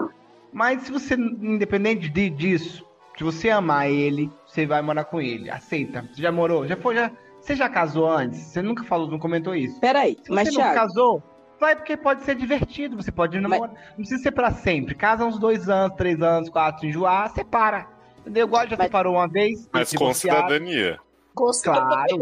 Mas 0.51 0.83
se 0.83 0.91
você, 0.91 1.15
independente 1.15 2.07
de, 2.07 2.29
disso, 2.29 2.85
se 3.17 3.23
você 3.23 3.49
amar 3.49 3.89
ele, 3.89 4.29
você 4.45 4.65
vai 4.65 4.81
morar 4.81 5.05
com 5.05 5.19
ele. 5.19 5.49
Aceita. 5.49 6.07
Você 6.13 6.21
já 6.21 6.31
morou? 6.31 6.67
Já 6.67 6.77
foi? 6.77 6.95
Já, 6.95 7.11
você 7.41 7.55
já 7.55 7.67
casou 7.67 8.07
antes? 8.07 8.39
Você 8.39 8.61
nunca 8.61 8.83
falou, 8.83 9.09
não 9.09 9.17
comentou 9.17 9.55
isso. 9.55 9.79
Peraí, 9.79 10.17
Se 10.23 10.31
mas 10.31 10.49
você 10.49 10.53
não 10.53 10.61
Thiago, 10.61 10.75
casou, 10.75 11.23
vai 11.59 11.75
porque 11.75 11.97
pode 11.97 12.23
ser 12.23 12.35
divertido. 12.35 12.95
Você 12.95 13.11
pode 13.11 13.39
namorar. 13.39 13.69
Não 13.69 13.95
precisa 13.97 14.21
ser 14.21 14.31
pra 14.31 14.51
sempre. 14.51 14.93
Casa 14.93 15.25
uns 15.25 15.39
dois 15.39 15.67
anos, 15.67 15.97
três 15.97 16.21
anos, 16.21 16.49
quatro, 16.49 16.85
enjoar, 16.85 17.31
separa. 17.31 17.87
Entendeu? 18.19 18.45
Igual 18.45 18.67
já 18.67 18.77
Mas- 18.77 18.85
separou 18.87 19.15
uma 19.15 19.27
vez. 19.27 19.67
Mas 19.73 19.91
com 19.93 20.13
cidadania. 20.13 20.99
Claro. 21.35 22.19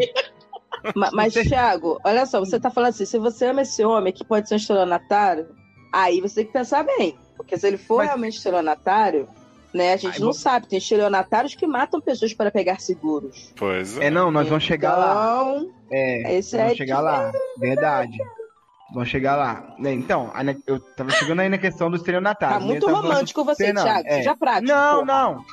Ma- 0.95 1.09
mas 1.13 1.33
Você- 1.33 1.43
Thiago, 1.45 1.99
olha 2.03 2.25
só, 2.25 2.39
você 2.39 2.59
tá 2.59 2.69
falando 2.69 2.89
assim, 2.89 3.05
se 3.05 3.17
você 3.19 3.45
ama 3.47 3.61
esse 3.61 3.83
homem 3.83 4.11
que 4.13 4.23
pode 4.23 4.47
ser 4.47 4.55
um 4.55 4.57
estelionatário, 4.57 5.47
aí 5.93 6.21
você 6.21 6.35
tem 6.35 6.45
que 6.45 6.53
pensar 6.53 6.83
bem. 6.83 7.17
Porque 7.37 7.57
se 7.57 7.67
ele 7.67 7.77
for 7.77 7.97
Mas- 7.97 8.07
realmente 8.07 8.37
estelionatário, 8.37 9.27
né, 9.73 9.93
a 9.93 9.97
gente 9.97 10.15
Aí 10.15 10.21
não 10.21 10.33
sabe, 10.33 10.67
tem 10.67 10.77
estelionatários 10.79 11.55
que 11.55 11.65
matam 11.65 11.99
pessoas 12.01 12.33
para 12.33 12.51
pegar 12.51 12.79
seguros. 12.81 13.53
Pois 13.55 13.97
é. 13.97 14.05
É, 14.07 14.09
não, 14.09 14.29
nós 14.29 14.47
vamos 14.47 14.63
chegar 14.63 14.95
lá. 14.97 15.41
Então, 15.55 15.71
É, 15.91 16.35
esse 16.35 16.55
vamos 16.57 16.71
aí 16.71 16.77
chegar 16.77 16.97
que- 16.97 17.01
lá. 17.03 17.31
Verdade. 17.57 18.17
Vamos 18.93 19.07
chegar 19.07 19.37
lá. 19.37 19.73
Então, 19.79 20.29
eu 20.67 20.77
tava 20.77 21.09
chegando 21.11 21.39
aí 21.39 21.47
na 21.47 21.57
questão 21.57 21.89
do 21.89 21.95
estelionatário. 21.95 22.59
tá 22.59 22.65
muito 22.65 22.85
romântico 22.89 23.45
você, 23.45 23.71
não, 23.71 23.83
Thiago. 23.83 24.05
é. 24.05 24.15
Seja 24.17 24.35
prático. 24.35 24.67
Não, 24.67 25.05
porra. 25.05 25.05
não. 25.05 25.45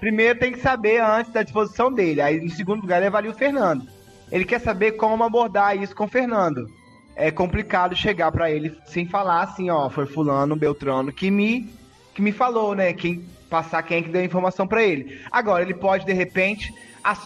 Primeiro 0.00 0.36
tem 0.40 0.50
que 0.50 0.58
saber 0.58 1.00
antes 1.00 1.32
da 1.32 1.44
disposição 1.44 1.92
dele. 1.92 2.20
Aí, 2.20 2.38
em 2.38 2.48
segundo 2.48 2.80
lugar, 2.80 2.96
ele 2.98 3.06
avalia 3.06 3.30
o 3.30 3.34
Fernando. 3.34 3.86
Ele 4.32 4.44
quer 4.44 4.60
saber 4.60 4.92
como 4.92 5.22
abordar 5.22 5.76
isso 5.80 5.94
com 5.94 6.04
o 6.04 6.08
Fernando. 6.08 6.66
É 7.14 7.30
complicado 7.30 7.94
chegar 7.94 8.32
pra 8.32 8.50
ele 8.50 8.74
sem 8.86 9.06
falar 9.06 9.42
assim, 9.42 9.68
ó, 9.70 9.90
foi 9.90 10.06
fulano, 10.06 10.56
Beltrano 10.56 11.12
que 11.12 11.30
me 11.30 11.68
que 12.14 12.20
me 12.22 12.32
falou, 12.32 12.74
né? 12.74 12.92
Quem 12.94 13.24
passar 13.50 13.82
quem 13.82 13.98
é 13.98 14.02
que 14.02 14.08
deu 14.08 14.22
a 14.22 14.24
informação 14.24 14.66
pra 14.66 14.82
ele. 14.82 15.20
Agora 15.30 15.62
ele 15.62 15.74
pode 15.74 16.04
de 16.06 16.12
repente 16.14 16.74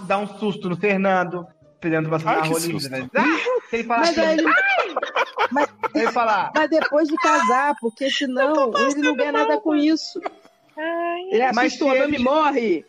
dar 0.07 0.19
um 0.19 0.27
susto 0.27 0.69
no 0.69 0.77
Fernando, 0.77 1.47
Fernando 1.81 2.09
vai 2.09 2.19
Ai, 2.19 2.25
assinar 2.25 2.43
que 2.43 2.49
rolinho, 2.53 2.81
susto. 2.81 2.91
né? 2.91 3.09
Ah! 3.15 3.25
Se 3.71 3.77
ele 3.77 3.85
falar 3.85 4.01
Mas 4.01 4.11
assim, 4.11 4.21
aí 4.21 4.39
ele, 4.39 4.49
ele 5.95 6.13
falar, 6.13 6.53
mas 6.55 6.71
depois 6.71 7.09
de 7.09 7.17
casar, 7.17 7.75
porque 7.81 8.11
senão 8.11 8.73
ele 8.77 9.01
não 9.03 9.15
ganha 9.17 9.33
nada 9.33 9.61
com 9.61 9.75
isso. 9.77 10.21
Ele 11.31 11.53
Mas 11.53 11.67
assusta 11.75 11.85
o 11.85 11.89
homem 11.89 12.03
ele- 12.03 12.19
morre. 12.19 12.85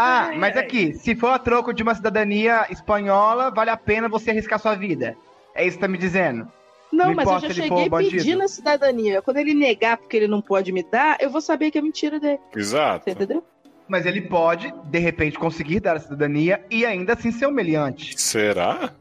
Ah, 0.00 0.32
mas 0.36 0.56
aqui, 0.56 0.94
se 0.94 1.14
for 1.14 1.28
a 1.28 1.38
troco 1.38 1.74
de 1.74 1.82
uma 1.82 1.94
cidadania 1.94 2.66
espanhola, 2.70 3.50
vale 3.50 3.70
a 3.70 3.76
pena 3.76 4.08
você 4.08 4.30
arriscar 4.30 4.58
sua 4.58 4.74
vida. 4.74 5.16
É 5.54 5.66
isso 5.66 5.76
que 5.76 5.80
tá 5.82 5.88
me 5.88 5.98
dizendo? 5.98 6.48
Não, 6.92 7.08
Não 7.08 7.14
mas 7.14 7.28
eu 7.28 7.40
já 7.40 7.50
cheguei 7.50 7.90
pedindo 7.90 8.42
a 8.42 8.48
cidadania. 8.48 9.22
Quando 9.22 9.36
ele 9.36 9.54
negar 9.54 9.96
porque 9.96 10.16
ele 10.16 10.26
não 10.26 10.40
pode 10.40 10.72
me 10.72 10.82
dar, 10.82 11.18
eu 11.20 11.30
vou 11.30 11.40
saber 11.40 11.70
que 11.70 11.78
é 11.78 11.82
mentira 11.82 12.18
dele. 12.18 12.40
Exato. 12.56 13.04
Você 13.04 13.10
entendeu? 13.10 13.44
Mas 13.86 14.06
ele 14.06 14.22
pode, 14.22 14.72
de 14.84 14.98
repente, 14.98 15.38
conseguir 15.38 15.80
dar 15.80 15.96
a 15.96 16.00
cidadania 16.00 16.64
e 16.70 16.86
ainda 16.86 17.12
assim 17.12 17.30
ser 17.30 17.46
humilhante. 17.46 18.20
Será? 18.20 18.92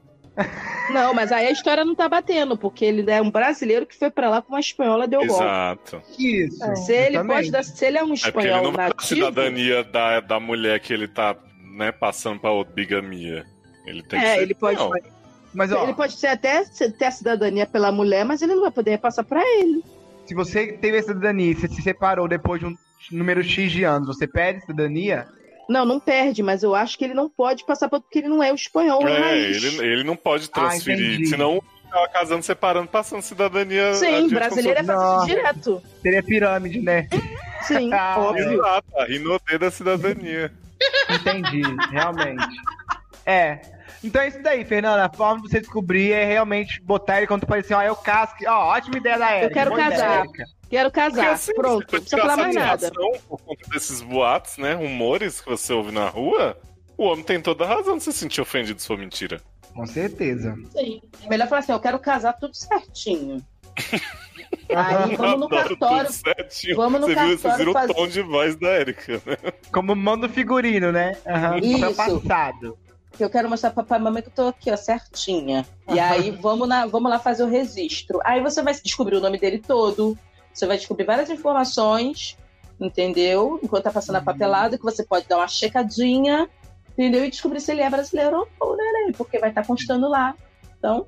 Não, 0.92 1.14
mas 1.14 1.32
aí 1.32 1.48
a 1.48 1.52
história 1.52 1.86
não 1.86 1.94
tá 1.94 2.10
batendo, 2.10 2.58
porque 2.58 2.84
ele 2.84 3.10
é 3.10 3.22
um 3.22 3.30
brasileiro 3.30 3.86
que 3.86 3.98
foi 3.98 4.10
pra 4.10 4.30
lá 4.30 4.42
com 4.42 4.54
uma 4.54 4.60
espanhola 4.60 5.08
deu 5.08 5.20
golpe. 5.26 5.44
Exato. 5.44 6.02
Isso. 6.18 6.76
Se 6.78 6.94
ele 6.94 7.24
pode 7.24 7.52
dar, 7.52 7.64
se 7.64 7.86
ele 7.86 7.98
é 7.98 8.04
um 8.04 8.14
É 8.14 8.18
porque 8.18 8.26
ele 8.26 8.48
espanhol 8.48 8.64
não 8.64 8.72
vai 8.72 8.88
dar 8.90 8.96
nativo, 8.96 9.26
cidadania 9.26 9.84
da, 9.84 10.20
da 10.20 10.40
mulher 10.40 10.80
que 10.80 10.92
ele 10.94 11.08
tá 11.08 11.36
né, 11.76 11.92
passando 11.92 12.40
pra 12.40 12.52
outra 12.52 12.74
bigamia. 12.74 13.46
Ele 13.86 14.02
tem 14.04 14.20
que 14.20 14.26
é, 14.26 14.36
ser 14.36 14.42
ele 14.42 14.54
pode, 14.54 14.80
não. 14.80 14.92
Mas 15.54 15.72
ó, 15.72 15.84
ele 15.84 15.94
pode 15.94 16.14
ser 16.14 16.28
até 16.28 16.64
ter 16.66 17.06
a 17.06 17.12
cidadania 17.12 17.66
pela 17.66 17.92
mulher, 17.92 18.24
mas 18.24 18.42
ele 18.42 18.54
não 18.54 18.62
vai 18.62 18.72
poder 18.72 19.00
passar 19.00 19.24
pra 19.24 19.42
ele. 19.42 19.84
se 20.26 20.36
você 20.36 20.74
teve 20.74 20.98
a 20.98 21.04
cidadania 21.04 21.52
e 21.52 21.56
você 21.56 21.68
se 21.68 21.82
separou 21.82 22.28
depois 22.28 22.60
de 22.60 22.68
um 22.68 22.76
número 23.12 23.44
X 23.44 23.72
de 23.72 23.84
anos, 23.84 24.08
você 24.08 24.28
pede 24.28 24.62
cidadania? 24.62 25.28
Não, 25.70 25.86
não 25.86 26.00
perde, 26.00 26.42
mas 26.42 26.64
eu 26.64 26.74
acho 26.74 26.98
que 26.98 27.06
ele 27.06 27.14
não 27.14 27.30
pode 27.30 27.64
passar 27.64 27.88
porque 27.88 28.18
ele 28.20 28.28
não 28.28 28.42
é 28.44 28.52
o 28.52 28.56
espanhol 28.56 29.08
É, 29.08 29.20
raiz. 29.20 29.64
ele, 29.64 29.86
ele 29.86 30.04
não 30.04 30.16
pode 30.16 30.50
transferir. 30.50 31.14
entendi. 31.14 31.28
senão 31.28 31.62
tava 31.92 32.08
casando, 32.10 32.44
separando, 32.44 32.88
passando 32.88 33.22
cidadania. 33.22 33.94
Sim, 33.94 34.28
brasileiro 34.30 34.80
é 34.80 34.84
fazer 34.84 35.26
direto. 35.28 35.82
Seria 36.02 36.24
pirâmide, 36.24 36.82
né? 36.82 37.08
Sim, 37.62 37.92
Ah, 37.94 38.16
óbvio. 38.18 38.54
Exato, 38.54 38.88
a 38.98 39.06
Rinodê 39.06 39.58
da 39.60 39.70
cidadania. 39.72 40.52
Entendi, 41.10 41.62
realmente. 41.92 42.46
É. 43.26 43.60
Então 44.04 44.22
é 44.22 44.28
isso 44.30 44.42
daí, 44.42 44.64
Fernanda. 44.64 45.06
A 45.06 45.14
forma 45.14 45.42
de 45.42 45.50
você 45.50 45.60
descobrir 45.60 46.12
é 46.14 46.24
realmente 46.26 46.82
botar 46.82 47.18
ele 47.18 47.28
quando 47.28 47.46
parecer, 47.46 47.74
ó, 47.74 47.82
eu 47.82 47.96
casco. 47.96 48.38
Ó, 48.48 48.70
ótima 48.76 48.98
ideia 48.98 49.18
da 49.20 49.38
Erika. 49.38 49.54
quero 49.54 49.70
boa 49.72 49.82
ideia, 49.86 50.00
casar. 50.02 50.20
Erika. 50.26 50.44
Quero 50.70 50.92
Porque, 50.92 51.10
casar. 51.10 51.32
assim, 51.32 51.54
Pronto, 51.54 51.86
você 51.90 51.96
não 51.96 52.02
precisa 52.02 52.18
falar 52.22 52.38
mais 52.38 52.56
nada. 52.56 52.92
Por 53.28 53.42
conta 53.42 53.70
desses 53.72 54.02
boatos, 54.02 54.58
né? 54.58 54.74
Rumores 54.74 55.42
que 55.42 55.50
você 55.50 55.74
ouve 55.74 55.92
na 55.92 56.08
rua, 56.08 56.58
o 56.98 57.06
homem 57.06 57.24
tem 57.26 57.42
toda 57.42 57.66
a 57.66 57.68
razão 57.68 57.98
de 57.98 58.04
se 58.04 58.14
sentir 58.14 58.40
ofendido 58.40 58.80
se 58.80 58.88
for 58.88 58.98
mentira. 58.98 59.42
Com 59.74 59.86
certeza. 59.86 60.56
Sim. 60.72 61.02
É 61.24 61.28
melhor 61.30 61.48
falar 61.48 61.60
assim, 61.60 61.72
eu 61.72 61.80
quero 61.80 61.98
casar 62.00 62.34
tudo 62.34 62.56
certinho. 62.56 63.44
Aí 64.76 65.16
vamos 65.16 65.40
no 65.40 65.46
Adoro 65.46 65.78
cartório. 65.78 66.06
tudo 66.12 66.14
certinho. 66.36 66.76
vamos 66.76 67.02
no 67.02 67.08
você 67.08 67.16
viu, 67.16 67.38
cartório 67.40 67.64
viu 67.66 67.74
fazer- 67.74 67.92
o 67.92 67.96
tom 67.96 68.08
de 68.08 68.22
voz 68.22 68.56
da 68.56 68.80
Erika, 68.80 69.14
né? 69.26 69.38
Como 69.72 69.96
manda 69.96 70.28
o 70.28 70.30
figurino, 70.30 70.92
né? 70.92 71.18
Aham. 71.28 71.58
Isso. 71.60 71.96
Papel 71.96 72.22
passado. 73.12 73.24
Eu 73.24 73.30
quero 73.30 73.50
mostrar 73.50 73.72
pra 73.72 73.84
papai 73.84 74.00
e 74.00 74.02
mamãe 74.04 74.22
que 74.22 74.30
eu 74.30 74.34
tô 74.34 74.48
aqui, 74.48 74.72
ó, 74.72 74.78
certinha. 74.78 75.66
E 75.88 76.00
aí 76.00 76.32
vamos, 76.32 76.68
na, 76.68 76.86
vamos 76.86 77.10
lá 77.10 77.20
fazer 77.20 77.44
o 77.44 77.48
registro. 77.50 78.20
Aí 78.24 78.42
você 78.42 78.62
vai 78.62 78.74
descobrir 78.74 79.16
o 79.16 79.22
nome 79.22 79.38
dele 79.38 79.60
todo. 79.60 80.18
Você 80.54 80.66
vai 80.66 80.78
descobrir 80.78 81.06
várias 81.06 81.30
informações, 81.30 82.38
entendeu? 82.80 83.60
Enquanto 83.64 83.84
tá 83.84 83.92
passando 83.92 84.18
a 84.18 84.22
papelada, 84.22 84.78
que 84.78 84.84
você 84.84 85.04
pode 85.04 85.28
dar 85.28 85.38
uma 85.38 85.48
checadinha, 85.48 86.50
entendeu? 86.92 87.26
E 87.26 87.30
descobrir 87.30 87.62
se 87.62 87.72
ele 87.72 87.82
é 87.82 87.90
brasileiro 87.90 88.48
ou 88.60 88.76
não, 88.76 89.08
né? 89.08 89.14
Porque 89.18 89.40
vai 89.40 89.50
estar 89.50 89.66
constando 89.66 90.10
lá. 90.10 90.36
Então, 90.78 91.08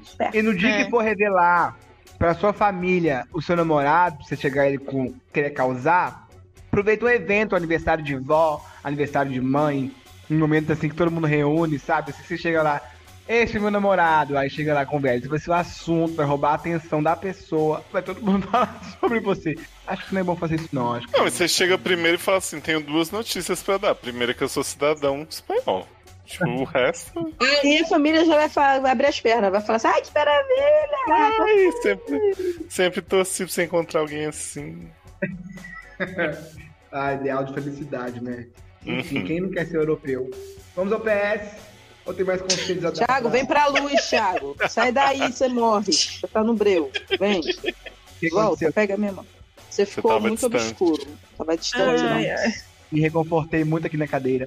esperto. 0.00 0.36
E 0.36 0.42
no 0.42 0.56
dia 0.56 0.68
É. 0.68 0.84
que 0.84 0.90
for 0.90 1.02
revelar 1.02 1.76
pra 2.18 2.34
sua 2.34 2.52
família 2.52 3.26
o 3.32 3.40
seu 3.40 3.56
namorado, 3.56 4.16
pra 4.18 4.26
você 4.26 4.36
chegar 4.36 4.66
ele 4.68 4.78
com 4.78 5.12
querer 5.32 5.50
causar, 5.50 6.28
aproveita 6.68 7.04
o 7.04 7.08
evento, 7.08 7.56
aniversário 7.56 8.04
de 8.04 8.16
vó, 8.16 8.64
aniversário 8.84 9.32
de 9.32 9.40
mãe, 9.40 9.92
um 10.34 10.38
momento 10.38 10.72
assim 10.72 10.88
que 10.88 10.94
todo 10.94 11.10
mundo 11.10 11.26
reúne, 11.26 11.78
sabe? 11.78 12.10
Assim, 12.10 12.22
você 12.22 12.36
chega 12.38 12.62
lá, 12.62 12.80
esse 13.28 13.56
é 13.56 13.60
meu 13.60 13.70
namorado, 13.70 14.36
aí 14.36 14.50
chega 14.50 14.74
lá 14.74 14.84
com 14.84 14.96
o 14.96 15.00
velho, 15.00 15.18
esse 15.20 15.28
vai 15.28 15.38
ser 15.38 15.50
o 15.50 15.54
assunto, 15.54 16.14
vai 16.14 16.26
roubar 16.26 16.50
a 16.52 16.54
atenção 16.54 17.02
da 17.02 17.14
pessoa, 17.16 17.84
vai 17.92 18.02
todo 18.02 18.20
mundo 18.22 18.46
falar 18.50 18.80
sobre 19.00 19.20
você. 19.20 19.54
Acho 19.86 20.06
que 20.06 20.14
não 20.14 20.20
é 20.20 20.24
bom 20.24 20.36
fazer 20.36 20.56
isso 20.56 20.68
não, 20.72 20.94
acho 20.94 21.06
que 21.06 21.16
Não, 21.16 21.24
mas 21.24 21.34
você 21.34 21.46
chega 21.48 21.76
primeiro 21.78 22.16
e 22.16 22.20
fala 22.20 22.38
assim: 22.38 22.60
tenho 22.60 22.80
duas 22.80 23.10
notícias 23.10 23.62
pra 23.62 23.78
dar. 23.78 23.94
Primeiro 23.94 24.34
que 24.34 24.42
eu 24.42 24.48
sou 24.48 24.62
cidadão 24.64 25.26
espanhol. 25.28 25.86
Tipo, 26.24 26.46
o 26.48 26.64
resto. 26.64 27.34
Aí 27.64 27.78
a 27.82 27.86
família 27.88 28.24
já 28.24 28.36
vai, 28.36 28.48
fa- 28.48 28.78
vai 28.78 28.92
abrir 28.92 29.06
as 29.06 29.20
pernas, 29.20 29.50
vai 29.50 29.60
falar 29.60 29.76
assim, 29.76 29.88
ai, 29.88 30.00
que 30.02 30.10
maravilha! 30.14 30.98
Ai, 31.10 31.72
sempre, 31.82 32.64
sempre 32.70 33.02
torci 33.02 33.44
pra 33.44 33.52
você 33.52 33.64
encontrar 33.64 34.00
alguém 34.00 34.26
assim. 34.26 34.88
Ah, 36.94 37.14
ideal 37.14 37.42
de 37.44 37.54
felicidade, 37.54 38.22
né? 38.22 38.46
Enfim, 38.84 39.18
Uhum. 39.18 39.24
quem 39.26 39.40
não 39.40 39.50
quer 39.50 39.66
ser 39.66 39.76
europeu? 39.76 40.30
Vamos 40.74 40.92
ao 40.92 41.00
PS, 41.00 41.56
ou 42.04 42.12
tem 42.14 42.24
mais 42.24 42.40
conselhos 42.42 42.84
a 42.84 42.90
dar? 42.90 43.06
Thiago, 43.06 43.28
vem 43.30 43.44
pra 43.46 43.66
luz, 43.68 44.08
Thiago. 44.08 44.56
Sai 44.68 44.90
daí, 44.92 45.30
você 45.32 45.48
morre. 45.48 45.92
Você 45.92 46.26
tá 46.26 46.42
no 46.42 46.54
breu. 46.54 46.90
Vem. 47.18 47.40
que 47.40 48.28
Volta, 48.30 48.46
aconteceu? 48.46 48.72
pega 48.72 48.94
a 48.94 48.96
minha 48.96 49.12
mão. 49.12 49.26
Você 49.70 49.86
ficou 49.86 50.20
muito 50.20 50.48
distante. 50.48 50.56
obscuro. 50.82 51.06
Tava 51.38 51.56
distante, 51.56 52.02
Ai, 52.02 52.26
não. 52.26 52.36
ai. 52.36 52.52
Me 52.90 53.00
reconfortei 53.00 53.64
muito 53.64 53.86
aqui 53.86 53.96
na 53.96 54.06
cadeira. 54.06 54.46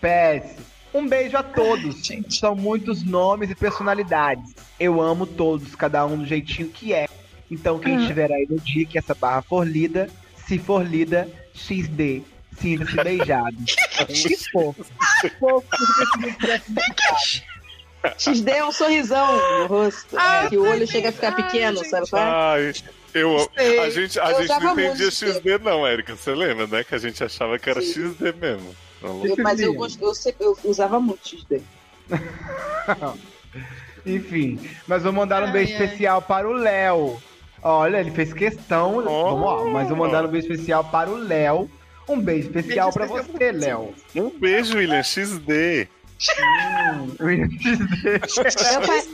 PS. 0.00 0.56
Um 0.94 1.06
beijo 1.08 1.36
a 1.36 1.42
todos. 1.42 2.04
gente. 2.04 2.38
São 2.38 2.54
muitos 2.54 3.02
nomes 3.02 3.50
e 3.50 3.54
personalidades. 3.54 4.54
Eu 4.78 5.00
amo 5.00 5.26
todos, 5.26 5.74
cada 5.74 6.04
um 6.06 6.18
do 6.18 6.26
jeitinho 6.26 6.68
que 6.68 6.92
é. 6.92 7.08
Então, 7.50 7.78
quem 7.78 7.96
Ah. 7.96 8.00
estiver 8.00 8.30
aí 8.32 8.46
no 8.48 8.58
dia 8.58 8.84
que 8.86 8.96
essa 8.98 9.14
barra 9.14 9.42
for 9.42 9.66
lida, 9.66 10.08
se 10.46 10.58
for 10.58 10.84
lida, 10.86 11.28
XD. 11.54 12.22
Sinta-se 12.60 12.94
beijado. 13.02 13.56
que 14.08 14.36
fofo. 14.50 14.84
Fofo, 15.38 15.66
XD 18.18 18.50
é 18.50 18.64
um 18.64 18.72
sorrisão 18.72 19.60
no 19.60 19.66
rosto. 19.66 20.16
Ah, 20.18 20.46
que 20.48 20.56
o 20.56 20.68
olho 20.68 20.86
chega 20.86 21.10
a 21.10 21.12
ficar 21.12 21.36
pequeno, 21.36 21.80
Ai, 21.80 21.88
sabe 21.88 22.10
qual 22.10 22.22
é? 22.22 22.26
Ai, 22.26 22.72
eu, 23.14 23.50
Sei. 23.56 23.78
a 23.78 23.90
gente, 23.90 24.18
a 24.20 24.30
Eu 24.30 24.46
gente 24.46 24.64
não 24.64 24.72
entendia 24.72 25.10
XD, 25.10 25.58
não, 25.58 25.86
Érica. 25.86 26.16
Você 26.16 26.34
lembra, 26.34 26.66
né? 26.66 26.82
Que 26.82 26.94
a 26.94 26.98
gente 26.98 27.22
achava 27.22 27.58
que 27.58 27.68
era 27.70 27.80
Sim. 27.80 28.14
XD 28.14 28.32
mesmo. 28.32 28.74
Eu- 29.02 29.36
mas 29.38 29.60
eu, 29.60 29.74
eu, 29.74 30.12
eu 30.40 30.58
usava 30.64 31.00
muito 31.00 31.28
XD. 31.28 31.60
Enfim, 34.04 34.58
mas 34.86 35.02
vou 35.02 35.12
mandar 35.12 35.42
um 35.42 35.46
Ai, 35.46 35.52
beijo 35.52 35.74
ai. 35.76 35.84
especial 35.84 36.22
para 36.22 36.48
o 36.48 36.52
Léo. 36.52 37.22
Olha, 37.62 37.98
ele 37.98 38.10
fez 38.10 38.32
questão. 38.32 38.96
Oh. 38.98 39.02
Vamos 39.02 39.46
lá, 39.66 39.70
mas 39.70 39.88
vou 39.88 39.96
mandar 39.96 40.24
um 40.24 40.28
beijo 40.28 40.50
especial 40.50 40.82
para 40.84 41.08
o 41.10 41.16
Léo. 41.16 41.70
Um 42.08 42.20
beijo 42.20 42.48
especial 42.48 42.92
para 42.92 43.06
você, 43.06 43.52
Léo. 43.52 43.94
Um 44.14 44.30
beijo, 44.38 44.76
William. 44.76 45.02
XD. 45.02 45.88
Eu, 47.18 48.80
pa- 48.80 49.04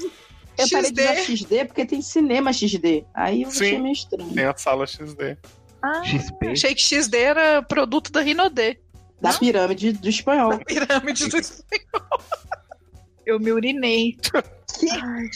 eu 0.59 0.69
parei 0.71 0.93
de 0.93 1.03
XD. 1.03 1.03
usar 1.03 1.15
XD 1.17 1.65
porque 1.67 1.87
tem 1.87 2.03
cinema 2.03 2.53
XD. 2.53 3.05
Aí 3.15 3.43
eu 3.43 3.49
achei 3.49 3.79
meio 3.79 3.93
estranho. 3.93 4.35
Tem 4.35 4.45
a 4.45 4.57
sala 4.57 4.87
XD. 4.87 5.37
Ah, 5.83 6.03
XP. 6.05 6.49
achei 6.49 6.75
que 6.75 6.83
XD 6.83 7.15
era 7.17 7.63
produto 7.63 8.11
da 8.11 8.21
Rinodê. 8.21 8.79
Da 9.21 9.33
pirâmide 9.33 9.93
do 9.93 10.09
espanhol. 10.09 10.59
Pirâmide 10.59 11.29
do 11.29 11.37
espanhol. 11.39 12.21
Eu 13.27 13.39
me 13.39 13.53
urinei. 13.53 14.17
Ai. 15.03 15.29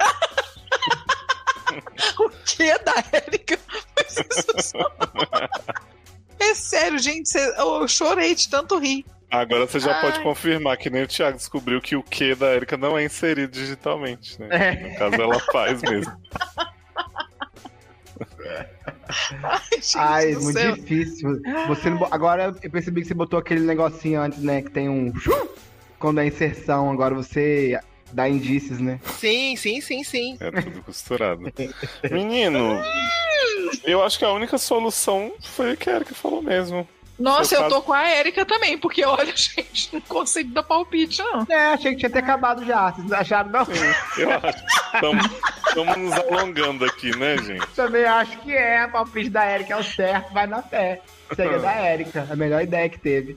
o 2.18 2.28
que 2.44 2.78
da 2.80 3.04
Érica? 3.12 3.58
Mas 3.96 4.16
isso 4.16 4.70
só- 4.70 4.90
É 6.40 6.54
sério, 6.54 6.98
gente. 6.98 7.36
Eu 7.36 7.86
chorei 7.86 8.34
de 8.34 8.48
tanto 8.48 8.78
rir. 8.78 9.04
Agora 9.30 9.66
você 9.66 9.78
já 9.78 9.94
Ai. 9.94 10.00
pode 10.00 10.22
confirmar 10.22 10.76
que 10.76 10.90
nem 10.90 11.04
o 11.04 11.06
Thiago 11.06 11.36
descobriu 11.36 11.80
que 11.80 11.94
o 11.94 12.02
Q 12.02 12.34
da 12.34 12.54
Erika 12.54 12.76
não 12.76 12.98
é 12.98 13.04
inserido 13.04 13.52
digitalmente, 13.52 14.40
né? 14.40 14.48
É. 14.50 14.88
No 14.90 14.98
caso, 14.98 15.22
ela 15.22 15.38
faz 15.52 15.80
mesmo. 15.88 16.12
Ai, 19.42 19.60
gente 19.72 19.98
Ai, 19.98 20.32
muito 20.34 20.52
céu. 20.52 20.74
difícil. 20.74 21.40
Você 21.68 21.90
não 21.90 22.08
Agora 22.10 22.54
eu 22.62 22.70
percebi 22.70 23.02
que 23.02 23.08
você 23.08 23.14
botou 23.14 23.38
aquele 23.38 23.60
negocinho 23.60 24.20
antes, 24.20 24.40
né? 24.42 24.62
Que 24.62 24.70
tem 24.70 24.88
um. 24.88 25.12
Quando 25.98 26.20
é 26.20 26.26
inserção, 26.26 26.90
agora 26.90 27.14
você 27.14 27.78
dá 28.12 28.28
indícios, 28.28 28.80
né? 28.80 28.98
Sim, 29.18 29.54
sim, 29.56 29.80
sim, 29.80 30.02
sim. 30.02 30.36
É 30.40 30.50
tudo 30.50 30.82
costurado. 30.82 31.42
Menino, 32.10 32.80
eu 33.84 34.02
acho 34.02 34.18
que 34.18 34.24
a 34.24 34.32
única 34.32 34.58
solução 34.58 35.32
foi 35.42 35.72
o 35.72 35.76
que 35.76 35.88
a 35.90 35.96
Erika 35.96 36.14
falou 36.14 36.42
mesmo. 36.42 36.86
Nossa, 37.18 37.54
eu 37.54 37.68
tô 37.68 37.82
com 37.82 37.92
a 37.92 38.08
Érica 38.08 38.46
também, 38.46 38.78
porque 38.78 39.04
olha, 39.04 39.26
gente, 39.36 39.90
não 39.92 40.00
consigo 40.00 40.54
dar 40.54 40.62
palpite, 40.62 41.22
não. 41.22 41.46
É, 41.50 41.74
achei 41.74 41.90
que 41.92 41.98
tinha 41.98 42.08
até 42.08 42.20
acabado 42.20 42.64
já. 42.64 42.92
Vocês 42.92 43.12
acharam, 43.12 43.50
não? 43.50 43.64
Sim, 43.66 43.72
eu 44.22 44.30
acho. 44.32 44.64
Estamos 45.68 45.96
nos 45.98 46.12
alongando 46.14 46.84
aqui, 46.86 47.14
né, 47.18 47.36
gente? 47.36 47.66
Também 47.76 48.04
acho 48.06 48.38
que 48.38 48.52
é. 48.56 48.86
O 48.86 48.92
palpite 48.92 49.28
da 49.28 49.52
Erika 49.54 49.74
é 49.74 49.76
o 49.76 49.84
certo, 49.84 50.32
vai 50.32 50.46
na 50.46 50.62
fé. 50.62 51.02
Segue 51.36 51.58
da 51.58 51.92
Erika. 51.92 52.26
A 52.30 52.34
melhor 52.34 52.62
ideia 52.62 52.88
que 52.88 52.98
teve. 52.98 53.36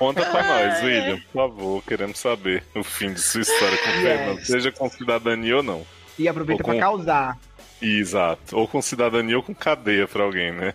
Conta 0.00 0.24
pra 0.26 0.40
Ai. 0.42 0.66
nós, 0.68 0.82
William, 0.82 1.16
por 1.32 1.32
favor. 1.48 1.82
Queremos 1.84 2.18
saber 2.18 2.64
o 2.74 2.82
fim 2.82 3.12
de 3.12 3.20
sua 3.22 3.42
história 3.42 3.78
com 3.78 3.88
o 3.88 3.92
Yes. 3.92 4.02
Fernando, 4.02 4.44
seja 4.44 4.72
com 4.72 4.90
cidadania 4.90 5.58
ou 5.58 5.62
não. 5.62 5.86
E 6.18 6.26
aproveita 6.28 6.62
Ou 6.62 6.66
com- 6.66 6.72
pra 6.72 6.80
causar. 6.80 7.38
Exato. 7.82 8.56
Ou 8.56 8.68
com 8.68 8.80
cidadania 8.80 9.36
ou 9.36 9.42
com 9.42 9.54
cadeia 9.54 10.06
pra 10.06 10.22
alguém, 10.22 10.52
né? 10.52 10.72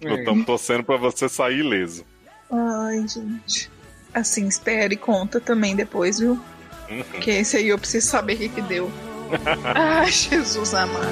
É. 0.00 0.14
Estamos 0.14 0.46
torcendo 0.46 0.84
pra 0.84 0.96
você 0.96 1.28
sair 1.28 1.58
ileso. 1.58 2.04
Ai, 2.50 3.04
gente. 3.08 3.70
Assim, 4.12 4.46
espere 4.46 4.94
e 4.94 4.96
conta 4.96 5.40
também 5.40 5.74
depois, 5.74 6.20
viu? 6.20 6.38
Uhum. 6.88 7.02
Porque 7.10 7.32
esse 7.32 7.56
aí 7.56 7.68
eu 7.68 7.78
preciso 7.78 8.06
saber 8.06 8.34
o 8.34 8.38
que, 8.38 8.48
que 8.48 8.62
deu. 8.62 8.90
Ai, 9.74 10.10
Jesus 10.12 10.74
amado. 10.74 11.04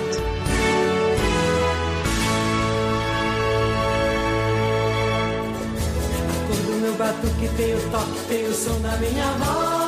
Quando 6.47 6.81
meu 6.81 6.95
batuque 6.95 7.49
tem 7.57 7.75
o 7.75 7.91
toque, 7.91 8.27
tem 8.29 8.47
o 8.47 8.53
som 8.53 8.81
da 8.81 8.97
minha 8.99 9.33
voz. 9.33 9.83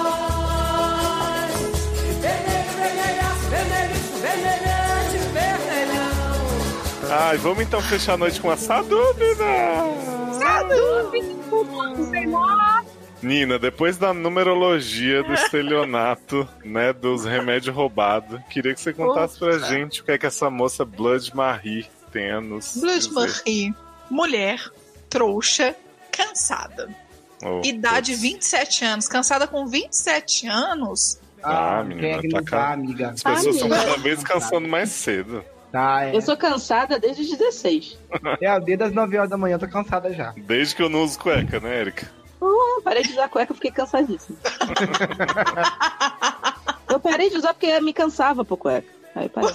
Vermelho, 2.20 2.72
vermelhaço, 2.76 3.48
vermelho, 3.51 3.94
vermelhão. 4.20 4.73
Ai, 7.10 7.36
vamos 7.39 7.62
então 7.64 7.81
fechar 7.82 8.14
a 8.14 8.16
noite 8.16 8.40
com 8.40 8.52
essa 8.52 8.82
dúvida. 8.82 9.44
Nina, 13.22 13.59
depois 13.59 13.97
da 13.97 14.12
numerologia 14.12 15.22
do 15.22 15.32
estelionato, 15.32 16.47
né, 16.64 16.93
dos 16.93 17.24
remédios 17.24 17.74
roubados, 17.74 18.40
queria 18.51 18.74
que 18.74 18.81
você 18.81 18.93
contasse 18.93 19.39
pra 19.39 19.59
gente 19.59 20.02
o 20.02 20.05
que 20.05 20.12
é 20.12 20.18
que 20.18 20.26
essa 20.26 20.51
moça 20.51 20.85
Blood 20.85 21.35
Marie 21.35 21.86
tem 22.12 22.31
a 22.31 22.40
nos 22.40 22.76
Blood 22.76 22.98
dizer. 22.98 23.12
Marie, 23.14 23.74
mulher, 24.10 24.60
trouxa, 25.09 25.74
cansada. 26.12 26.89
Oh, 27.43 27.60
Idade 27.64 28.12
putz. 28.12 28.22
27 28.22 28.85
anos. 28.85 29.09
Cansada 29.09 29.47
com 29.47 29.66
27 29.66 30.47
anos? 30.47 31.18
Ah, 31.43 31.85
quem 31.86 31.97
menina, 31.97 32.43
tá 32.43 32.72
amiga? 32.72 33.10
As 33.10 33.22
pessoas 33.22 33.55
estão 33.56 33.68
cada 33.68 33.97
vez 33.98 34.22
cansando 34.22 34.66
mais 34.66 34.90
cedo. 34.90 35.44
Tá, 35.74 36.05
é. 36.05 36.14
Eu 36.16 36.22
sou 36.22 36.36
cansada 36.36 37.01
desde 37.01 37.22
os 37.22 37.30
16. 37.36 37.98
É, 38.40 38.60
dia 38.60 38.76
das 38.76 38.92
9 38.92 39.18
horas 39.18 39.28
da 39.30 39.36
manhã 39.36 39.56
eu 39.56 39.59
tô 39.59 39.66
cansada 39.66 40.14
já. 40.14 40.32
Desde 40.36 40.76
que 40.76 40.80
eu 40.80 40.88
não 40.88 41.02
uso 41.02 41.18
cueca, 41.18 41.59
né, 41.59 41.80
Erika? 41.80 42.09
Ah, 42.40 42.80
parei 42.84 43.02
de 43.02 43.10
usar 43.10 43.28
cueca, 43.28 43.52
fiquei 43.55 43.72
cansadíssima. 43.72 44.38
eu 46.88 47.01
parei 47.01 47.28
de 47.28 47.38
usar 47.38 47.55
porque 47.55 47.80
me 47.80 47.92
cansava 47.92 48.44
por 48.44 48.56
cueca. 48.56 48.86
Aí 49.16 49.28
parei. 49.28 49.51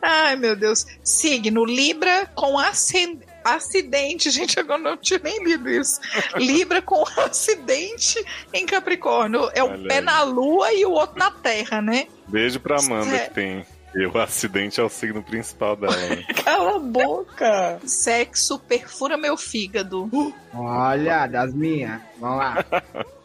Ai, 0.00 0.36
meu 0.36 0.56
Deus. 0.56 0.86
Signo 1.04 1.66
Libra 1.66 2.24
com 2.34 2.58
acen- 2.58 3.20
acidente. 3.44 4.30
Gente, 4.30 4.58
agora 4.58 4.80
não 4.80 4.96
tinha 4.96 5.20
nem 5.22 5.44
lido 5.44 5.68
isso. 5.68 6.00
Libra 6.36 6.80
com 6.80 7.04
acidente 7.20 8.24
em 8.54 8.64
Capricórnio. 8.64 9.50
É 9.52 9.62
o 9.62 9.66
Olha 9.68 9.86
pé 9.88 9.96
aí. 9.96 10.00
na 10.00 10.22
lua 10.22 10.72
e 10.72 10.86
o 10.86 10.92
outro 10.92 11.18
na 11.18 11.30
terra, 11.30 11.82
né? 11.82 12.06
Beijo 12.26 12.58
pra 12.58 12.78
Amanda, 12.78 13.14
É. 13.14 13.28
que 13.28 13.34
tem. 13.34 13.66
E 13.94 14.06
o 14.06 14.18
acidente 14.18 14.80
é 14.80 14.82
o 14.82 14.88
signo 14.88 15.22
principal 15.22 15.74
dela. 15.76 15.96
Né? 15.96 16.22
Cala 16.44 16.76
a 16.76 16.78
boca. 16.78 17.80
Sexo 17.86 18.58
perfura 18.58 19.16
meu 19.16 19.36
fígado. 19.36 20.10
Olha, 20.54 21.26
das 21.26 21.54
minhas. 21.54 22.00
Vamos 22.18 22.38
lá. 22.38 22.64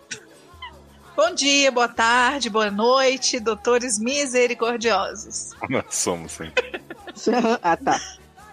Bom 1.15 1.31
dia, 1.35 1.71
boa 1.71 1.87
tarde, 1.87 2.49
boa 2.49 2.71
noite, 2.71 3.39
doutores 3.39 3.99
misericordiosos. 3.99 5.51
Nós 5.69 5.85
somos, 5.91 6.31
sim. 6.31 6.51
ah, 7.61 7.77
tá. 7.77 8.01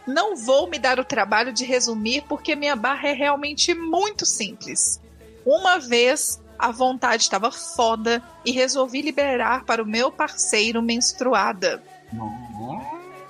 Não 0.06 0.36
vou 0.36 0.68
me 0.68 0.78
dar 0.78 1.00
o 1.00 1.04
trabalho 1.04 1.54
de 1.54 1.64
resumir 1.64 2.22
porque 2.28 2.54
minha 2.54 2.76
barra 2.76 3.08
é 3.08 3.12
realmente 3.12 3.72
muito 3.72 4.26
simples. 4.26 5.00
Uma 5.46 5.78
vez 5.78 6.38
a 6.58 6.70
vontade 6.70 7.22
estava 7.22 7.50
foda 7.50 8.22
e 8.44 8.50
resolvi 8.50 9.00
liberar 9.00 9.64
para 9.64 9.82
o 9.82 9.86
meu 9.86 10.12
parceiro 10.12 10.82
menstruada. 10.82 11.82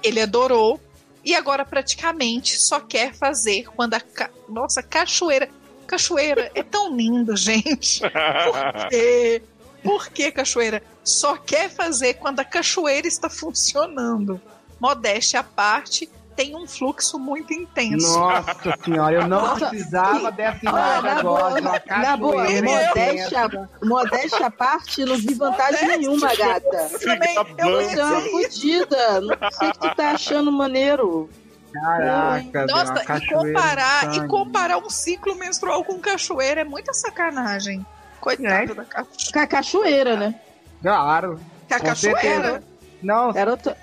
Ele 0.02 0.20
adorou 0.20 0.80
e 1.24 1.34
agora 1.34 1.64
praticamente 1.64 2.58
só 2.58 2.80
quer 2.80 3.14
fazer 3.14 3.64
quando 3.76 3.94
a 3.94 4.00
ca... 4.00 4.30
nossa 4.48 4.82
cachoeira 4.82 5.48
cachoeira 5.90 6.52
é 6.54 6.62
tão 6.62 6.96
lindo, 6.96 7.36
gente. 7.36 8.00
Por 8.00 8.88
quê? 8.88 9.42
Por 9.82 10.08
que 10.08 10.30
cachoeira? 10.30 10.82
Só 11.02 11.36
quer 11.36 11.68
fazer 11.68 12.14
quando 12.14 12.38
a 12.38 12.44
cachoeira 12.44 13.08
está 13.08 13.28
funcionando. 13.28 14.40
Modéstia 14.78 15.40
à 15.40 15.42
parte, 15.42 16.08
tem 16.40 16.56
um 16.56 16.66
fluxo 16.66 17.18
muito 17.18 17.52
intenso. 17.52 18.18
Nossa 18.18 18.74
senhora, 18.82 19.14
eu 19.14 19.28
não 19.28 19.42
Nossa. 19.42 19.66
precisava 19.68 20.32
dessa 20.32 20.58
imagem 20.64 21.02
na 21.02 21.18
agora. 21.18 21.60
boa, 21.60 21.82
na 21.86 22.16
boa, 22.16 22.44
modéstia, 22.44 23.68
modéstia 23.82 24.46
à 24.46 24.50
parte, 24.50 25.04
não 25.04 25.16
vi 25.18 25.34
vantagem 25.34 25.82
Modéstia. 25.82 25.98
nenhuma, 25.98 26.34
gata. 26.34 26.90
Também, 26.98 27.36
eu. 27.58 27.82
Você 27.84 28.00
é 28.00 28.04
uma 28.04 28.20
fodida. 28.22 29.20
Não 29.20 29.50
sei 29.50 29.68
o 29.68 29.72
que 29.72 29.78
tu 29.80 29.94
tá 29.94 30.10
achando 30.12 30.50
maneiro. 30.50 31.28
Caraca, 31.74 32.66
Nossa, 32.66 32.92
uma 33.04 33.18
e 33.18 33.26
comparar, 33.28 34.16
e 34.16 34.26
comparar 34.26 34.78
um 34.78 34.88
ciclo 34.88 35.34
menstrual 35.36 35.84
com 35.84 35.98
cachoeira 36.00 36.62
é 36.62 36.64
muita 36.64 36.94
sacanagem. 36.94 37.84
Coitada 38.18 38.72
É. 38.72 38.74
da 38.74 38.84
cachoeira. 38.86 39.32
Com 39.32 39.38
a 39.38 39.46
cachoeira, 39.46 40.16
né? 40.16 40.34
Claro. 40.80 41.38
Que 41.68 41.74
a 41.74 41.78
Com 41.78 41.84
cachoeira. 41.86 42.62
Não, 43.02 43.30
Era 43.36 43.50
outra... 43.50 43.76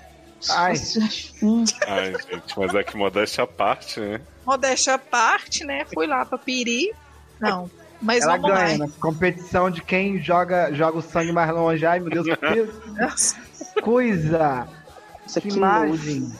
Ai. 0.50 0.74
Ai, 1.86 2.12
gente, 2.30 2.58
mas 2.58 2.74
é 2.74 2.82
que 2.84 2.96
modéstia 2.96 3.44
à 3.44 3.46
parte, 3.46 3.98
né? 4.00 4.20
Modéstia 4.46 4.94
à 4.94 4.98
parte, 4.98 5.64
né? 5.64 5.84
Fui 5.92 6.06
lá 6.06 6.24
pra 6.24 6.38
Piri. 6.38 6.92
Não, 7.40 7.70
mas 8.00 8.22
Ela 8.24 8.36
vamos 8.36 8.56
ganha 8.56 8.78
lá. 8.78 8.86
competição 9.00 9.70
de 9.70 9.82
quem 9.82 10.22
joga, 10.22 10.72
joga 10.72 10.98
o 10.98 11.02
sangue 11.02 11.32
mais 11.32 11.50
longe. 11.50 11.84
Ai, 11.84 12.00
meu 12.00 12.10
Deus, 12.10 12.26
que 12.26 13.80
coisa! 13.82 14.68
Isso 15.26 15.40
Que 15.40 15.48
imagem! 15.48 16.32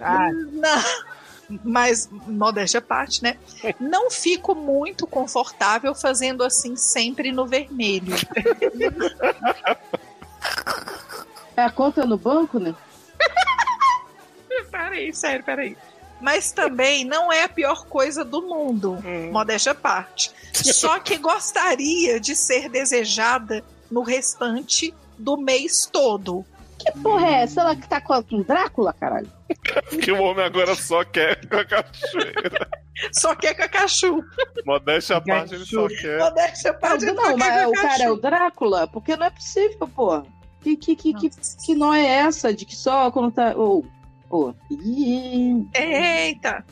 Ai, 0.00 0.32
Não. 0.52 1.14
Mas, 1.62 2.08
modéstia 2.26 2.78
à 2.78 2.82
parte, 2.82 3.22
né? 3.22 3.36
Não 3.78 4.10
fico 4.10 4.54
muito 4.54 5.06
confortável 5.06 5.94
fazendo 5.94 6.42
assim 6.42 6.74
sempre 6.74 7.30
no 7.32 7.46
vermelho. 7.46 8.14
É 11.56 11.62
a 11.62 11.70
conta 11.70 12.04
no 12.04 12.16
banco, 12.16 12.58
né? 12.58 12.74
Peraí, 14.70 15.12
sério, 15.14 15.44
peraí. 15.44 15.76
Mas 16.20 16.52
também 16.52 17.04
não 17.04 17.32
é 17.32 17.42
a 17.42 17.48
pior 17.48 17.86
coisa 17.86 18.24
do 18.24 18.42
mundo, 18.42 18.98
modéstia 19.30 19.72
à 19.72 19.74
parte. 19.74 20.30
Só 20.52 20.98
que 21.00 21.16
gostaria 21.18 22.20
de 22.20 22.34
ser 22.36 22.68
desejada 22.68 23.64
no 23.90 24.02
restante 24.02 24.94
do 25.18 25.36
mês 25.36 25.88
todo. 25.92 26.44
Que 26.78 26.90
porra 27.00 27.26
é 27.26 27.42
essa? 27.42 27.60
Ela 27.60 27.76
que 27.76 27.88
tá 27.88 28.00
com 28.00 28.22
com 28.22 28.42
Drácula, 28.42 28.92
caralho? 28.92 29.30
Porque 29.88 30.12
o 30.12 30.22
homem 30.22 30.44
agora 30.44 30.74
só 30.74 31.04
quer 31.04 31.40
a 31.50 31.64
cachoeira. 31.64 32.68
Só 33.12 33.34
quer 33.34 33.54
Cacachu. 33.54 34.24
Modéstia 34.64 35.16
à 35.16 35.20
parte, 35.20 35.54
ele 35.54 35.64
só 35.64 35.88
quer. 35.88 36.18
Modéstia 36.18 36.70
à 36.70 36.74
parte, 36.74 37.04
Não, 37.06 37.14
não, 37.14 37.24
quer 37.24 37.36
mas 37.36 37.66
o 37.66 37.72
cara 37.72 38.02
é 38.04 38.10
o 38.10 38.16
Drácula? 38.16 38.86
Porque 38.86 39.16
não 39.16 39.26
é 39.26 39.30
possível, 39.30 39.88
porra. 39.88 40.24
Que, 40.64 40.76
que, 40.76 40.96
que, 40.96 41.12
que, 41.14 41.30
que 41.64 41.74
nó 41.74 41.92
é 41.94 42.04
essa 42.06 42.52
de 42.54 42.64
que 42.64 42.74
só 42.74 43.10
quando 43.10 43.30
tá. 43.30 43.54
Ô. 43.56 43.84
Ih, 44.70 45.64
Eita! 45.74 46.64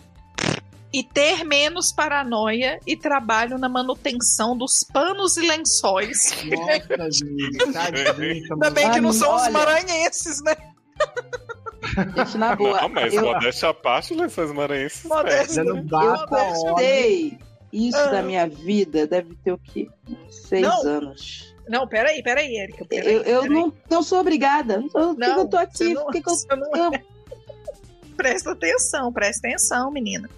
E 0.92 1.02
ter 1.04 1.44
menos 1.44 1.92
paranoia 1.92 2.80
e 2.86 2.96
trabalho 2.96 3.56
na 3.58 3.68
manutenção 3.68 4.56
dos 4.56 4.82
panos 4.82 5.36
e 5.36 5.46
lençóis. 5.46 6.30
nossa, 6.50 7.10
gente, 7.12 7.72
tadinho, 7.72 8.42
Ainda 8.52 8.70
bem 8.70 8.90
que 8.90 9.00
não 9.00 9.12
são 9.12 9.34
os 9.36 9.48
maranhenses, 9.48 10.42
né? 10.42 10.54
gente, 12.16 12.36
na 12.38 12.56
boa. 12.56 12.80
Não, 12.80 12.88
mas 12.88 13.12
eu, 13.14 13.22
modéstia 13.22 13.68
à 13.68 13.74
parte, 13.74 14.14
lençóis 14.14 14.50
maranhenses. 14.52 15.04
Modéstia. 15.04 15.60
Eu 15.62 15.84
postei 16.28 17.38
isso 17.72 17.98
Ah. 17.98 18.06
da 18.06 18.22
minha 18.22 18.46
vida, 18.48 19.06
deve 19.06 19.34
ter 19.36 19.52
o 19.52 19.58
quê? 19.58 19.88
Seis 20.30 20.62
Não. 20.66 20.82
anos. 20.82 21.51
Não, 21.72 21.88
peraí, 21.88 22.22
peraí, 22.22 22.54
Erika. 22.58 22.84
Peraí, 22.84 23.14
Eu, 23.14 23.22
eu 23.22 23.40
peraí. 23.42 23.58
não, 23.58 23.72
não 23.90 24.02
sou 24.02 24.20
obrigada. 24.20 24.84
Não, 24.94 25.14
que 25.16 25.22
que 25.24 25.30
eu 25.30 25.48
tô 25.48 25.56
aqui? 25.56 25.94
não- 25.94 26.06
eu, 26.12 26.56
não- 26.56 26.92
eu- 26.92 27.12
Presta 28.14 28.52
atenção, 28.52 29.10
presta 29.10 29.48
atenção, 29.48 29.90
menina. 29.90 30.28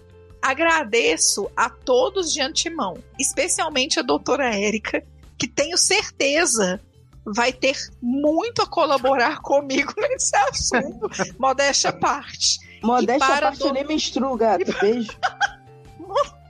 Agradeço 0.40 1.50
a 1.56 1.68
todos 1.68 2.32
de 2.32 2.40
antemão, 2.40 2.96
especialmente 3.18 3.98
a 3.98 4.02
doutora 4.02 4.54
Érica, 4.54 5.02
que 5.36 5.48
tenho 5.48 5.76
certeza 5.76 6.80
vai 7.26 7.52
ter 7.52 7.74
muito 8.00 8.62
a 8.62 8.66
colaborar 8.66 9.40
comigo 9.40 9.92
nesse 9.98 10.36
assunto. 10.36 11.10
Modéstia 11.36 11.90
à 11.90 11.92
parte. 11.94 12.60
Modéstia 12.80 13.26
à 13.34 13.40
parte, 13.40 13.58
do- 13.58 13.66
eu 13.68 13.72
nem 13.72 13.84
menstruo, 13.84 14.36
gato. 14.36 14.72
Beijo. 14.80 15.10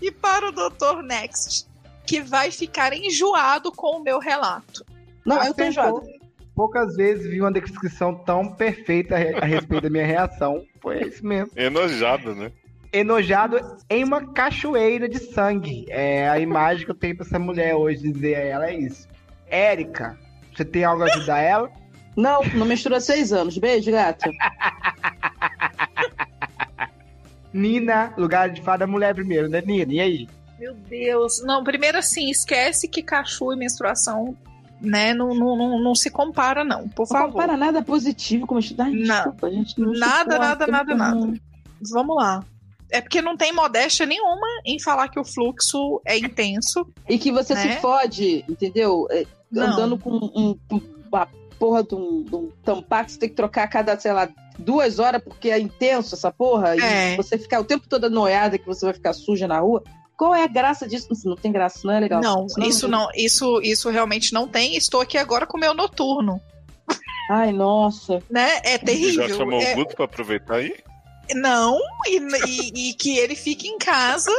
E 0.00 0.10
para 0.10 0.48
o 0.48 0.52
Dr. 0.52 1.02
Next, 1.04 1.68
que 2.06 2.20
vai 2.20 2.50
ficar 2.50 2.92
enjoado 2.92 3.70
com 3.72 3.98
o 3.98 4.02
meu 4.02 4.18
relato. 4.18 4.84
Não, 5.24 5.42
eu 5.44 5.54
tô 5.54 5.64
enjoada. 5.64 6.00
Poucas 6.54 6.94
vezes 6.96 7.26
vi 7.30 7.40
uma 7.40 7.52
descrição 7.52 8.14
tão 8.14 8.46
perfeita 8.54 9.14
a 9.14 9.18
re- 9.18 9.34
a 9.36 9.44
respeito 9.46 9.84
da 9.84 9.90
minha 9.90 10.04
reação. 10.04 10.62
Foi 10.80 11.00
isso 11.00 11.24
mesmo. 11.24 11.50
Enojado, 11.56 12.34
né? 12.34 12.52
Enojado 12.92 13.58
em 13.88 14.04
uma 14.04 14.32
cachoeira 14.34 15.08
de 15.08 15.18
sangue. 15.18 15.86
É 15.88 16.28
a 16.28 16.38
imagem 16.38 16.84
que 16.84 16.90
eu 16.90 16.94
tenho 16.94 17.16
pra 17.16 17.24
essa 17.24 17.38
mulher 17.38 17.74
hoje 17.74 18.02
dizer 18.12 18.34
a 18.34 18.40
ela 18.40 18.68
é 18.68 18.74
isso. 18.76 19.08
Érica, 19.48 20.18
você 20.54 20.62
tem 20.64 20.84
algo 20.84 21.02
a 21.02 21.06
ajudar 21.06 21.40
ela? 21.40 21.70
Não, 22.14 22.42
não 22.54 22.66
há 22.96 23.00
seis 23.00 23.32
anos. 23.32 23.56
Beijo, 23.56 23.90
gata. 23.90 24.30
Nina, 27.52 28.12
lugar 28.16 28.50
de 28.50 28.60
fada 28.62 28.86
mulher 28.86 29.14
primeiro, 29.14 29.48
né, 29.48 29.62
Nina? 29.64 29.92
E 29.92 30.00
aí? 30.00 30.28
Meu 30.62 30.74
Deus. 30.74 31.42
Não, 31.44 31.64
primeiro 31.64 31.98
assim, 31.98 32.30
esquece 32.30 32.86
que 32.86 33.02
cachu 33.02 33.52
e 33.52 33.56
menstruação, 33.56 34.36
né, 34.80 35.12
não, 35.12 35.34
não, 35.34 35.56
não, 35.56 35.80
não 35.80 35.94
se 35.94 36.08
compara, 36.08 36.62
não, 36.62 36.88
por 36.88 37.02
Não 37.02 37.06
favor. 37.06 37.32
compara 37.32 37.56
nada 37.56 37.82
positivo 37.82 38.46
com. 38.46 38.56
Ai, 38.78 38.92
Não. 38.92 39.14
desculpa, 39.14 39.50
gente. 39.50 39.80
não 39.80 39.92
Nada, 39.92 40.38
nada, 40.38 40.66
nada, 40.68 40.94
não. 40.94 41.20
nada. 41.26 41.40
Vamos 41.90 42.16
lá. 42.16 42.44
É 42.92 43.00
porque 43.00 43.20
não 43.20 43.36
tem 43.36 43.52
modéstia 43.52 44.06
nenhuma 44.06 44.46
em 44.64 44.78
falar 44.80 45.08
que 45.08 45.18
o 45.18 45.24
fluxo 45.24 46.00
é 46.06 46.16
intenso. 46.16 46.86
E 47.08 47.18
que 47.18 47.32
você 47.32 47.54
Né? 47.54 47.60
se 47.74 47.80
fode, 47.80 48.44
entendeu? 48.48 49.08
É, 49.10 49.26
Não. 49.50 49.66
Andando 49.66 49.98
com 49.98 50.10
um, 50.10 50.56
uma 51.10 51.26
porra 51.58 51.82
de 51.82 51.94
um, 51.96 52.22
de 52.22 52.36
um 52.36 52.52
você 53.08 53.18
tem 53.18 53.28
que 53.28 53.34
trocar 53.34 53.64
a 53.64 53.68
cada, 53.68 53.98
sei 53.98 54.12
lá, 54.12 54.28
duas 54.56 55.00
horas 55.00 55.20
porque 55.22 55.50
é 55.50 55.58
intenso 55.58 56.14
essa 56.14 56.30
porra. 56.30 56.76
É. 56.76 57.14
E 57.14 57.16
você 57.16 57.36
ficar 57.36 57.58
o 57.58 57.64
tempo 57.64 57.88
todo 57.88 58.08
noiada 58.08 58.58
que 58.58 58.66
você 58.66 58.84
vai 58.84 58.94
ficar 58.94 59.12
suja 59.12 59.48
na 59.48 59.58
rua. 59.58 59.82
Qual 60.22 60.36
é 60.36 60.44
a 60.44 60.46
graça 60.46 60.86
disso? 60.86 61.08
Não, 61.10 61.30
não 61.32 61.36
tem 61.36 61.50
graça, 61.50 61.80
não 61.82 61.92
é 61.92 61.98
legal. 61.98 62.22
Não, 62.22 62.46
isso 62.60 62.86
não, 62.86 63.08
isso, 63.12 63.60
isso 63.60 63.90
realmente 63.90 64.32
não 64.32 64.46
tem. 64.46 64.76
Estou 64.76 65.00
aqui 65.00 65.18
agora 65.18 65.44
com 65.48 65.56
o 65.56 65.60
meu 65.60 65.74
noturno, 65.74 66.40
Ai, 67.28 67.50
nossa. 67.52 68.22
né? 68.30 68.60
É 68.62 68.78
terrível. 68.78 69.26
Já 69.28 69.34
chamou 69.36 69.60
É- 69.60 69.72
o 69.72 69.74
Guto 69.74 69.96
pra 69.96 70.04
aproveitar 70.04 70.58
aí? 70.58 70.76
não, 71.34 71.76
e, 72.06 72.18
e- 72.46 72.90
e 72.90 72.94
que 72.94 73.18
ele 73.18 73.34
fique 73.34 73.66
em 73.66 73.78
casa, 73.78 74.30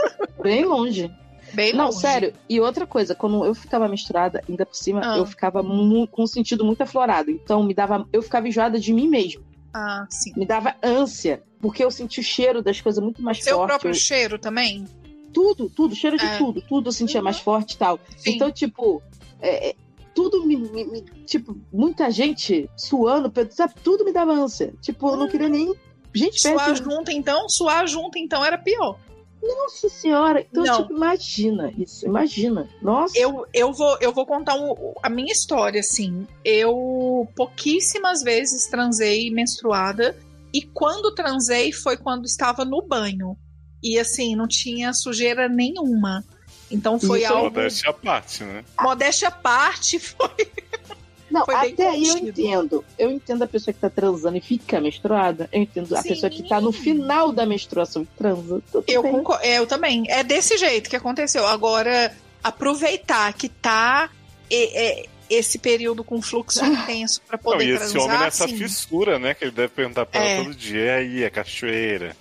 Bem 0.41 0.63
longe. 0.63 1.11
bem 1.53 1.73
Não, 1.73 1.87
longe. 1.87 1.97
sério. 1.99 2.33
E 2.47 2.61
outra 2.61 2.87
coisa, 2.87 3.13
quando 3.13 3.43
eu 3.43 3.53
ficava 3.53 3.85
misturada, 3.89 4.41
ainda 4.47 4.65
por 4.65 4.75
cima, 4.77 5.01
Ah. 5.03 5.17
eu 5.17 5.25
ficava 5.25 5.61
com 5.61 6.07
um 6.17 6.27
sentido 6.27 6.63
muito 6.63 6.81
aflorado. 6.81 7.29
Então, 7.29 7.61
me 7.61 7.73
dava, 7.73 8.07
eu 8.13 8.21
ficava 8.23 8.47
enjoada 8.47 8.79
de 8.79 8.93
mim 8.93 9.09
mesmo. 9.09 9.43
Ah, 9.73 10.05
sim. 10.09 10.31
Me 10.37 10.45
dava 10.45 10.75
ânsia, 10.81 11.43
porque 11.59 11.83
eu 11.83 11.91
sentia 11.91 12.21
o 12.21 12.25
cheiro 12.25 12.61
das 12.61 12.79
coisas 12.79 13.03
muito 13.03 13.21
mais 13.21 13.43
Seu 13.43 13.57
forte. 13.57 13.67
próprio 13.69 13.89
eu- 13.89 13.93
cheiro 13.95 14.39
também? 14.39 14.85
Tudo, 15.33 15.69
tudo, 15.69 15.95
cheiro 15.95 16.17
de 16.17 16.25
É. 16.25 16.37
tudo, 16.37 16.61
tudo 16.61 16.87
eu 16.89 16.91
sentia 16.93 17.19
Uhum. 17.19 17.23
mais 17.25 17.39
forte 17.39 17.73
e 17.73 17.77
tal. 17.77 17.99
Sim. 18.17 18.31
Então, 18.35 18.51
tipo, 18.51 19.01
é, 19.41 19.69
é, 19.69 19.75
tudo 20.13 20.45
me, 20.45 20.55
me- 20.55 20.85
me- 20.85 21.01
Tipo, 21.25 21.57
muita 21.71 22.11
gente 22.11 22.69
suando, 22.77 23.31
sabe? 23.51 23.73
Tudo 23.83 24.05
me 24.05 24.11
dava 24.13 24.31
ânsia. 24.33 24.73
Tipo, 24.81 25.09
eu 25.09 25.17
não 25.17 25.27
queria 25.27 25.49
nem. 25.49 25.73
Gente, 26.13 26.39
Suar 26.39 26.65
perto. 26.67 26.83
junto, 26.83 27.09
então? 27.11 27.49
Suar 27.49 27.87
junto, 27.87 28.17
então, 28.19 28.45
era 28.45 28.57
pior. 28.57 28.99
Nossa 29.41 29.89
senhora. 29.89 30.45
Então, 30.49 30.63
Não. 30.63 30.81
tipo, 30.83 30.93
imagina 30.93 31.73
isso. 31.77 32.05
Imagina. 32.05 32.69
Nossa. 32.81 33.17
Eu, 33.17 33.45
eu, 33.53 33.73
vou, 33.73 33.97
eu 33.99 34.13
vou 34.13 34.25
contar 34.25 34.55
um- 34.55 34.93
a 35.01 35.09
minha 35.09 35.31
história, 35.33 35.79
assim. 35.79 36.25
Eu 36.45 37.27
pouquíssimas 37.35 38.21
vezes 38.21 38.67
transei 38.67 39.29
menstruada. 39.31 40.15
E 40.53 40.61
quando 40.61 41.13
transei 41.15 41.71
foi 41.71 41.97
quando 41.97 42.25
estava 42.25 42.63
no 42.63 42.81
banho. 42.83 43.35
E 43.83 43.99
assim, 43.99 44.35
não 44.35 44.47
tinha 44.47 44.93
sujeira 44.93 45.49
nenhuma. 45.49 46.23
Então 46.71 46.99
foi 46.99 47.19
Isso 47.23 47.31
é 47.31 47.35
algo. 47.35 47.43
Modéstia 47.51 47.89
à 47.89 47.93
parte, 47.93 48.43
né? 48.43 48.63
Modéstia 48.81 49.27
à 49.27 49.31
parte, 49.31 49.99
foi. 49.99 50.29
Não, 51.29 51.45
Foi 51.45 51.59
bem 51.61 51.73
até 51.73 51.89
aí 51.89 52.07
eu 52.07 52.17
entendo. 52.19 52.85
Eu 52.97 53.09
entendo 53.11 53.41
a 53.43 53.47
pessoa 53.47 53.73
que 53.73 53.79
tá 53.79 53.89
transando 53.89 54.37
e 54.37 54.41
fica 54.41 54.79
menstruada. 54.79 55.49
Eu 55.51 55.63
entendo 55.63 55.95
a 55.95 56.01
Sim. 56.03 56.09
pessoa 56.09 56.29
que 56.29 56.47
tá 56.47 56.61
no 56.61 56.71
final 56.71 57.31
da 57.31 57.43
menstruação 57.43 58.03
e 58.03 58.05
transa. 58.17 58.61
Tudo 58.71 58.83
Eu, 58.87 59.01
bem. 59.01 59.11
concor- 59.11 59.39
é, 59.41 59.57
eu 59.57 59.65
também. 59.65 60.03
É 60.09 60.23
desse 60.23 60.57
jeito 60.59 60.89
que 60.91 60.95
aconteceu. 60.95 61.45
Agora, 61.47 62.15
aproveitar 62.43 63.33
que 63.33 63.49
tá 63.49 64.09
é, 64.49 65.01
é, 65.01 65.05
esse 65.27 65.57
período 65.57 66.03
com 66.03 66.21
fluxo 66.21 66.63
intenso 66.65 67.19
pra 67.27 67.37
Não, 67.37 67.43
poder 67.51 67.65
e 67.65 67.69
esse 67.71 67.79
transar. 67.93 68.03
homem 68.03 68.19
nessa 68.19 68.47
sim. 68.47 68.55
fissura, 68.57 69.17
né? 69.17 69.33
Que 69.33 69.45
ele 69.45 69.51
deve 69.51 69.69
perguntar 69.69 70.05
pra 70.05 70.23
É. 70.23 70.35
ela 70.35 70.43
todo 70.45 70.55
dia. 70.55 70.79
E 70.85 70.89
aí, 70.89 71.23
é 71.23 71.29
cachoeira? 71.31 72.15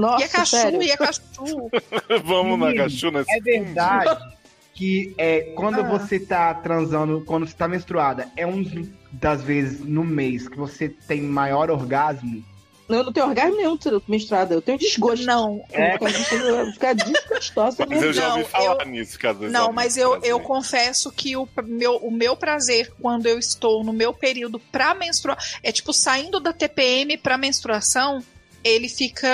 Nossa, 0.00 0.22
E 0.22 0.24
a 0.24 0.28
cachu, 0.28 0.50
sério. 0.56 0.82
e 0.82 0.92
a 0.92 0.96
cachu. 0.96 1.20
Vamos 2.24 2.58
na 2.58 2.74
cachu 2.74 3.10
nesse 3.10 3.32
É 3.34 3.40
verdade 3.40 4.38
que 4.74 5.12
é, 5.18 5.52
quando 5.56 5.80
Ah. 5.80 5.82
você 5.98 6.20
tá 6.20 6.54
transando, 6.54 7.22
quando 7.26 7.46
você 7.46 7.54
tá 7.54 7.66
menstruada, 7.66 8.28
é 8.36 8.46
um 8.46 8.64
das 9.10 9.42
vezes 9.42 9.80
no 9.80 10.04
mês 10.04 10.48
que 10.48 10.56
você 10.56 10.88
tem 10.88 11.20
maior 11.20 11.70
orgasmo. 11.70 12.44
Eu 12.88 13.04
não 13.04 13.12
tenho 13.12 13.26
orgasmo 13.26 13.54
nenhum 13.56 13.76
menstruada. 14.08 14.54
Eu 14.54 14.62
tenho 14.62 14.78
desgosto. 14.78 15.26
Não, 15.26 15.62
É. 15.72 15.96
Eu 15.96 16.64
vou 16.64 16.72
ficar 16.72 16.94
desgostosa 16.94 17.84
Mas 17.86 18.02
eu 18.02 18.12
já 18.14 18.28
ouvi 18.28 18.42
Não, 18.44 18.48
falar 18.48 18.82
eu- 18.86 18.90
nisso, 18.90 19.18
caso 19.18 19.40
Não, 19.48 19.72
mas 19.72 19.96
eu, 19.98 20.12
prazer. 20.12 20.30
eu 20.30 20.40
confesso 20.40 21.12
que 21.12 21.36
o 21.36 21.46
meu, 21.64 21.96
o 21.96 22.10
meu 22.10 22.34
prazer 22.34 22.90
quando 22.98 23.26
eu 23.26 23.38
estou 23.38 23.84
no 23.84 23.92
meu 23.92 24.14
período 24.14 24.58
pra 24.72 24.94
menstruar 24.94 25.36
é 25.62 25.70
tipo 25.70 25.92
saindo 25.92 26.40
da 26.40 26.50
TPM 26.52 27.18
pra 27.18 27.36
menstruação, 27.36 28.22
ele 28.64 28.88
fica 28.88 29.28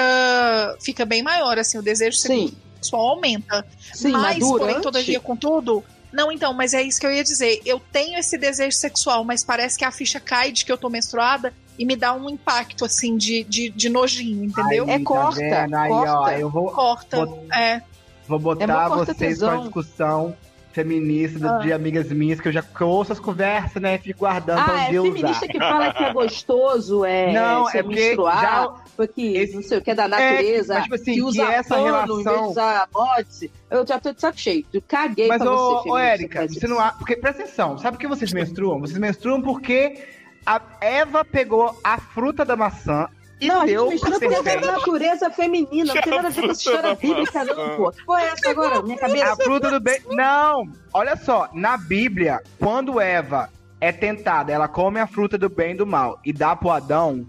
fica 0.81 1.05
bem 1.05 1.23
maior 1.23 1.59
assim, 1.59 1.79
o 1.79 1.83
desejo 1.83 2.17
Sim, 2.17 2.53
sexual 2.77 3.09
aumenta. 3.11 3.67
sim, 3.93 4.13
mas 4.13 4.39
mas 4.39 4.39
porém 4.39 4.81
todavia 4.81 5.21
contudo, 5.21 5.83
não 6.13 6.31
então, 6.31 6.53
mas 6.55 6.75
é 6.75 6.83
isso 6.83 7.01
que 7.01 7.07
eu 7.07 7.13
ia 7.13 7.25
dizer. 7.25 7.61
Eu 7.65 7.81
tenho 7.93 8.19
esse 8.19 8.37
desejo 8.39 8.77
sexual, 8.77 9.25
mas 9.25 9.43
parece 9.43 9.77
que 9.79 9.85
a 9.85 9.91
ficha 9.91 10.21
cai 10.21 10.53
de 10.53 10.65
que 10.65 10.71
eu 10.71 10.79
tô 10.79 10.89
menstruada 10.89 11.53
e 11.77 11.85
me 11.85 11.97
dá 11.97 12.13
um 12.15 12.31
impacto, 12.31 12.85
assim, 12.85 13.17
de, 13.17 13.43
de, 13.45 13.69
de 13.71 13.89
nojinho, 13.89 14.45
entendeu? 14.45 14.89
É 14.89 14.99
corta, 15.01 15.41
vendo? 15.41 15.75
Aí, 15.75 15.91
ó, 15.91 16.05
corta. 16.05 16.39
eu 16.39 16.49
vou, 16.51 16.71
Corta, 16.71 17.17
Vou- 17.27 17.47
é. 17.53 17.83
vou 18.29 18.39
É 18.39 18.41
botar 18.67 18.89
corta 18.91 19.13
vocês 19.15 19.39
pra 19.41 19.57
discussão 19.57 20.37
feminista 20.75 21.57
Ah. 21.57 21.59
de 21.59 21.73
amigas 21.73 22.11
minhas, 22.11 22.41
que 22.41 22.49
eu 22.49 22.53
já 22.53 22.61
que 22.61 22.81
eu 22.81 22.89
ouço 22.89 23.13
as 23.13 23.21
conversas, 23.21 23.81
né? 23.81 23.97
Fico 23.97 24.19
guardando 24.21 24.65
pra 24.65 24.75
um 24.75 24.77
Ah, 24.77 24.83
é 24.85 24.91
dia 24.91 25.03
feminista 25.03 25.31
usar. 25.31 25.47
que 25.47 25.59
fala 25.59 25.93
que 25.95 26.03
é 26.05 26.13
gostoso, 26.13 27.05
é. 27.05 27.33
Não, 27.33 27.69
é 27.71 27.83
porque 27.83 27.95
menstruar, 28.01 28.41
já- 28.43 28.75
porque 28.97 29.23
esse- 29.23 29.55
não 29.55 29.63
sei 29.63 29.79
o 29.79 29.83
que 29.83 29.91
é 29.91 29.95
da 29.95 30.09
natureza, 30.09 30.75
mas, 30.75 30.83
tipo 30.83 30.95
assim, 30.97 31.05
que 31.05 31.13
que 31.15 31.23
usa 31.23 31.45
essa 31.45 31.75
pano 31.77 31.87
relação- 31.87 32.21
em 32.21 32.25
vez 32.25 32.37
de 32.39 32.43
usar 32.49 32.89
bote. 32.93 33.51
Eu 33.71 33.87
já 33.87 33.99
tô 34.01 34.13
de 34.13 34.21
saco 34.21 34.39
cheio. 34.41 34.65
Eu 34.73 34.83
caguei 34.87 35.29
Mas, 35.29 35.41
pra 35.43 35.51
ô, 35.53 35.57
você, 35.57 35.63
ô 35.63 35.83
feminista, 35.95 36.03
Érica, 36.13 36.39
faz 36.41 36.53
você 36.53 36.59
isso. 36.67 36.69
não. 36.69 36.91
Porque, 36.99 37.17
presta 37.17 37.43
atenção, 37.43 37.79
sabe 37.79 37.97
por 37.97 38.01
que 38.01 38.09
vocês 38.09 38.33
menstruam? 38.33 38.81
Vocês 38.81 38.99
menstruam 38.99 39.41
porque 39.41 39.99
a 40.45 40.61
Eva 40.81 41.25
pegou 41.25 41.79
a 41.85 41.99
fruta 41.99 42.45
da 42.45 42.57
maçã 42.57 43.09
e 43.41 43.49
Não, 43.49 43.63
a 43.63 43.67
gente 43.67 43.83
mistura 43.91 44.19
pra 44.19 44.29
da 44.29 44.35
serpente. 44.43 44.67
natureza 44.67 45.31
feminina. 45.31 45.95
Não 45.95 46.01
tem 46.03 46.13
nada 46.15 46.29
a 46.29 46.31
ver 46.31 46.41
com 46.43 46.51
essa 46.51 46.61
história 46.71 46.95
bíblica, 46.95 47.45
não, 47.45 47.77
pô. 47.77 48.17
É 48.19 48.25
essa 48.29 48.51
agora? 48.51 48.83
Minha 48.83 48.97
A 48.97 49.01
cabeça. 49.01 49.37
fruta 49.37 49.71
do 49.71 49.81
bem. 49.81 50.01
Não! 50.11 50.65
Olha 50.93 51.17
só, 51.17 51.49
na 51.53 51.77
Bíblia, 51.77 52.41
quando 52.59 53.01
Eva 53.01 53.51
é 53.81 53.93
tentada, 53.93 54.53
ela 54.53 54.69
come 54.69 54.99
a 55.01 55.07
fruta 55.07 55.37
do 55.37 55.49
bem 55.49 55.73
e 55.73 55.77
do 55.77 55.87
mal 55.87 56.19
e 56.25 56.33
dá 56.33 56.55
pro 56.57 56.71
Adão. 56.71 57.27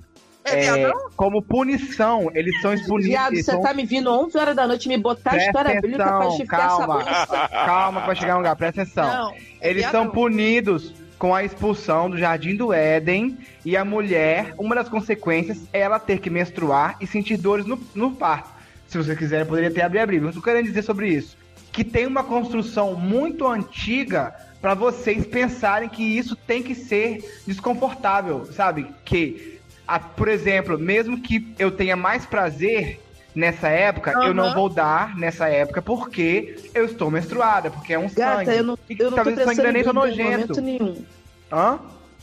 É, 0.47 0.63
é, 0.83 0.91
como 1.15 1.41
punição, 1.41 2.29
eles 2.35 2.61
são 2.61 2.71
expunidos. 2.71 3.07
Viado, 3.09 3.35
você 3.35 3.41
são- 3.41 3.61
tá 3.61 3.73
me 3.73 3.83
vindo 3.83 4.11
11 4.11 4.37
horas 4.37 4.55
da 4.55 4.67
noite 4.67 4.87
me 4.87 4.95
botar 4.95 5.31
a 5.31 5.33
Presta 5.33 5.49
história 5.49 5.81
bíblica 5.81 5.97
pra 6.03 6.05
atenção, 6.05 6.29
justificar 6.29 6.59
essa 6.67 6.77
calma. 6.77 6.93
bosta. 7.03 7.47
Calma 7.65 8.01
que 8.01 8.07
vai 8.07 8.15
chegar 8.15 8.35
um 8.35 8.37
lugar, 8.37 8.55
presta 8.55 8.81
atenção. 8.83 9.07
Não, 9.07 9.31
é 9.59 9.69
Eles 9.71 9.81
viadão. 9.81 10.03
são 10.03 10.11
punidos 10.11 10.93
com 11.17 11.33
a 11.33 11.43
expulsão 11.43 12.09
do 12.09 12.17
jardim 12.17 12.55
do 12.55 12.73
Éden 12.73 13.37
e 13.63 13.75
a 13.77 13.85
mulher, 13.85 14.53
uma 14.57 14.75
das 14.75 14.89
consequências 14.89 15.63
é 15.71 15.79
ela 15.79 15.99
ter 15.99 16.19
que 16.19 16.29
menstruar 16.29 16.97
e 16.99 17.07
sentir 17.07 17.37
dores 17.37 17.65
no, 17.65 17.79
no 17.93 18.11
parto. 18.11 18.49
Se 18.87 18.97
você 18.97 19.15
quiser, 19.15 19.41
eu 19.41 19.45
poderia 19.45 19.69
até 19.69 19.81
abrir 19.81 19.99
a 19.99 20.05
Bíblia. 20.05 20.27
Mas 20.27 20.35
eu 20.35 20.41
tô 20.41 20.45
querendo 20.45 20.65
dizer 20.65 20.83
sobre 20.83 21.09
isso. 21.09 21.37
Que 21.71 21.83
tem 21.83 22.05
uma 22.05 22.23
construção 22.23 22.93
muito 22.95 23.47
antiga 23.47 24.33
para 24.61 24.73
vocês 24.73 25.25
pensarem 25.25 25.89
que 25.89 26.03
isso 26.03 26.35
tem 26.35 26.61
que 26.63 26.73
ser 26.75 27.23
desconfortável, 27.45 28.45
sabe? 28.53 28.87
Que, 29.03 29.59
a- 29.87 29.99
por 29.99 30.27
exemplo, 30.27 30.77
mesmo 30.77 31.19
que 31.21 31.53
eu 31.59 31.71
tenha 31.71 31.95
mais 31.95 32.25
prazer 32.25 33.01
nessa 33.35 33.67
época, 33.69 34.11
eu 34.23 34.33
não 34.33 34.53
vou 34.53 34.69
dar 34.69 35.15
nessa 35.17 35.47
época 35.49 35.81
porque 35.81 36.57
eu 36.73 36.85
estou 36.85 37.11
menstruada, 37.11 37.69
porque 37.69 37.93
é 37.93 37.99
um 37.99 38.09
Gata, 38.09 38.45
sangue. 38.45 38.57
eu 38.57 38.63
não, 38.63 38.77
eu 38.89 39.03
não 39.05 39.09
tô 39.11 39.15
talvez 39.15 39.37
o 39.37 39.43
sangue 39.43 39.61
pensando 39.61 39.63
não 39.63 39.67
é 39.67 39.69
em 39.69 39.73
nem 39.73 39.83
tão 39.83 39.93
nojento. 39.93 40.61
nenhum. 40.61 41.05
Hã? 41.51 41.79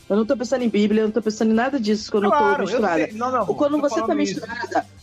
Eu 0.09 0.17
não 0.17 0.25
tô 0.25 0.35
pensando 0.35 0.63
em 0.63 0.69
Bíblia, 0.69 1.01
eu 1.01 1.05
não 1.05 1.11
tô 1.13 1.21
pensando 1.21 1.51
em 1.51 1.53
nada 1.53 1.79
disso 1.79 2.11
quando 2.11 2.25
eu 2.25 2.29
Claro, 2.29 2.55
tô 2.55 2.61
eu 2.63 2.65
misturada. 2.65 2.97
sei. 3.07 3.13
Não, 3.13 3.31
não, 3.31 3.47
Ou 3.47 3.55
quando 3.55 3.75
tô 3.79 3.81
você 3.81 3.95
tá 3.95 4.01
falando 4.01 4.21
isso. 4.21 4.41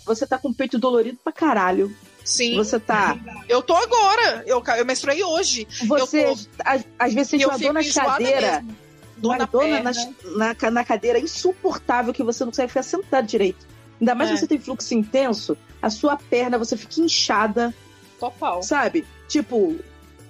você 0.04 0.26
tá 0.26 0.36
com 0.38 0.48
o 0.48 0.54
peito 0.54 0.78
dolorido 0.78 1.18
pra 1.24 1.32
caralho. 1.32 1.90
Sim. 2.22 2.54
Você 2.56 2.78
tá. 2.78 3.16
Eu 3.48 3.62
tô 3.62 3.74
agora. 3.74 4.44
Eu, 4.46 4.62
eu 4.76 4.84
menstruei 4.84 5.24
hoje. 5.24 5.66
Você, 5.86 6.26
Eu 6.26 6.36
tô- 6.36 6.40
às, 6.64 6.84
às 6.98 7.14
vezes, 7.14 7.30
sente 7.30 7.42
eu 7.44 7.48
uma 7.48 7.58
dor 7.58 7.72
na 7.72 7.80
cadeira. 7.82 8.52
mesmo. 8.60 8.76
Dor 9.16 9.36
Uma 9.36 9.38
na 9.80 9.92
na, 10.36 10.54
na, 10.62 10.70
na 10.70 10.84
cadeira 10.84 11.18
insuportável 11.18 12.12
que 12.12 12.22
você 12.22 12.44
não 12.44 12.50
consegue 12.52 12.68
ficar 12.68 12.82
sentado 12.82 13.26
direito. 13.26 13.66
Ainda 14.00 14.14
mais 14.14 14.30
É. 14.30 14.34
se 14.34 14.40
você 14.40 14.46
tem 14.46 14.58
fluxo 14.58 14.94
intenso, 14.94 15.56
a 15.82 15.90
sua 15.90 16.16
perna, 16.16 16.58
você 16.58 16.76
fica 16.76 17.00
inchada, 17.00 17.74
Total. 18.18 18.62
sabe? 18.62 19.06
Tipo, 19.28 19.76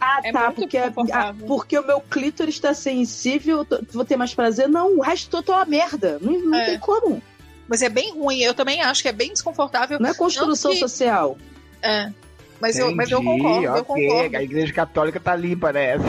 ah, 0.00 0.20
É 0.24 0.32
tá, 0.32 0.50
porque, 0.52 0.76
ah, 0.78 1.34
porque 1.46 1.78
o 1.78 1.86
meu 1.86 2.00
clítoris 2.00 2.58
tá 2.58 2.74
sensível, 2.74 3.64
tô- 3.64 3.80
vou 3.92 4.04
ter 4.04 4.16
mais 4.16 4.34
prazer. 4.34 4.68
Não, 4.68 4.96
o 4.98 5.00
resto 5.00 5.30
todo 5.30 5.52
é 5.52 5.56
uma 5.56 5.64
merda. 5.64 6.18
Não, 6.20 6.32
não 6.40 6.58
É. 6.58 6.66
tem 6.66 6.78
como. 6.78 7.22
Mas 7.68 7.82
é 7.82 7.88
bem 7.88 8.12
ruim. 8.12 8.40
Eu 8.40 8.52
também 8.54 8.80
acho 8.82 9.00
que 9.02 9.08
é 9.08 9.12
bem 9.12 9.32
desconfortável. 9.32 9.98
Não 10.00 10.10
é 10.10 10.14
construção 10.14 10.72
que- 10.72 10.78
social. 10.80 11.38
É. 11.82 12.10
Mas 12.60 12.76
eu, 12.76 12.94
mas 12.94 13.10
eu 13.10 13.20
Entendi, 13.20 13.42
concordo, 13.42 13.66
eu 13.66 13.72
ok. 13.72 13.84
concordo. 14.08 14.36
A 14.36 14.42
igreja 14.42 14.72
católica 14.72 15.18
tá 15.18 15.34
limpa 15.34 15.72
nessa. 15.72 16.04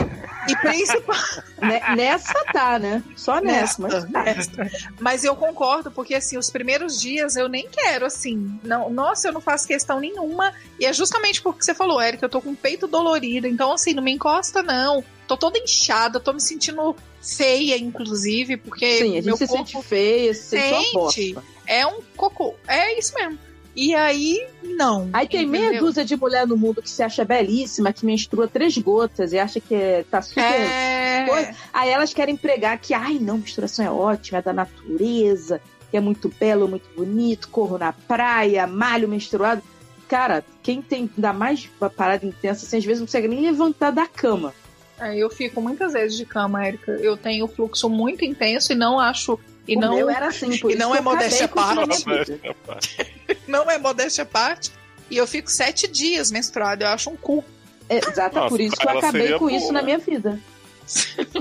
E 0.48 0.56
principal, 0.56 1.16
Ne- 1.62 1.96
Nessa 1.96 2.44
tá, 2.52 2.78
né? 2.78 3.02
Só 3.16 3.40
nessa. 3.40 3.80
Nessa, 3.82 4.08
mas 4.12 4.46
tá. 4.48 4.66
Mas 5.00 5.24
eu 5.24 5.34
concordo, 5.34 5.90
porque 5.90 6.14
assim, 6.14 6.36
os 6.36 6.50
primeiros 6.50 7.00
dias 7.00 7.36
eu 7.36 7.48
nem 7.48 7.68
quero, 7.70 8.04
assim. 8.04 8.58
Não, 8.62 8.90
nossa, 8.90 9.28
eu 9.28 9.32
não 9.32 9.40
faço 9.40 9.66
questão 9.66 9.98
nenhuma. 10.00 10.52
E 10.78 10.84
é 10.84 10.92
justamente 10.92 11.40
porque 11.40 11.62
você 11.64 11.74
falou, 11.74 12.00
Érica, 12.00 12.26
eu 12.26 12.30
tô 12.30 12.40
com 12.42 12.50
o 12.50 12.56
peito 12.56 12.86
dolorido. 12.86 13.46
Então, 13.46 13.72
assim, 13.72 13.94
não 13.94 14.02
me 14.02 14.12
encosta, 14.12 14.62
não. 14.62 15.02
Tô 15.28 15.36
toda 15.36 15.58
inchada, 15.58 16.20
tô 16.20 16.32
me 16.32 16.40
sentindo 16.40 16.94
feia, 17.22 17.78
inclusive, 17.78 18.56
porque 18.56 18.98
Sim, 18.98 19.12
a 19.12 19.14
gente 19.14 19.24
meu 19.26 19.36
se 19.36 19.46
corpo 19.46 19.64
sente 19.70 19.86
feia, 19.86 20.34
se 20.34 20.42
sente 20.58 20.72
uma 20.72 20.82
sente. 20.82 21.34
bosta. 21.34 21.44
é 21.66 21.86
um 21.86 22.00
cocô. 22.16 22.54
É 22.66 22.98
isso 22.98 23.14
mesmo. 23.14 23.38
E 23.74 23.94
aí, 23.94 24.46
não. 24.62 25.08
Aí 25.12 25.26
tem 25.26 25.46
meia 25.46 25.66
entendeu? 25.68 25.84
dúzia 25.86 26.04
de 26.04 26.14
mulher 26.16 26.46
no 26.46 26.56
mundo 26.56 26.82
que 26.82 26.90
se 26.90 27.02
acha 27.02 27.24
belíssima, 27.24 27.92
que 27.92 28.04
menstrua 28.04 28.46
três 28.46 28.76
gotas 28.76 29.32
e 29.32 29.38
acha 29.38 29.60
que 29.60 29.74
é- 29.74 30.04
tá 30.10 30.20
super. 30.20 30.42
É. 30.42 31.26
coisa. 31.26 31.54
Aí 31.72 31.88
elas 31.88 32.12
querem 32.12 32.36
pregar 32.36 32.78
que, 32.78 32.92
ai, 32.92 33.18
não, 33.18 33.38
menstruação 33.38 33.84
é 33.84 33.90
ótima, 33.90 34.38
é 34.38 34.42
da 34.42 34.52
natureza, 34.52 35.60
que 35.90 35.96
é 35.96 36.00
muito 36.00 36.30
belo, 36.38 36.68
muito 36.68 36.88
bonito, 36.94 37.48
corro 37.48 37.78
na 37.78 37.92
praia, 37.92 38.66
malho 38.66 39.08
menstruado. 39.08 39.62
Cara, 40.08 40.44
quem 40.62 40.82
tem 40.82 41.08
ainda 41.16 41.32
mais 41.32 41.68
uma 41.80 41.88
parada 41.88 42.26
intensa, 42.26 42.66
assim, 42.66 42.76
às 42.76 42.84
vezes 42.84 43.00
não 43.00 43.06
consegue 43.06 43.28
nem 43.28 43.40
levantar 43.40 43.90
da 43.90 44.06
cama. 44.06 44.52
É, 45.00 45.16
eu 45.16 45.30
fico 45.30 45.60
muitas 45.60 45.94
vezes 45.94 46.16
de 46.16 46.26
cama, 46.26 46.64
Érica. 46.64 46.92
Eu 46.92 47.16
tenho 47.16 47.48
fluxo 47.48 47.88
muito 47.88 48.24
intenso 48.24 48.72
e 48.72 48.76
não 48.76 49.00
acho. 49.00 49.38
E 49.66 49.76
o 49.76 49.80
não, 49.80 49.94
meu 49.96 50.10
era 50.10 50.26
assim, 50.28 50.58
por 50.58 50.70
e 50.70 50.74
isso 50.74 50.78
não 50.82 50.94
é 50.94 51.00
modéstia 51.00 51.46
parte. 51.48 52.04
não 53.46 53.70
é 53.70 53.78
modéstia 53.78 54.22
à 54.22 54.26
parte. 54.26 54.72
E 55.10 55.16
eu 55.16 55.26
fico 55.26 55.50
sete 55.50 55.86
dias 55.86 56.30
menstruada. 56.30 56.84
Eu 56.84 56.88
acho 56.88 57.10
um 57.10 57.16
cu. 57.16 57.44
É, 57.88 57.98
Exato, 57.98 58.34
Nossa, 58.36 58.48
por 58.48 58.60
isso 58.60 58.76
que 58.76 58.86
eu 58.86 58.98
acabei 58.98 59.32
com 59.34 59.38
boa. 59.40 59.52
isso 59.52 59.72
na 59.72 59.82
minha 59.82 59.98
vida. 59.98 60.38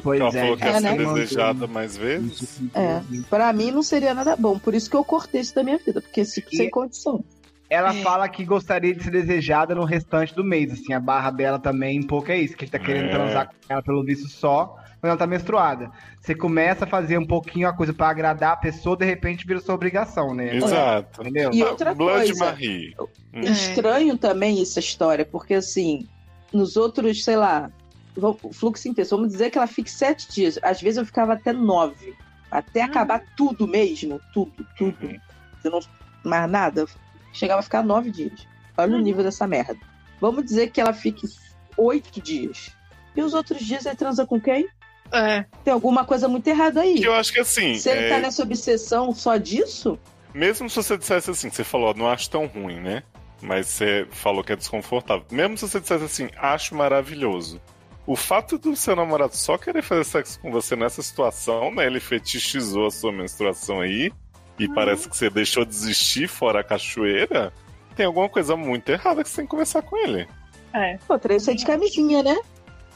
Pois 0.04 0.20
Ela 0.20 0.30
é. 0.30 0.42
falou 0.42 0.58
que 0.58 0.64
É, 0.64 0.68
ia 0.72 0.82
né? 0.82 0.98
ser 0.98 1.14
desejada 1.14 1.68
mais 1.68 1.98
vezes. 1.98 2.60
É, 2.74 3.02
pra 3.30 3.52
mim 3.52 3.72
não 3.72 3.82
seria 3.82 4.14
nada 4.14 4.36
bom, 4.36 4.58
por 4.60 4.74
isso 4.76 4.90
que 4.90 4.96
eu 4.96 5.04
cortei 5.04 5.42
isso 5.42 5.56
da 5.56 5.64
minha 5.64 5.78
vida, 5.78 6.00
porque 6.02 6.24
se, 6.24 6.44
E- 6.52 6.58
sem 6.58 6.70
condição. 6.70 7.24
Ela 7.70 7.96
É. 7.96 8.02
fala 8.04 8.28
que 8.30 8.44
gostaria 8.46 8.94
de 8.94 9.04
ser 9.04 9.12
desejada 9.12 9.74
no 9.74 9.84
restante 9.86 10.36
do 10.36 10.44
mês. 10.44 10.72
Assim, 10.74 10.94
a 10.94 11.00
barra 11.00 11.32
dela 11.32 11.58
também 11.58 12.00
um 12.00 12.06
pouco 12.08 12.30
é 12.32 12.38
isso, 12.38 12.56
que 12.56 12.64
a 12.64 12.68
gente 12.68 12.72
tá 12.74 12.80
querendo 12.80 13.06
É. 13.08 13.12
transar 13.12 13.48
com 13.48 13.54
ela 13.74 13.82
pelo 13.82 14.04
visto 14.04 14.28
só, 14.28 14.78
quando 15.02 15.10
ela 15.10 15.18
tá 15.18 15.26
menstruada. 15.26 15.90
Você 16.22 16.36
começa 16.36 16.86
a 16.86 16.88
fazer 16.88 17.18
um 17.18 17.26
pouquinho 17.26 17.68
a 17.68 17.74
coisa 17.74 17.92
pra 17.92 18.10
agradar 18.10 18.54
a 18.54 18.58
pessoa, 18.58 18.96
de 18.96 19.04
repente 19.04 19.48
vira 19.48 19.60
sua 19.60 19.74
obrigação, 19.74 20.36
né? 20.36 20.56
Exato. 20.56 21.22
Entendeu? 21.22 21.50
E 21.52 21.64
outra 21.64 21.96
Blood 21.96 22.28
coisa, 22.28 22.46
Marie. 22.46 22.96
Hum. 23.00 23.08
É. 23.34 23.50
Estranho 23.50 24.16
também 24.16 24.62
essa 24.62 24.80
história, 24.80 25.26
porque 25.26 25.56
assim, 25.56 26.08
nos 26.54 26.78
outros, 26.78 27.24
sei 27.24 27.36
lá, 27.36 27.72
fluxo 28.54 28.88
intenso, 28.88 29.16
vamos 29.16 29.32
dizer 29.32 29.50
que 29.50 29.58
ela 29.58 29.68
fique 29.68 29.90
sete 29.90 30.32
dias. 30.32 30.60
Às 30.62 30.80
vezes 30.80 31.00
eu 31.00 31.06
ficava 31.06 31.34
até 31.34 31.52
nove. 31.52 32.16
Até 32.52 32.84
acabar 32.84 33.24
tudo 33.36 33.68
mesmo, 33.68 34.22
tudo, 34.32 34.68
tudo. 34.78 35.08
Uhum. 35.08 35.20
Eu 35.64 35.72
não, 35.72 35.80
mais 36.24 36.50
nada. 36.52 36.86
Chegava 37.34 37.62
a 37.62 37.64
ficar 37.64 37.82
nove 37.82 38.12
dias. 38.12 38.46
Olha 38.78 38.98
o 38.98 39.02
nível 39.02 39.24
dessa 39.24 39.48
merda. 39.48 39.80
Vamos 40.20 40.46
dizer 40.46 40.70
que 40.70 40.80
ela 40.80 40.94
fique 40.94 41.26
oito 41.76 42.22
dias. 42.22 42.76
E 43.16 43.22
os 43.22 43.34
outros 43.34 43.66
dias 43.66 43.86
ele 43.86 43.96
transa 43.96 44.26
com 44.26 44.40
quem? 44.40 44.68
É. 45.12 45.46
Tem 45.64 45.74
alguma 45.74 46.06
coisa 46.06 46.28
muito 46.28 46.48
errada 46.48 46.82
aí. 46.82 46.96
Que 46.96 47.08
eu 47.08 47.14
acho 47.14 47.34
que 47.34 47.40
assim, 47.40 47.76
Se 47.76 47.90
ele 47.90 48.06
é, 48.06 48.10
tá 48.10 48.20
nessa 48.20 48.44
obsessão 48.44 49.14
só 49.14 49.38
disso, 49.38 50.00
mesmo 50.34 50.70
se 50.70 50.76
você 50.76 50.98
dissesse 50.98 51.30
assim, 51.30 51.50
você 51.50 51.64
falou, 51.64 51.94
não 51.94 52.08
acho 52.08 52.30
tão 52.30 52.46
ruim, 52.46 52.80
né? 52.80 53.04
Mas 53.42 53.68
você 53.68 54.08
falou 54.12 54.44
que 54.44 54.54
é 54.54 54.56
desconfortável. 54.56 55.26
Mesmo 55.32 55.58
se 55.58 55.68
você 55.68 55.80
dissesse 55.80 56.04
assim, 56.04 56.30
acho 56.38 56.76
maravilhoso. 56.76 57.60
O 58.06 58.16
fato 58.16 58.58
do 58.58 58.76
seu 58.76 58.96
namorado 58.96 59.36
só 59.36 59.58
querer 59.58 59.82
fazer 59.82 60.04
sexo 60.04 60.40
com 60.40 60.52
você 60.52 60.76
nessa 60.76 61.02
situação, 61.02 61.74
né? 61.74 61.86
Ele 61.86 62.00
fetichizou 62.00 62.88
a 62.88 62.92
sua 62.92 63.12
menstruação 63.12 63.82
aí. 63.82 64.12
E 64.60 64.68
parece 64.68 65.10
que 65.10 65.18
você 65.18 65.30
deixou 65.30 65.66
de 65.66 65.74
existir 65.74 66.28
fora 66.28 66.60
a 66.60 66.64
cachoeira. 66.64 67.52
Tem 67.96 68.06
alguma 68.06 68.30
coisa 68.30 68.56
muito 68.56 68.90
errada 68.90 69.24
que 69.24 69.30
você 69.30 69.38
tem 69.38 69.46
que 69.46 69.52
conversar 69.52 69.82
com 69.82 69.98
ele. 69.98 70.28
É. 70.74 70.98
pô, 71.08 71.18
três 71.20 71.46
de 71.46 71.66
camisinha, 71.66 72.24
né? 72.24 72.38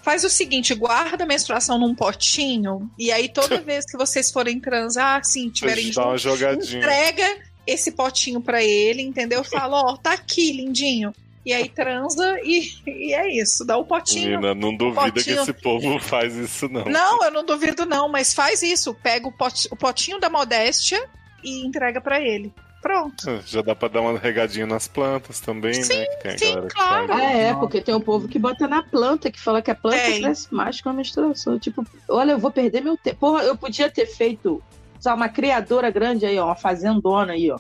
Faz 0.06 0.24
o 0.24 0.30
seguinte, 0.30 0.76
guarda 0.76 1.24
a 1.24 1.28
menstruação 1.28 1.80
num 1.80 1.96
potinho 1.96 2.88
e 2.98 3.12
aí 3.12 3.28
toda 3.28 3.60
vez 3.60 3.86
que 3.86 3.98
vocês 3.98 4.32
forem 4.32 4.60
transar, 4.60 5.20
assim, 5.20 5.50
tiverem 5.50 5.92
juntos, 5.92 6.22
jogadinha. 6.22 6.78
entrega 6.78 7.38
esse 7.66 7.92
potinho 7.92 8.40
pra 8.40 8.64
ele, 8.64 9.02
entendeu? 9.02 9.44
Fala, 9.44 9.82
ó, 9.82 9.98
tá 9.98 10.14
aqui, 10.14 10.52
lindinho. 10.52 11.12
E 11.44 11.52
aí 11.54 11.68
transa 11.70 12.40
e, 12.44 12.70
e 12.88 13.14
é 13.16 13.32
isso, 13.36 13.66
dá 13.66 13.78
o 13.78 13.86
potinho. 13.86 14.40
Menina, 14.40 14.54
não 14.56 14.76
duvida 14.76 15.12
que 15.24 15.30
esse 15.32 15.54
povo 15.54 16.00
faz 16.00 16.36
isso, 16.36 16.70
não. 16.70 16.86
Não, 16.86 17.24
eu 17.24 17.32
não 17.32 17.44
duvido 17.44 17.86
não, 17.86 18.08
mas 18.08 18.32
faz 18.34 18.62
isso, 18.62 18.94
pega 18.94 19.28
o, 19.28 19.32
pot- 19.32 19.68
o 19.72 19.76
potinho 19.76 20.20
da 20.20 20.30
modéstia 20.30 21.04
e 21.44 21.66
entrega 21.66 22.00
pra 22.02 22.20
ele. 22.20 22.52
Pronto. 22.86 23.42
Já 23.48 23.64
dá 23.64 23.74
pra 23.74 23.88
dar 23.88 24.02
uma 24.02 24.20
regadinha 24.20 24.68
nas 24.68 24.88
plantas 24.88 25.40
também, 25.40 25.74
né? 25.74 26.06
Que 26.06 26.18
tem 26.18 26.32
a 26.32 26.38
sim, 26.38 26.46
galera 26.46 26.68
que 26.68 26.76
claro. 26.76 27.14
Ah, 27.14 27.24
é, 27.24 27.52
porque 27.56 27.82
tem 27.82 27.96
um 27.96 28.00
povo 28.00 28.28
que 28.28 28.38
bota 28.38 28.68
na 28.68 28.84
planta, 28.84 29.32
que 29.32 29.40
fala 29.40 29.60
que 29.60 29.72
a 29.72 29.76
planta 29.76 29.98
Tem. 29.98 30.22
cresce 30.22 30.54
mais 30.54 30.80
com 30.82 30.90
a 30.90 30.94
menstruação. 30.94 31.58
Tipo, 31.58 31.84
olha, 32.08 32.34
eu 32.34 32.38
vou 32.38 32.52
perder 32.52 32.82
meu 32.82 32.96
tempo. 32.96 33.18
Porra, 33.22 33.42
eu 33.42 33.58
podia 33.58 33.90
ter 33.90 34.06
feito 34.06 34.62
Só 35.00 35.16
uma 35.16 35.28
criadora 35.28 35.90
grande 35.90 36.28
aí, 36.28 36.38
ó, 36.38 36.46
uma 36.46 36.56
fazendona 36.56 37.34
aí, 37.34 37.50
ó. 37.50 37.58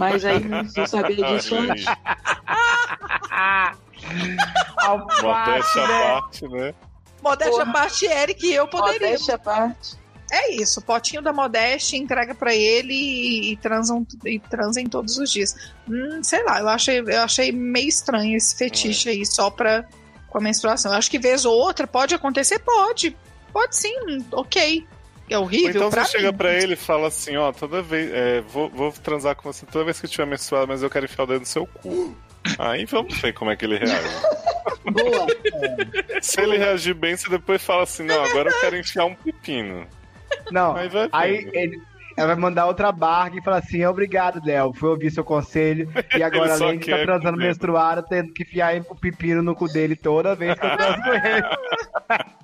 Mas 0.00 0.24
aí 0.24 0.42
não 0.42 0.60
preciso 0.60 0.86
saber 0.86 1.16
disso 1.22 1.54
antes. 1.54 1.84
Modéstia 5.22 5.82
à 5.82 5.86
né? 5.86 6.02
parte, 6.02 6.48
né? 6.48 6.74
Modéstia 7.22 7.62
à 7.62 7.66
parte, 7.70 8.06
Eric 8.06 8.46
e 8.46 8.54
eu 8.54 8.66
poderia. 8.66 9.00
Modéstia 9.00 9.34
à 9.34 9.38
parte. 9.38 10.01
É 10.32 10.54
isso, 10.54 10.80
potinho 10.80 11.20
da 11.20 11.30
modéstia, 11.30 11.98
entrega 11.98 12.34
pra 12.34 12.54
ele 12.54 12.94
e, 12.94 13.52
e 13.52 13.56
transam 13.58 14.06
e 14.24 14.38
transem 14.38 14.86
todos 14.86 15.18
os 15.18 15.30
dias. 15.30 15.54
Hum, 15.86 16.22
sei 16.22 16.42
lá, 16.42 16.58
eu 16.60 16.68
achei, 16.68 17.00
eu 17.00 17.20
achei 17.20 17.52
meio 17.52 17.86
estranho 17.88 18.34
esse 18.34 18.56
fetiche 18.56 19.10
aí 19.10 19.26
só 19.26 19.50
pra 19.50 19.84
com 20.30 20.38
a 20.38 20.40
menstruação. 20.40 20.90
Eu 20.90 20.96
acho 20.96 21.10
que 21.10 21.18
vez 21.18 21.44
ou 21.44 21.54
outra 21.54 21.86
pode 21.86 22.14
acontecer, 22.14 22.58
pode. 22.60 23.14
Pode 23.52 23.76
sim, 23.76 24.24
ok. 24.32 24.86
É 25.28 25.36
Ou 25.36 25.44
horrível 25.44 25.70
então 25.70 25.90
pra 25.90 26.04
você 26.06 26.12
chega 26.12 26.32
mim. 26.32 26.38
pra 26.38 26.54
ele 26.54 26.72
e 26.72 26.76
fala 26.76 27.08
assim, 27.08 27.36
ó, 27.36 27.52
toda 27.52 27.82
vez. 27.82 28.10
é, 28.10 28.40
vou, 28.40 28.70
vou 28.70 28.90
transar 28.90 29.36
com 29.36 29.52
você 29.52 29.66
toda 29.66 29.84
vez 29.84 30.00
que 30.00 30.06
eu 30.06 30.10
tiver 30.10 30.26
menstruado, 30.26 30.66
mas 30.68 30.82
eu 30.82 30.88
quero 30.88 31.04
enfiar 31.04 31.24
o 31.24 31.26
dedo 31.26 31.40
no 31.40 31.46
seu 31.46 31.66
cu. 31.66 32.16
Aí 32.58 32.86
vamos 32.86 33.20
ver 33.20 33.34
como 33.34 33.50
é 33.50 33.56
que 33.56 33.66
ele 33.66 33.76
reage. 33.76 34.16
Boa. 34.90 35.26
Se 36.22 36.40
ele 36.40 36.56
reagir 36.56 36.94
bem, 36.94 37.16
você 37.16 37.28
depois 37.28 37.62
fala 37.62 37.82
assim, 37.82 38.04
não, 38.04 38.24
agora 38.24 38.50
eu 38.50 38.60
quero 38.60 38.78
enfiar 38.78 39.04
um 39.04 39.14
pepino. 39.14 39.86
Não, 40.50 40.76
Aí 40.76 40.88
vai 40.88 41.08
aí 41.12 41.44
vendo. 41.44 41.54
ele, 41.54 41.82
ela 42.16 42.28
vai 42.28 42.36
mandar 42.36 42.66
outra 42.66 42.92
barra 42.92 43.32
e 43.34 43.42
falar 43.42 43.58
assim: 43.58 43.84
obrigado, 43.84 44.40
Léo, 44.44 44.72
fui 44.72 44.88
ouvir 44.88 45.10
seu 45.10 45.24
conselho. 45.24 45.88
E 46.16 46.22
agora, 46.22 46.54
além 46.54 46.78
de 46.78 46.84
estar 46.84 46.96
quer 46.98 47.06
transando 47.06 47.38
menstruada, 47.38 48.02
tendo 48.02 48.32
que 48.32 48.42
enfiar 48.42 48.80
o 48.88 48.94
pepino 48.94 49.42
no 49.42 49.54
cu 49.54 49.66
dele 49.66 49.96
toda 49.96 50.34
vez 50.34 50.58
que 50.58 50.66
eu 50.66 50.76
transo 50.76 51.02
com 51.02 51.14
ele. 51.14 51.42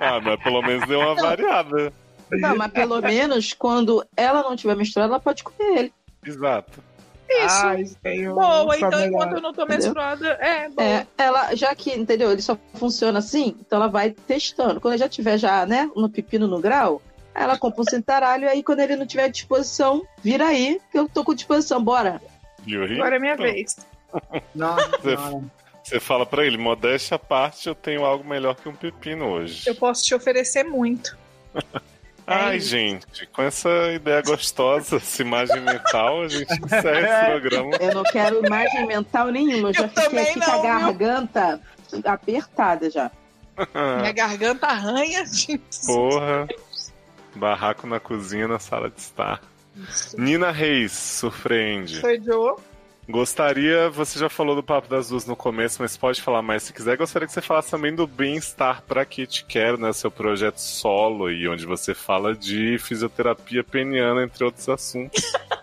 Ah, 0.00 0.18
mas 0.20 0.42
pelo 0.42 0.62
menos 0.62 0.88
deu 0.88 0.98
uma 0.98 1.14
variada. 1.14 1.92
Não, 2.32 2.56
mas 2.56 2.72
pelo 2.72 3.00
menos 3.02 3.52
quando 3.52 4.04
ela 4.16 4.42
não 4.42 4.56
tiver 4.56 4.74
menstruada, 4.74 5.12
ela 5.12 5.20
pode 5.20 5.44
comer 5.44 5.78
ele. 5.78 5.92
Exato. 6.24 6.82
Isso. 7.28 7.98
Boa, 8.34 8.76
então 8.76 8.90
melhor. 8.90 9.06
enquanto 9.06 9.32
eu 9.34 9.40
não 9.42 9.52
tô 9.52 9.66
menstruada, 9.66 10.28
é, 10.40 10.68
boa. 10.70 10.88
É, 10.88 11.06
ela, 11.18 11.54
já 11.54 11.74
que, 11.74 11.92
entendeu? 11.92 12.32
Ele 12.32 12.40
só 12.40 12.58
funciona 12.74 13.18
assim, 13.18 13.54
então 13.60 13.78
ela 13.78 13.88
vai 13.88 14.10
testando. 14.10 14.80
Quando 14.80 14.94
ele 14.94 15.02
já 15.02 15.08
tiver 15.08 15.36
já, 15.36 15.66
né, 15.66 15.90
no 15.94 16.08
pepino 16.08 16.46
no 16.46 16.60
grau, 16.60 17.02
ela 17.38 17.58
compra 17.58 17.82
um 17.82 17.84
cintaralho, 17.84 18.48
aí 18.48 18.62
quando 18.62 18.80
ele 18.80 18.96
não 18.96 19.06
tiver 19.06 19.28
disposição, 19.28 20.02
vira 20.22 20.46
aí, 20.46 20.80
que 20.90 20.98
eu 20.98 21.08
tô 21.08 21.22
com 21.24 21.34
disposição, 21.34 21.82
bora. 21.82 22.20
Aí? 22.66 22.94
Agora 22.94 23.16
é 23.16 23.18
minha 23.18 23.34
Então, 23.34 23.44
vez. 23.46 23.76
Nossa, 24.54 24.90
Você- 25.82 26.00
fala 26.00 26.26
pra 26.26 26.44
ele, 26.44 26.58
modéstia 26.58 27.14
à 27.14 27.18
parte, 27.18 27.66
eu 27.68 27.74
tenho 27.74 28.04
algo 28.04 28.22
melhor 28.28 28.54
que 28.56 28.68
um 28.68 28.74
pepino 28.74 29.26
hoje. 29.26 29.62
Eu 29.66 29.74
posso 29.74 30.04
te 30.04 30.14
oferecer 30.14 30.64
muito. 30.64 31.16
Ai, 32.30 32.58
isso. 32.58 32.68
gente, 32.68 33.26
com 33.32 33.40
essa 33.40 33.70
ideia 33.94 34.20
gostosa, 34.20 34.96
essa 35.00 35.22
imagem 35.22 35.60
mental, 35.62 36.22
a 36.24 36.28
gente 36.28 36.52
encerra 36.62 37.00
esse 37.00 37.30
programa. 37.30 37.76
Eu 37.80 37.94
não 37.94 38.02
quero 38.02 38.44
imagem 38.44 38.86
mental 38.86 39.28
nenhuma, 39.28 39.70
eu 39.70 39.74
já 39.74 39.88
fiquei 39.88 40.18
aqui 40.20 40.38
não, 40.38 40.46
com 40.46 40.52
a 40.52 40.62
garganta 40.62 41.60
apertada 42.04 42.90
já. 42.90 43.10
Minha 43.98 44.12
garganta 44.12 44.66
arranha. 44.66 45.24
gente. 45.32 45.60
Porra. 45.86 46.46
Barraco 47.34 47.86
na 47.86 48.00
cozinha, 48.00 48.48
na 48.48 48.58
sala 48.58 48.90
de 48.90 49.00
estar. 49.00 49.40
Nina 50.16 50.50
Reis, 50.50 50.92
surpreende. 50.92 52.00
Sou 52.00 52.22
Joe. 52.22 52.56
Gostaria, 53.08 53.88
você 53.88 54.18
já 54.18 54.28
falou 54.28 54.54
do 54.54 54.62
Papo 54.62 54.86
das 54.88 55.08
Duas 55.08 55.24
no 55.24 55.34
começo, 55.34 55.80
mas 55.80 55.96
pode 55.96 56.20
falar 56.20 56.42
mais 56.42 56.64
se 56.64 56.72
quiser. 56.74 56.96
Gostaria 56.96 57.26
que 57.26 57.32
você 57.32 57.40
falasse 57.40 57.70
também 57.70 57.94
do 57.94 58.06
Bem-Estar 58.06 58.82
pra 58.82 59.04
Kit 59.04 59.46
Care, 59.46 59.80
né? 59.80 59.92
Seu 59.94 60.10
projeto 60.10 60.58
solo 60.58 61.26
aí, 61.26 61.48
onde 61.48 61.64
você 61.64 61.94
fala 61.94 62.34
de 62.34 62.76
fisioterapia 62.78 63.64
peniana, 63.64 64.24
entre 64.24 64.44
outros 64.44 64.68
assuntos. 64.68 65.22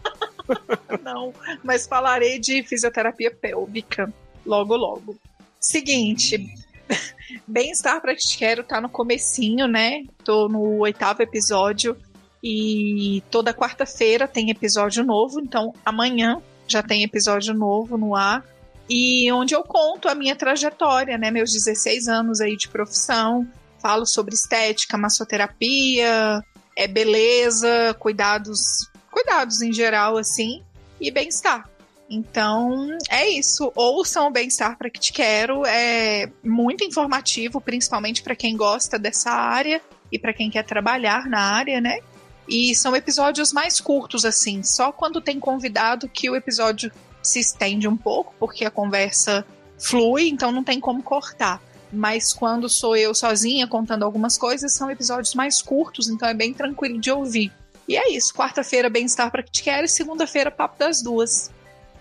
Não, 1.03 1.33
mas 1.63 1.87
falarei 1.87 2.39
de 2.39 2.63
fisioterapia 2.63 3.31
pélvica 3.31 4.11
logo 4.45 4.75
logo. 4.75 5.17
Seguinte, 5.59 6.47
Bem-estar 7.47 8.01
pra 8.01 8.15
te 8.15 8.37
quero 8.37 8.63
tá 8.63 8.79
no 8.79 8.89
comecinho, 8.89 9.67
né? 9.67 10.03
Tô 10.23 10.47
no 10.47 10.79
oitavo 10.79 11.21
episódio 11.21 11.97
e 12.43 13.23
toda 13.31 13.53
quarta-feira 13.53 14.27
tem 14.27 14.51
episódio 14.51 15.03
novo, 15.03 15.39
então 15.39 15.73
amanhã 15.83 16.41
já 16.67 16.83
tem 16.83 17.03
episódio 17.03 17.53
novo 17.53 17.97
no 17.97 18.15
ar. 18.15 18.43
E 18.87 19.31
onde 19.31 19.55
eu 19.55 19.63
conto 19.63 20.07
a 20.07 20.13
minha 20.13 20.35
trajetória, 20.35 21.17
né? 21.17 21.31
Meus 21.31 21.51
16 21.51 22.07
anos 22.07 22.39
aí 22.39 22.55
de 22.55 22.67
profissão. 22.67 23.47
Falo 23.79 24.05
sobre 24.05 24.35
estética, 24.35 24.97
massoterapia, 24.97 26.43
é 26.75 26.87
beleza, 26.87 27.95
cuidados, 27.99 28.89
cuidados 29.11 29.61
em 29.61 29.71
geral, 29.71 30.17
assim, 30.17 30.63
e 30.99 31.09
bem-estar. 31.09 31.69
Então, 32.09 32.97
é 33.09 33.27
isso. 33.27 33.71
Ouçam 33.75 34.27
o 34.27 34.31
Bem-Estar 34.31 34.77
para 34.77 34.89
que 34.89 34.99
te 34.99 35.11
quero. 35.11 35.65
É 35.65 36.29
muito 36.43 36.83
informativo, 36.83 37.59
principalmente 37.59 38.21
para 38.21 38.35
quem 38.35 38.55
gosta 38.55 38.99
dessa 38.99 39.31
área 39.31 39.81
e 40.11 40.19
para 40.19 40.33
quem 40.33 40.49
quer 40.49 40.63
trabalhar 40.63 41.27
na 41.27 41.39
área, 41.39 41.81
né? 41.81 41.99
E 42.47 42.75
são 42.75 42.95
episódios 42.95 43.51
mais 43.51 43.81
curtos, 43.81 44.23
assim. 44.23 44.61
Só 44.61 44.91
quando 44.91 45.19
tem 45.19 45.39
convidado 45.39 46.07
que 46.07 46.29
o 46.29 46.35
episódio 46.35 46.91
se 47.23 47.39
estende 47.39 47.87
um 47.87 47.97
pouco, 47.97 48.35
porque 48.39 48.65
a 48.65 48.71
conversa 48.71 49.43
flui, 49.79 50.29
então 50.29 50.51
não 50.51 50.63
tem 50.63 50.79
como 50.79 51.01
cortar. 51.01 51.59
Mas 51.91 52.33
quando 52.33 52.69
sou 52.69 52.95
eu 52.95 53.15
sozinha 53.15 53.67
contando 53.67 54.03
algumas 54.03 54.37
coisas, 54.37 54.73
são 54.73 54.91
episódios 54.91 55.33
mais 55.33 55.61
curtos, 55.61 56.07
então 56.07 56.27
é 56.27 56.33
bem 56.33 56.53
tranquilo 56.53 56.99
de 56.99 57.09
ouvir. 57.09 57.51
E 57.87 57.95
é 57.97 58.11
isso. 58.11 58.33
Quarta-feira, 58.33 58.89
Bem-Estar 58.89 59.31
para 59.31 59.41
que 59.41 59.51
te 59.51 59.63
quero, 59.63 59.85
e 59.85 59.89
segunda-feira, 59.89 60.51
Papo 60.51 60.77
das 60.77 61.01
Duas. 61.01 61.51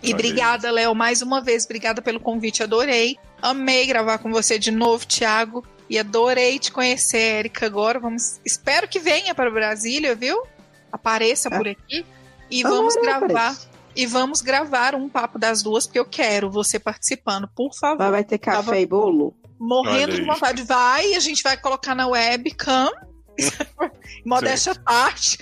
E 0.04 0.12
obrigada, 0.12 0.70
Léo, 0.70 0.94
mais 0.94 1.22
uma 1.22 1.40
vez. 1.40 1.64
Obrigada 1.64 2.02
pelo 2.02 2.20
convite, 2.20 2.62
adorei. 2.62 3.16
Amei 3.40 3.86
gravar 3.86 4.18
com 4.18 4.30
você 4.30 4.58
de 4.58 4.70
novo, 4.70 5.06
Thiago. 5.06 5.64
E 5.88 5.98
adorei 5.98 6.58
te 6.58 6.72
conhecer, 6.72 7.18
Érica. 7.18 7.66
Agora 7.66 7.98
vamos. 7.98 8.40
Espero 8.44 8.88
que 8.88 8.98
venha 8.98 9.34
para 9.34 9.50
Brasília, 9.50 10.14
viu? 10.14 10.42
Apareça 10.90 11.50
por 11.50 11.66
aqui. 11.68 12.04
E 12.50 12.62
Tomara, 12.62 12.76
vamos 12.76 12.96
gravar. 12.96 13.56
E 13.96 14.06
vamos 14.06 14.40
gravar 14.40 14.94
um 14.94 15.08
papo 15.08 15.38
das 15.38 15.62
duas, 15.62 15.86
porque 15.86 15.98
eu 15.98 16.04
quero 16.04 16.50
você 16.50 16.78
participando, 16.78 17.48
por 17.54 17.72
favor. 17.74 17.98
Vai, 17.98 18.10
vai 18.10 18.24
ter 18.24 18.38
café 18.38 18.56
Tava- 18.56 18.78
e 18.78 18.86
bolo? 18.86 19.36
Morrendo 19.58 20.12
Olha 20.12 20.20
de 20.20 20.22
vontade. 20.22 20.62
Vai, 20.64 21.14
a 21.14 21.20
gente 21.20 21.42
vai 21.42 21.56
colocar 21.56 21.94
na 21.94 22.06
webcam. 22.08 22.90
Modéstia 24.24 24.72
à 24.72 24.78
parte. 24.78 25.38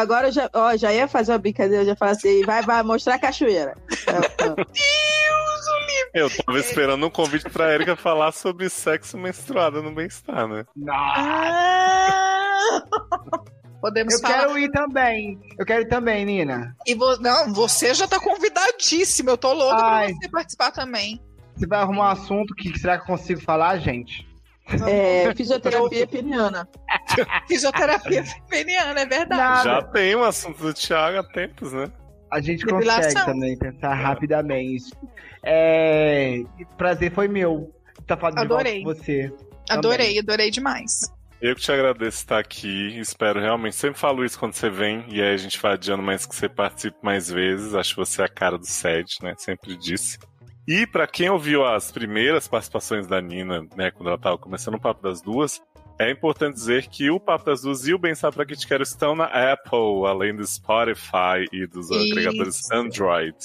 Agora 0.00 0.28
eu 0.28 0.32
já, 0.32 0.50
ó, 0.52 0.76
já 0.76 0.92
ia 0.92 1.06
fazer 1.06 1.32
uma 1.32 1.38
brincadeira, 1.38 1.82
eu 1.82 1.86
já 1.86 1.96
falei 1.96 2.14
assim, 2.14 2.42
vai, 2.44 2.62
vai 2.62 2.82
mostrar 2.82 3.14
a 3.14 3.18
cachoeira. 3.18 3.74
Eu 6.14 6.28
tava 6.44 6.58
esperando 6.58 7.06
um 7.06 7.10
convite 7.10 7.48
pra 7.48 7.72
Erika 7.74 7.96
falar 7.96 8.32
sobre 8.32 8.68
sexo 8.68 9.16
menstruado 9.16 9.82
no 9.82 9.94
bem-estar, 9.94 10.46
né? 10.48 10.64
Ah! 10.90 12.82
Podemos 13.80 14.14
Eu 14.14 14.20
falar. 14.20 14.34
quero 14.40 14.58
ir 14.58 14.70
também. 14.70 15.40
Eu 15.58 15.66
quero 15.66 15.82
ir 15.82 15.88
também, 15.88 16.24
Nina. 16.24 16.76
E 16.86 16.94
vo- 16.94 17.16
Não, 17.18 17.52
você 17.52 17.92
já 17.94 18.06
tá 18.06 18.20
convidadíssimo. 18.20 19.30
Eu 19.30 19.36
tô 19.36 19.52
louca 19.52 19.82
Ai. 19.82 20.08
pra 20.08 20.16
você 20.16 20.28
participar 20.28 20.70
também. 20.70 21.20
Você 21.56 21.66
vai 21.66 21.80
arrumar 21.80 22.08
um 22.08 22.12
assunto 22.12 22.54
que 22.54 22.78
será 22.78 22.96
que 22.96 23.02
eu 23.02 23.16
consigo 23.16 23.40
falar, 23.40 23.78
gente? 23.78 24.28
É, 24.86 25.34
fisioterapia 25.34 26.06
peniana. 26.06 26.68
Fisioterapia 27.48 28.24
feminina, 28.48 29.00
é 29.00 29.06
verdade. 29.06 29.64
Já 29.64 29.82
tem 29.82 30.14
um 30.16 30.22
assunto 30.22 30.62
do 30.62 30.72
Thiago 30.72 31.18
há 31.18 31.24
tempos, 31.24 31.72
né? 31.72 31.90
A 32.30 32.40
gente 32.40 32.64
Depilação. 32.64 33.02
consegue 33.02 33.26
também 33.26 33.58
pensar 33.58 33.92
rapidamente. 33.94 34.90
É... 35.44 36.42
Prazer 36.78 37.12
foi 37.12 37.28
meu. 37.28 37.70
Tá 38.06 38.16
falando 38.16 38.40
de 38.40 38.46
volta 38.46 38.54
Adorei. 38.54 38.82
com 38.82 38.94
você. 38.94 39.32
Adorei, 39.68 40.18
adorei 40.18 40.50
demais. 40.50 41.12
Eu 41.42 41.56
que 41.56 41.60
te 41.60 41.72
agradeço 41.72 42.18
estar 42.18 42.38
aqui. 42.38 42.98
Espero 42.98 43.40
realmente. 43.40 43.74
Sempre 43.74 43.98
falo 43.98 44.24
isso 44.24 44.38
quando 44.38 44.54
você 44.54 44.70
vem. 44.70 45.04
E 45.08 45.20
aí 45.20 45.34
a 45.34 45.36
gente 45.36 45.60
vai 45.60 45.72
adiando 45.72 46.02
mais 46.02 46.24
que 46.24 46.34
você 46.34 46.48
participe 46.48 46.96
mais 47.02 47.28
vezes. 47.28 47.74
Acho 47.74 47.90
que 47.90 48.00
você 48.00 48.22
é 48.22 48.24
a 48.24 48.28
cara 48.28 48.56
do 48.56 48.64
SED, 48.64 49.16
né? 49.22 49.34
Sempre 49.36 49.76
disse. 49.76 50.18
E 50.66 50.86
pra 50.86 51.06
quem 51.06 51.28
ouviu 51.28 51.64
as 51.64 51.90
primeiras 51.90 52.46
participações 52.46 53.06
da 53.06 53.20
Nina, 53.20 53.66
né? 53.76 53.90
Quando 53.90 54.08
ela 54.08 54.18
tava 54.18 54.38
começando 54.38 54.74
o 54.74 54.80
Papo 54.80 55.02
das 55.02 55.20
Duas. 55.20 55.60
É 55.98 56.10
importante 56.10 56.54
dizer 56.54 56.88
que 56.88 57.10
o 57.10 57.20
Papo 57.20 57.44
das 57.44 57.62
Duas 57.62 57.86
e 57.86 57.94
o 57.94 57.98
Bem-Estar 57.98 58.32
Pra 58.32 58.46
Que 58.46 58.56
Te 58.56 58.66
Quero 58.66 58.82
estão 58.82 59.14
na 59.14 59.26
Apple, 59.26 60.06
além 60.06 60.34
do 60.34 60.46
Spotify 60.46 61.46
e 61.52 61.66
dos 61.66 61.90
Isso. 61.90 62.12
agregadores 62.12 62.70
Android. 62.70 63.36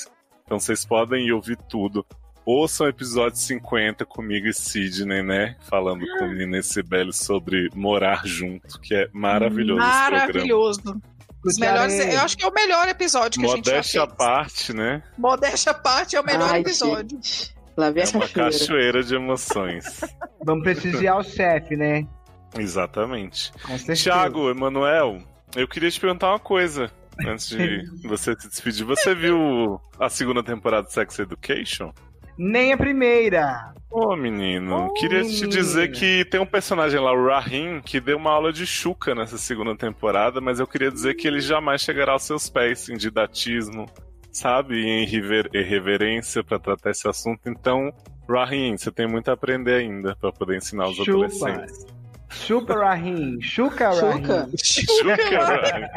Então 0.45 0.59
vocês 0.59 0.85
podem 0.85 1.27
ir 1.27 1.33
ouvir 1.33 1.57
tudo. 1.69 2.05
Ouçam 2.45 2.87
o 2.87 2.89
episódio 2.89 3.37
50 3.37 4.05
comigo 4.05 4.47
e 4.47 4.53
Sidney, 4.53 5.21
né? 5.21 5.57
Falando 5.69 6.05
com 6.17 6.27
Nina 6.27 6.59
e 6.59 6.63
Sibeli 6.63 7.11
sobre 7.11 7.69
morar 7.75 8.25
junto, 8.25 8.79
que 8.79 8.95
é 8.95 9.09
maravilhoso. 9.11 9.81
Maravilhoso. 9.81 11.01
Os 11.47 11.57
melhores, 11.57 11.99
eu 11.99 12.19
acho 12.21 12.37
que 12.37 12.43
é 12.43 12.47
o 12.47 12.53
melhor 12.53 12.87
episódio 12.87 13.39
que 13.39 13.45
a 13.45 13.49
gente 13.55 13.67
Modéstia 13.69 13.99
já 13.99 14.03
à 14.03 14.07
fez. 14.07 14.17
parte, 14.17 14.73
né? 14.73 15.03
Modéstia 15.17 15.71
à 15.71 15.75
parte 15.75 16.15
é 16.15 16.21
o 16.21 16.25
melhor 16.25 16.49
Ai, 16.51 16.59
episódio. 16.61 17.09
gente. 17.17 17.55
Lá 17.77 17.89
vem 17.91 18.03
É 18.03 18.05
a 18.05 18.09
uma 18.09 18.27
cachoeira. 18.27 18.51
cachoeira 18.51 19.03
de 19.03 19.15
emoções. 19.15 20.01
Vamos 20.43 20.63
prestigiar 20.63 21.17
o 21.17 21.23
chefe, 21.23 21.75
né? 21.75 22.05
Exatamente. 22.57 23.51
Tiago, 23.95 24.49
Emanuel, 24.49 25.19
eu 25.55 25.67
queria 25.67 25.89
te 25.91 25.99
perguntar 25.99 26.29
uma 26.29 26.39
coisa. 26.39 26.91
Antes 27.25 27.49
de 27.49 27.83
você 28.07 28.35
se 28.39 28.47
despedir, 28.47 28.83
você 28.85 29.13
viu 29.15 29.79
a 29.99 30.09
segunda 30.09 30.43
temporada 30.43 30.87
de 30.87 30.93
Sex 30.93 31.17
Education? 31.19 31.91
Nem 32.37 32.73
a 32.73 32.77
primeira. 32.77 33.73
Ô, 33.89 34.15
menino, 34.15 34.87
Ô, 34.87 34.93
queria 34.93 35.23
te 35.23 35.47
dizer 35.47 35.91
que 35.91 36.25
tem 36.25 36.39
um 36.41 36.45
personagem 36.45 36.99
lá, 36.99 37.13
o 37.13 37.27
Rahim, 37.27 37.81
que 37.81 37.99
deu 38.01 38.17
uma 38.17 38.31
aula 38.31 38.51
de 38.51 38.65
chuca 38.65 39.15
nessa 39.15 39.37
segunda 39.37 39.75
temporada, 39.75 40.41
mas 40.41 40.59
eu 40.59 40.67
queria 40.67 40.91
dizer 40.91 41.13
que 41.15 41.27
ele 41.27 41.39
jamais 41.39 41.81
chegará 41.81 42.11
aos 42.11 42.23
seus 42.23 42.49
pés 42.49 42.89
em 42.89 42.97
didatismo, 42.97 43.85
sabe? 44.31 44.75
E 44.75 44.85
em 44.87 45.05
rever- 45.05 45.49
em 45.53 45.63
reverência 45.63 46.43
pra 46.43 46.59
tratar 46.59 46.91
esse 46.91 47.07
assunto. 47.07 47.39
Então, 47.47 47.91
Rahim, 48.29 48.77
você 48.77 48.91
tem 48.91 49.07
muito 49.07 49.29
a 49.29 49.33
aprender 49.33 49.75
ainda 49.75 50.15
pra 50.17 50.31
poder 50.33 50.57
ensinar 50.57 50.87
os 50.89 50.95
Chupa. 50.97 51.09
adolescentes. 51.11 51.85
Chupa 52.29 52.73
Rahim. 52.75 53.39
Chuca 53.41 53.89
Rahim. 53.89 54.21
Chuca? 54.21 54.49
Chuca, 54.61 55.39
Rahim. 55.45 55.87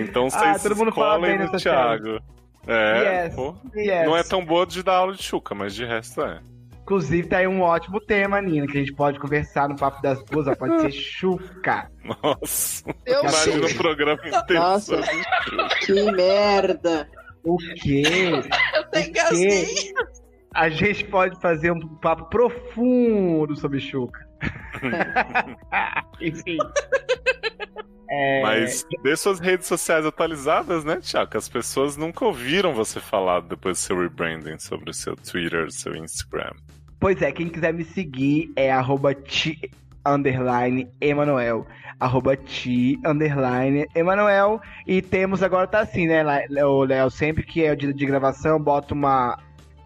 Então 0.00 0.26
Ah, 0.26 0.30
vocês 0.30 0.62
todo 0.62 0.76
mundo 0.76 0.92
fala 0.92 1.20
bem 1.20 1.46
Thiago. 1.58 2.20
É, 2.66 3.24
Yes. 3.26 3.34
pô. 3.34 3.54
Yes. 3.76 4.06
Não 4.06 4.16
é 4.16 4.22
tão 4.22 4.44
boa 4.44 4.66
de 4.66 4.82
dar 4.82 4.94
aula 4.96 5.14
de 5.14 5.22
chuca, 5.22 5.54
mas 5.54 5.74
de 5.74 5.84
resto 5.84 6.22
é. 6.22 6.40
Inclusive, 6.82 7.28
tá 7.28 7.38
aí 7.38 7.46
um 7.46 7.60
ótimo 7.60 8.00
tema, 8.00 8.40
Nina, 8.40 8.66
que 8.66 8.78
a 8.78 8.80
gente 8.80 8.94
pode 8.94 9.18
conversar 9.18 9.68
no 9.68 9.76
Papo 9.76 10.00
das 10.00 10.22
Duas. 10.24 10.56
Pode 10.56 10.80
ser 10.80 10.90
chuca. 10.92 11.90
Nossa, 12.22 12.84
Eu 13.04 13.20
imagina 13.20 13.66
o 13.66 13.74
programa 13.74 14.20
inteiro. 14.26 14.54
Nossa, 14.62 14.96
sobre 15.02 15.22
chuca. 15.44 15.68
que 15.80 16.12
merda. 16.12 17.08
O 17.44 17.56
quê? 17.58 18.02
Eu 18.74 18.80
até 18.80 19.06
engasguei. 19.06 19.66
A 20.54 20.68
gente 20.70 21.04
pode 21.04 21.38
fazer 21.40 21.70
um 21.70 21.78
papo 21.98 22.24
profundo 22.30 23.54
sobre 23.54 23.80
chuca. 23.80 24.26
Enfim. 26.20 26.56
É, 28.10 28.42
Mas 28.42 28.86
dê 29.02 29.14
suas 29.16 29.38
redes 29.38 29.66
sociais 29.66 30.06
atualizadas, 30.06 30.84
né, 30.84 30.98
Tiago? 31.00 31.36
As 31.36 31.48
pessoas 31.48 31.96
nunca 31.96 32.24
ouviram 32.24 32.72
você 32.72 33.00
falar 33.00 33.40
depois 33.40 33.78
do 33.78 33.80
seu 33.80 34.00
rebranding 34.00 34.58
sobre 34.58 34.90
o 34.90 34.94
seu 34.94 35.14
Twitter, 35.14 35.70
seu 35.70 35.94
Instagram. 35.94 36.52
Pois 36.98 37.20
é, 37.20 37.30
quem 37.30 37.48
quiser 37.48 37.72
me 37.72 37.84
seguir 37.84 38.50
é 38.56 38.72
arroba 38.72 39.14
ti, 39.14 39.70
underline, 40.04 40.88
Emanuel. 41.00 41.66
Arroba 42.00 42.36
ti, 42.36 42.98
underline, 43.04 43.86
Emanuel. 43.94 44.60
E 44.86 45.02
temos 45.02 45.42
agora, 45.42 45.66
tá 45.66 45.80
assim, 45.80 46.06
né, 46.06 46.22
Léo, 46.48 46.84
Léo, 46.84 47.10
sempre 47.10 47.42
que 47.42 47.64
é 47.64 47.72
o 47.72 47.76
dia 47.76 47.92
de 47.92 48.06
gravação, 48.06 48.52
eu 48.52 48.58
boto 48.58 48.94
uma, 48.94 49.38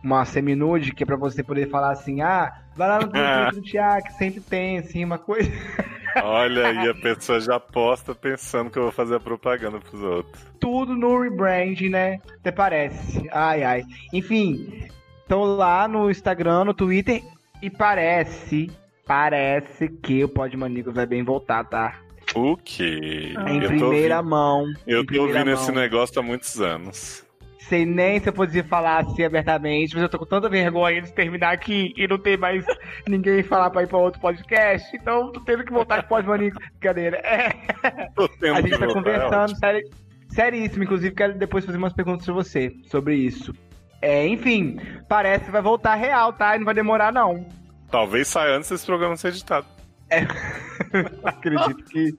uma 0.03 0.25
seminude, 0.25 0.93
que 0.93 1.03
é 1.03 1.07
pra 1.07 1.17
você 1.17 1.43
poder 1.43 1.69
falar 1.69 1.91
assim, 1.91 2.23
ah, 2.23 2.53
vai 2.77 2.89
lá 2.89 3.01
no 3.01 3.09
Twitter 3.11 3.53
do 3.53 3.63
Thiago, 3.63 4.07
que 4.07 4.13
sempre 4.15 4.41
tem, 4.41 4.79
assim, 4.79 5.05
uma 5.05 5.19
coisa. 5.19 5.51
Olha 6.23 6.67
aí, 6.69 6.89
a 6.89 6.95
pessoa 6.95 7.41
já 7.41 7.59
posta 7.61 8.15
pensando 8.15 8.71
que 8.71 8.79
eu 8.79 8.85
vou 8.85 8.93
fazer 8.93 9.17
a 9.17 9.21
propaganda 9.21 9.79
pros 9.79 10.03
outros. 10.03 10.45
Tudo 10.61 10.95
no 10.95 11.21
rebrand, 11.21 11.81
né? 11.91 12.19
Até 12.41 12.51
parece. 12.53 13.29
Ai, 13.33 13.63
ai. 13.63 13.83
Enfim, 14.13 14.89
estão 15.23 15.43
lá 15.45 15.87
no 15.89 16.11
Instagram, 16.11 16.65
no 16.65 16.75
Twitter, 16.75 17.23
e 17.63 17.71
parece, 17.71 18.71
parece 19.07 19.89
que 19.89 20.23
o 20.25 20.29
Podmaníacos 20.29 20.95
vai 20.95 21.07
bem 21.07 21.23
voltar, 21.23 21.65
tá? 21.65 21.99
O 22.35 22.57
quê? 22.57 23.35
em 23.47 23.57
Eu 23.57 23.63
tô 23.63 23.67
primeira 23.69 24.17
ouvindo- 24.17 24.31
mão. 24.31 24.65
Eu 24.87 25.01
tô 25.03 25.07
primeira 25.07 25.39
ouvindo 25.41 25.51
esse 25.55 25.73
negócio 25.73 26.19
há 26.19 26.23
muitos 26.23 26.61
anos. 26.61 27.25
Sei 27.73 27.87
nem 27.87 28.21
se 28.21 28.29
eu 28.29 28.35
podia 28.35 28.63
falar 28.63 28.99
assim 28.99 29.25
abertamente, 29.25 29.95
mas 29.95 30.03
eu 30.03 30.09
tô 30.11 30.19
com 30.19 30.27
tanta 30.27 30.47
vergonha 30.47 31.01
de 31.01 31.11
terminar 31.11 31.55
aqui 31.55 31.95
e 31.97 32.07
não 32.07 32.19
ter 32.19 32.37
mais 32.37 32.63
ninguém 33.09 33.43
falar 33.43 33.71
pra 33.71 33.83
ir 33.83 33.87
pra 33.87 33.97
outro 33.97 34.21
podcast. 34.21 34.95
Então 34.95 35.33
tô 35.33 35.41
tendo 35.41 35.65
que 35.65 35.73
voltar 35.73 36.03
com 36.03 36.05
o 36.05 36.09
Podmaníacos. 36.19 36.63
Brincadeira. 36.79 37.17
É. 37.25 38.11
Tô 38.15 38.29
tendo 38.29 38.57
A 38.57 38.61
gente 38.61 38.73
que 38.73 38.79
tá 38.79 38.85
é 38.85 38.93
conversando, 38.93 39.57
sério, 39.57 39.89
seríssimo. 40.29 40.85
Inclusive, 40.85 41.15
quero 41.15 41.39
depois 41.39 41.65
fazer 41.65 41.79
umas 41.79 41.95
perguntas 41.95 42.27
pra 42.27 42.35
você 42.35 42.75
sobre 42.91 43.15
isso. 43.15 43.55
É, 44.03 44.27
enfim, 44.27 44.79
parece 45.09 45.47
que 45.47 45.51
vai 45.51 45.63
voltar 45.63 45.95
real, 45.95 46.31
tá? 46.35 46.55
E 46.55 46.59
não 46.59 46.67
vai 46.67 46.75
demorar, 46.75 47.11
não. 47.11 47.47
Talvez 47.91 48.29
saia 48.29 48.55
antes 48.55 48.69
desse 48.69 48.85
programa 48.85 49.17
ser 49.17 49.29
editado. 49.29 49.67
Acredito 51.25 51.85
que. 51.85 52.19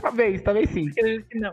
talvez, 0.00 0.40
talvez 0.40 0.70
sim. 0.70 0.88
Não. 1.34 1.52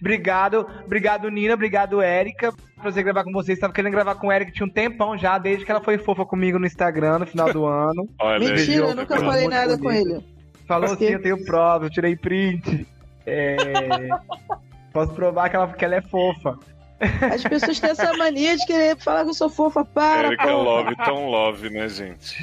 Obrigado, 0.00 0.66
obrigado, 0.84 1.28
Nina, 1.30 1.54
obrigado, 1.54 2.00
Érica. 2.00 2.52
Prazer 2.80 3.04
gravar 3.04 3.24
com 3.24 3.32
vocês. 3.32 3.58
Tava 3.58 3.72
querendo 3.72 3.92
gravar 3.92 4.14
com 4.14 4.30
a 4.30 4.34
Érica 4.34 4.52
tinha 4.52 4.66
um 4.66 4.70
tempão 4.70 5.16
já, 5.16 5.36
desde 5.36 5.64
que 5.64 5.70
ela 5.70 5.82
foi 5.82 5.98
fofa 5.98 6.24
comigo 6.24 6.58
no 6.58 6.66
Instagram 6.66 7.18
no 7.18 7.26
final 7.26 7.52
do 7.52 7.66
ano. 7.66 8.08
Olha. 8.18 8.38
Mentira, 8.38 8.86
eu 8.86 8.96
nunca 8.96 9.16
Pelo 9.16 9.26
falei 9.26 9.46
nada 9.48 9.76
Deus. 9.76 9.80
com 9.80 9.92
ele. 9.92 10.24
Falou 10.66 10.88
Por 10.88 10.94
assim, 10.94 11.06
eu 11.06 11.22
tenho 11.22 11.44
provas, 11.44 11.88
eu 11.88 11.90
tirei 11.90 12.16
print. 12.16 12.86
É, 13.26 13.56
Posso 14.92 15.12
provar 15.14 15.48
que 15.50 15.56
ela, 15.56 15.68
que 15.68 15.84
ela 15.84 15.96
é 15.96 16.02
fofa. 16.02 16.58
As 17.32 17.42
pessoas 17.42 17.80
têm 17.80 17.90
essa 17.90 18.12
mania 18.16 18.56
de 18.56 18.66
querer 18.66 18.96
falar 18.98 19.24
que 19.24 19.30
eu 19.30 19.34
sou 19.34 19.48
fofa. 19.48 19.84
Para, 19.84 20.28
Erika 20.28 20.42
porra. 20.42 20.54
Love, 20.54 20.96
tão 20.96 21.26
love, 21.26 21.70
né, 21.70 21.88
gente? 21.88 22.36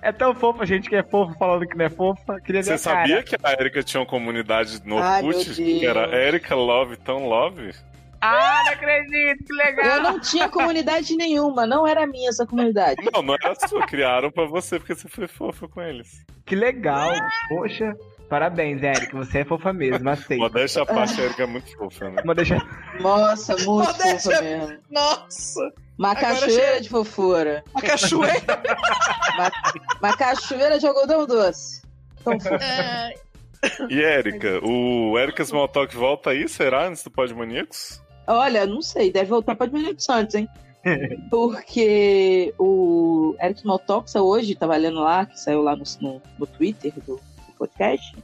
É 0.00 0.10
tão 0.10 0.34
fofa, 0.34 0.64
gente, 0.64 0.88
que 0.88 0.96
é 0.96 1.02
fofa 1.02 1.34
falando 1.38 1.66
que 1.66 1.76
não 1.76 1.84
é 1.84 1.90
fofa. 1.90 2.40
Queria 2.40 2.62
Você 2.62 2.72
a 2.72 2.78
cara. 2.78 2.98
sabia 3.00 3.22
que 3.22 3.36
a 3.42 3.52
Erika 3.52 3.82
tinha 3.82 4.00
uma 4.00 4.06
comunidade 4.06 4.80
no 4.84 4.98
Ai, 4.98 5.22
Orkut 5.22 5.54
que 5.54 5.86
era. 5.86 6.08
Erika 6.16 6.54
Love, 6.54 6.96
tão 6.96 7.26
love? 7.26 7.72
Ah, 8.24 8.62
não 8.64 8.72
acredito, 8.72 9.44
que 9.44 9.52
legal. 9.52 9.84
Eu 9.96 10.02
não 10.04 10.20
tinha 10.20 10.48
comunidade 10.48 11.16
nenhuma, 11.16 11.66
não 11.66 11.84
era 11.84 12.06
minha 12.06 12.28
essa 12.28 12.46
comunidade. 12.46 13.02
Não, 13.12 13.20
não 13.20 13.34
era 13.34 13.54
sua, 13.66 13.84
criaram 13.84 14.30
pra 14.30 14.44
você 14.46 14.78
porque 14.78 14.94
você 14.94 15.08
foi 15.08 15.26
fofa 15.26 15.66
com 15.68 15.82
eles. 15.82 16.24
Que 16.46 16.54
legal. 16.54 17.10
Poxa, 17.48 17.92
parabéns, 18.32 18.82
Érica. 18.82 19.14
Você 19.18 19.40
é 19.40 19.44
fofa 19.44 19.74
mesmo, 19.74 20.08
aceito. 20.08 20.40
Modéstia 20.40 20.80
à 20.84 20.86
parte, 20.86 21.20
a 21.20 21.24
Erika 21.24 21.42
é 21.42 21.46
muito 21.46 21.70
fofa, 21.76 22.08
né? 22.08 22.22
Deixa... 22.34 22.56
Nossa, 22.98 23.54
muito 23.56 23.68
Modéstia. 23.92 24.18
fofa 24.18 24.42
mesmo. 24.42 24.78
Nossa, 24.90 25.60
Uma 25.98 26.14
cachoeira 26.16 26.80
de 26.80 26.88
fofura. 26.88 27.62
a 27.74 27.82
cachoeira. 27.82 28.62
Uma, 29.34 29.52
uma 30.00 30.16
cachoeira 30.16 30.78
de 30.78 30.86
algodão 30.86 31.26
doce. 31.26 31.82
Tão 32.24 32.40
fofa. 32.40 32.54
É, 32.64 33.14
E 33.90 34.00
Erika, 34.00 34.60
o 34.64 35.18
Erika 35.18 35.42
Smalltalk 35.42 35.94
volta 35.94 36.30
aí, 36.30 36.48
será? 36.48 36.86
Antes 36.88 37.04
do 37.04 37.10
Podmaníacos? 37.10 38.00
Olha, 38.26 38.64
não 38.64 38.80
sei, 38.80 39.12
deve 39.12 39.28
voltar 39.28 39.54
para 39.56 39.66
Diminuir 39.66 39.96
Santos, 39.98 40.36
hein? 40.36 40.48
Porque 41.30 42.54
o 42.58 43.36
Eric 43.42 43.58
Smalltalks 43.58 44.14
hoje, 44.14 44.54
tava 44.54 44.74
lendo 44.76 45.00
lá, 45.00 45.26
que 45.26 45.38
saiu 45.38 45.60
lá 45.60 45.76
no, 45.76 45.84
no, 46.00 46.22
no 46.38 46.46
Twitter 46.46 46.94
do 47.06 47.20
podcast, 47.66 48.16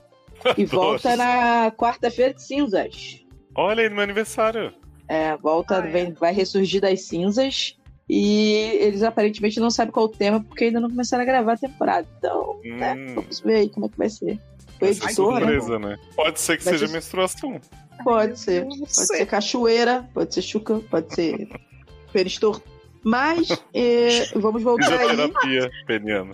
e 0.57 0.65
volta 0.67 1.17
na 1.17 1.71
quarta-feira 1.71 2.35
de 2.35 2.43
cinzas. 2.43 3.25
Olha 3.55 3.83
aí 3.83 3.89
no 3.89 3.95
meu 3.97 4.05
aniversário. 4.05 4.73
É, 5.09 5.37
volta, 5.37 5.81
vem- 5.81 6.13
vai 6.13 6.33
ressurgir 6.35 6.81
das 6.81 7.03
cinzas. 7.03 7.75
E 8.11 8.55
eles 8.81 9.03
aparentemente 9.03 9.61
não 9.61 9.71
sabem 9.71 9.93
qual 9.93 10.07
o 10.07 10.09
tema, 10.09 10.41
porque 10.43 10.65
ainda 10.65 10.81
não 10.81 10.89
começaram 10.89 11.23
a 11.23 11.27
gravar 11.27 11.53
a 11.53 11.57
temporada. 11.59 12.07
Então, 12.19 12.59
né, 12.65 12.95
Hum, 12.95 13.15
vamos 13.17 13.41
ver 13.41 13.55
aí 13.57 13.69
como 13.69 13.85
é 13.85 13.89
que 13.91 13.99
vai 13.99 14.09
ser. 14.09 14.41
O 14.81 14.85
editor, 14.87 15.11
né? 15.11 15.41
surpresa, 15.51 15.79
né? 15.79 15.99
Pode 16.17 16.41
ser 16.41 16.57
que 16.57 16.65
Vai 16.65 16.73
seja 16.75 16.87
ser- 16.87 16.93
menstruação. 16.95 17.61
Pode 18.03 18.39
ser. 18.39 18.65
Pode 18.65 18.87
ser 18.95 19.27
cachoeira, 19.27 20.09
pode 20.15 20.33
ser 20.33 20.41
chuca, 20.43 20.81
pode 20.91 21.15
ser 21.15 21.49
pênis 22.13 22.39
torto. 22.39 22.63
Mas 23.05 23.49
é, 23.73 24.27
vamos 24.39 24.63
voltar 24.63 24.93
aí. 24.99 25.09
Fisioterapia 25.11 25.71
peniana. 25.87 26.33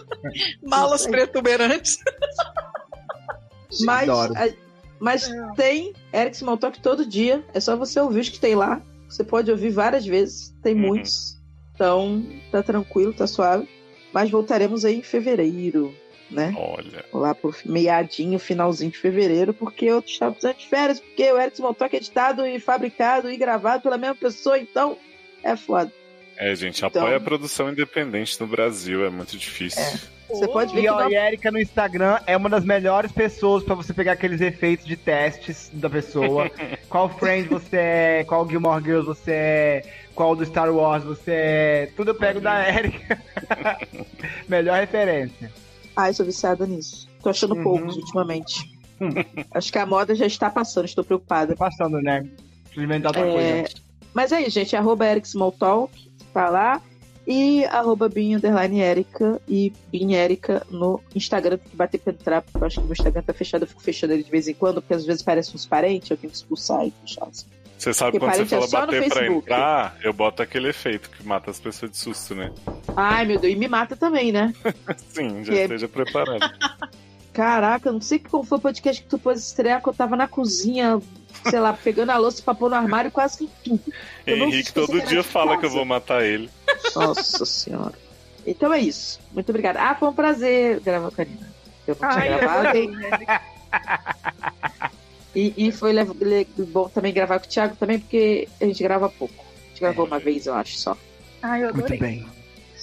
malas 0.62 1.06
protuberantes. 1.06 1.98
Mas, 3.84 4.08
a- 4.08 4.48
mas 4.98 5.28
tem 5.56 5.92
Eric 6.12 6.36
Smalltalk 6.36 6.80
todo 6.80 7.04
dia. 7.04 7.44
É 7.52 7.60
só 7.60 7.76
você 7.76 8.00
ouvir 8.00 8.20
os 8.20 8.28
que 8.28 8.38
tem 8.40 8.54
lá. 8.54 8.80
Você 9.08 9.22
pode 9.22 9.50
ouvir 9.50 9.70
várias 9.70 10.06
vezes. 10.06 10.54
Tem 10.62 10.74
Uhum. 10.74 10.80
muitos. 10.80 11.36
Então, 11.74 12.24
tá 12.50 12.62
tranquilo, 12.62 13.12
tá 13.12 13.26
suave. 13.26 13.68
Mas 14.12 14.30
voltaremos 14.30 14.84
aí 14.84 14.96
em 15.00 15.02
fevereiro, 15.02 15.94
né? 16.30 16.54
Olha. 16.56 17.04
Lá 17.12 17.34
por 17.34 17.54
meadinho, 17.66 18.38
finalzinho 18.38 18.90
de 18.90 18.96
fevereiro, 18.98 19.52
porque 19.52 19.84
eu 19.84 19.98
estava 19.98 20.32
precisando 20.32 20.56
de 20.56 20.66
férias, 20.68 21.00
porque 21.00 21.30
o 21.30 21.38
Eric 21.38 21.54
Smalltalk 21.56 21.94
é 21.94 21.98
editado 21.98 22.46
e 22.46 22.58
fabricado 22.58 23.28
e 23.30 23.36
gravado 23.36 23.82
pela 23.82 23.98
mesma 23.98 24.14
pessoa, 24.14 24.58
então 24.58 24.96
é 25.52 25.56
foda. 25.56 25.92
É, 26.38 26.54
gente, 26.54 26.84
Então- 26.84 27.02
apoia 27.02 27.16
a 27.16 27.20
produção 27.20 27.70
independente 27.70 28.38
no 28.40 28.46
Brasil, 28.46 29.06
é 29.06 29.10
muito 29.10 29.36
difícil. 29.38 29.82
Você 30.28 30.46
pode 30.48 30.74
ver 30.74 30.80
E 30.80 30.82
que 30.82 30.88
ó, 30.90 31.00
não 31.02 31.10
e 31.10 31.16
a 31.16 31.26
Erika 31.28 31.50
no 31.52 31.58
Instagram 31.60 32.18
é 32.26 32.36
uma 32.36 32.48
das 32.50 32.64
melhores 32.64 33.12
pessoas 33.12 33.62
pra 33.62 33.74
você 33.76 33.94
pegar 33.94 34.12
aqueles 34.12 34.40
efeitos 34.40 34.84
de 34.84 34.96
testes 34.96 35.70
da 35.72 35.88
pessoa. 35.88 36.50
qual 36.90 37.08
friend 37.08 37.48
você 37.48 37.76
é, 37.76 38.24
qual 38.24 38.46
Gilmore 38.48 38.82
Girls 38.82 39.06
você 39.06 39.30
é, 39.32 39.82
qual 40.16 40.34
do 40.34 40.44
Star 40.44 40.68
Wars 40.74 41.04
você 41.04 41.30
é. 41.32 41.88
Tudo 41.96 42.10
eu 42.10 42.14
pego 42.16 42.40
da 42.40 42.68
Erika. 42.68 43.18
Melhor 44.48 44.80
referência. 44.80 45.50
Ai, 45.96 46.12
sou 46.12 46.26
viciada 46.26 46.66
nisso. 46.66 47.08
Tô 47.22 47.30
achando 47.30 47.54
Uhum. 47.54 47.62
poucos 47.62 47.96
ultimamente. 47.96 48.76
Hum. 49.00 49.08
Acho 49.52 49.72
que 49.72 49.78
a 49.78 49.86
moda 49.86 50.14
já 50.14 50.26
está 50.26 50.50
passando, 50.50 50.84
estou 50.86 51.04
preocupada. 51.04 51.54
Tá 51.54 51.64
passando, 51.66 52.00
né? 52.02 52.26
Inventar 52.76 53.16
outra 53.16 53.26
É, 53.30 53.62
coisa. 53.62 53.74
Mas 54.16 54.32
é 54.32 54.40
isso, 54.40 54.52
gente. 54.52 54.74
Arroba 54.74 55.06
Eric 55.06 55.26
Smalltalk, 55.28 55.92
tá 56.32 56.48
lá. 56.48 56.80
E 57.26 57.66
arroba 57.66 58.08
Bin 58.08 58.40
Erika 58.80 59.38
e 59.46 59.70
Bin 59.92 60.14
Erika 60.14 60.66
no 60.70 61.02
Instagram. 61.14 61.58
Tem 61.58 61.68
que 61.68 61.76
bater 61.76 61.98
pra 62.00 62.14
entrar, 62.14 62.40
porque 62.40 62.56
eu 62.56 62.66
acho 62.66 62.76
que 62.76 62.84
meu 62.84 62.92
Instagram 62.94 63.20
tá 63.20 63.34
fechado. 63.34 63.64
Eu 63.64 63.66
fico 63.68 63.82
fechando 63.82 64.14
ele 64.14 64.22
de 64.22 64.30
vez 64.30 64.48
em 64.48 64.54
quando, 64.54 64.80
porque 64.80 64.94
às 64.94 65.04
vezes 65.04 65.20
parece 65.22 65.54
uns 65.54 65.66
parentes, 65.66 66.10
eu 66.10 66.16
tenho 66.16 66.30
que 66.30 66.36
expulsar 66.38 66.86
e 66.86 66.94
fechar 67.02 67.26
assim. 67.26 67.44
Você 67.76 67.92
sabe 67.92 68.12
Porque 68.18 68.24
quando 68.38 68.48
você 68.48 68.54
é 68.54 68.68
fala 68.68 68.86
no 68.86 68.92
bater 68.92 69.08
pra 69.10 69.26
entrar, 69.26 69.96
eu 70.02 70.14
boto 70.14 70.42
aquele 70.42 70.70
efeito 70.70 71.10
que 71.10 71.22
mata 71.22 71.50
as 71.50 71.60
pessoas 71.60 71.90
de 71.90 71.98
susto, 71.98 72.34
né? 72.34 72.50
Ai, 72.96 73.26
meu 73.26 73.38
Deus, 73.38 73.52
e 73.52 73.56
me 73.56 73.68
mata 73.68 73.94
também, 73.96 74.32
né? 74.32 74.54
Sim, 75.12 75.44
já 75.44 75.52
Que 75.52 75.58
é- 75.58 75.62
esteja 75.64 75.88
preparado. 75.88 76.40
Caraca, 77.34 77.90
eu 77.90 77.92
não 77.92 78.00
sei 78.00 78.18
como 78.18 78.44
foi 78.44 78.56
o 78.56 78.60
podcast 78.62 79.02
que 79.02 79.08
tu 79.10 79.18
pôs 79.18 79.38
estrear, 79.46 79.82
que 79.82 79.88
eu 79.90 79.92
tava 79.92 80.16
na 80.16 80.26
cozinha, 80.26 80.98
sei 81.48 81.60
lá, 81.60 81.72
pegando 81.72 82.10
a 82.10 82.16
louça 82.16 82.42
pra 82.42 82.54
pôr 82.54 82.70
no 82.70 82.76
armário 82.76 83.10
quase 83.10 83.38
que 83.38 83.48
tudo. 83.64 83.80
Eu 84.26 84.36
Henrique 84.38 84.72
todo 84.72 85.00
dia 85.02 85.22
fala 85.22 85.52
que 85.52 85.58
eu 85.58 85.68
casa. 85.68 85.74
vou 85.74 85.84
matar 85.84 86.24
ele. 86.24 86.48
Nossa 86.94 87.44
senhora. 87.44 87.94
Então 88.46 88.72
é 88.72 88.78
isso. 88.80 89.18
Muito 89.32 89.48
obrigada. 89.50 89.80
Ah, 89.82 89.94
foi 89.94 90.08
um 90.08 90.12
prazer 90.14 90.80
gravar 90.80 91.10
com 91.10 91.22
a 91.22 91.24
Nina. 91.24 91.52
Eu 91.86 91.96
não 92.00 92.08
tinha 92.10 92.38
gravado. 92.38 92.78
E, 95.34 95.52
e 95.68 95.72
foi 95.72 95.92
le- 95.92 96.04
le- 96.20 96.46
bom 96.64 96.88
também 96.88 97.12
gravar 97.12 97.38
com 97.38 97.44
o 97.46 97.48
Thiago 97.48 97.76
também, 97.76 97.98
porque 97.98 98.48
a 98.60 98.64
gente 98.64 98.82
grava 98.82 99.08
pouco. 99.08 99.34
A 99.38 99.68
gente 99.68 99.80
gravou 99.80 100.06
uma 100.06 100.18
vez, 100.18 100.46
eu 100.46 100.54
acho, 100.54 100.78
só. 100.78 100.96
Ai, 101.42 101.60
eu 101.62 101.74
Muito 101.74 101.80
adorei. 101.92 101.98
bem. 101.98 102.26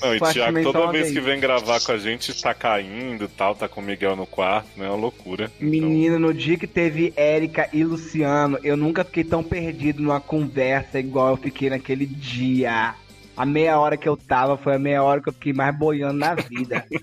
Não, 0.03 0.13
e 0.13 0.19
Thiago, 0.19 0.63
toda 0.63 0.91
vez 0.91 1.11
que 1.11 1.21
vem 1.21 1.39
gravar 1.39 1.79
com 1.79 1.93
a 1.93 1.97
gente, 1.97 2.41
tá 2.41 2.53
caindo 2.53 3.23
e 3.23 3.27
tal, 3.29 3.55
tá 3.55 3.69
com 3.69 3.79
o 3.79 3.83
Miguel 3.83 4.17
no 4.17 4.25
quarto, 4.25 4.67
né? 4.75 4.85
É 4.85 4.89
uma 4.89 4.97
loucura. 4.97 5.49
Menino, 5.61 6.19
no 6.19 6.33
dia 6.33 6.57
que 6.57 6.67
teve 6.67 7.13
Érica 7.15 7.69
e 7.71 7.85
Luciano, 7.85 8.59
eu 8.63 8.75
nunca 8.75 9.05
fiquei 9.05 9.23
tão 9.23 9.41
perdido 9.41 10.01
numa 10.01 10.19
conversa 10.19 10.99
igual 10.99 11.29
eu 11.29 11.37
fiquei 11.37 11.69
naquele 11.69 12.05
dia. 12.05 12.95
A 13.35 13.45
meia 13.45 13.79
hora 13.79 13.95
que 13.95 14.07
eu 14.07 14.17
tava 14.17 14.57
foi 14.57 14.75
a 14.75 14.79
meia 14.79 15.01
hora 15.01 15.21
que 15.21 15.29
eu 15.29 15.33
fiquei 15.33 15.53
mais 15.53 15.75
boiando 15.75 16.19
na 16.19 16.35
vida. 16.35 16.85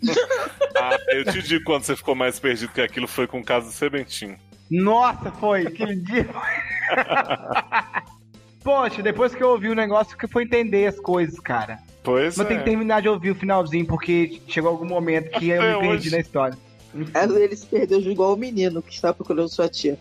Ah, 0.82 0.96
eu 1.08 1.26
te 1.26 1.42
digo 1.42 1.62
quando 1.64 1.82
você 1.82 1.94
ficou 1.94 2.14
mais 2.14 2.40
perdido 2.40 2.72
que 2.72 2.80
aquilo 2.80 3.06
foi 3.06 3.26
com 3.26 3.40
o 3.40 3.44
caso 3.44 3.66
do 3.66 3.72
Sebentinho. 3.72 4.38
Nossa, 4.70 5.30
foi 5.32 5.66
aquele 5.66 5.96
dia. 5.96 6.24
Poxa, 8.64 9.02
depois 9.02 9.34
que 9.34 9.42
eu 9.42 9.50
ouvi 9.50 9.68
o 9.68 9.74
negócio, 9.74 10.16
que 10.16 10.26
foi 10.26 10.44
entender 10.44 10.86
as 10.86 10.98
coisas, 10.98 11.38
cara. 11.38 11.78
Pois 12.02 12.36
Mas 12.36 12.46
é. 12.46 12.48
tem 12.48 12.58
que 12.58 12.64
terminar 12.64 13.02
de 13.02 13.08
ouvir 13.08 13.30
o 13.30 13.34
finalzinho, 13.34 13.86
porque 13.86 14.40
chegou 14.48 14.70
algum 14.70 14.86
momento 14.86 15.30
que 15.38 15.48
eu 15.50 15.60
Até 15.60 15.72
me 15.74 15.80
perdi 15.80 15.96
hoje. 15.96 16.10
na 16.10 16.18
história. 16.18 16.58
Ele 16.94 17.56
se 17.56 17.66
perdeu 17.66 18.00
igual 18.00 18.34
o 18.34 18.36
menino 18.36 18.82
que 18.82 18.92
está 18.92 19.12
procurando 19.12 19.48
sua 19.48 19.68
tia. 19.68 19.98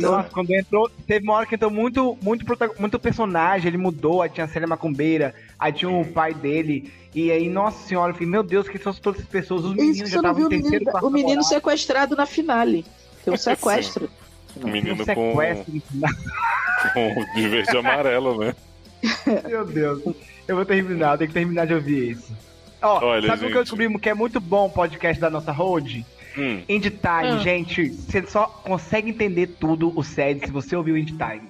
Nossa, 0.00 0.28
quando 0.30 0.50
entrou, 0.54 0.90
teve 1.06 1.24
uma 1.24 1.34
hora 1.34 1.46
que 1.46 1.54
entrou 1.54 1.70
muito, 1.70 2.16
muito, 2.22 2.44
muito 2.78 2.98
personagem, 2.98 3.68
ele 3.68 3.78
mudou, 3.78 4.20
aí 4.20 4.28
tinha 4.28 4.44
a 4.44 4.48
Célia 4.48 4.68
Macumbeira, 4.68 5.34
aí 5.58 5.72
tinha 5.72 5.90
o 5.90 6.04
pai 6.04 6.34
dele, 6.34 6.92
e 7.14 7.30
aí, 7.30 7.48
nossa 7.48 7.86
senhora, 7.86 8.10
eu 8.10 8.14
falei, 8.14 8.28
meu 8.28 8.42
Deus, 8.42 8.68
que 8.68 8.78
são 8.78 8.92
todas 8.94 9.20
essas 9.20 9.30
pessoas, 9.30 9.64
os 9.64 9.72
Isso 9.72 9.80
meninos 9.80 9.98
você 10.10 10.14
já 10.14 10.22
não 10.22 10.30
estavam 10.30 10.40
o 10.40 10.44
no 10.44 10.48
terceiro, 10.50 10.84
menino, 10.84 11.06
o 11.06 11.10
menino 11.10 11.28
namorado. 11.28 11.48
sequestrado 11.48 12.16
na 12.16 12.26
finale. 12.26 12.84
Tem 13.24 13.32
um 13.32 13.36
sequestro. 13.36 14.10
O 14.56 14.68
menino 14.68 14.94
Um 14.94 14.98
com, 14.98 15.04
sequestro 15.04 15.74
no 15.74 15.80
final. 15.80 16.10
com 16.92 17.34
de 17.34 17.48
verde 17.48 17.74
e 17.74 17.78
amarelo, 17.78 18.38
né? 18.38 18.54
Meu 19.48 19.64
Deus, 19.64 20.02
eu 20.48 20.56
vou 20.56 20.64
terminar, 20.64 21.12
eu 21.12 21.18
tenho 21.18 21.28
que 21.28 21.34
terminar 21.34 21.66
de 21.66 21.74
ouvir 21.74 22.10
isso. 22.12 22.36
Ó, 22.80 23.04
Olha, 23.04 23.28
sabe 23.28 23.46
o 23.46 23.50
que 23.50 23.56
eu 23.56 23.62
descobri 23.62 23.98
que 23.98 24.08
é 24.08 24.14
muito 24.14 24.40
bom 24.40 24.66
o 24.66 24.70
podcast 24.70 25.20
da 25.20 25.30
nossa 25.30 25.52
road? 25.52 26.04
Hum. 26.36 26.62
Indie 26.68 26.90
Time, 26.90 27.32
Ah. 27.32 27.38
gente, 27.38 27.90
você 27.90 28.22
só 28.26 28.46
consegue 28.46 29.10
entender 29.10 29.46
tudo 29.60 29.92
o 29.96 30.02
SED 30.02 30.46
se 30.46 30.50
você 30.52 30.74
ouvir 30.74 30.92
o 30.92 30.98
Indie 30.98 31.12
Time. 31.16 31.42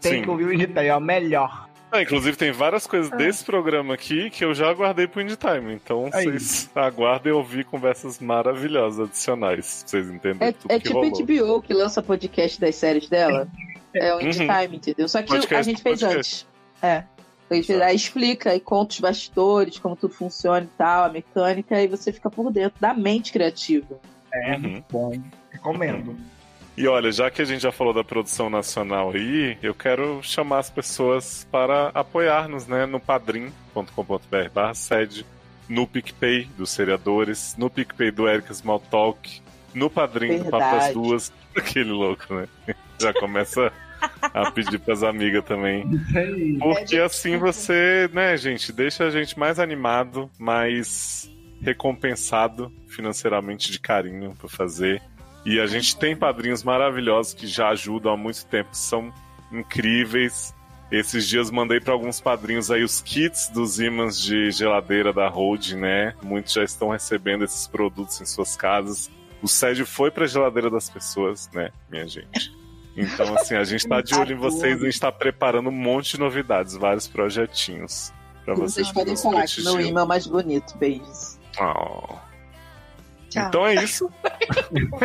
Tem 0.00 0.14
Sim. 0.14 0.22
que 0.22 0.30
ouvir 0.30 0.44
o 0.46 0.52
Indie 0.52 0.66
Time, 0.66 0.86
é 0.86 0.96
o 0.96 1.00
melhor. 1.00 1.68
Ah, 1.92 2.00
inclusive, 2.02 2.36
tem 2.36 2.52
várias 2.52 2.86
coisas 2.86 3.10
desse 3.10 3.44
programa 3.44 3.94
aqui 3.94 4.30
que 4.30 4.44
eu 4.44 4.54
já 4.54 4.68
aguardei 4.70 5.06
pro 5.08 5.20
Indie 5.20 5.36
Time. 5.36 5.74
Então, 5.74 6.08
Aí. 6.12 6.24
vocês 6.24 6.70
aguardem 6.74 7.32
ouvir 7.32 7.64
conversas 7.64 8.18
maravilhosas 8.20 9.08
adicionais. 9.08 9.82
Pra 9.82 9.88
vocês 9.90 10.08
entenderem 10.08 10.48
É, 10.48 10.52
tudo 10.52 10.72
é 10.72 10.78
que 10.78 10.84
tipo 10.84 10.94
rolou. 11.00 11.56
a 11.56 11.58
HBO 11.58 11.62
que 11.62 11.74
lança 11.74 12.00
podcast 12.02 12.60
das 12.60 12.74
séries 12.76 13.08
dela. 13.08 13.46
É 13.92 14.14
o 14.14 14.20
Indie 14.20 14.42
Uhum. 14.42 14.46
Time, 14.62 14.76
entendeu? 14.76 15.08
Só 15.08 15.20
que 15.20 15.26
Podcast 15.26 15.54
a 15.56 15.62
gente 15.62 15.82
fez 15.82 15.98
podcast. 16.00 16.16
antes. 16.16 16.46
É. 16.80 17.02
A 17.50 17.54
gente 17.56 17.72
aí 17.72 17.96
explica 17.96 18.54
e 18.54 18.60
conta 18.60 18.92
os 18.94 19.00
bastidores, 19.00 19.78
como 19.78 19.96
tudo 19.96 20.14
funciona 20.14 20.60
e 20.62 20.76
tal, 20.78 21.04
a 21.04 21.08
mecânica, 21.08 21.80
e 21.82 21.88
você 21.88 22.12
fica 22.12 22.30
por 22.30 22.52
dentro 22.52 22.80
da 22.80 22.94
mente 22.94 23.32
criativa. 23.32 23.98
É, 24.32 24.56
Uhum. 24.56 24.82
bom. 24.90 25.12
Recomendo. 25.50 26.16
E 26.76 26.86
olha, 26.86 27.10
já 27.10 27.30
que 27.30 27.42
a 27.42 27.44
gente 27.44 27.60
já 27.60 27.72
falou 27.72 27.92
da 27.92 28.04
produção 28.04 28.48
nacional 28.48 29.10
aí, 29.10 29.58
eu 29.62 29.74
quero 29.74 30.20
chamar 30.22 30.60
as 30.60 30.70
pessoas 30.70 31.46
para 31.50 31.88
apoiar-nos, 31.88 32.66
né, 32.66 32.86
no 32.86 33.00
padrim.com.br 33.00 34.48
barra 34.54 34.74
sede, 34.74 35.26
no 35.68 35.86
PicPay 35.86 36.44
dos 36.56 36.70
seriadores, 36.70 37.54
no 37.58 37.68
PicPay 37.68 38.10
do 38.10 38.28
Eric 38.28 38.50
Smalltalk, 38.52 39.42
no 39.74 39.90
Padrim 39.90 40.38
do 40.38 40.44
Papo 40.44 40.58
das 40.58 40.70
Verdade. 40.70 40.94
Duas, 40.94 41.32
aquele 41.56 41.90
louco, 41.90 42.34
né? 42.34 42.48
Já 43.00 43.12
começa 43.12 43.72
a 44.22 44.50
pedir 44.50 44.78
pras 44.78 45.02
amigas 45.02 45.44
também. 45.44 45.84
Aí. 46.14 46.58
Porque 46.58 46.96
assim 46.98 47.36
você, 47.36 48.08
né, 48.12 48.36
gente, 48.36 48.72
deixa 48.72 49.04
a 49.04 49.10
gente 49.10 49.38
mais 49.38 49.58
animado, 49.58 50.30
mais 50.38 51.30
recompensado 51.60 52.72
financeiramente 52.88 53.70
de 53.70 53.78
carinho 53.78 54.34
por 54.38 54.50
fazer. 54.50 55.02
E 55.44 55.58
a 55.58 55.66
gente 55.66 55.96
tem 55.96 56.14
padrinhos 56.14 56.62
maravilhosos 56.62 57.34
que 57.34 57.46
já 57.46 57.70
ajudam 57.70 58.12
há 58.12 58.16
muito 58.16 58.44
tempo, 58.46 58.70
que 58.70 58.78
são 58.78 59.12
incríveis. 59.50 60.54
Esses 60.90 61.26
dias 61.26 61.50
mandei 61.50 61.80
para 61.80 61.92
alguns 61.92 62.20
padrinhos 62.20 62.70
aí 62.70 62.82
os 62.82 63.00
kits 63.00 63.48
dos 63.48 63.78
ímãs 63.78 64.20
de 64.20 64.50
geladeira 64.50 65.12
da 65.12 65.28
Road, 65.28 65.76
né? 65.76 66.14
Muitos 66.22 66.52
já 66.52 66.64
estão 66.64 66.88
recebendo 66.88 67.44
esses 67.44 67.66
produtos 67.66 68.20
em 68.20 68.26
suas 68.26 68.56
casas. 68.56 69.10
O 69.40 69.48
SED 69.48 69.84
foi 69.84 70.10
pra 70.10 70.26
geladeira 70.26 70.68
das 70.68 70.90
pessoas, 70.90 71.48
né, 71.54 71.70
minha 71.88 72.06
gente? 72.06 72.59
Então, 73.00 73.34
assim, 73.34 73.54
a 73.54 73.64
gente 73.64 73.88
tá 73.88 74.00
de 74.00 74.14
olho 74.14 74.32
em 74.34 74.38
vocês, 74.38 74.80
a 74.80 74.84
gente 74.84 75.00
tá 75.00 75.10
preparando 75.10 75.68
um 75.68 75.72
monte 75.72 76.12
de 76.12 76.20
novidades, 76.20 76.76
vários 76.76 77.08
projetinhos 77.08 78.12
pra 78.44 78.54
vocês. 78.54 78.86
vocês 78.86 78.92
podem 78.92 79.16
falar 79.16 79.46
que 79.46 79.62
meu 79.64 79.80
imã 79.80 80.02
é 80.02 80.06
mais 80.06 80.26
bonito. 80.26 80.76
Beijos. 80.76 81.38
Oh. 81.58 82.14
Tchau. 83.30 83.48
Então 83.48 83.66
é 83.66 83.74
isso. 83.76 84.10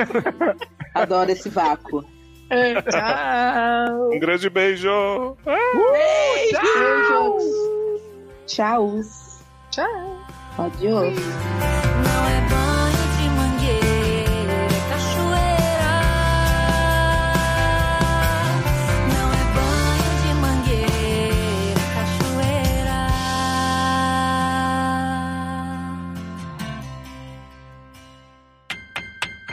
Adoro 0.94 1.32
esse 1.32 1.50
vácuo. 1.50 2.04
É, 2.50 2.82
tchau. 2.82 4.12
Um 4.14 4.20
grande 4.20 4.50
beijo. 4.50 5.38
Beijos. 5.46 6.60
Tchau. 8.48 8.92
Tchau. 9.72 10.26
Adiós. 10.58 11.16
Não 11.16 12.28
é 12.28 12.55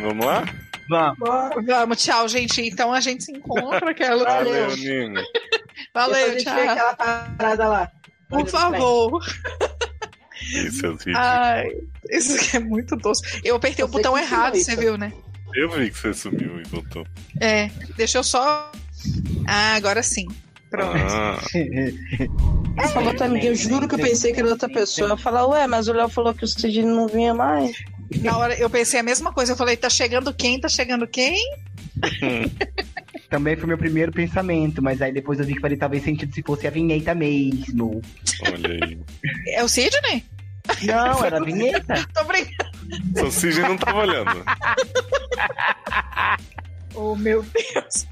Vamos 0.02 0.26
lá? 0.26 0.44
Vamos. 0.88 1.64
Vamos, 1.64 2.02
tchau, 2.02 2.28
gente. 2.28 2.60
Então 2.60 2.92
a 2.92 3.00
gente 3.00 3.24
se 3.24 3.32
encontra. 3.32 3.90
Aquela... 3.90 4.24
Valeu, 4.24 4.76
Nino. 4.76 5.22
Valeu, 5.94 6.14
Depois 6.14 6.24
a 6.24 6.32
gente 6.32 6.44
tchau. 6.44 6.54
vê 6.54 6.68
aquela 6.68 6.94
parada 6.94 7.68
lá. 7.68 7.92
Por 8.28 8.48
favor. 8.48 9.24
Isso, 10.50 10.84
eu 10.86 10.96
vi. 10.96 11.12
Ai, 11.14 11.68
isso 12.10 12.34
aqui 12.34 12.56
é 12.56 12.60
muito 12.60 12.96
doce. 12.96 13.22
Eu 13.44 13.56
apertei 13.56 13.84
o 13.84 13.88
botão 13.88 14.18
errado, 14.18 14.56
você 14.56 14.74
viu, 14.74 14.98
né? 14.98 15.12
Eu 15.54 15.70
vi 15.70 15.90
que 15.90 15.98
você 15.98 16.14
sumiu 16.14 16.60
e 16.60 16.68
voltou. 16.68 17.06
É, 17.40 17.70
deixa 17.96 18.18
eu 18.18 18.24
só. 18.24 18.70
Ah, 19.46 19.74
agora 19.74 20.02
sim. 20.02 20.26
Pronto. 20.70 20.96
Ah, 22.78 22.88
falou 22.88 23.12
ninguém, 23.12 23.48
eu 23.48 23.54
juro 23.54 23.86
que 23.86 23.94
eu 23.94 23.98
pensei 23.98 24.32
que 24.32 24.40
era 24.40 24.48
outra 24.48 24.68
pessoa. 24.68 25.10
Eu 25.10 25.16
falei, 25.18 25.42
ué, 25.42 25.66
mas 25.66 25.88
o 25.88 25.92
Léo 25.92 26.08
falou 26.08 26.32
que 26.32 26.44
o 26.44 26.48
Cid 26.48 26.82
não 26.82 27.06
vinha 27.06 27.34
mais. 27.34 27.76
Na 28.20 28.36
hora 28.39 28.55
eu 28.59 28.68
pensei 28.68 29.01
a 29.01 29.02
mesma 29.02 29.32
coisa. 29.32 29.52
Eu 29.52 29.56
falei, 29.56 29.76
tá 29.76 29.89
chegando 29.89 30.32
quem? 30.34 30.60
Tá 30.60 30.68
chegando 30.68 31.06
quem? 31.06 31.36
Também 33.30 33.56
foi 33.56 33.66
meu 33.66 33.78
primeiro 33.78 34.12
pensamento, 34.12 34.82
mas 34.82 35.01
aí 35.01 35.12
depois 35.12 35.39
eu 35.39 35.47
vi 35.47 35.55
que 35.55 35.60
faria 35.60 35.78
talvez 35.78 36.02
sentido 36.05 36.34
se 36.34 36.43
fosse 36.43 36.66
a 36.66 36.70
vinheta 36.70 37.14
mesmo. 37.14 38.01
olha 38.47 38.86
aí. 38.86 38.98
É 39.48 39.64
o 39.64 39.68
Sidney? 39.68 40.24
Não, 40.84 41.24
era 41.24 41.39
a 41.39 41.40
vinheta. 41.44 42.06
Tô 42.14 42.24
brincando. 42.24 42.70
Seu 43.14 43.30
Cid 43.30 43.60
não 43.60 43.76
tava 43.76 44.01
olhando. 44.01 44.44
Oh, 46.94 47.16
meu 47.16 47.43
Deus. 47.43 48.06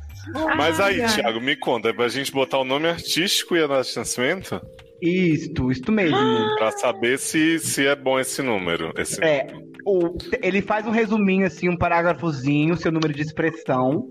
Mas 0.56 0.80
aí, 0.80 1.02
ai. 1.02 1.14
Thiago, 1.14 1.38
me 1.38 1.54
conta, 1.54 1.90
é 1.90 1.92
pra 1.92 2.08
gente 2.08 2.32
botar 2.32 2.58
o 2.58 2.64
nome 2.64 2.88
artístico 2.88 3.54
e 3.54 3.62
a 3.62 3.66
data 3.66 3.82
de 3.82 3.96
nascimento? 3.96 4.60
Isto, 5.02 5.70
isto 5.70 5.92
mesmo. 5.92 6.16
Pra 6.56 6.70
saber 6.72 7.18
se, 7.18 7.58
se 7.58 7.86
é 7.86 7.94
bom 7.94 8.18
esse 8.18 8.40
número. 8.42 8.90
Esse 8.96 9.22
É, 9.22 9.46
o- 9.86 10.16
ele 10.42 10.60
faz 10.62 10.86
um 10.86 10.90
resuminho 10.90 11.46
assim, 11.46 11.68
um 11.68 11.76
parágrafozinho, 11.76 12.76
seu 12.76 12.90
número 12.92 13.12
de 13.12 13.22
expressão. 13.22 14.04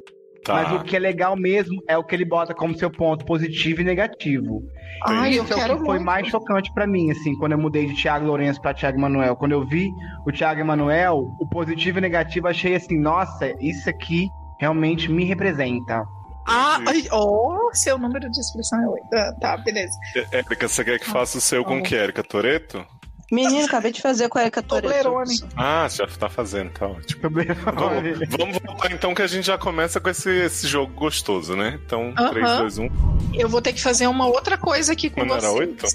Tá. 0.44 0.54
Mas 0.54 0.72
o 0.74 0.84
que 0.84 0.96
é 0.96 1.00
legal 1.00 1.36
mesmo 1.36 1.82
é 1.88 1.98
o 1.98 2.04
que 2.04 2.16
ele 2.16 2.24
bota 2.26 2.54
como 2.56 2.76
seu 2.78 2.90
ponto 2.90 3.26
positivo 3.26 3.82
e 3.82 3.84
negativo. 3.84 4.62
Ai, 5.06 5.38
eu 5.38 5.44
Isso 5.44 5.54
é 5.54 5.56
o 5.58 5.60
que 5.78 5.78
foi 5.86 5.96
muito. 5.96 6.06
mais 6.06 6.28
chocante 6.28 6.74
pra 6.74 6.88
mim, 6.88 7.12
assim, 7.12 7.36
quando 7.38 7.52
eu 7.52 7.58
mudei 7.58 7.86
de 7.86 7.94
Thiago 8.02 8.26
Lourenço 8.26 8.60
pra 8.62 8.74
Thiago 8.74 8.98
Emanuel. 8.98 9.36
Quando 9.36 9.52
eu 9.52 9.66
vi 9.68 9.90
o 10.26 10.32
Thiago 10.32 10.60
Emanuel, 10.62 11.18
o 11.40 11.48
positivo 11.50 11.98
e 11.98 12.02
negativo, 12.02 12.48
achei 12.48 12.74
assim, 12.76 12.98
nossa, 13.00 13.54
isso 13.62 13.90
aqui 13.90 14.28
realmente 14.60 15.12
me 15.12 15.26
representa. 15.26 16.04
Ah, 16.48 16.80
ai, 16.88 17.04
ó, 17.12 17.70
seu 17.74 17.98
número 18.00 18.30
de 18.32 18.40
inscrição 18.40 18.82
é 18.82 18.88
8. 18.88 19.04
Ah, 19.14 19.34
tá, 19.40 19.58
beleza. 19.58 19.94
Érica, 20.32 20.68
você 20.68 20.84
quer 20.84 21.00
que 21.00 21.06
faça 21.06 21.38
o 21.38 21.42
seu 21.42 21.64
com 21.64 21.78
o 21.80 21.84
que, 21.84 21.96
Érica 21.96 22.24
Toreto? 22.24 22.84
Menino, 23.32 23.66
acabei 23.66 23.92
de 23.92 24.02
fazer 24.02 24.26
a 24.26 24.30
Toreto. 24.30 24.64
Toblerone. 24.64 25.36
Ah, 25.56 25.88
já 25.90 26.08
tá 26.08 26.28
fazendo, 26.30 26.72
tá 26.72 26.88
ótimo. 26.88 27.22
Vamos, 27.24 28.28
vamos 28.38 28.58
voltar 28.66 28.92
então 28.92 29.14
que 29.14 29.22
a 29.22 29.28
gente 29.28 29.46
já 29.46 29.58
começa 29.58 30.00
com 30.00 30.10
esse, 30.10 30.30
esse 30.30 30.68
jogo 30.68 30.92
gostoso, 30.94 31.56
né? 31.56 31.80
Então, 31.86 32.14
Aham. 32.18 32.30
3, 32.32 32.58
2, 32.58 32.78
1. 32.80 32.90
Eu 33.36 33.48
vou 33.50 33.62
ter 33.62 33.74
que 33.74 33.82
fazer 33.82 34.08
uma 34.08 34.26
outra 34.26 34.58
coisa 34.58 34.94
aqui 34.94 35.10
com 35.10 35.20
Mas 35.22 35.28
não 35.30 35.36
era 35.38 35.48
vocês. 35.48 35.60
oito? 35.60 35.86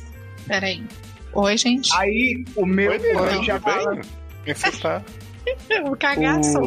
Peraí. 0.46 0.84
Oi, 1.32 1.56
gente. 1.56 1.90
Aí, 1.96 2.44
o 2.54 2.64
meu. 2.64 2.92
Oi, 2.92 2.98
o 2.98 3.00
tudo 3.28 3.44
Thiago- 3.44 3.64
bem? 3.64 4.00
É 4.46 4.54
que 4.54 4.60
você 4.60 4.70
tá? 4.80 5.02
Só. 6.44 6.60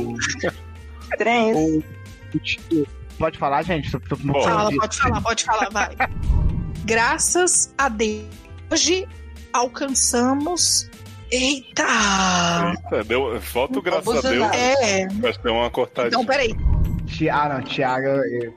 Três. 1.18 1.56
o- 1.56 1.84
o- 2.76 2.88
Pode 3.18 3.38
falar, 3.39 3.64
gente? 3.64 3.89
Tô- 3.89 3.99
tô- 3.99 4.15
tô- 4.18 4.41
Fala, 4.44 4.69
pode 4.76 4.98
falar, 4.98 5.22
pode 5.22 5.44
falar, 5.45 5.69
vai. 5.72 5.89
Graças 6.85 7.73
a 7.77 7.89
Deus, 7.89 8.26
hoje 8.72 9.07
alcançamos. 9.58 10.90
Eita! 11.32 11.84
Eita, 12.84 13.04
deu, 13.04 13.40
volta 13.40 13.80
o 13.80 13.82
graças 13.82 14.26
a 14.26 14.30
Deus. 14.30 14.48
É. 14.54 15.08
Que 15.08 15.44
deu 15.44 15.54
uma 15.54 15.70
cortadinha. 15.70 16.10
Então, 16.10 16.26
peraí. 16.26 16.56
Ti- 17.06 17.30
Ah, 17.30 17.50
não, 17.50 17.62
Thiago. 17.62 18.06
eu- 18.08 18.54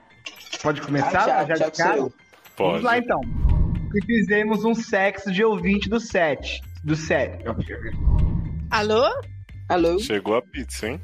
Pode 0.62 0.80
começar? 0.82 1.28
Ah, 1.48 1.56
já. 1.56 1.70
Pode. 1.70 2.12
Vamos 2.56 2.82
lá 2.82 2.98
então. 2.98 3.20
E 3.94 4.04
fizemos 4.06 4.64
um 4.64 4.74
sexo 4.74 5.32
de 5.32 5.42
ouvinte 5.42 5.88
do 5.88 5.98
set. 5.98 6.60
Do 6.84 6.94
set. 6.94 7.42
Alô? 8.70 9.04
Alô? 9.68 9.98
Chegou 9.98 10.36
a 10.36 10.42
pizza, 10.42 10.88
hein? 10.88 11.00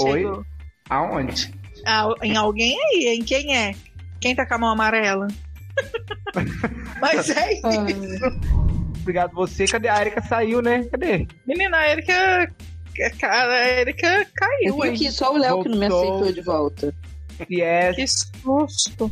Oi? 0.00 0.20
Chegou. 0.22 0.44
Aonde? 0.88 1.52
Ah, 1.86 2.08
em 2.22 2.36
alguém 2.36 2.78
aí, 2.92 3.16
em 3.18 3.22
quem 3.22 3.56
é? 3.56 3.74
Quem 4.20 4.34
tá 4.34 4.46
com 4.46 4.54
a 4.54 4.58
mão 4.58 4.70
amarela? 4.70 5.26
Mas 7.00 7.30
é 7.30 7.54
isso. 7.54 8.69
Obrigado 9.00 9.32
você. 9.34 9.64
Cadê? 9.66 9.88
A 9.88 10.00
Erika 10.00 10.22
saiu, 10.22 10.60
né? 10.62 10.84
Cadê? 10.90 11.26
Menina, 11.46 11.76
a 11.78 11.90
Erika. 11.90 12.52
Cara, 13.18 13.52
a 13.52 13.68
Erika 13.80 14.26
caiu 14.34 14.76
Eu 14.76 14.82
aqui 14.82 15.10
só 15.10 15.32
o 15.32 15.38
Léo 15.38 15.62
que 15.62 15.68
não 15.68 15.78
me 15.78 15.86
aceitou 15.86 16.32
de 16.32 16.40
volta. 16.42 16.94
Yes. 17.50 17.96
Que 17.96 18.06
susto. 18.06 19.10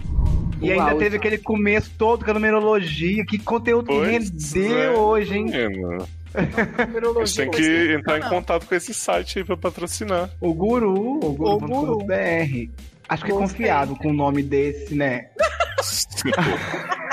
E 0.60 0.70
O 0.70 0.73
ainda 0.73 0.94
teve 0.97 1.16
aquele 1.16 1.39
começo 1.39 1.90
todo 1.97 2.24
com 2.24 2.31
a 2.31 2.35
numerologia. 2.35 3.24
Que 3.24 3.39
conteúdo 3.39 3.86
Pois 3.86 4.31
rendeu 4.31 4.77
é. 4.77 4.90
hoje, 4.90 5.36
hein? 5.36 5.47
Menino, 5.47 7.20
a 7.20 7.24
gente 7.24 7.36
tem 7.36 7.51
que 7.51 7.93
entrar 7.94 8.19
em 8.19 8.28
contato 8.28 8.66
com 8.66 8.74
esse 8.74 8.93
site 8.93 9.39
aí 9.39 9.44
pra 9.44 9.56
patrocinar. 9.56 10.31
O 10.40 10.52
Guru, 10.52 11.19
o 11.24 11.32
Guru, 11.32 11.55
O 11.55 11.59
Guru. 11.60 11.98
BR. 12.05 12.70
Acho 13.09 13.24
que 13.24 13.32
é 13.32 13.35
confiável 13.35 13.97
com 13.97 14.10
um 14.10 14.15
nome 14.15 14.43
desse, 14.43 14.94
né? 14.94 15.28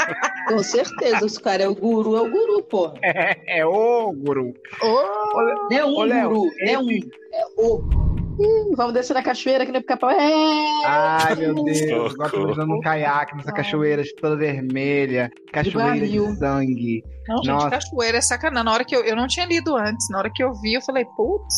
Com 0.47 0.59
certeza, 0.63 1.25
os 1.25 1.37
caras 1.37 1.65
é 1.65 1.69
o 1.69 1.75
guru, 1.75 2.15
é 2.15 2.21
o 2.21 2.29
guru, 2.29 2.63
porra. 2.63 2.93
É, 3.03 3.59
é 3.59 3.65
o 3.65 4.11
Guru. 4.13 4.53
Não 4.81 5.77
é 5.77 5.85
um 5.85 5.95
Ô, 5.95 6.03
Léo, 6.03 6.29
guru, 6.29 6.51
não 6.59 6.67
é 6.67 6.79
um. 6.79 6.89
É 6.89 7.45
o. 7.57 8.05
Ih, 8.37 8.75
vamos 8.75 8.93
descer 8.93 9.13
na 9.13 9.23
cachoeira 9.23 9.65
que 9.65 9.71
nem 9.71 9.81
pica-pau. 9.81 10.09
É! 10.11 10.85
Ai, 10.85 11.35
meu 11.35 11.53
Deus. 11.55 12.13
Agora 12.13 12.29
tô 12.29 12.41
imaginando 12.41 12.73
um 12.73 12.81
caiaque 12.81 13.37
nessa 13.37 13.51
cachoeira 13.53 14.03
toda 14.19 14.35
vermelha. 14.35 15.31
Cachoeira 15.53 16.05
de, 16.05 16.37
sangue. 16.37 17.03
Não, 17.29 17.37
gente, 17.37 17.47
Nossa. 17.47 17.69
cachoeira 17.69 18.17
é 18.17 18.21
sacanagem. 18.21 18.65
Na 18.65 18.73
hora 18.73 18.83
que 18.83 18.95
eu, 18.95 19.05
eu 19.05 19.15
não 19.15 19.27
tinha 19.27 19.45
lido 19.45 19.75
antes, 19.77 20.09
na 20.09 20.17
hora 20.17 20.29
que 20.33 20.43
eu 20.43 20.53
vi, 20.55 20.73
eu 20.73 20.81
falei, 20.81 21.05
putz, 21.15 21.55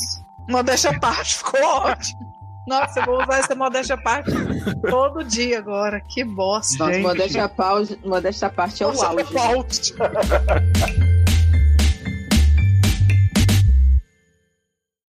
modéstia 0.49 0.91
à 0.91 0.99
parte, 0.99 1.37
ficou 1.37 1.59
ótimo. 1.63 2.36
Nossa, 2.67 2.99
eu 2.99 3.05
vou 3.05 3.23
usar 3.23 3.39
essa 3.39 3.55
modéstia 3.55 3.95
à 3.95 3.97
parte 3.97 4.31
todo 4.89 5.23
dia 5.23 5.57
agora. 5.59 6.01
Que 6.01 6.23
bosta. 6.23 6.85
Nossa, 6.85 6.99
modéstia 6.99 7.45
à 7.45 7.49
pau- 7.49 7.83
modéstia 8.03 8.47
à 8.47 8.49
parte 8.51 8.83
é 8.83 8.87
o 8.87 8.89
auge. 8.89 9.93